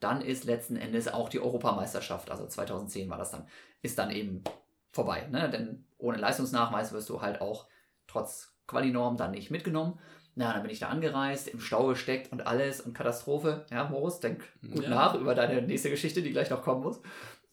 dann 0.00 0.20
ist 0.20 0.44
letzten 0.44 0.76
Endes 0.76 1.08
auch 1.08 1.28
die 1.28 1.40
Europameisterschaft, 1.40 2.30
also 2.30 2.46
2010 2.46 3.08
war 3.08 3.16
das 3.16 3.30
dann, 3.30 3.46
ist 3.80 3.98
dann 3.98 4.10
eben 4.10 4.42
vorbei. 4.90 5.26
Ne? 5.30 5.48
Denn 5.48 5.86
ohne 5.98 6.18
Leistungsnachweis 6.18 6.92
wirst 6.92 7.08
du 7.08 7.22
halt 7.22 7.40
auch 7.40 7.68
trotz 8.06 8.54
Qualinorm 8.66 9.16
dann 9.16 9.32
nicht 9.32 9.50
mitgenommen. 9.50 9.98
Na, 10.36 10.52
dann 10.52 10.62
bin 10.62 10.70
ich 10.70 10.80
da 10.80 10.88
angereist, 10.88 11.48
im 11.48 11.60
Stau 11.60 11.86
gesteckt 11.86 12.32
und 12.32 12.46
alles 12.46 12.80
und 12.80 12.92
Katastrophe. 12.92 13.66
Ja, 13.70 13.88
Moritz, 13.88 14.20
denk 14.20 14.42
gut 14.62 14.82
ja. 14.82 14.90
nach 14.90 15.14
über 15.14 15.34
deine 15.34 15.62
nächste 15.62 15.90
Geschichte, 15.90 16.22
die 16.22 16.32
gleich 16.32 16.50
noch 16.50 16.62
kommen 16.62 16.82
muss. 16.82 17.00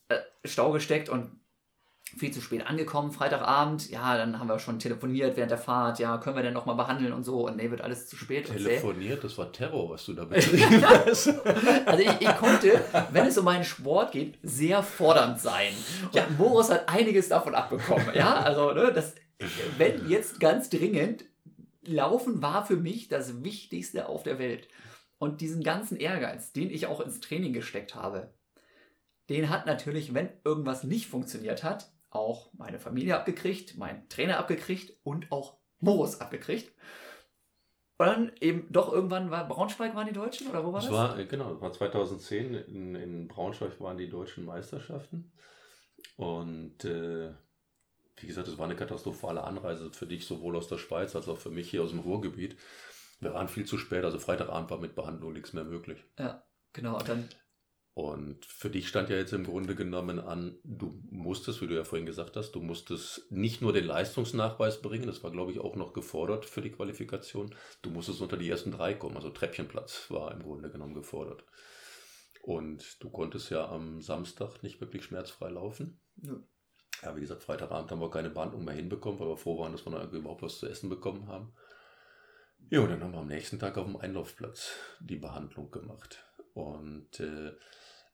Äh, 0.07 0.19
Stau 0.45 0.71
gesteckt 0.71 1.07
und 1.07 1.39
viel 2.17 2.31
zu 2.31 2.41
spät 2.41 2.67
angekommen, 2.67 3.11
Freitagabend. 3.11 3.89
Ja, 3.89 4.17
dann 4.17 4.39
haben 4.39 4.47
wir 4.47 4.59
schon 4.59 4.79
telefoniert 4.79 5.37
während 5.37 5.51
der 5.51 5.57
Fahrt. 5.57 5.99
Ja, 5.99 6.17
können 6.17 6.35
wir 6.35 6.43
denn 6.43 6.53
nochmal 6.53 6.75
behandeln 6.75 7.13
und 7.13 7.23
so? 7.23 7.47
Und 7.47 7.57
nee, 7.57 7.71
wird 7.71 7.81
alles 7.81 8.07
zu 8.07 8.15
spät. 8.15 8.47
Telefoniert, 8.47 9.23
das 9.23 9.37
war 9.37 9.51
Terror, 9.51 9.89
was 9.89 10.05
du 10.05 10.13
da 10.13 10.25
betrieben 10.25 10.83
hast. 10.85 11.27
also 11.85 12.03
ich, 12.03 12.21
ich, 12.21 12.35
konnte, 12.37 12.83
wenn 13.11 13.27
es 13.27 13.37
um 13.37 13.45
meinen 13.45 13.63
Sport 13.63 14.11
geht, 14.11 14.37
sehr 14.43 14.83
fordernd 14.83 15.39
sein. 15.39 15.73
Und 16.03 16.15
ja. 16.15 16.25
Boris 16.37 16.69
hat 16.69 16.89
einiges 16.89 17.29
davon 17.29 17.55
abbekommen. 17.55 18.07
Ja, 18.13 18.35
also 18.35 18.73
ne, 18.73 18.91
das, 18.93 19.15
wenn 19.77 20.09
jetzt 20.09 20.39
ganz 20.39 20.69
dringend 20.69 21.25
Laufen 21.83 22.41
war 22.41 22.65
für 22.65 22.75
mich 22.75 23.07
das 23.07 23.43
Wichtigste 23.43 24.07
auf 24.07 24.23
der 24.23 24.37
Welt. 24.37 24.67
Und 25.17 25.41
diesen 25.41 25.63
ganzen 25.63 25.97
Ehrgeiz, 25.97 26.51
den 26.51 26.69
ich 26.69 26.87
auch 26.87 26.99
ins 26.99 27.19
Training 27.19 27.53
gesteckt 27.53 27.95
habe, 27.95 28.33
den 29.29 29.49
hat 29.49 29.65
natürlich, 29.65 30.13
wenn 30.13 30.29
irgendwas 30.43 30.83
nicht 30.83 31.07
funktioniert 31.07 31.63
hat, 31.63 31.91
auch 32.11 32.51
meine 32.53 32.79
Familie 32.79 33.15
abgekriegt, 33.15 33.77
mein 33.77 34.07
Trainer 34.09 34.37
abgekriegt 34.37 34.93
und 35.03 35.31
auch 35.31 35.57
Moritz 35.79 36.17
abgekriegt. 36.17 36.71
Und 37.97 38.07
dann 38.07 38.31
eben 38.39 38.71
doch 38.71 38.91
irgendwann 38.91 39.29
war 39.29 39.47
Braunschweig 39.47 39.95
waren 39.95 40.07
die 40.07 40.13
Deutschen 40.13 40.47
oder 40.47 40.65
wo 40.65 40.73
war 40.73 40.81
das? 40.81 40.89
das? 40.89 40.93
War, 40.93 41.23
genau, 41.25 41.53
das 41.53 41.61
war 41.61 41.71
2010 41.71 42.53
in, 42.53 42.95
in 42.95 43.27
Braunschweig 43.27 43.79
waren 43.79 43.97
die 43.97 44.09
deutschen 44.09 44.45
Meisterschaften. 44.45 45.31
Und 46.17 46.83
äh, 46.83 47.31
wie 48.17 48.27
gesagt, 48.27 48.47
es 48.47 48.57
war 48.57 48.65
eine 48.65 48.75
katastrophale 48.75 49.43
Anreise 49.43 49.91
für 49.91 50.07
dich, 50.07 50.25
sowohl 50.25 50.55
aus 50.55 50.67
der 50.67 50.77
Schweiz 50.77 51.15
als 51.15 51.27
auch 51.27 51.37
für 51.37 51.49
mich 51.49 51.69
hier 51.69 51.83
aus 51.83 51.91
dem 51.91 51.99
Ruhrgebiet. 51.99 52.57
Wir 53.19 53.33
waren 53.33 53.47
viel 53.47 53.65
zu 53.65 53.77
spät, 53.77 54.03
also 54.03 54.17
Freitagabend 54.17 54.71
war 54.71 54.79
mit 54.79 54.95
Behandlung 54.95 55.33
nichts 55.33 55.53
mehr 55.53 55.63
möglich. 55.63 56.03
Ja, 56.17 56.43
genau. 56.73 56.97
Und, 56.97 57.07
dann 57.07 57.29
und 58.01 58.45
für 58.45 58.69
dich 58.69 58.87
stand 58.87 59.09
ja 59.09 59.17
jetzt 59.17 59.33
im 59.33 59.43
Grunde 59.43 59.75
genommen 59.75 60.19
an, 60.19 60.57
du 60.63 61.01
musstest, 61.09 61.61
wie 61.61 61.67
du 61.67 61.75
ja 61.75 61.83
vorhin 61.83 62.05
gesagt 62.05 62.35
hast, 62.35 62.51
du 62.51 62.61
musstest 62.61 63.31
nicht 63.31 63.61
nur 63.61 63.73
den 63.73 63.85
Leistungsnachweis 63.85 64.81
bringen, 64.81 65.07
das 65.07 65.23
war, 65.23 65.31
glaube 65.31 65.51
ich, 65.51 65.59
auch 65.59 65.75
noch 65.75 65.93
gefordert 65.93 66.45
für 66.45 66.61
die 66.61 66.71
Qualifikation, 66.71 67.53
du 67.81 67.89
musstest 67.89 68.21
unter 68.21 68.37
die 68.37 68.49
ersten 68.49 68.71
drei 68.71 68.93
kommen, 68.93 69.15
also 69.15 69.29
Treppchenplatz 69.29 70.09
war 70.09 70.31
im 70.31 70.41
Grunde 70.41 70.69
genommen 70.69 70.93
gefordert. 70.93 71.43
Und 72.43 73.03
du 73.03 73.09
konntest 73.09 73.51
ja 73.51 73.69
am 73.69 74.01
Samstag 74.01 74.63
nicht 74.63 74.81
wirklich 74.81 75.03
schmerzfrei 75.03 75.49
laufen. 75.49 75.99
Ja 76.23 76.41
ja, 77.01 77.15
wie 77.15 77.21
gesagt, 77.21 77.43
Freitagabend 77.43 77.91
haben 77.91 78.01
wir 78.01 78.11
keine 78.11 78.29
Behandlung 78.29 78.63
mehr 78.63 78.75
hinbekommen, 78.75 79.19
weil 79.19 79.29
wir 79.29 79.37
froh 79.37 79.59
waren, 79.59 79.71
dass 79.71 79.85
wir 79.85 79.91
da 79.91 80.03
überhaupt 80.03 80.43
was 80.43 80.59
zu 80.59 80.67
essen 80.67 80.89
bekommen 80.89 81.27
haben. 81.27 81.53
Ja, 82.69 82.81
und 82.81 82.89
dann 82.89 83.03
haben 83.03 83.13
wir 83.13 83.19
am 83.19 83.27
nächsten 83.27 83.59
Tag 83.59 83.77
auf 83.77 83.85
dem 83.85 83.97
Einlaufplatz 83.97 84.75
die 84.99 85.17
Behandlung 85.17 85.71
gemacht. 85.71 86.23
Und 86.53 87.19
äh, 87.19 87.53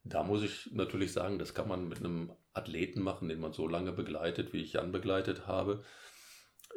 da 0.10 0.24
muss 0.24 0.44
ich 0.44 0.72
natürlich 0.74 1.14
sagen, 1.14 1.40
das 1.40 1.54
kann 1.54 1.68
man 1.68 1.88
mit 1.88 2.00
einem 2.00 2.32
Athleten 2.54 3.02
machen, 3.02 3.30
den 3.30 3.40
man 3.40 3.54
so 3.54 3.68
lange 3.68 3.92
begleitet, 3.92 4.54
wie 4.54 4.62
ich 4.62 4.74
Jan 4.74 4.92
begleitet 4.92 5.48
habe. 5.48 5.84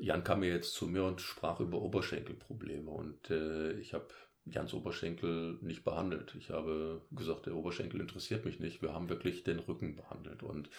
Jan 0.01 0.24
kam 0.24 0.41
mir 0.41 0.49
jetzt 0.49 0.74
zu 0.74 0.87
mir 0.87 1.05
und 1.05 1.20
sprach 1.20 1.61
über 1.61 1.81
Oberschenkelprobleme. 1.81 2.91
Und 2.91 3.31
äh, 3.31 3.72
ich 3.72 3.93
habe 3.95 4.09
Jans 4.47 4.72
Oberschenkel 4.72 5.59
nicht 5.61 5.85
behandelt. 5.85 6.35
Ich 6.39 6.51
habe 6.51 7.03
gesagt, 7.11 7.47
der 7.47 7.55
Oberschenkel 7.55 8.01
interessiert 8.01 8.45
mich 8.45 8.59
nicht. 8.61 8.83
Wir 8.83 8.95
haben 8.95 9.09
wirklich 9.09 9.45
den 9.45 9.59
Rücken 9.59 9.97
behandelt. 9.97 10.43
Und 10.43 10.70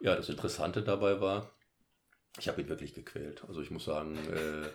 ja, 0.00 0.14
das 0.14 0.28
Interessante 0.28 0.82
dabei 0.82 1.20
war, 1.20 1.50
ich 2.38 2.48
habe 2.48 2.60
ihn 2.60 2.68
wirklich 2.68 2.94
gequält. 2.94 3.44
Also 3.46 3.60
ich 3.60 3.70
muss 3.70 3.84
sagen, 3.84 4.16
äh, 4.16 4.68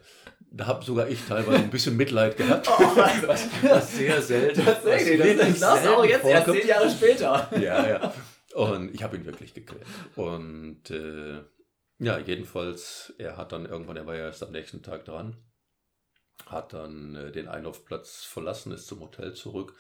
da 0.52 0.68
habe 0.68 0.86
sogar 0.86 1.10
ich 1.10 1.26
teilweise 1.26 1.58
ein 1.58 1.70
bisschen 1.70 1.98
Mitleid 1.98 2.38
gehabt. 2.38 2.70
Oh, 2.70 2.80
was, 2.96 3.48
was 3.64 3.98
sehr 3.98 4.22
selten. 4.22 4.64
Tatsächlich, 4.64 5.38
das, 5.38 5.60
das 5.60 5.88
auch 5.88 6.06
jetzt 6.06 6.26
erst 6.26 6.52
zehn 6.52 6.68
Jahre 6.68 6.90
später. 6.90 7.50
Ja, 7.60 7.88
ja. 7.88 8.14
Und 8.56 8.94
ich 8.96 9.04
habe 9.04 9.18
ihn 9.18 9.26
wirklich 9.26 9.54
gequält. 9.54 9.86
Und 10.16 10.90
äh, 10.90 11.42
ja, 12.00 12.18
jedenfalls, 12.18 13.14
er 13.18 13.36
hat 13.36 13.52
dann 13.52 13.66
irgendwann, 13.66 13.98
er 13.98 14.06
war 14.06 14.16
ja 14.16 14.26
erst 14.26 14.42
am 14.42 14.52
nächsten 14.52 14.82
Tag 14.82 15.04
dran, 15.04 15.36
hat 16.46 16.72
dann 16.72 17.16
äh, 17.16 17.32
den 17.34 17.50
Einlaufplatz 17.50 18.24
verlassen, 18.24 18.72
ist 18.72 18.88
zum 18.88 19.02
Hotel 19.02 19.34
zurück. 19.34 19.76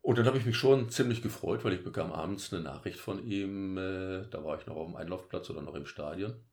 Und 0.00 0.16
dann 0.16 0.24
habe 0.24 0.38
ich 0.38 0.46
mich 0.46 0.56
schon 0.56 0.88
ziemlich 0.88 1.20
gefreut, 1.20 1.64
weil 1.64 1.74
ich 1.74 1.84
bekam 1.84 2.12
abends 2.12 2.50
eine 2.50 2.62
Nachricht 2.62 2.98
von 2.98 3.22
ihm, 3.22 3.76
äh, 3.76 4.26
da 4.30 4.42
war 4.42 4.58
ich 4.58 4.66
noch 4.66 4.76
auf 4.76 4.86
dem 4.86 4.96
Einlaufplatz 4.96 5.50
oder 5.50 5.60
noch 5.60 5.74
im 5.74 5.84
Stadion 5.84 6.47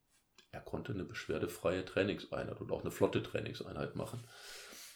er 0.55 0.61
konnte 0.61 0.93
eine 0.93 1.03
beschwerdefreie 1.03 1.83
Trainingseinheit 1.83 2.61
und 2.61 2.71
auch 2.71 2.81
eine 2.81 2.91
flotte 2.91 3.21
Trainingseinheit 3.21 3.95
machen. 3.95 4.23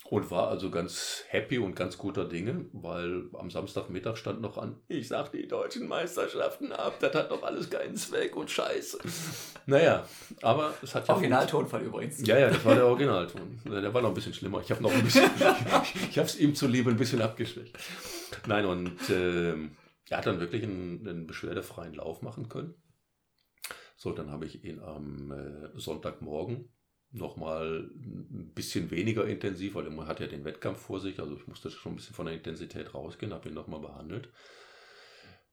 Und 0.06 0.32
war 0.32 0.48
also 0.48 0.72
ganz 0.72 1.26
happy 1.28 1.60
und 1.60 1.76
ganz 1.76 1.98
guter 1.98 2.26
Dinge, 2.26 2.66
weil 2.72 3.26
am 3.34 3.52
Samstagmittag 3.52 4.16
stand 4.16 4.42
noch 4.42 4.58
an, 4.58 4.78
ich 4.88 5.10
sag 5.10 5.32
die 5.34 5.48
deutschen 5.48 5.88
Meisterschaften 5.88 6.72
ab, 6.72 6.96
das 7.00 7.14
hat 7.14 7.30
doch 7.30 7.44
alles 7.44 7.70
keinen 7.70 7.96
Zweck 7.96 8.36
und 8.36 8.50
Scheiße. 8.50 9.00
Naja, 9.68 10.08
aber 10.42 10.74
es 10.82 10.96
hat 10.96 11.08
ja. 11.08 11.14
Originaltonfall 11.14 11.84
übrigens. 11.84 12.26
Ja, 12.26 12.40
ja, 12.40 12.50
das 12.50 12.66
war 12.66 12.74
der 12.74 12.88
Originalton. 12.88 13.62
Der 13.66 13.94
war 13.94 14.02
noch 14.02 14.10
ein 14.10 14.16
bisschen 14.16 14.34
schlimmer. 14.34 14.62
Ich 14.62 14.72
habe 14.72 14.82
noch 14.82 14.92
ein 14.92 15.04
bisschen, 15.04 15.30
ich 16.10 16.18
habe 16.18 16.28
es 16.28 16.40
ihm 16.40 16.56
zuliebe 16.56 16.90
ein 16.90 16.98
bisschen 16.98 17.22
abgeschwächt. 17.22 17.78
Nein, 18.48 18.66
und 18.66 19.10
äh, 19.10 19.54
er 20.10 20.18
hat 20.18 20.26
dann 20.26 20.40
wirklich 20.40 20.64
einen, 20.64 21.08
einen 21.08 21.28
beschwerdefreien 21.28 21.94
Lauf 21.94 22.24
machen 22.24 22.50
können. 22.50 22.74
So, 24.00 24.14
dann 24.14 24.32
habe 24.32 24.46
ich 24.46 24.64
ihn 24.64 24.80
am 24.80 25.30
äh, 25.30 25.78
Sonntagmorgen 25.78 26.70
nochmal 27.12 27.92
ein 27.94 28.54
bisschen 28.56 28.92
weniger 28.92 29.28
intensiv, 29.28 29.76
weil 29.76 29.88
er 29.88 30.08
hat 30.08 30.22
ja 30.22 30.28
den 30.28 30.46
Wettkampf 30.46 30.80
vor 30.80 31.02
sich, 31.02 31.20
also 31.20 31.36
ich 31.36 31.46
musste 31.48 31.70
schon 31.70 31.92
ein 31.92 31.96
bisschen 31.98 32.16
von 32.16 32.26
der 32.26 32.36
Intensität 32.36 32.94
rausgehen, 32.94 33.34
habe 33.34 33.50
ihn 33.50 33.56
nochmal 33.56 33.82
behandelt. 33.82 34.30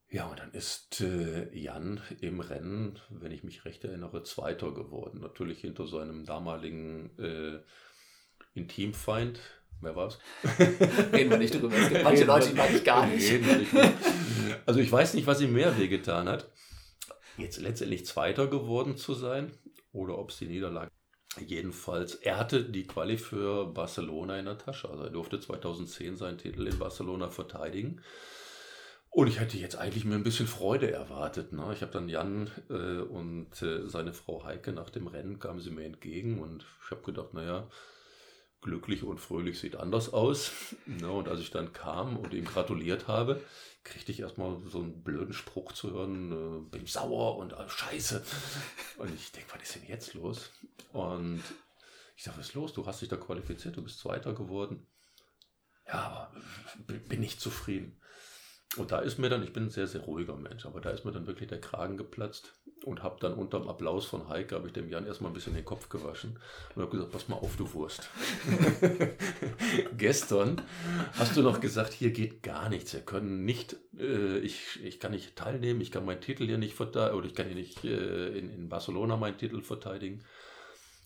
Ja, 0.08 0.26
und 0.28 0.38
dann 0.38 0.52
ist 0.52 1.00
äh, 1.00 1.52
Jan 1.58 2.00
im 2.20 2.38
Rennen, 2.38 3.00
wenn 3.10 3.32
ich 3.32 3.42
mich 3.42 3.64
recht 3.64 3.82
erinnere, 3.84 4.22
Zweiter 4.22 4.70
geworden. 4.72 5.18
Natürlich 5.18 5.60
hinter 5.60 5.88
seinem 5.88 6.24
damaligen 6.24 7.18
äh, 7.18 7.58
Intimfeind. 8.54 9.40
Wer 9.80 9.96
war's? 9.96 10.20
Reden 11.12 11.30
wir 11.30 11.38
nicht 11.38 11.52
drüber. 11.52 11.74
Es 11.76 11.88
gibt 11.88 12.04
manche 12.04 12.24
Leute, 12.24 12.50
die 12.50 12.54
mag 12.54 12.72
ich 12.72 12.84
gar 12.84 13.08
nicht. 13.08 13.28
Also 14.66 14.78
ich 14.78 14.92
weiß 14.92 15.14
nicht, 15.14 15.26
was 15.26 15.40
ihm 15.40 15.52
mehr 15.52 15.76
wehgetan 15.76 16.28
hat 16.28 16.48
jetzt 17.38 17.60
letztendlich 17.60 18.06
Zweiter 18.06 18.46
geworden 18.46 18.96
zu 18.96 19.14
sein 19.14 19.52
oder 19.92 20.18
ob 20.18 20.30
es 20.30 20.38
die 20.38 20.46
Niederlage. 20.46 20.90
Jedenfalls, 21.38 22.14
er 22.14 22.38
hatte 22.38 22.64
die 22.64 22.86
Quali 22.86 23.18
für 23.18 23.66
Barcelona 23.66 24.38
in 24.38 24.46
der 24.46 24.58
Tasche. 24.58 24.88
Also 24.88 25.04
er 25.04 25.10
durfte 25.10 25.38
2010 25.38 26.16
seinen 26.16 26.38
Titel 26.38 26.66
in 26.66 26.78
Barcelona 26.78 27.28
verteidigen. 27.28 28.00
Und 29.10 29.28
ich 29.28 29.40
hätte 29.40 29.56
jetzt 29.56 29.76
eigentlich 29.76 30.04
mir 30.04 30.14
ein 30.14 30.24
bisschen 30.24 30.46
Freude 30.46 30.90
erwartet. 30.90 31.52
Ne? 31.52 31.70
Ich 31.72 31.80
habe 31.82 31.92
dann 31.92 32.08
Jan 32.08 32.50
äh, 32.68 33.00
und 33.00 33.62
äh, 33.62 33.88
seine 33.88 34.12
Frau 34.12 34.44
Heike 34.44 34.72
nach 34.72 34.90
dem 34.90 35.06
Rennen 35.06 35.38
kamen 35.38 35.60
sie 35.60 35.70
mir 35.70 35.84
entgegen 35.84 36.38
und 36.40 36.66
ich 36.84 36.90
habe 36.90 37.02
gedacht, 37.02 37.32
naja, 37.32 37.68
glücklich 38.60 39.04
und 39.04 39.18
fröhlich 39.18 39.58
sieht 39.58 39.76
anders 39.76 40.12
aus. 40.12 40.52
Ne? 40.86 41.10
Und 41.10 41.28
als 41.28 41.40
ich 41.40 41.50
dann 41.50 41.72
kam 41.72 42.16
und 42.16 42.32
ihm 42.32 42.44
gratuliert 42.44 43.08
habe, 43.08 43.40
kriegte 43.86 44.12
ich 44.12 44.20
erstmal 44.20 44.60
so 44.66 44.80
einen 44.80 45.02
blöden 45.02 45.32
Spruch 45.32 45.72
zu 45.72 45.92
hören, 45.92 46.32
äh, 46.32 46.70
bin 46.70 46.86
sauer 46.86 47.36
und 47.36 47.52
äh, 47.52 47.68
scheiße. 47.68 48.24
Und 48.98 49.14
ich 49.14 49.30
denke, 49.32 49.54
was 49.54 49.62
ist 49.62 49.76
denn 49.76 49.88
jetzt 49.88 50.14
los? 50.14 50.50
Und 50.92 51.42
ich 52.16 52.24
sage, 52.24 52.38
was 52.38 52.48
ist 52.48 52.54
los? 52.54 52.72
Du 52.72 52.86
hast 52.86 53.02
dich 53.02 53.08
da 53.08 53.16
qualifiziert, 53.16 53.76
du 53.76 53.82
bist 53.82 53.98
Zweiter 53.98 54.34
geworden. 54.34 54.86
Ja, 55.86 55.94
aber 55.94 56.32
bin 56.86 57.20
nicht 57.20 57.40
zufrieden. 57.40 58.00
Und 58.76 58.92
da 58.92 58.98
ist 58.98 59.18
mir 59.18 59.28
dann, 59.28 59.42
ich 59.42 59.52
bin 59.52 59.64
ein 59.64 59.70
sehr, 59.70 59.86
sehr 59.86 60.02
ruhiger 60.02 60.36
Mensch, 60.36 60.66
aber 60.66 60.80
da 60.80 60.90
ist 60.90 61.04
mir 61.04 61.12
dann 61.12 61.26
wirklich 61.26 61.48
der 61.48 61.60
Kragen 61.60 61.96
geplatzt 61.96 62.52
und 62.84 63.02
habe 63.02 63.16
dann 63.20 63.34
unter 63.34 63.58
dem 63.58 63.68
Applaus 63.68 64.06
von 64.06 64.28
Heike, 64.28 64.54
habe 64.54 64.68
ich 64.68 64.72
dem 64.72 64.88
Jan 64.88 65.06
erstmal 65.06 65.30
ein 65.30 65.34
bisschen 65.34 65.54
den 65.54 65.64
Kopf 65.64 65.88
gewaschen 65.88 66.38
und 66.74 66.82
habe 66.82 66.92
gesagt, 66.92 67.10
pass 67.10 67.28
mal 67.28 67.36
auf, 67.36 67.56
du 67.56 67.72
Wurst. 67.72 68.08
Gestern 69.96 70.62
hast 71.14 71.36
du 71.36 71.42
noch 71.42 71.60
gesagt, 71.60 71.92
hier 71.92 72.10
geht 72.10 72.42
gar 72.42 72.68
nichts, 72.68 72.92
wir 72.92 73.00
können 73.00 73.44
nicht, 73.44 73.76
äh, 73.98 74.38
ich, 74.38 74.78
ich 74.84 75.00
kann 75.00 75.12
nicht 75.12 75.36
teilnehmen, 75.36 75.80
ich 75.80 75.90
kann 75.90 76.04
meinen 76.04 76.20
Titel 76.20 76.46
hier 76.46 76.58
nicht 76.58 76.74
verteidigen, 76.74 77.18
oder 77.18 77.26
ich 77.26 77.34
kann 77.34 77.46
hier 77.46 77.56
nicht 77.56 77.84
äh, 77.84 78.38
in, 78.38 78.50
in 78.50 78.68
Barcelona 78.68 79.16
meinen 79.16 79.38
Titel 79.38 79.62
verteidigen. 79.62 80.22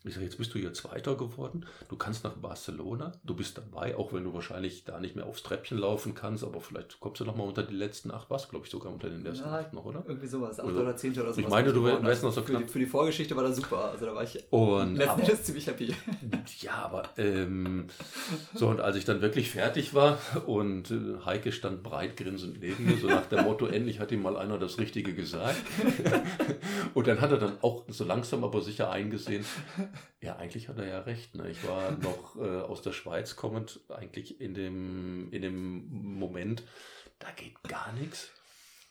Ich 0.02 0.14
sage, 0.14 0.24
jetzt 0.24 0.38
bist 0.38 0.54
du 0.54 0.58
hier 0.58 0.72
Zweiter 0.72 1.14
geworden, 1.14 1.66
du 1.90 1.96
kannst 1.96 2.24
nach 2.24 2.32
Barcelona, 2.32 3.12
du 3.22 3.34
bist 3.34 3.58
dabei, 3.58 3.96
auch 3.96 4.14
wenn 4.14 4.24
du 4.24 4.32
wahrscheinlich 4.32 4.84
da 4.84 4.98
nicht 4.98 5.14
mehr 5.14 5.26
aufs 5.26 5.42
Treppchen 5.42 5.76
laufen 5.76 6.14
kannst, 6.14 6.42
aber 6.42 6.62
vielleicht 6.62 7.00
kommst 7.00 7.20
du 7.20 7.26
nochmal 7.26 7.46
unter 7.46 7.62
die 7.62 7.74
letzten 7.74 8.10
acht, 8.10 8.30
was 8.30 8.48
glaube 8.48 8.64
ich 8.64 8.70
sogar 8.70 8.90
unter 8.90 9.10
den 9.10 9.26
ersten 9.26 9.44
ja, 9.44 9.58
acht 9.58 9.74
noch, 9.74 9.84
oder? 9.84 10.02
Irgendwie 10.08 10.26
sowas, 10.26 10.58
acht 10.58 10.66
oder, 10.66 10.80
oder 10.80 10.96
zehn 10.96 11.12
oder 11.20 11.34
so. 11.34 11.40
Ich 11.42 11.48
meine, 11.48 11.70
du 11.70 11.84
wärst 11.84 12.22
noch 12.22 12.32
so 12.32 12.40
knapp. 12.40 12.62
Für 12.62 12.66
die, 12.66 12.72
für 12.72 12.78
die, 12.78 12.86
Vorgeschichte 12.86 13.36
war 13.36 13.42
das 13.42 13.56
super, 13.56 13.90
also 13.92 14.06
da 14.06 14.14
war 14.14 14.22
ich 14.22 14.42
und, 14.50 14.96
letzten 14.96 15.20
Endes 15.20 15.44
ziemlich 15.44 15.66
happy. 15.66 15.94
Ja, 16.60 16.72
aber 16.84 17.04
ähm, 17.16 17.86
so 18.54 18.68
und 18.68 18.80
als 18.80 18.96
ich 18.96 19.04
dann 19.04 19.22
wirklich 19.22 19.50
fertig 19.50 19.94
war 19.94 20.18
und 20.46 20.90
äh, 20.90 21.24
Heike 21.24 21.52
stand 21.52 21.82
breit 21.82 22.16
grinsend 22.16 22.60
neben 22.60 22.84
mir, 22.84 22.96
so 22.96 23.06
nach 23.06 23.26
dem 23.26 23.44
Motto, 23.44 23.66
endlich 23.66 24.00
hat 24.00 24.12
ihm 24.12 24.22
mal 24.22 24.36
einer 24.36 24.58
das 24.58 24.78
Richtige 24.78 25.14
gesagt. 25.14 25.56
und 26.94 27.06
dann 27.06 27.20
hat 27.20 27.30
er 27.30 27.38
dann 27.38 27.58
auch 27.62 27.84
so 27.88 28.04
langsam 28.04 28.44
aber 28.44 28.60
sicher 28.60 28.90
eingesehen, 28.90 29.44
ja, 30.20 30.36
eigentlich 30.36 30.68
hat 30.68 30.78
er 30.78 30.86
ja 30.86 31.00
recht. 31.00 31.34
Ne? 31.34 31.50
Ich 31.50 31.66
war 31.66 31.92
noch 31.92 32.36
äh, 32.36 32.60
aus 32.60 32.82
der 32.82 32.92
Schweiz 32.92 33.36
kommend, 33.36 33.80
eigentlich 33.88 34.40
in 34.40 34.54
dem, 34.54 35.32
in 35.32 35.42
dem 35.42 36.14
Moment, 36.18 36.62
da 37.18 37.30
geht 37.32 37.62
gar 37.64 37.92
nichts. 37.92 38.30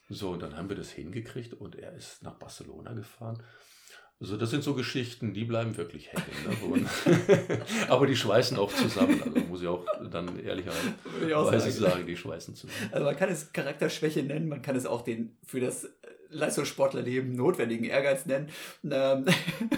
So, 0.09 0.31
und 0.31 0.41
dann 0.41 0.57
haben 0.57 0.69
wir 0.69 0.75
das 0.75 0.89
hingekriegt 0.89 1.53
und 1.53 1.75
er 1.75 1.93
ist 1.93 2.23
nach 2.23 2.33
Barcelona 2.33 2.93
gefahren. 2.93 3.43
Also 4.21 4.35
das 4.35 4.49
sind 4.49 4.65
so 4.65 4.73
Geschichten, 4.73 5.33
die 5.33 5.45
bleiben 5.45 5.77
wirklich 5.77 6.11
hängen. 6.11 6.81
Ne? 6.81 6.89
Aber 7.87 8.05
die 8.05 8.17
schweißen 8.17 8.57
auch 8.57 8.73
zusammen. 8.73 9.21
Also 9.23 9.39
muss 9.47 9.61
ich 9.61 9.67
auch 9.67 9.85
dann 10.11 10.37
ehrlicherweise 10.43 11.71
sagen, 11.71 12.05
die 12.05 12.17
schweißen 12.17 12.53
zusammen. 12.53 12.89
Also 12.91 13.05
man 13.05 13.15
kann 13.15 13.29
es 13.29 13.53
Charakterschwäche 13.53 14.21
nennen, 14.23 14.49
man 14.49 14.61
kann 14.61 14.75
es 14.75 14.85
auch 14.85 15.03
den 15.03 15.37
für 15.45 15.61
das 15.61 15.87
Leistungssportlerleben 16.29 17.35
notwendigen 17.35 17.85
Ehrgeiz 17.85 18.25
nennen. 18.25 18.49
Ähm, 18.83 19.25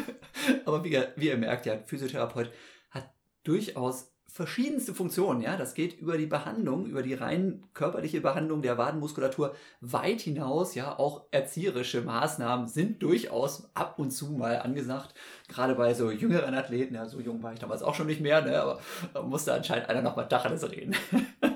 aber 0.66 0.84
wie 0.84 0.90
ihr, 0.90 1.14
wie 1.16 1.28
ihr 1.28 1.38
merkt, 1.38 1.66
ja, 1.66 1.78
Physiotherapeut 1.86 2.52
hat 2.92 3.12
durchaus 3.44 4.12
verschiedenste 4.32 4.94
Funktionen, 4.94 5.42
ja. 5.42 5.58
Das 5.58 5.74
geht 5.74 6.00
über 6.00 6.18
die 6.18 6.26
Behandlung, 6.26 6.86
über 6.86 7.04
die 7.04 7.14
rein 7.14 7.64
körperliche 7.74 8.22
Behandlung 8.22 8.62
der 8.62 8.78
Wadenmuskulatur 8.78 9.54
weit 9.82 10.22
hinaus, 10.22 10.74
ja. 10.74 10.98
Auch 10.98 11.26
erzieherische 11.32 12.02
Maßnahmen 12.02 12.68
sind 12.68 13.04
durchaus 13.04 13.70
ab 13.74 14.00
und 14.00 14.12
zu 14.12 14.32
mal 14.32 14.60
angesagt. 14.60 15.14
Gerade 15.50 15.76
bei 15.76 15.94
so 15.94 16.12
jüngeren 16.12 16.56
Athleten, 16.56 16.96
ja, 16.96 17.06
so 17.06 17.20
jung 17.20 17.44
war 17.44 17.54
ich 17.54 17.60
damals 17.60 17.84
auch 17.84 17.96
schon 17.96 18.08
nicht 18.08 18.22
mehr, 18.22 18.42
ne, 18.42 18.62
aber 18.62 18.80
da 19.14 19.22
musste 19.22 19.54
anscheinend 19.54 19.90
einer 19.90 20.02
noch 20.02 20.16
mal 20.16 20.26
Tacheles 20.26 20.70
reden. 20.72 20.96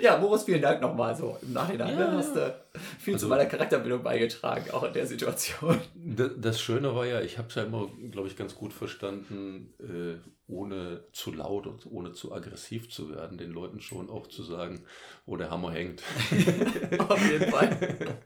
ja, 0.00 0.16
Boris, 0.16 0.44
vielen 0.44 0.62
Dank 0.62 0.80
nochmal 0.80 1.16
so 1.16 1.38
im 1.42 1.52
Nachhinein. 1.52 1.98
Ja. 1.98 2.10
Du 2.10 2.16
hast 2.16 2.36
äh, 2.36 2.52
viel 2.98 3.14
also, 3.14 3.26
zu 3.26 3.30
meiner 3.30 3.46
Charakterbildung 3.46 4.02
beigetragen, 4.02 4.70
auch 4.70 4.82
in 4.82 4.92
der 4.92 5.06
Situation. 5.06 5.80
Das 5.94 6.60
Schöne 6.60 6.94
war 6.94 7.06
ja, 7.06 7.20
ich 7.20 7.38
habe 7.38 7.48
es 7.48 7.54
ja 7.54 7.64
immer, 7.64 7.88
glaube 8.10 8.28
ich, 8.28 8.36
ganz 8.36 8.54
gut 8.54 8.72
verstanden, 8.72 9.72
äh, 9.80 10.18
ohne 10.46 11.04
zu 11.12 11.32
laut 11.32 11.66
und 11.66 11.86
ohne 11.86 12.12
zu 12.12 12.32
aggressiv 12.32 12.90
zu 12.90 13.10
werden, 13.10 13.38
den 13.38 13.50
Leuten 13.50 13.80
schon 13.80 14.10
auch 14.10 14.26
zu 14.26 14.42
sagen, 14.42 14.84
wo 15.26 15.36
der 15.36 15.50
Hammer 15.50 15.72
hängt. 15.72 16.02
Auf 17.08 17.30
jeden 17.30 17.50
Fall. 17.50 17.78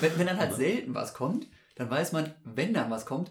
wenn, 0.00 0.18
wenn 0.18 0.26
dann 0.26 0.38
halt 0.38 0.54
selten 0.54 0.94
was 0.94 1.14
kommt, 1.14 1.46
dann 1.76 1.90
weiß 1.90 2.12
man, 2.12 2.34
wenn 2.44 2.74
dann 2.74 2.90
was 2.90 3.06
kommt, 3.06 3.30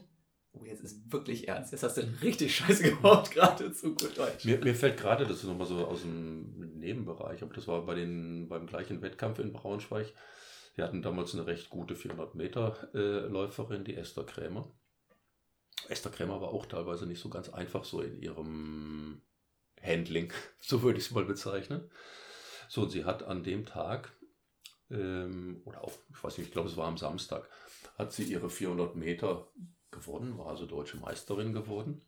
oh, 0.60 0.66
jetzt 0.66 0.84
ist 0.84 1.12
wirklich 1.12 1.48
ernst. 1.48 1.72
Jetzt 1.72 1.84
hast 1.84 1.98
du 1.98 2.02
richtig 2.22 2.56
Scheiße 2.56 2.84
gebaut, 2.84 3.32
gerade 3.34 3.72
zu 3.72 3.96
gut 3.96 4.18
Deutsch. 4.18 4.46
Mir, 4.46 4.58
mir 4.60 4.76
fällt 4.76 4.98
gerade, 4.98 5.26
das 5.26 5.38
ist 5.38 5.46
nochmal 5.46 5.68
so 5.68 5.86
aus 5.86 6.02
dem 6.02 6.80
Nebenbereich, 6.80 7.42
aber 7.44 7.54
das 7.54 7.68
war 7.68 7.86
bei 7.86 7.96
den, 7.96 8.48
beim 8.48 8.68
gleichen 8.68 9.02
Wettkampf 9.02 9.40
in 9.40 9.54
Braunschweig. 9.54 10.14
Wir 10.76 10.84
hatten 10.84 11.02
damals 11.02 11.34
eine 11.34 11.48
recht 11.48 11.70
gute 11.70 11.96
400 11.96 12.36
Meter 12.36 12.90
äh, 12.94 13.28
Läuferin, 13.28 13.84
die 13.84 13.96
Esther 13.96 14.24
Krämer. 14.24 14.72
Esther 15.90 16.12
Krämer 16.12 16.42
war 16.42 16.50
auch 16.50 16.66
teilweise 16.66 17.08
nicht 17.08 17.20
so 17.20 17.30
ganz 17.30 17.50
einfach 17.50 17.84
so 17.84 18.02
in 18.02 18.16
ihrem 18.22 19.22
Handling, 19.82 20.32
so 20.60 20.84
würde 20.84 21.00
ich 21.00 21.06
es 21.06 21.12
mal 21.12 21.26
bezeichnen. 21.26 21.90
So, 22.70 22.82
und 22.82 22.90
sie 22.90 23.06
hat 23.06 23.24
an 23.24 23.44
dem 23.44 23.66
Tag, 23.66 24.12
ähm, 24.92 25.62
oder 25.66 25.84
auf, 25.84 26.00
ich 26.10 26.24
weiß 26.24 26.38
nicht, 26.38 26.48
ich 26.48 26.54
glaube, 26.54 26.70
es 26.70 26.78
war 26.78 26.88
am 26.88 26.98
Samstag, 26.98 27.50
hat 27.98 28.12
sie 28.12 28.24
ihre 28.24 28.50
400 28.50 28.96
Meter 28.96 29.48
gewonnen, 29.92 30.38
war 30.38 30.48
also 30.48 30.66
deutsche 30.66 30.98
Meisterin 30.98 31.54
geworden. 31.54 32.02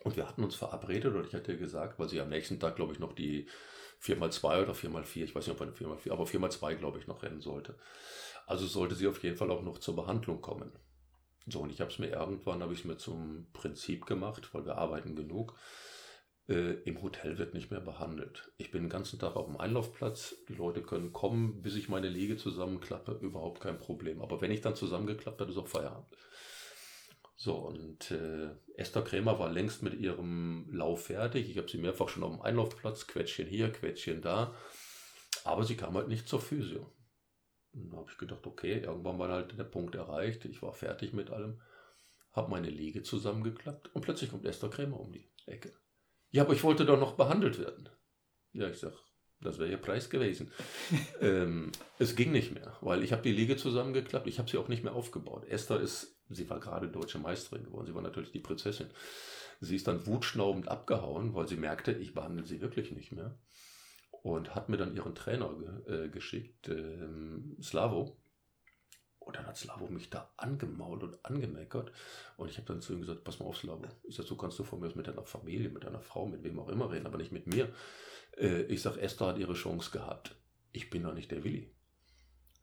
Und 0.00 0.16
wir 0.16 0.28
hatten 0.28 0.44
uns 0.44 0.54
verabredet 0.54 1.14
und 1.14 1.26
ich 1.26 1.34
hatte 1.34 1.56
gesagt, 1.56 1.98
weil 1.98 2.08
sie 2.08 2.20
am 2.20 2.28
nächsten 2.28 2.60
Tag, 2.60 2.76
glaube 2.76 2.92
ich, 2.92 2.98
noch 2.98 3.12
die 3.12 3.48
4x2 4.02 4.62
oder 4.62 4.72
4x4, 4.72 5.24
ich 5.24 5.34
weiß 5.34 5.46
nicht, 5.46 5.60
ob 5.60 5.62
eine 5.62 5.72
4x4, 5.72 6.12
aber 6.12 6.24
4x2, 6.24 6.74
glaube 6.76 6.98
ich, 6.98 7.06
noch 7.06 7.22
rennen 7.22 7.40
sollte. 7.40 7.76
Also 8.46 8.66
sollte 8.66 8.94
sie 8.94 9.08
auf 9.08 9.22
jeden 9.22 9.36
Fall 9.36 9.50
auch 9.50 9.62
noch 9.62 9.78
zur 9.78 9.96
Behandlung 9.96 10.40
kommen. 10.40 10.72
So, 11.48 11.60
und 11.60 11.70
ich 11.70 11.80
habe 11.80 11.90
es 11.90 11.98
mir 11.98 12.08
irgendwann, 12.08 12.62
habe 12.62 12.72
ich 12.72 12.80
es 12.80 12.84
mir 12.84 12.98
zum 12.98 13.46
Prinzip 13.52 14.06
gemacht, 14.06 14.52
weil 14.52 14.64
wir 14.66 14.78
arbeiten 14.78 15.16
genug. 15.16 15.56
Äh, 16.48 16.74
Im 16.84 17.02
Hotel 17.02 17.38
wird 17.38 17.54
nicht 17.54 17.70
mehr 17.70 17.80
behandelt. 17.80 18.52
Ich 18.56 18.70
bin 18.70 18.84
den 18.84 18.90
ganzen 18.90 19.18
Tag 19.18 19.36
auf 19.36 19.46
dem 19.46 19.56
Einlaufplatz. 19.56 20.36
Die 20.48 20.54
Leute 20.54 20.82
können 20.82 21.12
kommen, 21.12 21.62
bis 21.62 21.76
ich 21.76 21.88
meine 21.88 22.08
Liege 22.08 22.36
zusammenklappe. 22.36 23.18
Überhaupt 23.20 23.60
kein 23.60 23.78
Problem. 23.78 24.22
Aber 24.22 24.40
wenn 24.40 24.52
ich 24.52 24.60
dann 24.60 24.76
zusammengeklappt 24.76 25.40
habe, 25.40 25.50
ist 25.50 25.58
auch 25.58 25.68
Feierabend. 25.68 26.16
So, 27.36 27.54
und 27.54 28.10
äh, 28.10 28.48
Esther 28.76 29.02
Krämer 29.02 29.38
war 29.38 29.52
längst 29.52 29.82
mit 29.82 29.94
ihrem 29.94 30.68
Lauf 30.72 31.06
fertig. 31.06 31.50
Ich 31.50 31.58
habe 31.58 31.68
sie 31.68 31.78
mehrfach 31.78 32.08
schon 32.08 32.22
auf 32.22 32.32
dem 32.32 32.40
Einlaufplatz, 32.40 33.06
Quetschen 33.06 33.46
hier, 33.46 33.70
Quetschen 33.70 34.22
da. 34.22 34.54
Aber 35.44 35.64
sie 35.64 35.76
kam 35.76 35.94
halt 35.94 36.08
nicht 36.08 36.28
zur 36.28 36.40
Physio. 36.40 36.90
Und 37.74 37.92
da 37.92 37.98
habe 37.98 38.10
ich 38.10 38.16
gedacht, 38.16 38.46
okay, 38.46 38.80
irgendwann 38.80 39.18
war 39.18 39.28
halt 39.28 39.58
der 39.58 39.64
Punkt 39.64 39.94
erreicht. 39.94 40.46
Ich 40.46 40.62
war 40.62 40.72
fertig 40.72 41.12
mit 41.12 41.30
allem, 41.30 41.60
habe 42.32 42.50
meine 42.50 42.70
Liege 42.70 43.02
zusammengeklappt 43.02 43.94
und 43.94 44.00
plötzlich 44.00 44.30
kommt 44.30 44.46
Esther 44.46 44.70
Krämer 44.70 44.98
um 44.98 45.12
die 45.12 45.30
Ecke. 45.44 45.74
Ja, 46.30 46.42
aber 46.42 46.54
ich 46.54 46.64
wollte 46.64 46.86
doch 46.86 46.98
noch 46.98 47.16
behandelt 47.16 47.58
werden. 47.58 47.90
Ja, 48.52 48.68
ich 48.68 48.78
sage, 48.78 48.96
das 49.40 49.58
wäre 49.58 49.70
ihr 49.70 49.76
Preis 49.76 50.08
gewesen. 50.08 50.50
ähm, 51.20 51.70
es 51.98 52.16
ging 52.16 52.32
nicht 52.32 52.52
mehr, 52.52 52.76
weil 52.80 53.02
ich 53.02 53.12
habe 53.12 53.22
die 53.22 53.32
Liege 53.32 53.56
zusammengeklappt. 53.56 54.26
Ich 54.26 54.38
habe 54.38 54.48
sie 54.48 54.56
auch 54.56 54.68
nicht 54.68 54.82
mehr 54.82 54.94
aufgebaut. 54.94 55.44
Esther 55.46 55.78
ist, 55.78 56.15
sie 56.28 56.48
war 56.48 56.60
gerade 56.60 56.88
deutsche 56.88 57.18
Meisterin 57.18 57.64
geworden. 57.64 57.86
Sie 57.86 57.94
war 57.94 58.02
natürlich 58.02 58.32
die 58.32 58.40
Prinzessin. 58.40 58.88
Sie 59.60 59.76
ist 59.76 59.86
dann 59.86 60.06
wutschnaubend 60.06 60.68
abgehauen, 60.68 61.34
weil 61.34 61.48
sie 61.48 61.56
merkte, 61.56 61.92
ich 61.92 62.14
behandle 62.14 62.44
sie 62.44 62.60
wirklich 62.60 62.92
nicht 62.92 63.12
mehr 63.12 63.38
und 64.22 64.54
hat 64.54 64.68
mir 64.68 64.76
dann 64.76 64.94
ihren 64.94 65.14
Trainer 65.14 65.54
ge 65.54 66.04
äh, 66.06 66.08
geschickt, 66.08 66.68
ähm, 66.68 67.56
Slavo. 67.62 68.16
Und 69.18 69.36
dann 69.36 69.46
hat 69.46 69.56
Slavo 69.56 69.88
mich 69.88 70.10
da 70.10 70.32
angemault 70.36 71.02
und 71.02 71.24
angemeckert. 71.24 71.92
Und 72.36 72.50
ich 72.50 72.58
habe 72.58 72.66
dann 72.66 72.80
zu 72.80 72.92
ihm 72.92 73.00
gesagt, 73.00 73.24
pass 73.24 73.38
mal 73.38 73.46
auf, 73.46 73.56
Slavo. 73.56 73.84
Ich 74.04 74.16
sage, 74.16 74.28
so 74.28 74.36
kannst 74.36 74.58
du 74.58 74.64
von 74.64 74.80
mir 74.80 74.88
aus 74.88 74.94
mit 74.94 75.06
deiner 75.06 75.24
Familie, 75.24 75.68
mit 75.68 75.84
deiner 75.84 76.00
Frau, 76.00 76.26
mit 76.26 76.42
wem 76.42 76.58
auch 76.58 76.68
immer 76.68 76.90
reden, 76.90 77.06
aber 77.06 77.18
nicht 77.18 77.32
mit 77.32 77.46
mir. 77.46 77.72
Äh, 78.36 78.62
ich 78.62 78.82
sage, 78.82 79.00
Esther 79.00 79.28
hat 79.28 79.38
ihre 79.38 79.54
Chance 79.54 79.90
gehabt. 79.92 80.36
Ich 80.72 80.90
bin 80.90 81.04
doch 81.04 81.14
nicht 81.14 81.30
der 81.30 81.44
Willi. 81.44 81.72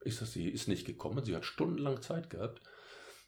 Ich 0.03 0.15
sage, 0.15 0.31
sie 0.31 0.49
ist 0.49 0.67
nicht 0.67 0.85
gekommen, 0.85 1.23
sie 1.23 1.35
hat 1.35 1.45
stundenlang 1.45 2.01
Zeit 2.01 2.29
gehabt. 2.29 2.61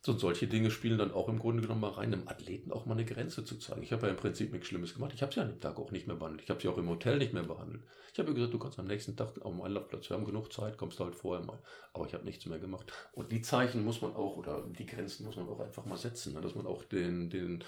So, 0.06 0.16
solche 0.16 0.46
Dinge 0.46 0.70
spielen 0.70 1.00
dann 1.00 1.12
auch 1.12 1.30
im 1.30 1.40
Grunde 1.40 1.64
genommen 1.64 1.82
mal 1.82 1.90
rein, 1.90 2.14
einem 2.14 2.28
Athleten 2.28 2.72
auch 2.72 2.86
mal 2.86 2.94
eine 2.94 3.06
Grenze 3.06 3.44
zu 3.44 3.58
zeigen. 3.58 3.82
Ich 3.82 3.92
habe 3.92 4.06
ja 4.06 4.12
im 4.12 4.18
Prinzip 4.18 4.52
nichts 4.52 4.68
Schlimmes 4.68 4.94
gemacht. 4.94 5.14
Ich 5.16 5.24
habe 5.24 5.34
sie 5.34 5.40
an 5.40 5.48
dem 5.48 5.60
Tag 5.60 5.80
auch 5.80 5.90
nicht 5.90 6.06
mehr 6.06 6.16
behandelt. 6.16 6.44
Ich 6.44 6.50
habe 6.52 6.62
sie 6.62 6.68
auch 6.68 6.78
im 6.78 6.88
Hotel 6.88 7.18
nicht 7.18 7.34
mehr 7.34 7.42
behandelt. 7.42 7.82
Ich 8.14 8.20
habe 8.20 8.32
gesagt, 8.36 8.54
du 8.54 8.60
kannst 8.60 8.78
am 8.78 8.86
nächsten 8.86 9.16
Tag 9.16 9.42
auf 9.42 9.52
dem 9.52 9.64
Einlaufplatz, 9.64 10.08
wir 10.08 10.16
haben 10.16 10.26
genug 10.26 10.54
Zeit, 10.54 10.78
kommst 10.78 11.00
du 11.00 11.06
halt 11.06 11.16
vorher 11.16 11.44
mal. 11.44 11.58
Aber 11.92 12.06
ich 12.06 12.14
habe 12.14 12.24
nichts 12.24 12.46
mehr 12.46 12.60
gemacht. 12.60 12.94
Und 13.14 13.32
die 13.32 13.42
Zeichen 13.42 13.84
muss 13.84 14.04
man 14.04 14.16
auch, 14.16 14.38
oder 14.38 14.64
die 14.78 14.86
Grenzen 14.86 15.26
muss 15.26 15.38
man 15.38 15.50
auch 15.50 15.60
einfach 15.60 15.86
mal 15.86 15.98
setzen, 15.98 16.36
ne? 16.36 16.42
dass 16.42 16.54
man 16.54 16.68
auch 16.68 16.84
den, 16.84 17.32
den 17.32 17.64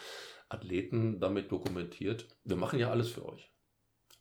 Athleten 0.48 1.20
damit 1.20 1.52
dokumentiert. 1.52 2.28
Wir 2.44 2.56
machen 2.56 2.78
ja 2.78 2.92
alles 2.92 3.10
für 3.10 3.26
euch. 3.26 3.52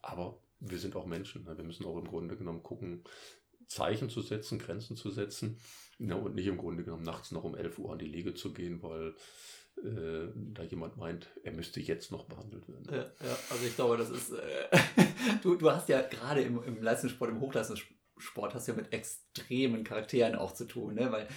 Aber 0.00 0.40
wir 0.58 0.78
sind 0.78 0.96
auch 0.96 1.04
Menschen. 1.04 1.44
Ne? 1.44 1.54
Wir 1.58 1.64
müssen 1.64 1.84
auch 1.84 1.98
im 1.98 2.08
Grunde 2.08 2.34
genommen 2.38 2.62
gucken, 2.62 3.04
Zeichen 3.66 4.08
zu 4.10 4.20
setzen, 4.20 4.58
Grenzen 4.58 4.96
zu 4.96 5.10
setzen 5.10 5.58
ja, 5.98 6.14
und 6.14 6.34
nicht 6.34 6.46
im 6.46 6.58
Grunde 6.58 6.84
genommen 6.84 7.04
nachts 7.04 7.30
noch 7.30 7.44
um 7.44 7.54
11 7.54 7.78
Uhr 7.78 7.92
an 7.92 7.98
die 7.98 8.06
Liege 8.06 8.34
zu 8.34 8.52
gehen, 8.52 8.82
weil 8.82 9.14
äh, 9.82 10.28
da 10.34 10.62
jemand 10.62 10.96
meint, 10.96 11.28
er 11.42 11.52
müsste 11.52 11.80
jetzt 11.80 12.10
noch 12.10 12.24
behandelt 12.24 12.68
werden. 12.68 12.86
Ja, 12.90 12.96
ja 12.96 13.38
also 13.50 13.66
ich 13.66 13.74
glaube, 13.74 13.96
das 13.96 14.10
ist. 14.10 14.32
Äh, 14.32 14.68
du, 15.42 15.56
du 15.56 15.70
hast 15.70 15.88
ja 15.88 16.02
gerade 16.02 16.42
im, 16.42 16.62
im 16.62 16.82
Leistungssport, 16.82 17.30
im 17.30 17.40
Hochleistungssport, 17.40 18.54
hast 18.54 18.68
ja 18.68 18.74
mit 18.74 18.92
extremen 18.92 19.84
Charakteren 19.84 20.34
auch 20.34 20.54
zu 20.54 20.64
tun, 20.64 20.94
ne? 20.94 21.12
weil 21.12 21.28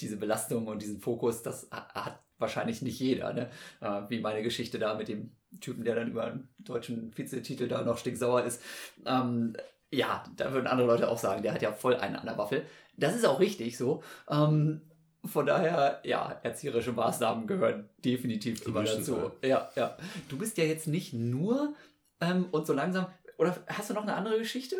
diese 0.00 0.16
Belastung 0.16 0.66
und 0.66 0.80
diesen 0.80 1.00
Fokus, 1.00 1.42
das 1.42 1.68
hat 1.70 2.22
wahrscheinlich 2.38 2.82
nicht 2.82 3.00
jeder. 3.00 3.32
Ne? 3.32 3.50
Äh, 3.80 4.02
wie 4.08 4.20
meine 4.20 4.42
Geschichte 4.42 4.78
da 4.78 4.94
mit 4.94 5.08
dem 5.08 5.36
Typen, 5.60 5.84
der 5.84 5.96
dann 5.96 6.10
über 6.10 6.24
einen 6.24 6.48
deutschen 6.58 7.16
Vizetitel 7.16 7.68
da 7.68 7.82
noch 7.82 7.98
stinksauer 7.98 8.44
ist. 8.44 8.62
Ähm, 9.04 9.54
ja, 9.90 10.24
da 10.36 10.52
würden 10.52 10.66
andere 10.66 10.86
Leute 10.86 11.08
auch 11.08 11.18
sagen, 11.18 11.42
der 11.42 11.52
hat 11.52 11.62
ja 11.62 11.72
voll 11.72 11.96
einen 11.96 12.16
an 12.16 12.26
der 12.26 12.38
Waffel. 12.38 12.66
Das 12.96 13.14
ist 13.14 13.24
auch 13.24 13.40
richtig 13.40 13.76
so. 13.78 14.02
Ähm, 14.28 14.82
von 15.24 15.46
daher, 15.46 16.00
ja, 16.04 16.38
erzieherische 16.42 16.92
Maßnahmen 16.92 17.46
gehören 17.46 17.88
definitiv 18.04 18.66
immer 18.66 18.84
dazu. 18.84 19.32
Ja, 19.42 19.70
ja. 19.74 19.96
Du 20.28 20.38
bist 20.38 20.58
ja 20.58 20.64
jetzt 20.64 20.86
nicht 20.86 21.12
nur 21.12 21.74
ähm, 22.20 22.46
und 22.50 22.66
so 22.66 22.72
langsam. 22.72 23.06
Oder 23.36 23.56
hast 23.66 23.90
du 23.90 23.94
noch 23.94 24.02
eine 24.02 24.14
andere 24.14 24.38
Geschichte? 24.38 24.76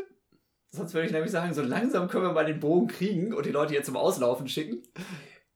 Sonst 0.71 0.95
würde 0.95 1.07
ich 1.07 1.13
nämlich 1.13 1.33
sagen, 1.33 1.55
so 1.55 1.63
langsam 1.63 2.09
können 2.09 2.25
wir 2.25 2.33
mal 2.33 2.45
den 2.45 2.61
Bogen 2.61 2.89
kriegen 2.89 3.33
und 3.33 3.47
die 3.47 3.53
Leute 3.53 3.73
hier 3.73 3.83
zum 3.83 3.97
Auslaufen 3.97 4.49
schicken. 4.49 4.83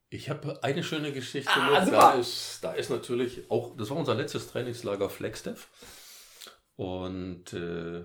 Ich 0.09 0.29
habe 0.29 0.63
eine 0.63 0.83
schöne 0.83 1.11
Geschichte 1.11 1.51
ah, 1.53 1.85
Da 1.85 2.13
ist, 2.13 2.59
da 2.61 2.73
ist 2.73 2.89
natürlich 2.89 3.49
auch, 3.49 3.75
das 3.77 3.89
war 3.89 3.97
unser 3.97 4.15
letztes 4.15 4.47
Trainingslager 4.47 5.09
Flagstaff. 5.09 5.69
Und 6.75 7.53
äh, 7.53 8.03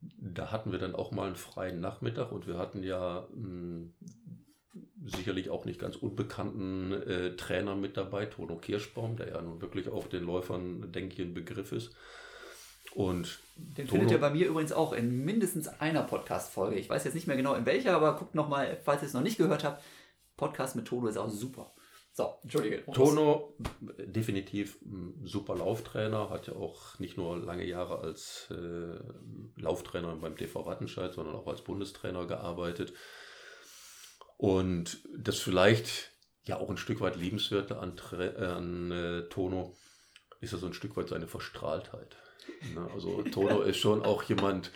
da 0.00 0.50
hatten 0.50 0.72
wir 0.72 0.78
dann 0.78 0.94
auch 0.94 1.10
mal 1.10 1.26
einen 1.26 1.36
freien 1.36 1.80
Nachmittag 1.80 2.32
und 2.32 2.46
wir 2.46 2.58
hatten 2.58 2.82
ja 2.82 3.26
mh, 3.34 3.44
hm, 3.44 3.94
sicherlich 5.04 5.50
auch 5.50 5.64
nicht 5.64 5.80
ganz 5.80 5.96
unbekannten 5.96 6.92
äh, 6.92 7.36
Trainer 7.36 7.74
mit 7.74 7.96
dabei, 7.96 8.26
Tono 8.26 8.56
Kirschbaum, 8.56 9.16
der 9.16 9.28
ja 9.28 9.42
nun 9.42 9.60
wirklich 9.60 9.88
auch 9.88 10.06
den 10.06 10.24
Läufern, 10.24 10.92
denke 10.92 11.14
ich, 11.14 11.20
ein 11.20 11.34
Begriff 11.34 11.72
ist. 11.72 11.94
Und 12.94 13.40
den 13.56 13.86
Tono, 13.86 14.00
findet 14.00 14.10
ihr 14.12 14.20
bei 14.20 14.30
mir 14.30 14.46
übrigens 14.46 14.72
auch 14.72 14.92
in 14.92 15.24
mindestens 15.24 15.68
einer 15.68 16.02
Podcast-Folge. 16.02 16.76
Ich 16.76 16.88
weiß 16.88 17.04
jetzt 17.04 17.14
nicht 17.14 17.26
mehr 17.26 17.36
genau 17.36 17.54
in 17.54 17.66
welcher, 17.66 17.94
aber 17.94 18.16
guckt 18.16 18.34
nochmal, 18.34 18.78
falls 18.84 19.02
ihr 19.02 19.08
es 19.08 19.14
noch 19.14 19.22
nicht 19.22 19.38
gehört 19.38 19.64
habt. 19.64 19.82
Podcast 20.36 20.76
mit 20.76 20.86
Tono 20.86 21.08
ist 21.08 21.16
auch 21.16 21.30
super. 21.30 21.72
So, 22.16 22.38
Entschuldige. 22.42 22.82
Tono, 22.94 23.52
definitiv 23.98 24.80
ein 24.80 25.20
super 25.26 25.54
Lauftrainer, 25.54 26.30
hat 26.30 26.46
ja 26.46 26.54
auch 26.54 26.98
nicht 26.98 27.18
nur 27.18 27.36
lange 27.36 27.66
Jahre 27.66 27.98
als 27.98 28.48
äh, 28.50 29.60
Lauftrainer 29.60 30.16
beim 30.16 30.34
TV 30.34 30.64
Wattenscheid, 30.64 31.12
sondern 31.12 31.34
auch 31.34 31.46
als 31.46 31.60
Bundestrainer 31.60 32.26
gearbeitet. 32.26 32.94
Und 34.38 34.96
das 35.14 35.40
vielleicht 35.40 36.10
ja 36.44 36.56
auch 36.56 36.70
ein 36.70 36.78
Stück 36.78 37.02
weit 37.02 37.16
liebenswerte 37.16 37.80
an, 37.80 37.98
an 38.38 38.92
äh, 38.92 39.28
Tono 39.28 39.76
ist 40.40 40.54
ja 40.54 40.58
so 40.58 40.68
ein 40.68 40.72
Stück 40.72 40.96
weit 40.96 41.10
seine 41.10 41.28
Verstrahltheit. 41.28 42.16
Ne? 42.74 42.88
Also 42.94 43.22
Tono 43.30 43.60
ist 43.60 43.76
schon 43.76 44.02
auch 44.02 44.22
jemand, 44.22 44.70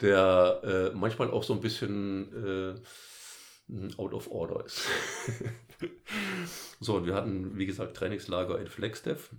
der 0.00 0.60
äh, 0.62 0.96
manchmal 0.96 1.32
auch 1.32 1.42
so 1.42 1.54
ein 1.54 1.60
bisschen 1.60 2.78
äh, 2.78 3.92
out 3.96 4.14
of 4.14 4.30
order 4.30 4.64
ist. 4.64 4.82
so, 6.80 6.96
und 6.96 7.06
wir 7.06 7.14
hatten, 7.14 7.56
wie 7.58 7.66
gesagt, 7.66 7.96
Trainingslager 7.96 8.58
in 8.58 8.68
Flagstaff. 8.68 9.30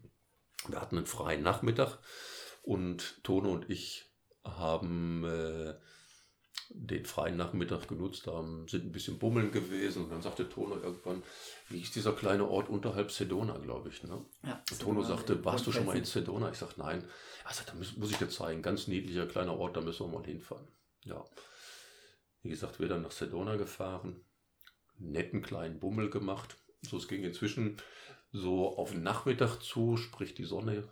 Wir 0.67 0.81
hatten 0.81 0.97
einen 0.97 1.05
freien 1.05 1.43
Nachmittag 1.43 1.99
und 2.63 3.23
Tone 3.23 3.49
und 3.49 3.69
ich 3.69 4.05
haben 4.43 5.23
äh, 5.23 5.75
den 6.69 7.05
freien 7.05 7.37
Nachmittag 7.37 7.87
genutzt, 7.87 8.27
haben, 8.27 8.67
sind 8.67 8.85
ein 8.85 8.91
bisschen 8.91 9.19
bummeln 9.19 9.51
gewesen 9.51 10.05
und 10.05 10.11
dann 10.11 10.21
sagte 10.21 10.49
Tono 10.49 10.75
irgendwann, 10.77 11.23
wie 11.69 11.81
ist 11.81 11.95
dieser 11.95 12.13
kleine 12.13 12.47
Ort 12.47 12.69
unterhalb 12.69 13.11
Sedona, 13.11 13.57
glaube 13.57 13.89
ich. 13.89 14.03
Ne? 14.03 14.25
Ja, 14.43 14.61
Tono 14.79 15.03
sagte, 15.03 15.43
warst 15.45 15.67
du 15.67 15.71
schon 15.71 15.85
mal 15.85 15.97
in 15.97 16.05
Sedona? 16.05 16.49
Ich 16.49 16.57
sagte, 16.57 16.79
nein. 16.79 17.03
Er 17.47 17.53
sagte, 17.53 17.73
da 17.73 17.77
muss, 17.77 17.95
muss 17.97 18.11
ich 18.11 18.17
dir 18.17 18.29
zeigen, 18.29 18.61
ganz 18.61 18.87
niedlicher 18.87 19.27
kleiner 19.27 19.57
Ort, 19.57 19.77
da 19.77 19.81
müssen 19.81 20.11
wir 20.11 20.19
mal 20.19 20.25
hinfahren. 20.25 20.67
Ja. 21.03 21.23
Wie 22.41 22.49
gesagt, 22.49 22.79
wir 22.79 22.87
dann 22.87 23.03
nach 23.03 23.11
Sedona 23.11 23.55
gefahren 23.55 24.23
netten 24.99 25.41
kleinen 25.41 25.79
Bummel 25.79 26.09
gemacht. 26.09 26.57
So, 26.81 26.97
es 26.97 27.07
ging 27.07 27.23
inzwischen 27.23 27.77
so 28.31 28.77
auf 28.77 28.91
den 28.91 29.03
Nachmittag 29.03 29.61
zu, 29.61 29.97
sprich 29.97 30.35
die 30.35 30.43
Sonne 30.43 30.83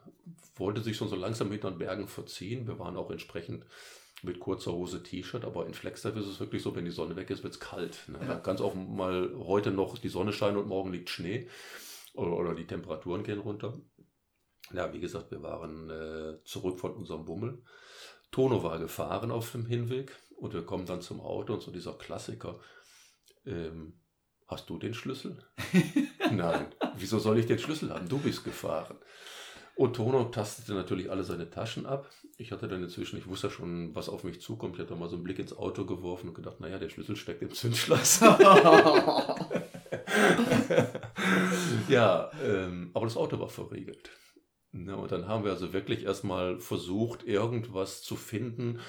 wollte 0.55 0.81
sich 0.81 0.95
schon 0.95 1.09
so 1.09 1.15
langsam 1.15 1.51
hinter 1.51 1.71
den 1.71 1.79
Bergen 1.79 2.07
verziehen. 2.07 2.67
Wir 2.67 2.79
waren 2.79 2.95
auch 2.95 3.11
entsprechend 3.11 3.65
mit 4.21 4.39
kurzer 4.39 4.71
Hose 4.71 5.03
T-Shirt, 5.03 5.43
aber 5.43 5.65
in 5.65 5.73
Flagstaff 5.73 6.15
ist 6.15 6.27
es 6.27 6.39
wirklich 6.39 6.61
so, 6.61 6.75
wenn 6.75 6.85
die 6.85 6.91
Sonne 6.91 7.15
weg 7.15 7.29
ist, 7.29 7.43
wird 7.43 7.53
es 7.53 7.59
kalt. 7.59 7.99
Ne? 8.07 8.19
Ja. 8.25 8.35
Ganz 8.35 8.61
auch 8.61 8.73
mal 8.73 9.33
heute 9.37 9.71
noch 9.71 9.97
die 9.97 10.09
Sonne 10.09 10.31
scheint 10.31 10.57
und 10.57 10.67
morgen 10.67 10.91
liegt 10.91 11.09
Schnee 11.09 11.49
oder, 12.13 12.31
oder 12.31 12.55
die 12.55 12.67
Temperaturen 12.67 13.23
gehen 13.23 13.39
runter. 13.39 13.79
Ja, 14.71 14.93
wie 14.93 15.01
gesagt, 15.01 15.31
wir 15.31 15.43
waren 15.43 15.89
äh, 15.89 16.43
zurück 16.45 16.79
von 16.79 16.93
unserem 16.93 17.25
Bummel. 17.25 17.61
Tono 18.31 18.63
war 18.63 18.79
gefahren 18.79 19.29
auf 19.29 19.51
dem 19.51 19.65
Hinweg 19.65 20.15
und 20.37 20.53
wir 20.53 20.65
kommen 20.65 20.85
dann 20.85 21.01
zum 21.01 21.19
Auto 21.19 21.53
und 21.53 21.61
so 21.61 21.71
dieser 21.71 21.93
Klassiker 21.93 22.59
ähm, 23.45 23.93
hast 24.47 24.69
du 24.69 24.77
den 24.77 24.93
Schlüssel? 24.93 25.43
Nein. 26.31 26.67
Wieso 26.97 27.19
soll 27.19 27.39
ich 27.39 27.45
den 27.45 27.59
Schlüssel 27.59 27.91
haben? 27.91 28.07
Du 28.07 28.19
bist 28.19 28.43
gefahren. 28.43 28.97
Und 29.75 29.95
Tono 29.95 30.25
tastete 30.25 30.73
natürlich 30.73 31.09
alle 31.09 31.23
seine 31.23 31.49
Taschen 31.49 31.87
ab. 31.87 32.07
Ich 32.37 32.51
hatte 32.51 32.67
dann 32.67 32.83
inzwischen, 32.83 33.17
ich 33.17 33.27
wusste 33.27 33.49
schon, 33.49 33.95
was 33.95 34.07
auf 34.07 34.23
mich 34.23 34.39
zukommt. 34.39 34.75
Ich 34.75 34.81
hatte 34.81 34.95
mal 34.95 35.09
so 35.09 35.15
einen 35.15 35.23
Blick 35.23 35.39
ins 35.39 35.57
Auto 35.57 35.85
geworfen 35.85 36.29
und 36.29 36.35
gedacht, 36.35 36.59
naja, 36.59 36.77
der 36.77 36.89
Schlüssel 36.89 37.15
steckt 37.15 37.41
im 37.41 37.51
Zündschloss. 37.51 38.19
ja, 41.87 42.29
ähm, 42.43 42.91
aber 42.93 43.05
das 43.05 43.17
Auto 43.17 43.39
war 43.39 43.49
verriegelt. 43.49 44.11
Ja, 44.73 44.93
und 44.95 45.11
dann 45.11 45.27
haben 45.27 45.43
wir 45.43 45.51
also 45.51 45.73
wirklich 45.73 46.03
erstmal 46.03 46.59
versucht, 46.59 47.23
irgendwas 47.23 48.03
zu 48.03 48.15
finden, 48.15 48.79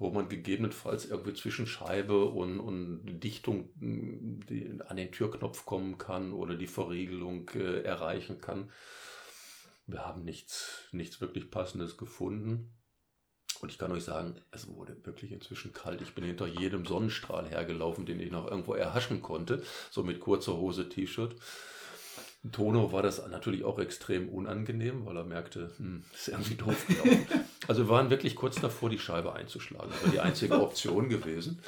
wo 0.00 0.10
man 0.10 0.30
gegebenenfalls 0.30 1.04
irgendwie 1.04 1.34
zwischen 1.34 1.66
Scheibe 1.66 2.24
und, 2.24 2.58
und 2.58 3.20
Dichtung 3.20 3.68
die, 3.76 4.78
an 4.88 4.96
den 4.96 5.12
Türknopf 5.12 5.66
kommen 5.66 5.98
kann 5.98 6.32
oder 6.32 6.56
die 6.56 6.66
Verriegelung 6.66 7.50
äh, 7.50 7.82
erreichen 7.82 8.40
kann. 8.40 8.72
Wir 9.86 10.06
haben 10.06 10.24
nichts, 10.24 10.88
nichts 10.92 11.20
wirklich 11.20 11.50
Passendes 11.50 11.98
gefunden. 11.98 12.72
Und 13.60 13.70
ich 13.70 13.76
kann 13.76 13.92
euch 13.92 14.04
sagen, 14.04 14.40
es 14.52 14.68
wurde 14.68 14.96
wirklich 15.04 15.32
inzwischen 15.32 15.74
kalt. 15.74 16.00
Ich 16.00 16.14
bin 16.14 16.24
hinter 16.24 16.46
jedem 16.46 16.86
Sonnenstrahl 16.86 17.46
hergelaufen, 17.46 18.06
den 18.06 18.20
ich 18.20 18.30
noch 18.30 18.50
irgendwo 18.50 18.72
erhaschen 18.72 19.20
konnte, 19.20 19.62
so 19.90 20.02
mit 20.02 20.18
kurzer 20.18 20.56
Hose, 20.56 20.88
T-Shirt. 20.88 21.36
Tono 22.52 22.90
war 22.90 23.02
das 23.02 23.26
natürlich 23.28 23.64
auch 23.64 23.78
extrem 23.78 24.28
unangenehm, 24.28 25.04
weil 25.04 25.16
er 25.16 25.24
merkte, 25.24 25.72
hm, 25.76 26.04
ist 26.12 26.28
irgendwie 26.28 26.54
doof. 26.54 26.86
Also 27.68 27.84
wir 27.84 27.90
waren 27.90 28.10
wirklich 28.10 28.34
kurz 28.34 28.60
davor, 28.60 28.88
die 28.88 28.98
Scheibe 28.98 29.34
einzuschlagen. 29.34 29.90
Das 29.90 30.02
war 30.02 30.10
die 30.10 30.20
einzige 30.20 30.60
Option 30.60 31.08
gewesen. 31.08 31.60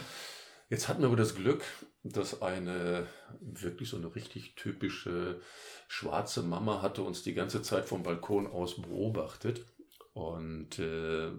Jetzt 0.70 0.88
hatten 0.88 1.02
wir 1.02 1.08
aber 1.08 1.16
das 1.16 1.34
Glück, 1.34 1.62
dass 2.02 2.40
eine 2.40 3.06
wirklich 3.40 3.90
so 3.90 3.98
eine 3.98 4.14
richtig 4.14 4.54
typische 4.54 5.40
schwarze 5.86 6.42
Mama 6.42 6.80
hatte 6.80 7.02
uns 7.02 7.22
die 7.22 7.34
ganze 7.34 7.60
Zeit 7.60 7.84
vom 7.84 8.02
Balkon 8.02 8.46
aus 8.46 8.80
beobachtet. 8.80 9.66
Und 10.14 10.78
äh, 10.78 11.30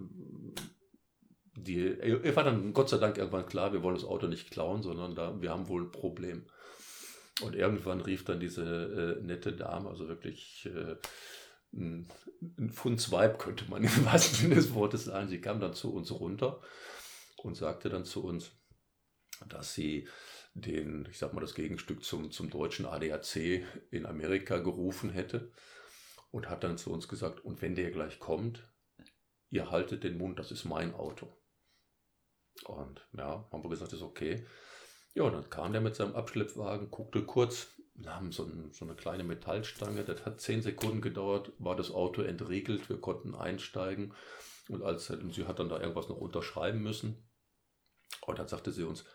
die, 1.55 2.35
war 2.35 2.43
dann 2.43 2.73
Gott 2.73 2.89
sei 2.89 2.97
Dank 2.97 3.17
irgendwann 3.17 3.47
klar, 3.47 3.73
wir 3.73 3.83
wollen 3.83 3.95
das 3.95 4.05
Auto 4.05 4.27
nicht 4.27 4.51
klauen, 4.51 4.83
sondern 4.83 5.15
da, 5.15 5.41
wir 5.41 5.49
haben 5.49 5.67
wohl 5.67 5.83
ein 5.83 5.91
Problem. 5.91 6.45
Und 7.41 7.55
irgendwann 7.55 8.01
rief 8.01 8.25
dann 8.25 8.39
diese 8.39 9.17
äh, 9.19 9.23
nette 9.23 9.53
Dame, 9.53 9.89
also 9.89 10.07
wirklich 10.07 10.67
äh, 10.67 10.95
ein, 11.73 12.07
ein 12.59 12.69
Fundsweib, 12.69 13.39
könnte 13.39 13.65
man 13.69 13.83
im 13.83 14.05
wahrsten 14.05 14.37
Sinne 14.37 14.55
des 14.55 14.73
Wortes 14.73 15.05
sagen. 15.05 15.29
Sie 15.29 15.41
kam 15.41 15.59
dann 15.59 15.73
zu 15.73 15.93
uns 15.93 16.11
runter 16.11 16.61
und 17.37 17.55
sagte 17.55 17.89
dann 17.89 18.05
zu 18.05 18.23
uns, 18.23 18.51
dass 19.49 19.73
sie 19.73 20.07
den, 20.53 21.07
ich 21.09 21.17
sag 21.17 21.33
mal, 21.33 21.41
das 21.41 21.55
Gegenstück 21.55 22.03
zum, 22.03 22.31
zum 22.31 22.49
deutschen 22.49 22.85
ADAC 22.85 23.65
in 23.89 24.05
Amerika 24.05 24.59
gerufen 24.59 25.09
hätte 25.09 25.51
und 26.31 26.49
hat 26.49 26.63
dann 26.63 26.77
zu 26.77 26.91
uns 26.91 27.07
gesagt, 27.07 27.43
und 27.43 27.61
wenn 27.61 27.75
der 27.75 27.91
gleich 27.91 28.19
kommt, 28.19 28.67
ihr 29.49 29.71
haltet 29.71 30.03
den 30.03 30.17
Mund, 30.17 30.37
das 30.37 30.51
ist 30.51 30.65
mein 30.65 30.93
Auto. 30.93 31.35
Und 32.65 33.07
ja, 33.13 33.47
haben 33.51 33.63
wir 33.63 33.69
gesagt, 33.69 33.91
das 33.91 33.99
ist 33.99 34.05
okay. 34.05 34.45
Ja, 35.15 35.29
dann 35.29 35.49
kam 35.49 35.71
der 35.73 35.81
mit 35.81 35.95
seinem 35.95 36.15
Abschleppwagen, 36.15 36.89
guckte 36.89 37.23
kurz, 37.23 37.67
haben 38.05 38.31
so, 38.31 38.43
ein, 38.43 38.71
so, 38.71 38.85
eine 38.85 38.95
kleine 38.95 39.23
Metallstange, 39.23 40.03
das 40.03 40.25
hat 40.25 40.41
zehn 40.41 40.61
Sekunden 40.61 41.01
gedauert, 41.01 41.51
war 41.59 41.75
das 41.75 41.91
Auto 41.91 42.23
entriegelt, 42.23 42.89
wir 42.89 42.99
konnten 42.99 43.35
einsteigen 43.35 44.13
und 44.69 44.81
als 44.81 45.07
sie 45.07 45.45
hat 45.45 45.59
dann 45.59 45.69
da 45.69 45.79
irgendwas 45.79 46.09
noch 46.09 46.17
unterschreiben 46.17 46.81
müssen. 46.81 47.29
Und 48.25 48.39
dann 48.39 48.47
sagte 48.47 48.71
sie 48.71 48.83
uns, 48.83 49.05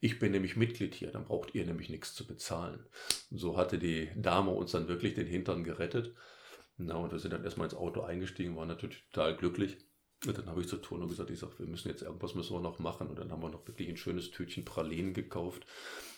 ich 0.00 0.18
bin 0.18 0.32
nämlich 0.32 0.56
Mitglied 0.56 0.94
hier, 0.94 1.10
dann 1.10 1.24
braucht 1.24 1.54
ihr 1.54 1.64
nämlich 1.64 1.88
nichts 1.88 2.14
zu 2.14 2.26
bezahlen. 2.26 2.86
Und 3.30 3.38
so 3.38 3.56
hatte 3.56 3.78
die 3.78 4.10
Dame 4.16 4.50
uns 4.50 4.72
dann 4.72 4.88
wirklich 4.88 5.14
den 5.14 5.26
Hintern 5.26 5.64
gerettet. 5.64 6.14
Na, 6.76 6.96
und 6.96 7.12
wir 7.12 7.18
sind 7.18 7.32
dann 7.32 7.44
erstmal 7.44 7.66
ins 7.66 7.76
Auto 7.76 8.02
eingestiegen, 8.02 8.56
waren 8.56 8.68
natürlich 8.68 9.02
total 9.10 9.36
glücklich. 9.36 9.78
Und 10.24 10.38
dann 10.38 10.46
habe 10.46 10.62
ich 10.62 10.68
zur 10.68 10.80
Tono 10.80 11.06
gesagt, 11.06 11.30
ich 11.30 11.38
sage, 11.38 11.52
wir 11.58 11.66
müssen 11.66 11.88
jetzt 11.88 12.02
irgendwas 12.02 12.34
müssen 12.34 12.54
wir 12.54 12.60
noch 12.60 12.78
machen. 12.78 13.08
Und 13.08 13.18
dann 13.18 13.30
haben 13.30 13.42
wir 13.42 13.50
noch 13.50 13.66
wirklich 13.66 13.88
ein 13.88 13.98
schönes 13.98 14.30
Tütchen 14.30 14.64
Pralinen 14.64 15.12
gekauft, 15.12 15.66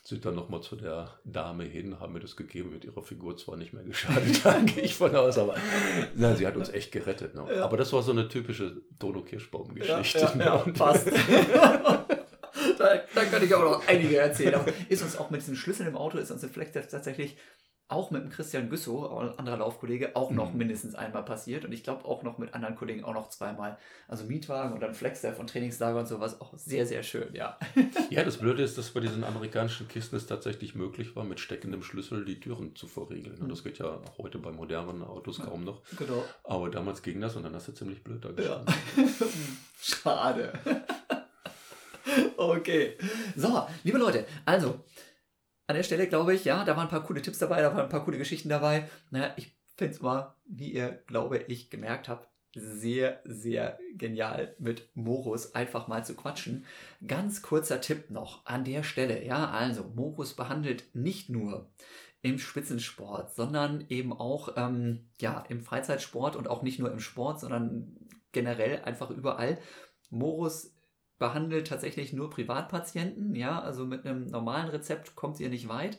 sind 0.04 0.24
dann 0.24 0.36
nochmal 0.36 0.62
zu 0.62 0.76
der 0.76 1.18
Dame 1.24 1.64
hin, 1.64 1.98
haben 1.98 2.12
mir 2.12 2.20
das 2.20 2.36
gegeben, 2.36 2.70
mit 2.70 2.84
ihrer 2.84 3.02
Figur 3.02 3.36
zwar 3.36 3.56
nicht 3.56 3.72
mehr 3.72 3.82
geschadet, 3.82 4.40
da 4.44 4.58
gehe 4.60 4.84
ich 4.84 4.94
von 4.94 5.14
aus, 5.14 5.36
aber 5.36 5.56
na, 6.14 6.34
sie 6.36 6.46
hat 6.46 6.56
uns 6.56 6.68
echt 6.68 6.92
gerettet. 6.92 7.34
Ne? 7.34 7.46
Ja. 7.56 7.64
Aber 7.64 7.76
das 7.76 7.92
war 7.92 8.02
so 8.02 8.12
eine 8.12 8.28
typische 8.28 8.80
Tono 8.98 9.22
Kirschbaum-Geschichte. 9.22 10.18
Ja, 10.18 10.34
ja, 10.38 10.64
ja, 10.64 10.72
passt. 10.72 11.08
da, 12.78 13.00
da 13.14 13.24
kann 13.24 13.42
ich 13.42 13.54
aber 13.54 13.64
noch 13.64 13.88
einige 13.88 14.16
erzählen. 14.16 14.54
Aber 14.54 14.72
ist 14.88 15.02
uns 15.02 15.16
auch 15.16 15.30
mit 15.30 15.40
diesen 15.40 15.56
Schlüsseln 15.56 15.88
im 15.88 15.96
Auto, 15.96 16.18
ist 16.18 16.30
uns 16.30 16.46
vielleicht 16.46 16.74
tatsächlich 16.74 17.36
auch 17.88 18.10
mit 18.10 18.22
dem 18.22 18.30
Christian 18.30 18.68
Güssow, 18.68 19.34
anderer 19.38 19.56
Laufkollege, 19.56 20.14
auch 20.14 20.30
noch 20.30 20.52
mhm. 20.52 20.58
mindestens 20.58 20.94
einmal 20.94 21.24
passiert. 21.24 21.64
Und 21.64 21.72
ich 21.72 21.82
glaube 21.82 22.04
auch 22.04 22.22
noch 22.22 22.36
mit 22.36 22.52
anderen 22.52 22.76
Kollegen 22.76 23.02
auch 23.02 23.14
noch 23.14 23.30
zweimal. 23.30 23.78
Also 24.06 24.24
Mietwagen 24.24 24.74
und 24.74 24.80
dann 24.80 24.94
Flexder 24.94 25.32
von 25.32 25.46
Trainingslager 25.46 26.00
und 26.00 26.06
sowas. 26.06 26.40
Auch 26.40 26.52
sehr, 26.56 26.86
sehr 26.86 27.02
schön, 27.02 27.34
ja. 27.34 27.58
Ja, 28.10 28.24
das 28.24 28.38
Blöde 28.38 28.62
ist, 28.62 28.76
dass 28.78 28.90
bei 28.90 29.00
diesen 29.00 29.24
amerikanischen 29.24 29.88
Kisten 29.88 30.16
es 30.16 30.26
tatsächlich 30.26 30.74
möglich 30.74 31.16
war, 31.16 31.24
mit 31.24 31.40
steckendem 31.40 31.82
Schlüssel 31.82 32.24
die 32.24 32.40
Türen 32.40 32.76
zu 32.76 32.86
verriegeln. 32.86 33.38
Mhm. 33.40 33.48
Das 33.48 33.64
geht 33.64 33.78
ja 33.78 33.86
auch 33.86 34.18
heute 34.18 34.38
bei 34.38 34.50
modernen 34.50 35.02
Autos 35.02 35.40
kaum 35.40 35.64
noch. 35.64 35.82
Genau. 35.96 36.24
Aber 36.44 36.70
damals 36.70 37.02
ging 37.02 37.20
das 37.20 37.36
und 37.36 37.44
dann 37.44 37.54
hast 37.54 37.68
du 37.68 37.72
ziemlich 37.72 38.02
blöd 38.04 38.24
da 38.24 38.32
gestanden. 38.32 38.74
Ja. 38.96 39.04
Schade. 39.80 40.52
okay. 42.36 42.96
So, 43.36 43.66
liebe 43.84 43.98
Leute, 43.98 44.26
also 44.44 44.80
an 45.68 45.76
der 45.76 45.82
Stelle 45.84 46.08
glaube 46.08 46.34
ich, 46.34 46.44
ja, 46.44 46.64
da 46.64 46.76
waren 46.76 46.86
ein 46.86 46.90
paar 46.90 47.04
coole 47.04 47.22
Tipps 47.22 47.38
dabei, 47.38 47.60
da 47.60 47.72
waren 47.72 47.84
ein 47.84 47.88
paar 47.88 48.04
coole 48.04 48.18
Geschichten 48.18 48.48
dabei. 48.48 48.88
Naja, 49.10 49.32
ich 49.36 49.52
finde 49.76 49.94
es 49.94 50.00
mal, 50.00 50.34
wie 50.46 50.72
ihr, 50.72 51.02
glaube 51.06 51.38
ich, 51.46 51.70
gemerkt 51.70 52.08
habt, 52.08 52.26
sehr, 52.54 53.20
sehr 53.24 53.78
genial 53.94 54.56
mit 54.58 54.88
Morus 54.94 55.54
einfach 55.54 55.86
mal 55.86 56.04
zu 56.04 56.14
quatschen. 56.14 56.64
Ganz 57.06 57.42
kurzer 57.42 57.80
Tipp 57.80 58.10
noch 58.10 58.44
an 58.46 58.64
der 58.64 58.82
Stelle. 58.82 59.24
Ja, 59.24 59.50
also 59.50 59.84
Morus 59.94 60.34
behandelt 60.34 60.84
nicht 60.94 61.28
nur 61.28 61.70
im 62.22 62.38
Spitzensport, 62.38 63.34
sondern 63.34 63.84
eben 63.88 64.12
auch 64.12 64.54
ähm, 64.56 65.04
ja, 65.20 65.44
im 65.50 65.62
Freizeitsport 65.62 66.34
und 66.34 66.48
auch 66.48 66.62
nicht 66.62 66.78
nur 66.78 66.90
im 66.90 66.98
Sport, 66.98 67.40
sondern 67.40 67.94
generell 68.32 68.82
einfach 68.82 69.10
überall. 69.10 69.58
Morus 70.10 70.74
behandelt 71.18 71.66
tatsächlich 71.66 72.12
nur 72.12 72.30
Privatpatienten, 72.30 73.34
ja, 73.34 73.60
also 73.60 73.86
mit 73.86 74.06
einem 74.06 74.26
normalen 74.26 74.68
Rezept 74.68 75.16
kommt 75.16 75.40
ihr 75.40 75.48
nicht 75.48 75.68
weit. 75.68 75.98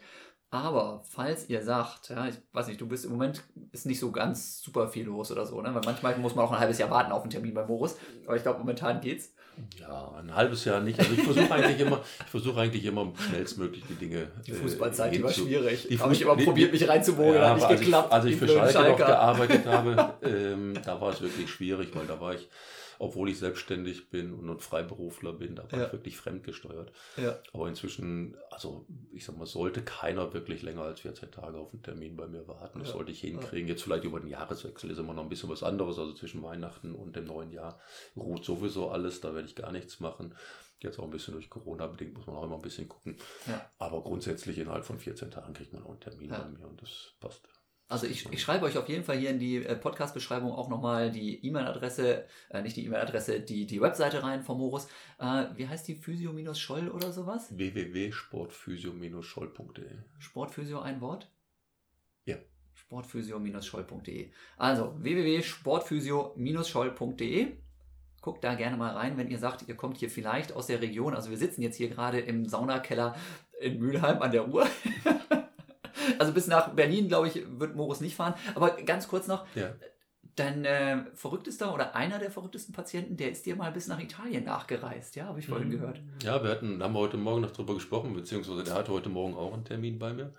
Aber 0.51 1.03
falls 1.07 1.47
ihr 1.47 1.61
sagt, 1.61 2.09
ja, 2.09 2.27
ich 2.27 2.35
weiß 2.53 2.67
nicht, 2.67 2.81
du 2.81 2.87
bist 2.87 3.05
im 3.05 3.11
Moment 3.11 3.43
ist 3.71 3.85
nicht 3.85 3.99
so 3.99 4.11
ganz 4.11 4.61
super 4.61 4.87
viel 4.87 5.05
los 5.05 5.31
oder 5.31 5.45
so, 5.45 5.61
ne? 5.61 5.69
Weil 5.75 5.83
manchmal 5.85 6.17
muss 6.17 6.33
man 6.33 6.45
auch 6.45 6.51
ein 6.51 6.59
halbes 6.59 6.79
Jahr 6.79 6.89
warten 6.89 7.11
auf 7.11 7.21
einen 7.21 7.29
Termin 7.29 7.53
bei 7.53 7.63
Morus. 7.63 7.97
Aber 8.25 8.35
ich 8.35 8.41
glaube, 8.41 8.57
momentan 8.57 8.99
geht's. 8.99 9.31
Ja, 9.79 10.11
ein 10.17 10.33
halbes 10.33 10.65
Jahr 10.65 10.79
nicht. 10.79 10.97
Also 10.97 11.13
ich 11.13 11.21
versuche 11.21 11.53
eigentlich 11.53 11.79
immer, 11.79 12.01
ich 12.19 12.31
versuche 12.31 12.59
eigentlich 12.59 12.85
immer 12.85 13.11
schnellstmöglich 13.15 13.83
die 13.89 13.93
Dinge. 13.93 14.27
Die 14.47 14.53
Fußballzeit, 14.53 15.13
äh, 15.13 15.17
die 15.17 15.23
war 15.23 15.31
schwierig. 15.31 15.87
Die 15.87 15.99
habe 15.99 16.13
ich 16.13 16.21
immer 16.23 16.35
die, 16.35 16.45
probiert, 16.45 16.71
mich 16.71 16.87
reinzubogen, 16.87 17.35
ja, 17.35 17.49
hat 17.49 17.55
nicht 17.57 17.67
als 17.67 17.79
geklappt. 17.81 18.07
Ich, 18.07 18.13
als 18.13 18.25
ich 18.25 18.35
für 18.37 18.47
Schalke, 18.47 18.73
Schalke 18.73 18.89
noch 18.91 18.97
gearbeitet 18.97 19.65
habe, 19.67 20.13
ähm, 20.23 20.73
da 20.83 20.99
war 20.99 21.11
es 21.11 21.21
wirklich 21.21 21.47
schwierig, 21.47 21.89
weil 21.93 22.07
da 22.07 22.19
war 22.19 22.33
ich 22.33 22.49
obwohl 22.99 23.29
ich 23.29 23.39
selbstständig 23.39 24.09
bin 24.09 24.33
und 24.33 24.49
ein 24.49 24.59
Freiberufler 24.59 25.31
bin, 25.31 25.55
da 25.55 25.63
war 25.71 25.79
ja. 25.79 25.85
ich 25.87 25.93
wirklich 25.93 26.17
fremdgesteuert. 26.17 26.91
Ja. 27.15 27.39
Aber 27.53 27.69
inzwischen, 27.69 28.35
also 28.51 28.85
ich 29.13 29.23
sag 29.23 29.37
mal, 29.37 29.45
sollte 29.45 29.81
keiner 29.81 30.33
wirklich 30.33 30.61
länger 30.61 30.81
als 30.81 30.99
14 30.99 31.31
Tage 31.31 31.57
auf 31.57 31.73
einen 31.73 31.81
Termin 31.81 32.17
bei 32.17 32.27
mir 32.27 32.45
warten. 32.47 32.79
Das 32.79 32.89
ja. 32.89 32.93
sollte 32.95 33.11
ich 33.11 33.21
hinkriegen. 33.21 33.69
Jetzt 33.69 33.83
vielleicht 33.83 34.03
über 34.03 34.19
den 34.19 34.27
Jahreswechsel 34.27 34.91
ist 34.91 34.97
immer 34.97 35.13
noch 35.13 35.23
ein 35.23 35.29
bisschen 35.29 35.49
was 35.49 35.63
anderes. 35.63 35.97
Also 35.97 36.13
zwischen 36.13 36.43
Weihnachten 36.43 36.93
und 36.93 37.15
dem 37.15 37.25
neuen 37.25 37.51
Jahr 37.51 37.79
ruht 38.17 38.43
sowieso 38.43 38.89
alles, 38.89 39.21
da 39.21 39.33
werde 39.33 39.47
ich 39.47 39.55
gar 39.55 39.71
nichts 39.71 40.01
machen. 40.01 40.35
Jetzt 40.81 40.99
auch 40.99 41.05
ein 41.05 41.09
bisschen 41.09 41.33
durch 41.33 41.49
Corona 41.49 41.87
bedingt, 41.87 42.15
muss 42.15 42.27
man 42.27 42.35
auch 42.35 42.43
immer 42.43 42.55
ein 42.55 42.61
bisschen 42.61 42.89
gucken. 42.89 43.17
Ja. 43.47 43.69
Aber 43.77 44.03
grundsätzlich 44.03 44.57
innerhalb 44.57 44.85
von 44.85 44.99
14 44.99 45.31
Tagen 45.31 45.53
kriegt 45.53 45.71
man 45.73 45.83
auch 45.83 45.91
einen 45.91 45.99
Termin 46.01 46.29
bei 46.29 46.45
mir 46.49 46.67
und 46.67 46.81
das 46.81 47.13
passt. 47.19 47.47
Also 47.89 48.05
ich, 48.05 48.31
ich 48.31 48.41
schreibe 48.41 48.65
euch 48.65 48.77
auf 48.77 48.87
jeden 48.87 49.03
Fall 49.03 49.17
hier 49.17 49.31
in 49.31 49.39
die 49.39 49.65
äh, 49.65 49.75
Podcast-Beschreibung 49.75 50.51
auch 50.51 50.69
nochmal 50.69 51.09
die 51.09 51.43
E-Mail-Adresse, 51.43 52.27
äh, 52.51 52.61
nicht 52.61 52.77
die 52.77 52.85
E-Mail-Adresse, 52.85 53.39
die, 53.41 53.65
die 53.65 53.81
Webseite 53.81 54.21
rein 54.21 54.43
von 54.43 54.59
Morus. 54.59 54.87
Äh, 55.17 55.45
wie 55.55 55.67
heißt 55.67 55.87
die? 55.87 55.95
Physio-Scholl 55.95 56.89
oder 56.89 57.11
sowas? 57.11 57.57
www.sportphysio-scholl.de 57.57 59.89
Sportphysio 60.19 60.81
ein 60.81 61.01
Wort? 61.01 61.31
Ja. 62.25 62.35
Sportphysio-scholl.de 62.75 64.33
Also 64.57 64.93
www.sportphysio-scholl.de 64.99 67.57
Guckt 68.21 68.43
da 68.43 68.53
gerne 68.53 68.77
mal 68.77 68.95
rein, 68.95 69.17
wenn 69.17 69.31
ihr 69.31 69.39
sagt, 69.39 69.67
ihr 69.67 69.75
kommt 69.75 69.97
hier 69.97 70.11
vielleicht 70.11 70.51
aus 70.51 70.67
der 70.67 70.79
Region. 70.81 71.15
Also 71.15 71.31
wir 71.31 71.37
sitzen 71.37 71.63
jetzt 71.63 71.77
hier 71.77 71.89
gerade 71.89 72.19
im 72.19 72.45
Saunakeller 72.45 73.15
in 73.59 73.79
Mülheim 73.79 74.21
an 74.21 74.31
der 74.31 74.47
Uhr. 74.47 74.67
Also 76.19 76.33
bis 76.33 76.47
nach 76.47 76.69
Berlin, 76.73 77.07
glaube 77.07 77.27
ich, 77.27 77.43
wird 77.47 77.75
Morus 77.75 78.01
nicht 78.01 78.15
fahren. 78.15 78.35
Aber 78.53 78.71
ganz 78.83 79.07
kurz 79.07 79.27
noch. 79.27 79.45
Ja. 79.55 79.73
Dein 80.35 80.63
äh, 80.63 81.05
verrücktester 81.15 81.73
oder 81.73 81.95
einer 81.95 82.19
der 82.19 82.31
verrücktesten 82.31 82.73
Patienten, 82.73 83.17
der 83.17 83.31
ist 83.31 83.45
dir 83.45 83.55
mal 83.55 83.71
bis 83.71 83.87
nach 83.87 83.99
Italien 83.99 84.45
nachgereist, 84.45 85.17
ja, 85.17 85.25
habe 85.25 85.39
ich 85.39 85.47
vorhin 85.47 85.67
mhm. 85.67 85.71
gehört. 85.71 86.01
Ja, 86.23 86.41
wir 86.41 86.51
hatten, 86.51 86.81
haben 86.81 86.93
heute 86.93 87.17
Morgen 87.17 87.41
noch 87.41 87.51
drüber 87.51 87.73
gesprochen, 87.73 88.13
beziehungsweise 88.13 88.63
der 88.63 88.75
hatte 88.75 88.93
heute 88.93 89.09
Morgen 89.09 89.35
auch 89.35 89.53
einen 89.53 89.65
Termin 89.65 89.99
bei 89.99 90.13
mir. 90.13 90.33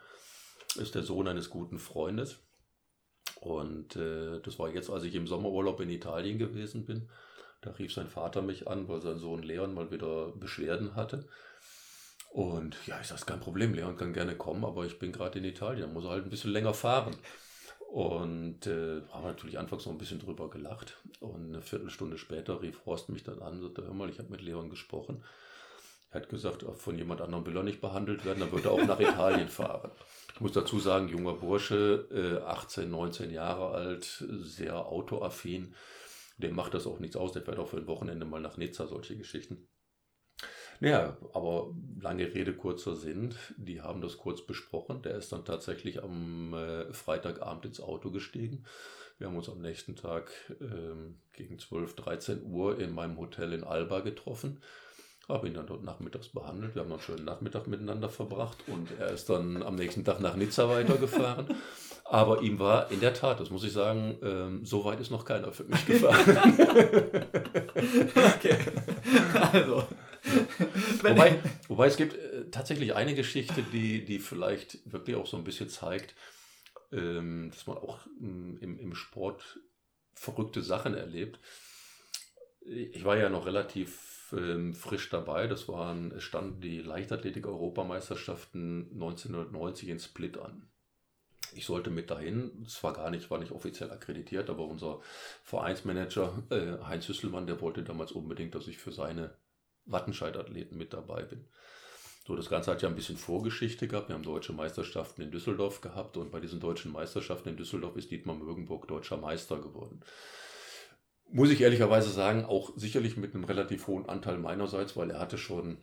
Ist 0.76 0.94
der 0.94 1.02
Sohn 1.02 1.28
eines 1.28 1.50
guten 1.50 1.78
Freundes. 1.78 2.38
Und 3.40 3.96
äh, 3.96 4.40
das 4.40 4.58
war 4.58 4.70
jetzt, 4.70 4.90
als 4.90 5.04
ich 5.04 5.14
im 5.14 5.26
Sommerurlaub 5.26 5.80
in 5.80 5.90
Italien 5.90 6.38
gewesen 6.38 6.84
bin. 6.84 7.08
Da 7.60 7.72
rief 7.72 7.92
sein 7.92 8.06
Vater 8.06 8.42
mich 8.42 8.68
an, 8.68 8.88
weil 8.88 9.02
sein 9.02 9.18
Sohn 9.18 9.42
Leon 9.42 9.74
mal 9.74 9.90
wieder 9.90 10.32
Beschwerden 10.32 10.94
hatte. 10.94 11.26
Und 12.30 12.76
ja, 12.86 13.00
ich 13.00 13.08
sage, 13.08 13.24
kein 13.26 13.40
Problem, 13.40 13.74
Leon 13.74 13.96
kann 13.96 14.12
gerne 14.12 14.36
kommen, 14.36 14.64
aber 14.64 14.86
ich 14.86 14.98
bin 15.00 15.10
gerade 15.10 15.40
in 15.40 15.44
Italien, 15.44 15.92
muss 15.92 16.04
halt 16.04 16.24
ein 16.24 16.30
bisschen 16.30 16.52
länger 16.52 16.74
fahren. 16.74 17.16
Und 17.90 18.68
äh, 18.68 19.02
haben 19.10 19.24
natürlich 19.24 19.58
anfangs 19.58 19.84
noch 19.84 19.92
ein 19.92 19.98
bisschen 19.98 20.20
drüber 20.20 20.48
gelacht. 20.48 20.96
Und 21.18 21.48
eine 21.48 21.60
Viertelstunde 21.60 22.18
später 22.18 22.62
rief 22.62 22.86
Horst 22.86 23.08
mich 23.08 23.24
dann 23.24 23.42
an 23.42 23.54
und 23.54 23.62
sagte, 23.62 23.82
hör 23.82 23.94
mal, 23.94 24.08
ich 24.08 24.20
habe 24.20 24.30
mit 24.30 24.42
Leon 24.42 24.70
gesprochen. 24.70 25.24
Er 26.12 26.20
hat 26.20 26.28
gesagt, 26.28 26.64
von 26.76 26.96
jemand 26.96 27.20
anderem 27.20 27.46
will 27.46 27.56
er 27.56 27.64
nicht 27.64 27.80
behandelt 27.80 28.24
werden, 28.24 28.40
dann 28.40 28.52
wird 28.52 28.64
er 28.64 28.72
auch 28.72 28.84
nach 28.84 29.00
Italien 29.00 29.48
fahren. 29.48 29.90
Ich 30.34 30.40
muss 30.40 30.52
dazu 30.52 30.78
sagen, 30.78 31.08
junger 31.08 31.34
Bursche, 31.34 32.06
äh, 32.12 32.44
18, 32.44 32.88
19 32.90 33.30
Jahre 33.32 33.72
alt, 33.72 34.24
sehr 34.28 34.86
autoaffin. 34.86 35.74
Dem 36.38 36.54
macht 36.54 36.74
das 36.74 36.86
auch 36.86 37.00
nichts 37.00 37.16
aus, 37.16 37.32
der 37.32 37.42
fährt 37.42 37.58
auch 37.58 37.68
für 37.68 37.76
ein 37.76 37.88
Wochenende 37.88 38.24
mal 38.24 38.40
nach 38.40 38.56
Nizza, 38.56 38.86
solche 38.86 39.16
Geschichten. 39.16 39.68
Naja, 40.80 41.16
aber 41.34 41.74
lange 42.00 42.34
Rede, 42.34 42.54
kurzer 42.54 42.96
Sinn. 42.96 43.34
Die 43.58 43.82
haben 43.82 44.00
das 44.00 44.16
kurz 44.16 44.44
besprochen. 44.44 45.02
Der 45.02 45.14
ist 45.14 45.30
dann 45.30 45.44
tatsächlich 45.44 46.02
am 46.02 46.54
äh, 46.54 46.90
Freitagabend 46.92 47.66
ins 47.66 47.80
Auto 47.80 48.10
gestiegen. 48.10 48.64
Wir 49.18 49.26
haben 49.26 49.36
uns 49.36 49.50
am 49.50 49.60
nächsten 49.60 49.94
Tag 49.94 50.30
ähm, 50.62 51.18
gegen 51.34 51.58
12, 51.58 51.96
13 51.96 52.42
Uhr 52.44 52.80
in 52.80 52.94
meinem 52.94 53.18
Hotel 53.18 53.52
in 53.52 53.62
Alba 53.62 54.00
getroffen. 54.00 54.62
Habe 55.28 55.48
ihn 55.48 55.54
dann 55.54 55.66
dort 55.66 55.84
nachmittags 55.84 56.28
behandelt. 56.28 56.74
Wir 56.74 56.82
haben 56.82 56.90
einen 56.90 57.02
schönen 57.02 57.26
Nachmittag 57.26 57.66
miteinander 57.66 58.08
verbracht 58.08 58.56
und 58.66 58.88
er 58.98 59.10
ist 59.10 59.28
dann 59.28 59.62
am 59.62 59.74
nächsten 59.74 60.06
Tag 60.06 60.20
nach 60.20 60.34
Nizza 60.34 60.70
weitergefahren. 60.70 61.54
Aber 62.04 62.40
ihm 62.40 62.58
war 62.58 62.90
in 62.90 63.00
der 63.00 63.12
Tat, 63.12 63.38
das 63.38 63.50
muss 63.50 63.62
ich 63.62 63.72
sagen, 63.72 64.16
ähm, 64.22 64.64
so 64.64 64.84
weit 64.86 64.98
ist 64.98 65.10
noch 65.10 65.26
keiner 65.26 65.52
für 65.52 65.64
mich 65.64 65.86
gefahren. 65.86 66.16
okay. 68.34 68.56
Also. 69.52 69.84
wobei, 71.02 71.38
wobei 71.68 71.86
es 71.86 71.96
gibt 71.96 72.14
äh, 72.14 72.50
tatsächlich 72.50 72.94
eine 72.94 73.14
Geschichte, 73.14 73.62
die, 73.72 74.04
die 74.04 74.18
vielleicht 74.18 74.78
wirklich 74.90 75.16
auch 75.16 75.26
so 75.26 75.36
ein 75.36 75.44
bisschen 75.44 75.68
zeigt, 75.68 76.14
ähm, 76.92 77.50
dass 77.50 77.66
man 77.66 77.78
auch 77.78 78.06
ähm, 78.20 78.58
im, 78.60 78.78
im 78.78 78.94
Sport 78.94 79.60
verrückte 80.14 80.62
Sachen 80.62 80.94
erlebt. 80.94 81.40
Ich 82.60 83.04
war 83.04 83.16
ja 83.16 83.30
noch 83.30 83.46
relativ 83.46 84.34
ähm, 84.36 84.74
frisch 84.74 85.08
dabei. 85.08 85.46
Das 85.46 85.68
waren, 85.68 86.12
es 86.12 86.22
standen 86.22 86.60
die 86.60 86.80
Leichtathletik-Europameisterschaften 86.80 88.90
1990 88.92 89.88
in 89.88 89.98
Split 89.98 90.36
an. 90.38 90.68
Ich 91.52 91.66
sollte 91.66 91.90
mit 91.90 92.10
dahin, 92.10 92.66
zwar 92.68 92.92
gar 92.92 93.10
nicht, 93.10 93.30
war 93.30 93.38
nicht 93.38 93.52
offiziell 93.52 93.90
akkreditiert, 93.90 94.50
aber 94.50 94.66
unser 94.66 95.00
Vereinsmanager 95.42 96.42
äh, 96.50 96.78
Heinz 96.84 97.08
Hüsselmann, 97.08 97.46
der 97.46 97.60
wollte 97.60 97.82
damals 97.82 98.12
unbedingt, 98.12 98.54
dass 98.54 98.68
ich 98.68 98.78
für 98.78 98.92
seine 98.92 99.34
Wattenscheid-Athleten 99.90 100.76
mit 100.76 100.92
dabei 100.92 101.22
bin. 101.22 101.44
So, 102.26 102.36
das 102.36 102.48
Ganze 102.48 102.70
hat 102.70 102.82
ja 102.82 102.88
ein 102.88 102.94
bisschen 102.94 103.16
Vorgeschichte 103.16 103.88
gehabt. 103.88 104.08
Wir 104.08 104.14
haben 104.14 104.22
deutsche 104.22 104.52
Meisterschaften 104.52 105.22
in 105.22 105.30
Düsseldorf 105.30 105.80
gehabt 105.80 106.16
und 106.16 106.30
bei 106.30 106.40
diesen 106.40 106.60
deutschen 106.60 106.92
Meisterschaften 106.92 107.48
in 107.48 107.56
Düsseldorf 107.56 107.96
ist 107.96 108.10
Dietmar 108.10 108.36
Mögenburg 108.36 108.86
deutscher 108.86 109.16
Meister 109.16 109.58
geworden. 109.58 110.00
Muss 111.32 111.50
ich 111.50 111.60
ehrlicherweise 111.60 112.10
sagen, 112.10 112.44
auch 112.44 112.72
sicherlich 112.76 113.16
mit 113.16 113.34
einem 113.34 113.44
relativ 113.44 113.86
hohen 113.86 114.08
Anteil 114.08 114.38
meinerseits, 114.38 114.96
weil 114.96 115.10
er 115.10 115.20
hatte 115.20 115.38
schon 115.38 115.78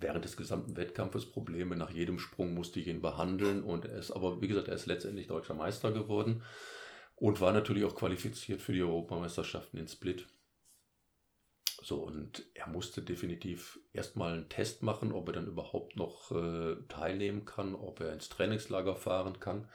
während 0.00 0.24
des 0.24 0.36
gesamten 0.36 0.76
Wettkampfes 0.76 1.26
Probleme. 1.26 1.76
Nach 1.76 1.90
jedem 1.90 2.18
Sprung 2.18 2.54
musste 2.54 2.80
ich 2.80 2.86
ihn 2.86 3.02
behandeln 3.02 3.62
und 3.62 3.84
er 3.84 3.98
ist 3.98 4.10
aber, 4.10 4.40
wie 4.40 4.48
gesagt, 4.48 4.68
er 4.68 4.74
ist 4.74 4.86
letztendlich 4.86 5.26
deutscher 5.26 5.54
Meister 5.54 5.92
geworden 5.92 6.42
und 7.16 7.40
war 7.40 7.52
natürlich 7.52 7.84
auch 7.84 7.94
qualifiziert 7.94 8.60
für 8.62 8.72
die 8.72 8.82
Europameisterschaften 8.82 9.78
in 9.78 9.88
Split. 9.88 10.26
So, 11.86 12.02
und 12.02 12.44
er 12.54 12.66
musste 12.66 13.00
definitiv 13.00 13.78
erstmal 13.92 14.32
einen 14.32 14.48
Test 14.48 14.82
machen, 14.82 15.12
ob 15.12 15.28
er 15.28 15.34
dann 15.34 15.46
überhaupt 15.46 15.94
noch 15.94 16.32
äh, 16.32 16.74
teilnehmen 16.88 17.44
kann, 17.44 17.76
ob 17.76 18.00
er 18.00 18.12
ins 18.12 18.28
Trainingslager 18.28 18.96
fahren 18.96 19.38
kann. 19.38 19.68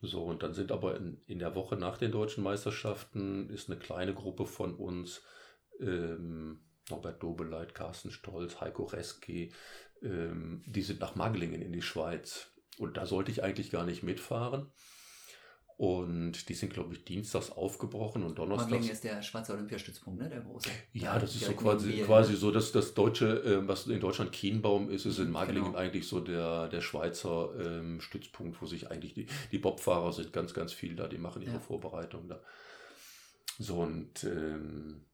So, 0.00 0.24
und 0.24 0.42
dann 0.42 0.52
sind 0.52 0.72
aber 0.72 0.96
in, 0.96 1.22
in 1.28 1.38
der 1.38 1.54
Woche 1.54 1.76
nach 1.76 1.96
den 1.96 2.10
deutschen 2.10 2.42
Meisterschaften 2.42 3.48
ist 3.50 3.70
eine 3.70 3.78
kleine 3.78 4.14
Gruppe 4.14 4.46
von 4.46 4.74
uns, 4.74 5.22
ähm, 5.78 6.64
Norbert 6.90 7.22
Dobeleit, 7.22 7.72
Carsten 7.72 8.10
Stolz, 8.10 8.60
Heiko 8.60 8.82
Reski, 8.82 9.54
ähm, 10.02 10.64
die 10.66 10.82
sind 10.82 10.98
nach 10.98 11.14
Maglingen 11.14 11.62
in 11.62 11.72
die 11.72 11.82
Schweiz. 11.82 12.50
Und 12.78 12.96
da 12.96 13.06
sollte 13.06 13.30
ich 13.30 13.44
eigentlich 13.44 13.70
gar 13.70 13.84
nicht 13.84 14.02
mitfahren. 14.02 14.72
Und 15.78 16.48
die 16.48 16.54
sind, 16.54 16.72
glaube 16.72 16.94
ich, 16.94 17.04
dienstags 17.04 17.50
aufgebrochen 17.50 18.22
und 18.22 18.38
donnerstags. 18.38 18.70
Marlingen 18.70 18.92
ist 18.94 19.04
der 19.04 19.20
Schweizer 19.20 19.52
Olympiastützpunkt, 19.52 20.18
ne? 20.22 20.30
Der 20.30 20.40
große. 20.40 20.70
Ja, 20.94 21.18
das 21.18 21.34
ist 21.34 21.44
so 21.44 21.52
quasi, 21.52 22.00
quasi 22.00 22.34
so, 22.34 22.50
dass 22.50 22.72
das 22.72 22.94
deutsche, 22.94 23.42
äh, 23.44 23.68
was 23.68 23.86
in 23.86 24.00
Deutschland 24.00 24.32
Kienbaum 24.32 24.88
ist, 24.88 25.04
ist 25.04 25.18
in 25.18 25.30
Marlingen 25.30 25.64
genau. 25.64 25.78
eigentlich 25.78 26.08
so 26.08 26.20
der, 26.20 26.68
der 26.68 26.80
Schweizer 26.80 27.50
ähm, 27.60 28.00
Stützpunkt, 28.00 28.62
wo 28.62 28.64
sich 28.64 28.90
eigentlich 28.90 29.12
die, 29.12 29.26
die 29.52 29.58
Bobfahrer 29.58 30.14
sind 30.14 30.32
ganz, 30.32 30.54
ganz 30.54 30.72
viel 30.72 30.96
da, 30.96 31.08
die 31.08 31.18
machen 31.18 31.42
ihre 31.42 31.52
ja. 31.52 31.60
Vorbereitung 31.60 32.26
da. 32.26 32.40
So 33.58 33.80
und 33.80 34.24
ähm, 34.24 35.04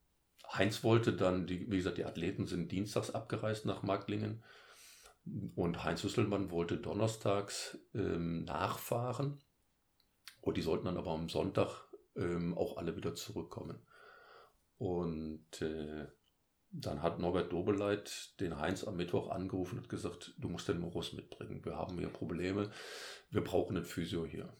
Heinz 0.53 0.85
wollte 0.85 1.13
dann, 1.13 1.49
die, 1.49 1.69
wie 1.73 1.79
gesagt, 1.79 1.99
die 1.99 2.05
Athleten 2.05 2.47
sind 2.47 2.71
dienstags 2.71 3.11
abgereist 3.11 3.67
nach 3.67 3.83
Marklingen 3.83 4.45
und 5.57 5.83
Heinz 5.83 6.05
Hüsselmann 6.05 6.53
wollte 6.53 6.77
donnerstags 6.77 7.79
ähm, 7.95 8.45
nachfahren 8.45 9.41
und 10.43 10.57
die 10.57 10.63
sollten 10.63 10.85
dann 10.85 10.99
aber 10.99 11.13
am 11.13 11.31
Sonntag 11.31 11.89
ähm, 12.15 12.57
auch 12.59 12.77
alle 12.77 12.95
wieder 12.97 13.15
zurückkommen. 13.15 13.79
Und 14.77 15.63
äh, 15.63 16.07
dann 16.71 17.03
hat 17.03 17.19
Norbert 17.19 17.53
Dobeleit 17.53 18.39
den 18.41 18.59
Heinz 18.59 18.85
am 18.85 18.97
Mittwoch 18.97 19.31
angerufen 19.31 19.79
und 19.79 19.89
gesagt, 19.89 20.35
du 20.39 20.49
musst 20.49 20.69
den 20.69 20.81
Morus 20.81 21.15
mitbringen. 21.15 21.65
Wir 21.65 21.77
haben 21.77 21.99
hier 21.99 22.09
Probleme. 22.09 22.71
Wir 23.31 23.43
brauchen 23.43 23.77
einen 23.77 23.87
Physio 23.87 24.27
hier. 24.27 24.53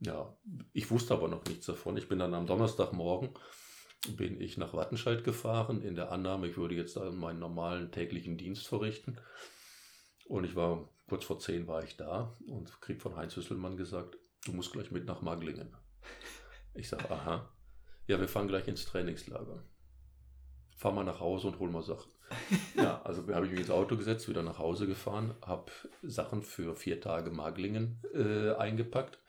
Ja, 0.00 0.36
ich 0.72 0.90
wusste 0.90 1.14
aber 1.14 1.28
noch 1.28 1.44
nichts 1.44 1.66
davon. 1.66 1.96
Ich 1.96 2.08
bin 2.08 2.18
dann 2.18 2.34
am 2.34 2.46
Donnerstagmorgen 2.46 3.30
bin 4.12 4.40
ich 4.40 4.58
nach 4.58 4.74
Wattenscheid 4.74 5.24
gefahren 5.24 5.82
in 5.82 5.94
der 5.94 6.12
Annahme, 6.12 6.48
ich 6.48 6.56
würde 6.56 6.74
jetzt 6.74 6.96
meinen 6.96 7.38
normalen 7.38 7.90
täglichen 7.90 8.36
Dienst 8.36 8.66
verrichten. 8.66 9.16
Und 10.26 10.44
ich 10.44 10.56
war 10.56 10.88
kurz 11.08 11.24
vor 11.24 11.38
zehn 11.38 11.66
war 11.66 11.84
ich 11.84 11.96
da 11.96 12.36
und 12.46 12.80
krieg 12.80 13.00
von 13.00 13.16
Heinz 13.16 13.36
Hüsselmann 13.36 13.76
gesagt, 13.76 14.16
du 14.44 14.52
musst 14.52 14.72
gleich 14.72 14.90
mit 14.90 15.06
nach 15.06 15.22
Maglingen. 15.22 15.76
Ich 16.74 16.88
sage, 16.88 17.10
aha. 17.10 17.50
Ja, 18.06 18.20
wir 18.20 18.28
fahren 18.28 18.48
gleich 18.48 18.68
ins 18.68 18.84
Trainingslager. 18.84 19.62
Fahr 20.76 20.92
mal 20.92 21.04
nach 21.04 21.20
Hause 21.20 21.48
und 21.48 21.58
hol 21.58 21.70
mal 21.70 21.82
Sachen. 21.82 22.12
Ja, 22.74 23.00
also 23.02 23.26
habe 23.32 23.46
ich 23.46 23.52
mich 23.52 23.60
ins 23.60 23.70
Auto 23.70 23.96
gesetzt, 23.96 24.28
wieder 24.28 24.42
nach 24.42 24.58
Hause 24.58 24.86
gefahren, 24.86 25.34
habe 25.42 25.70
Sachen 26.02 26.42
für 26.42 26.74
vier 26.74 27.00
Tage 27.00 27.30
Maglingen 27.30 28.02
äh, 28.12 28.52
eingepackt. 28.54 29.20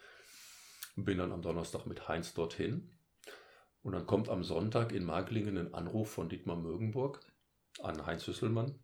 Bin 0.95 1.19
dann 1.19 1.31
am 1.31 1.41
Donnerstag 1.41 1.85
mit 1.85 2.07
Heinz 2.07 2.33
dorthin. 2.33 2.91
Und 3.83 3.93
dann 3.93 4.07
kommt 4.07 4.29
am 4.29 4.43
Sonntag 4.43 4.91
in 4.91 5.05
Maglingen 5.05 5.57
ein 5.57 5.73
Anruf 5.73 6.09
von 6.09 6.27
Dietmar 6.27 6.55
Mögenburg 6.55 7.19
an 7.81 8.05
Heinz 8.05 8.25
Hüsselmann. 8.25 8.79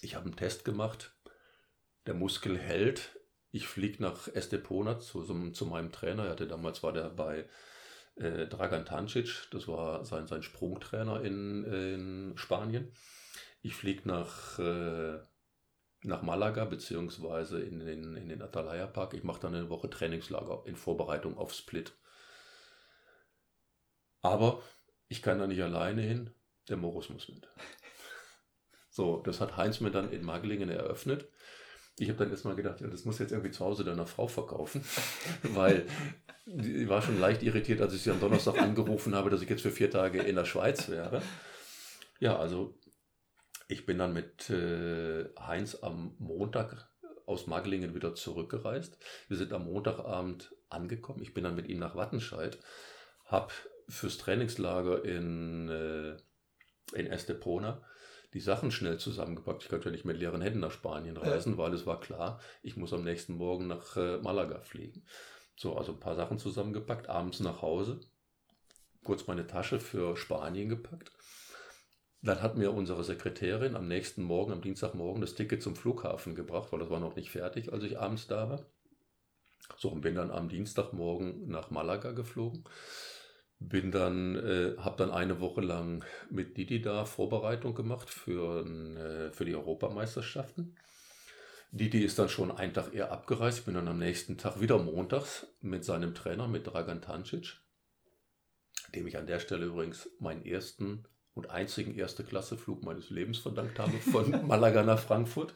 Ich 0.00 0.14
habe 0.14 0.26
einen 0.26 0.36
Test 0.36 0.64
gemacht. 0.64 1.16
Der 2.06 2.14
Muskel 2.14 2.56
hält 2.58 3.18
ich 3.52 3.68
fliege 3.68 4.02
nach 4.02 4.28
Estepona 4.28 4.98
zu, 4.98 5.50
zu, 5.52 5.66
meinem 5.66 5.92
Trainer. 5.92 6.24
Er 6.24 6.30
hatte 6.30 6.48
damals 6.48 6.82
war 6.82 6.92
der 6.92 7.10
bei 7.10 7.46
äh, 8.16 8.46
Dragan 8.46 8.86
Tancic, 8.86 9.48
das 9.50 9.68
war 9.68 10.04
sein, 10.06 10.26
sein 10.26 10.42
Sprungtrainer 10.42 11.22
in, 11.22 11.64
in 11.64 12.32
Spanien. 12.36 12.92
Ich 13.60 13.74
fliege 13.74 14.08
nach, 14.08 14.58
äh, 14.58 15.20
nach 16.02 16.22
Malaga 16.22 16.64
beziehungsweise 16.64 17.60
in 17.60 17.80
den, 17.80 18.16
in 18.16 18.30
den 18.30 18.42
Atalaya 18.42 18.86
Park. 18.86 19.12
Ich 19.12 19.22
mache 19.22 19.40
dann 19.42 19.54
eine 19.54 19.68
Woche 19.68 19.90
Trainingslager 19.90 20.62
in 20.66 20.76
Vorbereitung 20.76 21.36
auf 21.36 21.52
Split. 21.52 21.92
Aber 24.22 24.62
ich 25.08 25.20
kann 25.20 25.38
da 25.38 25.46
nicht 25.46 25.62
alleine 25.62 26.00
hin, 26.00 26.30
der 26.70 26.78
Morus 26.78 27.10
muss 27.10 27.28
mit. 27.28 27.46
So, 28.94 29.22
das 29.22 29.40
hat 29.40 29.56
Heinz 29.56 29.80
mir 29.80 29.90
dann 29.90 30.12
in 30.12 30.22
Maglingen 30.22 30.68
eröffnet. 30.68 31.26
Ich 31.98 32.08
habe 32.08 32.18
dann 32.18 32.30
erstmal 32.30 32.56
gedacht, 32.56 32.80
ja, 32.80 32.88
das 32.88 33.04
muss 33.04 33.18
jetzt 33.18 33.32
irgendwie 33.32 33.50
zu 33.50 33.64
Hause 33.64 33.84
deiner 33.84 34.06
Frau 34.06 34.26
verkaufen, 34.26 34.82
weil 35.42 35.86
die 36.46 36.88
war 36.88 37.02
schon 37.02 37.20
leicht 37.20 37.42
irritiert, 37.42 37.80
als 37.80 37.94
ich 37.94 38.02
sie 38.02 38.10
am 38.10 38.20
Donnerstag 38.20 38.58
angerufen 38.60 39.14
habe, 39.14 39.30
dass 39.30 39.42
ich 39.42 39.48
jetzt 39.48 39.62
für 39.62 39.70
vier 39.70 39.90
Tage 39.90 40.22
in 40.22 40.36
der 40.36 40.44
Schweiz 40.44 40.88
wäre. 40.88 41.22
Ja, 42.18 42.38
also 42.38 42.78
ich 43.68 43.86
bin 43.86 43.98
dann 43.98 44.12
mit 44.12 44.50
äh, 44.50 45.28
Heinz 45.38 45.76
am 45.82 46.14
Montag 46.18 46.88
aus 47.26 47.46
Maglingen 47.46 47.94
wieder 47.94 48.14
zurückgereist. 48.14 48.98
Wir 49.28 49.36
sind 49.36 49.52
am 49.52 49.64
Montagabend 49.64 50.54
angekommen. 50.68 51.22
Ich 51.22 51.34
bin 51.34 51.44
dann 51.44 51.56
mit 51.56 51.68
ihm 51.68 51.78
nach 51.78 51.94
Wattenscheid, 51.94 52.58
habe 53.26 53.52
fürs 53.88 54.18
Trainingslager 54.18 55.04
in, 55.04 55.68
äh, 55.68 56.16
in 56.98 57.06
Estepona 57.06 57.82
die 58.34 58.40
Sachen 58.40 58.70
schnell 58.70 58.98
zusammengepackt. 58.98 59.62
Ich 59.62 59.68
konnte 59.68 59.86
ja 59.86 59.92
nicht 59.92 60.04
mit 60.04 60.18
leeren 60.18 60.40
Händen 60.40 60.60
nach 60.60 60.70
Spanien 60.70 61.16
reisen, 61.16 61.52
ja. 61.52 61.58
weil 61.58 61.74
es 61.74 61.86
war 61.86 62.00
klar, 62.00 62.40
ich 62.62 62.76
muss 62.76 62.92
am 62.92 63.04
nächsten 63.04 63.34
Morgen 63.34 63.66
nach 63.66 63.96
äh, 63.96 64.18
Malaga 64.18 64.60
fliegen. 64.60 65.04
So, 65.56 65.76
also 65.76 65.92
ein 65.92 66.00
paar 66.00 66.16
Sachen 66.16 66.38
zusammengepackt, 66.38 67.08
abends 67.08 67.40
nach 67.40 67.62
Hause, 67.62 68.00
kurz 69.04 69.26
meine 69.26 69.46
Tasche 69.46 69.80
für 69.80 70.16
Spanien 70.16 70.68
gepackt. 70.68 71.12
Dann 72.22 72.40
hat 72.40 72.56
mir 72.56 72.72
unsere 72.72 73.02
Sekretärin 73.02 73.74
am 73.74 73.88
nächsten 73.88 74.22
Morgen, 74.22 74.52
am 74.52 74.62
Dienstagmorgen, 74.62 75.20
das 75.20 75.34
Ticket 75.34 75.62
zum 75.62 75.74
Flughafen 75.74 76.34
gebracht, 76.34 76.68
weil 76.70 76.78
das 76.78 76.88
war 76.88 77.00
noch 77.00 77.16
nicht 77.16 77.30
fertig, 77.30 77.72
als 77.72 77.82
ich 77.82 77.98
abends 77.98 78.28
da 78.28 78.48
war. 78.48 78.64
So, 79.76 79.90
und 79.90 80.02
bin 80.02 80.14
dann 80.14 80.30
am 80.30 80.48
Dienstagmorgen 80.48 81.48
nach 81.48 81.70
Malaga 81.70 82.12
geflogen. 82.12 82.64
Bin 83.68 83.90
dann, 83.90 84.36
äh, 84.36 84.76
habe 84.78 84.96
dann 84.96 85.10
eine 85.10 85.40
Woche 85.40 85.60
lang 85.60 86.04
mit 86.30 86.56
Didi 86.56 86.82
da 86.82 87.04
Vorbereitung 87.04 87.74
gemacht 87.74 88.10
für, 88.10 88.66
äh, 88.66 89.32
für 89.32 89.44
die 89.44 89.54
Europameisterschaften. 89.54 90.76
Didi 91.70 92.04
ist 92.04 92.18
dann 92.18 92.28
schon 92.28 92.50
einen 92.50 92.74
Tag 92.74 92.92
eher 92.92 93.12
abgereist, 93.12 93.64
bin 93.64 93.74
dann 93.74 93.88
am 93.88 93.98
nächsten 93.98 94.36
Tag 94.36 94.60
wieder 94.60 94.78
montags 94.78 95.46
mit 95.62 95.84
seinem 95.84 96.14
Trainer, 96.14 96.46
mit 96.46 96.66
Dragan 96.66 97.00
Tancic, 97.00 97.56
dem 98.94 99.06
ich 99.06 99.16
an 99.16 99.26
der 99.26 99.38
Stelle 99.38 99.66
übrigens 99.66 100.10
meinen 100.18 100.44
ersten 100.44 101.04
und 101.34 101.48
einzigen 101.48 101.94
Erste-Klasse-Flug 101.94 102.82
meines 102.82 103.08
Lebens 103.08 103.38
verdankt 103.38 103.78
habe, 103.78 103.96
von 103.98 104.46
Malaga 104.46 104.82
nach 104.82 104.98
Frankfurt. 104.98 105.54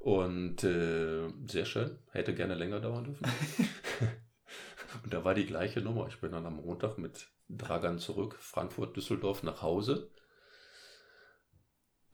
Und 0.00 0.64
äh, 0.64 1.28
sehr 1.46 1.64
schön, 1.64 1.96
hätte 2.10 2.34
gerne 2.34 2.54
länger 2.54 2.80
dauern 2.80 3.04
dürfen. 3.04 3.26
und 5.02 5.12
da 5.12 5.24
war 5.24 5.34
die 5.34 5.46
gleiche 5.46 5.80
Nummer. 5.80 6.06
Ich 6.08 6.20
bin 6.20 6.32
dann 6.32 6.46
am 6.46 6.56
Montag 6.56 6.98
mit 6.98 7.28
Dragan 7.48 7.98
zurück, 7.98 8.36
Frankfurt, 8.40 8.96
Düsseldorf 8.96 9.42
nach 9.42 9.62
Hause 9.62 10.10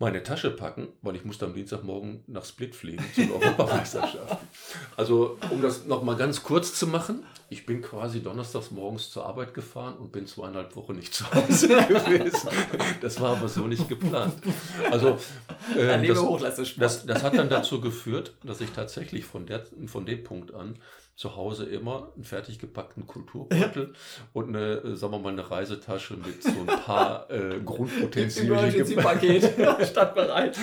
meine 0.00 0.22
Tasche 0.22 0.50
packen, 0.50 0.88
weil 1.02 1.14
ich 1.14 1.26
musste 1.26 1.44
am 1.44 1.52
Dienstagmorgen 1.52 2.24
nach 2.26 2.44
Split 2.44 2.74
fliegen 2.74 3.04
zur 3.14 3.34
Europameisterschaft. 3.34 4.38
also 4.96 5.38
um 5.50 5.60
das 5.60 5.84
nochmal 5.84 6.16
ganz 6.16 6.42
kurz 6.42 6.74
zu 6.74 6.86
machen, 6.86 7.22
ich 7.50 7.66
bin 7.66 7.82
quasi 7.82 8.22
donnerstags 8.22 8.70
morgens 8.70 9.10
zur 9.10 9.26
Arbeit 9.26 9.52
gefahren 9.52 9.98
und 9.98 10.10
bin 10.10 10.26
zweieinhalb 10.26 10.74
Wochen 10.74 10.94
nicht 10.94 11.12
zu 11.12 11.30
Hause 11.30 11.68
gewesen. 11.88 12.48
Das 13.02 13.20
war 13.20 13.36
aber 13.36 13.48
so 13.48 13.66
nicht 13.66 13.90
geplant. 13.90 14.32
Also 14.90 15.18
äh, 15.76 16.06
das, 16.06 16.76
das, 16.76 17.04
das, 17.04 17.22
hat 17.22 17.36
dann 17.36 17.50
dazu 17.50 17.82
geführt, 17.82 18.32
dass 18.42 18.62
ich 18.62 18.70
tatsächlich 18.70 19.26
von, 19.26 19.44
der, 19.44 19.66
von 19.86 20.06
dem 20.06 20.24
Punkt 20.24 20.54
an 20.54 20.78
zu 21.20 21.36
Hause 21.36 21.66
immer 21.66 22.10
einen 22.14 22.24
fertig 22.24 22.58
gepackten 22.58 23.06
Kulturbeutel 23.06 23.92
ja. 23.92 24.24
und 24.32 24.48
eine, 24.48 24.76
äh, 24.76 24.96
sagen 24.96 25.12
wir 25.12 25.18
mal, 25.18 25.28
eine 25.28 25.50
Reisetasche 25.50 26.14
mit 26.14 26.42
so 26.42 26.48
ein 26.48 26.66
paar 26.66 27.30
äh, 27.30 27.60
Grundutensilien. 27.60 28.96
Paket 28.96 29.52
stadtbereit. 29.86 30.58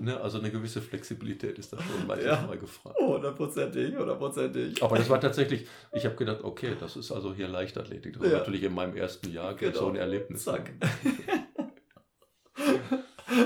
ne, 0.00 0.20
also 0.20 0.38
eine 0.38 0.50
gewisse 0.50 0.82
Flexibilität 0.82 1.58
ist 1.58 1.72
da 1.72 1.78
schon 1.78 2.06
manchmal 2.06 2.26
ja. 2.26 2.54
gefragt. 2.56 2.98
Hundertprozentig, 3.00 3.96
hundertprozentig. 3.96 4.82
Aber 4.82 4.98
das 4.98 5.08
war 5.08 5.18
tatsächlich, 5.18 5.66
ich 5.92 6.04
habe 6.04 6.16
gedacht, 6.16 6.44
okay, 6.44 6.76
das 6.78 6.96
ist 6.96 7.10
also 7.10 7.32
hier 7.32 7.48
Leichtathletik. 7.48 8.12
Das 8.12 8.22
war 8.22 8.32
ja. 8.32 8.38
natürlich 8.40 8.64
in 8.64 8.74
meinem 8.74 8.94
ersten 8.94 9.32
Jahr 9.32 9.54
genau. 9.54 9.78
so 9.78 9.88
ein 9.88 9.96
Erlebnis. 9.96 10.44
Zack. 10.44 10.72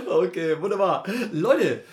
okay, 0.09 0.60
wunderbar. 0.60 1.05
Leute, 1.31 1.85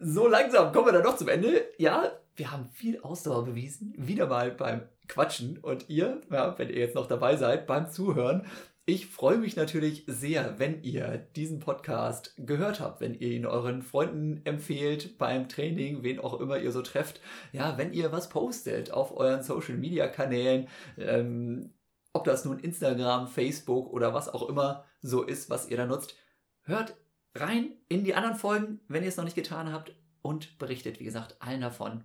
so 0.00 0.28
langsam 0.28 0.70
kommen 0.70 0.88
wir 0.88 0.92
dann 0.92 1.02
doch 1.02 1.16
zum 1.16 1.28
Ende. 1.28 1.64
Ja, 1.78 2.12
wir 2.40 2.50
haben 2.52 2.70
viel 2.70 2.98
Ausdauer 3.02 3.44
bewiesen, 3.44 3.92
wieder 3.98 4.26
mal 4.26 4.50
beim 4.50 4.88
Quatschen 5.08 5.58
und 5.58 5.90
ihr, 5.90 6.22
ja, 6.30 6.58
wenn 6.58 6.70
ihr 6.70 6.78
jetzt 6.78 6.94
noch 6.94 7.06
dabei 7.06 7.36
seid, 7.36 7.66
beim 7.66 7.90
Zuhören. 7.90 8.46
Ich 8.86 9.08
freue 9.08 9.36
mich 9.36 9.56
natürlich 9.56 10.04
sehr, 10.06 10.58
wenn 10.58 10.82
ihr 10.82 11.18
diesen 11.36 11.60
Podcast 11.60 12.32
gehört 12.38 12.80
habt, 12.80 13.02
wenn 13.02 13.12
ihr 13.12 13.28
ihn 13.28 13.44
euren 13.44 13.82
Freunden 13.82 14.40
empfehlt 14.46 15.18
beim 15.18 15.50
Training, 15.50 16.02
wen 16.02 16.18
auch 16.18 16.40
immer 16.40 16.56
ihr 16.56 16.72
so 16.72 16.80
trefft. 16.80 17.20
Ja, 17.52 17.76
wenn 17.76 17.92
ihr 17.92 18.10
was 18.10 18.30
postet 18.30 18.90
auf 18.90 19.14
euren 19.14 19.42
Social 19.42 19.76
Media 19.76 20.08
Kanälen, 20.08 20.66
ähm, 20.96 21.74
ob 22.14 22.24
das 22.24 22.46
nun 22.46 22.58
Instagram, 22.58 23.28
Facebook 23.28 23.92
oder 23.92 24.14
was 24.14 24.30
auch 24.30 24.48
immer 24.48 24.86
so 25.02 25.24
ist, 25.24 25.50
was 25.50 25.68
ihr 25.68 25.76
da 25.76 25.84
nutzt, 25.84 26.16
hört 26.62 26.96
rein 27.34 27.74
in 27.90 28.02
die 28.02 28.14
anderen 28.14 28.36
Folgen, 28.36 28.80
wenn 28.88 29.02
ihr 29.02 29.10
es 29.10 29.18
noch 29.18 29.24
nicht 29.24 29.36
getan 29.36 29.70
habt 29.70 29.94
und 30.22 30.58
berichtet, 30.58 31.00
wie 31.00 31.04
gesagt, 31.04 31.36
allen 31.40 31.60
davon 31.60 32.04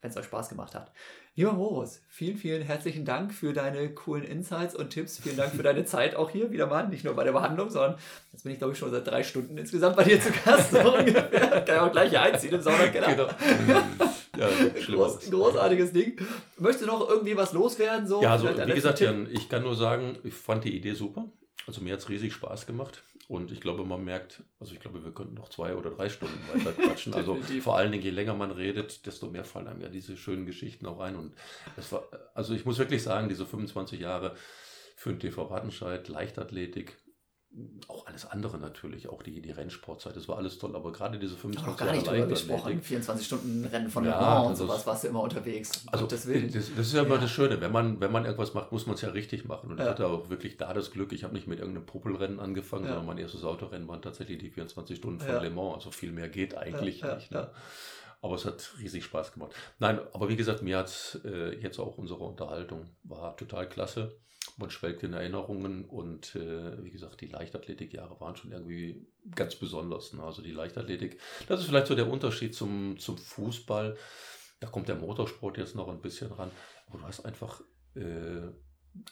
wenn 0.00 0.10
es 0.10 0.16
euch 0.16 0.26
Spaß 0.26 0.48
gemacht 0.48 0.74
hat. 0.74 0.92
Lieber 1.34 1.52
Moritz, 1.52 2.00
vielen, 2.08 2.36
vielen 2.36 2.62
herzlichen 2.62 3.04
Dank 3.04 3.32
für 3.32 3.52
deine 3.52 3.92
coolen 3.94 4.24
Insights 4.24 4.74
und 4.74 4.90
Tipps. 4.90 5.18
Vielen 5.18 5.36
Dank 5.36 5.52
für 5.54 5.62
deine 5.62 5.84
Zeit 5.86 6.16
auch 6.16 6.30
hier 6.30 6.50
wieder 6.50 6.66
mal. 6.66 6.88
Nicht 6.88 7.04
nur 7.04 7.14
bei 7.14 7.24
der 7.24 7.32
Behandlung, 7.32 7.70
sondern 7.70 7.96
jetzt 8.32 8.44
bin 8.44 8.52
ich, 8.52 8.58
glaube 8.58 8.72
ich, 8.72 8.78
schon 8.78 8.90
seit 8.90 9.06
drei 9.06 9.22
Stunden 9.22 9.56
insgesamt 9.58 9.96
bei 9.96 10.04
dir 10.04 10.20
zu 10.20 10.30
Gast. 10.44 10.70
So 10.70 10.78
ungefähr. 10.98 11.62
Kann 11.62 11.74
ich 11.76 11.80
auch 11.80 11.92
gleich 11.92 12.10
hier 12.10 12.22
einziehen 12.22 12.54
im 12.54 12.62
Saunakeller. 12.62 13.08
Genau. 13.08 13.28
Ja, 14.36 14.48
Groß, 14.84 15.30
großartiges 15.30 15.94
Ding. 15.94 16.18
Möchtest 16.58 16.82
du 16.82 16.88
noch 16.88 17.08
irgendwie 17.08 17.34
was 17.38 17.54
loswerden? 17.54 18.06
So? 18.06 18.22
Ja, 18.22 18.32
also, 18.32 18.48
wie 18.48 18.72
gesagt, 18.72 19.00
Jan, 19.00 19.26
ich 19.32 19.48
kann 19.48 19.62
nur 19.62 19.74
sagen, 19.74 20.18
ich 20.24 20.34
fand 20.34 20.64
die 20.64 20.76
Idee 20.76 20.92
super. 20.92 21.24
Also 21.66 21.80
mir 21.80 21.94
hat 21.94 22.00
es 22.00 22.10
riesig 22.10 22.34
Spaß 22.34 22.66
gemacht. 22.66 23.02
Und 23.28 23.50
ich 23.50 23.60
glaube, 23.60 23.84
man 23.84 24.04
merkt, 24.04 24.44
also 24.60 24.72
ich 24.72 24.80
glaube, 24.80 25.04
wir 25.04 25.12
könnten 25.12 25.34
noch 25.34 25.48
zwei 25.48 25.74
oder 25.74 25.90
drei 25.90 26.08
Stunden 26.08 26.38
weiter 26.52 26.72
quatschen. 26.80 27.12
also 27.12 27.36
vor 27.60 27.76
allen 27.76 27.90
Dingen, 27.90 28.04
je 28.04 28.10
länger 28.10 28.34
man 28.34 28.52
redet, 28.52 29.04
desto 29.04 29.28
mehr 29.28 29.44
fallen 29.44 29.66
einem 29.66 29.80
ja 29.80 29.88
diese 29.88 30.16
schönen 30.16 30.46
Geschichten 30.46 30.86
auch 30.86 31.00
ein. 31.00 31.16
Und 31.16 31.34
es 31.76 31.90
war, 31.90 32.04
also 32.34 32.54
ich 32.54 32.64
muss 32.64 32.78
wirklich 32.78 33.02
sagen, 33.02 33.28
diese 33.28 33.44
25 33.44 33.98
Jahre 33.98 34.36
für 34.94 35.10
den 35.10 35.18
TV 35.18 35.50
Wattenscheid, 35.50 36.06
Leichtathletik, 36.08 36.96
auch 37.88 38.06
alles 38.06 38.26
andere 38.26 38.58
natürlich, 38.58 39.08
auch 39.08 39.22
die, 39.22 39.40
die 39.40 39.50
Rennsportzeit, 39.50 40.14
das 40.14 40.28
war 40.28 40.36
alles 40.36 40.58
toll, 40.58 40.76
aber 40.76 40.92
gerade 40.92 41.18
diese 41.18 41.36
25 41.36 41.66
Jahre. 41.66 41.86
gar 41.86 41.96
nicht 41.96 42.06
drüber 42.06 42.26
gesprochen, 42.26 42.82
24 42.82 43.26
Stunden 43.26 43.64
Rennen 43.64 43.88
von 43.88 44.04
ja, 44.04 44.10
Le 44.10 44.20
Mans 44.20 44.48
und 44.48 44.56
sowas, 44.56 44.86
warst 44.86 45.04
du 45.04 45.08
immer 45.08 45.22
unterwegs. 45.22 45.86
Also 45.90 46.06
das, 46.06 46.26
das, 46.26 46.52
das, 46.52 46.68
ist 46.68 46.92
ja 46.92 47.02
immer 47.02 47.14
ja. 47.14 47.20
das 47.22 47.30
Schöne, 47.30 47.60
wenn 47.60 47.72
man, 47.72 47.98
wenn 48.00 48.12
man 48.12 48.24
irgendwas 48.24 48.52
macht, 48.52 48.72
muss 48.72 48.86
man 48.86 48.96
es 48.96 49.00
ja 49.00 49.08
richtig 49.08 49.46
machen. 49.46 49.70
Und 49.70 49.78
ja. 49.78 49.84
ich 49.84 49.90
hatte 49.90 50.06
auch 50.06 50.28
wirklich 50.28 50.58
da 50.58 50.74
das 50.74 50.90
Glück, 50.90 51.12
ich 51.12 51.24
habe 51.24 51.32
nicht 51.32 51.46
mit 51.46 51.58
irgendeinem 51.58 51.86
Popelrennen 51.86 52.40
angefangen, 52.40 52.84
ja. 52.84 52.90
sondern 52.90 53.06
mein 53.06 53.18
erstes 53.18 53.42
Autorennen 53.42 53.88
waren 53.88 54.02
tatsächlich 54.02 54.38
die 54.38 54.50
24 54.50 54.98
Stunden 54.98 55.20
von 55.20 55.42
Le 55.42 55.50
Mans, 55.50 55.76
also 55.76 55.90
viel 55.90 56.12
mehr 56.12 56.28
geht 56.28 56.56
eigentlich 56.56 57.02
nicht. 57.02 57.30
Ne? 57.30 57.50
Aber 58.20 58.34
es 58.34 58.44
hat 58.44 58.74
riesig 58.78 59.04
Spaß 59.04 59.32
gemacht. 59.32 59.54
Nein, 59.78 60.00
aber 60.12 60.28
wie 60.28 60.36
gesagt, 60.36 60.62
mir 60.62 60.78
hat 60.78 61.20
äh, 61.24 61.54
jetzt 61.58 61.78
auch 61.78 61.96
unsere 61.96 62.24
Unterhaltung 62.24 62.90
war 63.02 63.36
total 63.36 63.68
klasse 63.68 64.18
man 64.56 64.70
schwelgt 64.70 65.02
in 65.02 65.12
Erinnerungen 65.12 65.84
und 65.84 66.34
äh, 66.34 66.82
wie 66.82 66.90
gesagt, 66.90 67.20
die 67.20 67.26
Leichtathletikjahre 67.26 68.18
waren 68.20 68.36
schon 68.36 68.52
irgendwie 68.52 69.06
ganz 69.34 69.54
besonders. 69.54 70.12
Ne? 70.14 70.22
Also 70.22 70.42
die 70.42 70.52
Leichtathletik, 70.52 71.20
das 71.46 71.60
ist 71.60 71.66
vielleicht 71.66 71.86
so 71.86 71.94
der 71.94 72.10
Unterschied 72.10 72.54
zum, 72.54 72.98
zum 72.98 73.18
Fußball. 73.18 73.96
Da 74.60 74.68
kommt 74.68 74.88
der 74.88 74.96
Motorsport 74.96 75.58
jetzt 75.58 75.74
noch 75.74 75.88
ein 75.88 76.00
bisschen 76.00 76.32
ran, 76.32 76.50
aber 76.86 76.98
du 76.98 77.04
hast 77.04 77.24
einfach, 77.26 77.60
äh, 77.94 78.48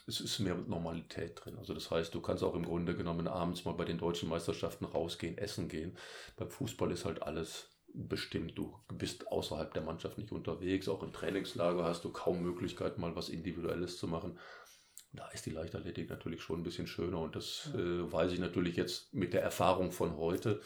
es 0.07 0.21
ist 0.21 0.39
mehr 0.39 0.55
Normalität 0.55 1.39
drin. 1.45 1.59
Also 1.59 1.75
das 1.75 1.91
heißt, 1.91 2.15
du 2.15 2.23
kannst 2.23 2.43
auch 2.43 2.55
im 2.55 2.65
Grunde 2.65 2.97
genommen 2.97 3.29
abends 3.29 3.67
mal 3.67 3.73
bei 3.73 3.85
den 3.85 3.99
deutschen 3.99 4.31
Meisterschaften 4.31 4.87
rausgehen, 4.87 5.37
essen 5.37 5.69
gehen. 5.69 5.99
Beim 6.37 6.49
Fußball 6.49 6.91
ist 6.91 7.05
halt 7.05 7.23
alles 7.23 7.69
bestimmt. 7.95 8.59
Du 8.59 8.75
bist 8.93 9.29
außerhalb 9.29 9.73
der 9.73 9.83
Mannschaft 9.83 10.19
nicht 10.19 10.33
unterwegs. 10.33 10.89
Auch 10.89 11.03
im 11.03 11.13
Trainingslager 11.13 11.85
hast 11.85 12.05
du 12.05 12.11
kaum 12.11 12.43
Möglichkeit, 12.43 12.99
mal 12.99 13.15
was 13.15 13.29
Individuelles 13.29 13.99
zu 13.99 14.09
machen. 14.09 14.39
Da 15.17 15.29
ist 15.29 15.47
die 15.47 15.51
Leichtathletik 15.51 16.11
natürlich 16.11 16.43
schon 16.43 16.61
ein 16.61 16.65
bisschen 16.65 16.89
schöner 16.89 17.21
und 17.21 17.37
das 17.37 17.71
äh, 17.75 18.13
weiß 18.13 18.33
ich 18.33 18.41
natürlich 18.41 18.75
jetzt 18.75 19.15
mit 19.15 19.33
der 19.33 19.43
Erfahrung 19.43 19.93
von 19.93 20.17
heute, 20.17 20.61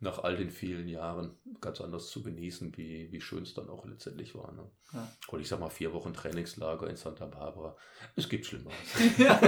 nach 0.00 0.22
all 0.22 0.36
den 0.36 0.50
vielen 0.50 0.86
Jahren, 0.86 1.34
ganz 1.62 1.80
anders 1.80 2.08
zu 2.08 2.22
genießen, 2.22 2.76
wie, 2.76 3.10
wie 3.10 3.20
schön 3.22 3.44
es 3.44 3.54
dann 3.54 3.70
auch 3.70 3.86
letztendlich 3.86 4.34
war. 4.34 4.52
Ne? 4.52 4.70
Ja. 4.92 5.08
Und 5.28 5.40
ich 5.40 5.48
sag 5.48 5.60
mal, 5.60 5.70
vier 5.70 5.94
Wochen 5.94 6.12
Trainingslager 6.12 6.88
in 6.90 6.96
Santa 6.96 7.24
Barbara, 7.24 7.74
es 8.16 8.28
gibt 8.28 8.44
Schlimmeres. 8.46 8.76
Ja. 9.18 9.40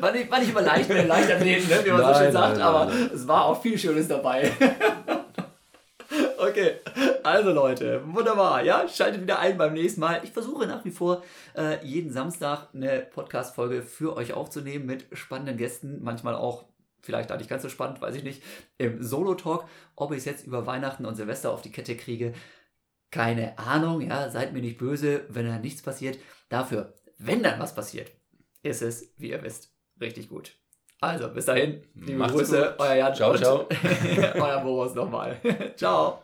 war, 0.00 0.12
nicht, 0.12 0.30
war 0.30 0.38
nicht 0.38 0.50
immer 0.50 0.62
leicht 0.62 0.88
mit 0.88 0.98
den 0.98 1.08
Leichtathleten, 1.08 1.68
ne, 1.68 1.84
wie 1.84 1.90
man 1.90 2.00
nein, 2.00 2.14
so 2.14 2.20
schön 2.20 2.32
sagt, 2.32 2.56
nein, 2.56 2.62
aber 2.62 2.86
nein. 2.86 3.10
es 3.14 3.28
war 3.28 3.44
auch 3.44 3.60
viel 3.60 3.78
Schönes 3.78 4.08
dabei. 4.08 4.50
Okay, 6.42 6.80
also 7.22 7.52
Leute, 7.52 8.02
wunderbar. 8.04 8.64
Ja, 8.64 8.88
schaltet 8.88 9.22
wieder 9.22 9.38
ein 9.38 9.56
beim 9.56 9.74
nächsten 9.74 10.00
Mal. 10.00 10.22
Ich 10.24 10.32
versuche 10.32 10.66
nach 10.66 10.84
wie 10.84 10.90
vor 10.90 11.22
äh, 11.56 11.84
jeden 11.86 12.10
Samstag 12.10 12.66
eine 12.74 12.98
Podcast-Folge 12.98 13.82
für 13.82 14.16
euch 14.16 14.32
aufzunehmen 14.32 14.84
mit 14.84 15.06
spannenden 15.12 15.56
Gästen. 15.56 16.02
Manchmal 16.02 16.34
auch, 16.34 16.64
vielleicht 17.00 17.30
da 17.30 17.36
nicht 17.36 17.48
ganz 17.48 17.62
so 17.62 17.68
spannend, 17.68 18.00
weiß 18.00 18.16
ich 18.16 18.24
nicht, 18.24 18.42
im 18.76 19.00
Solo-Talk. 19.00 19.68
Ob 19.94 20.10
ich 20.10 20.18
es 20.18 20.24
jetzt 20.24 20.44
über 20.44 20.66
Weihnachten 20.66 21.06
und 21.06 21.14
Silvester 21.14 21.52
auf 21.52 21.62
die 21.62 21.70
Kette 21.70 21.96
kriege, 21.96 22.32
keine 23.12 23.56
Ahnung. 23.56 24.00
Ja, 24.00 24.28
seid 24.28 24.52
mir 24.52 24.62
nicht 24.62 24.78
böse, 24.78 25.24
wenn 25.28 25.46
da 25.46 25.60
nichts 25.60 25.82
passiert. 25.82 26.18
Dafür, 26.48 26.92
wenn 27.18 27.44
dann 27.44 27.60
was 27.60 27.72
passiert, 27.72 28.10
ist 28.64 28.82
es, 28.82 29.14
wie 29.16 29.30
ihr 29.30 29.44
wisst, 29.44 29.72
richtig 30.00 30.28
gut. 30.28 30.56
Also, 31.00 31.28
bis 31.28 31.46
dahin, 31.46 31.82
liebe 31.94 32.18
Macht's 32.18 32.34
Grüße, 32.34 32.74
gut. 32.76 32.80
euer 32.80 32.94
Jan 32.94 33.14
ciao, 33.14 33.36
ciao. 33.36 33.68
euer 34.34 34.60
Boris 34.60 34.94
nochmal. 34.94 35.40
ciao. 35.76 36.20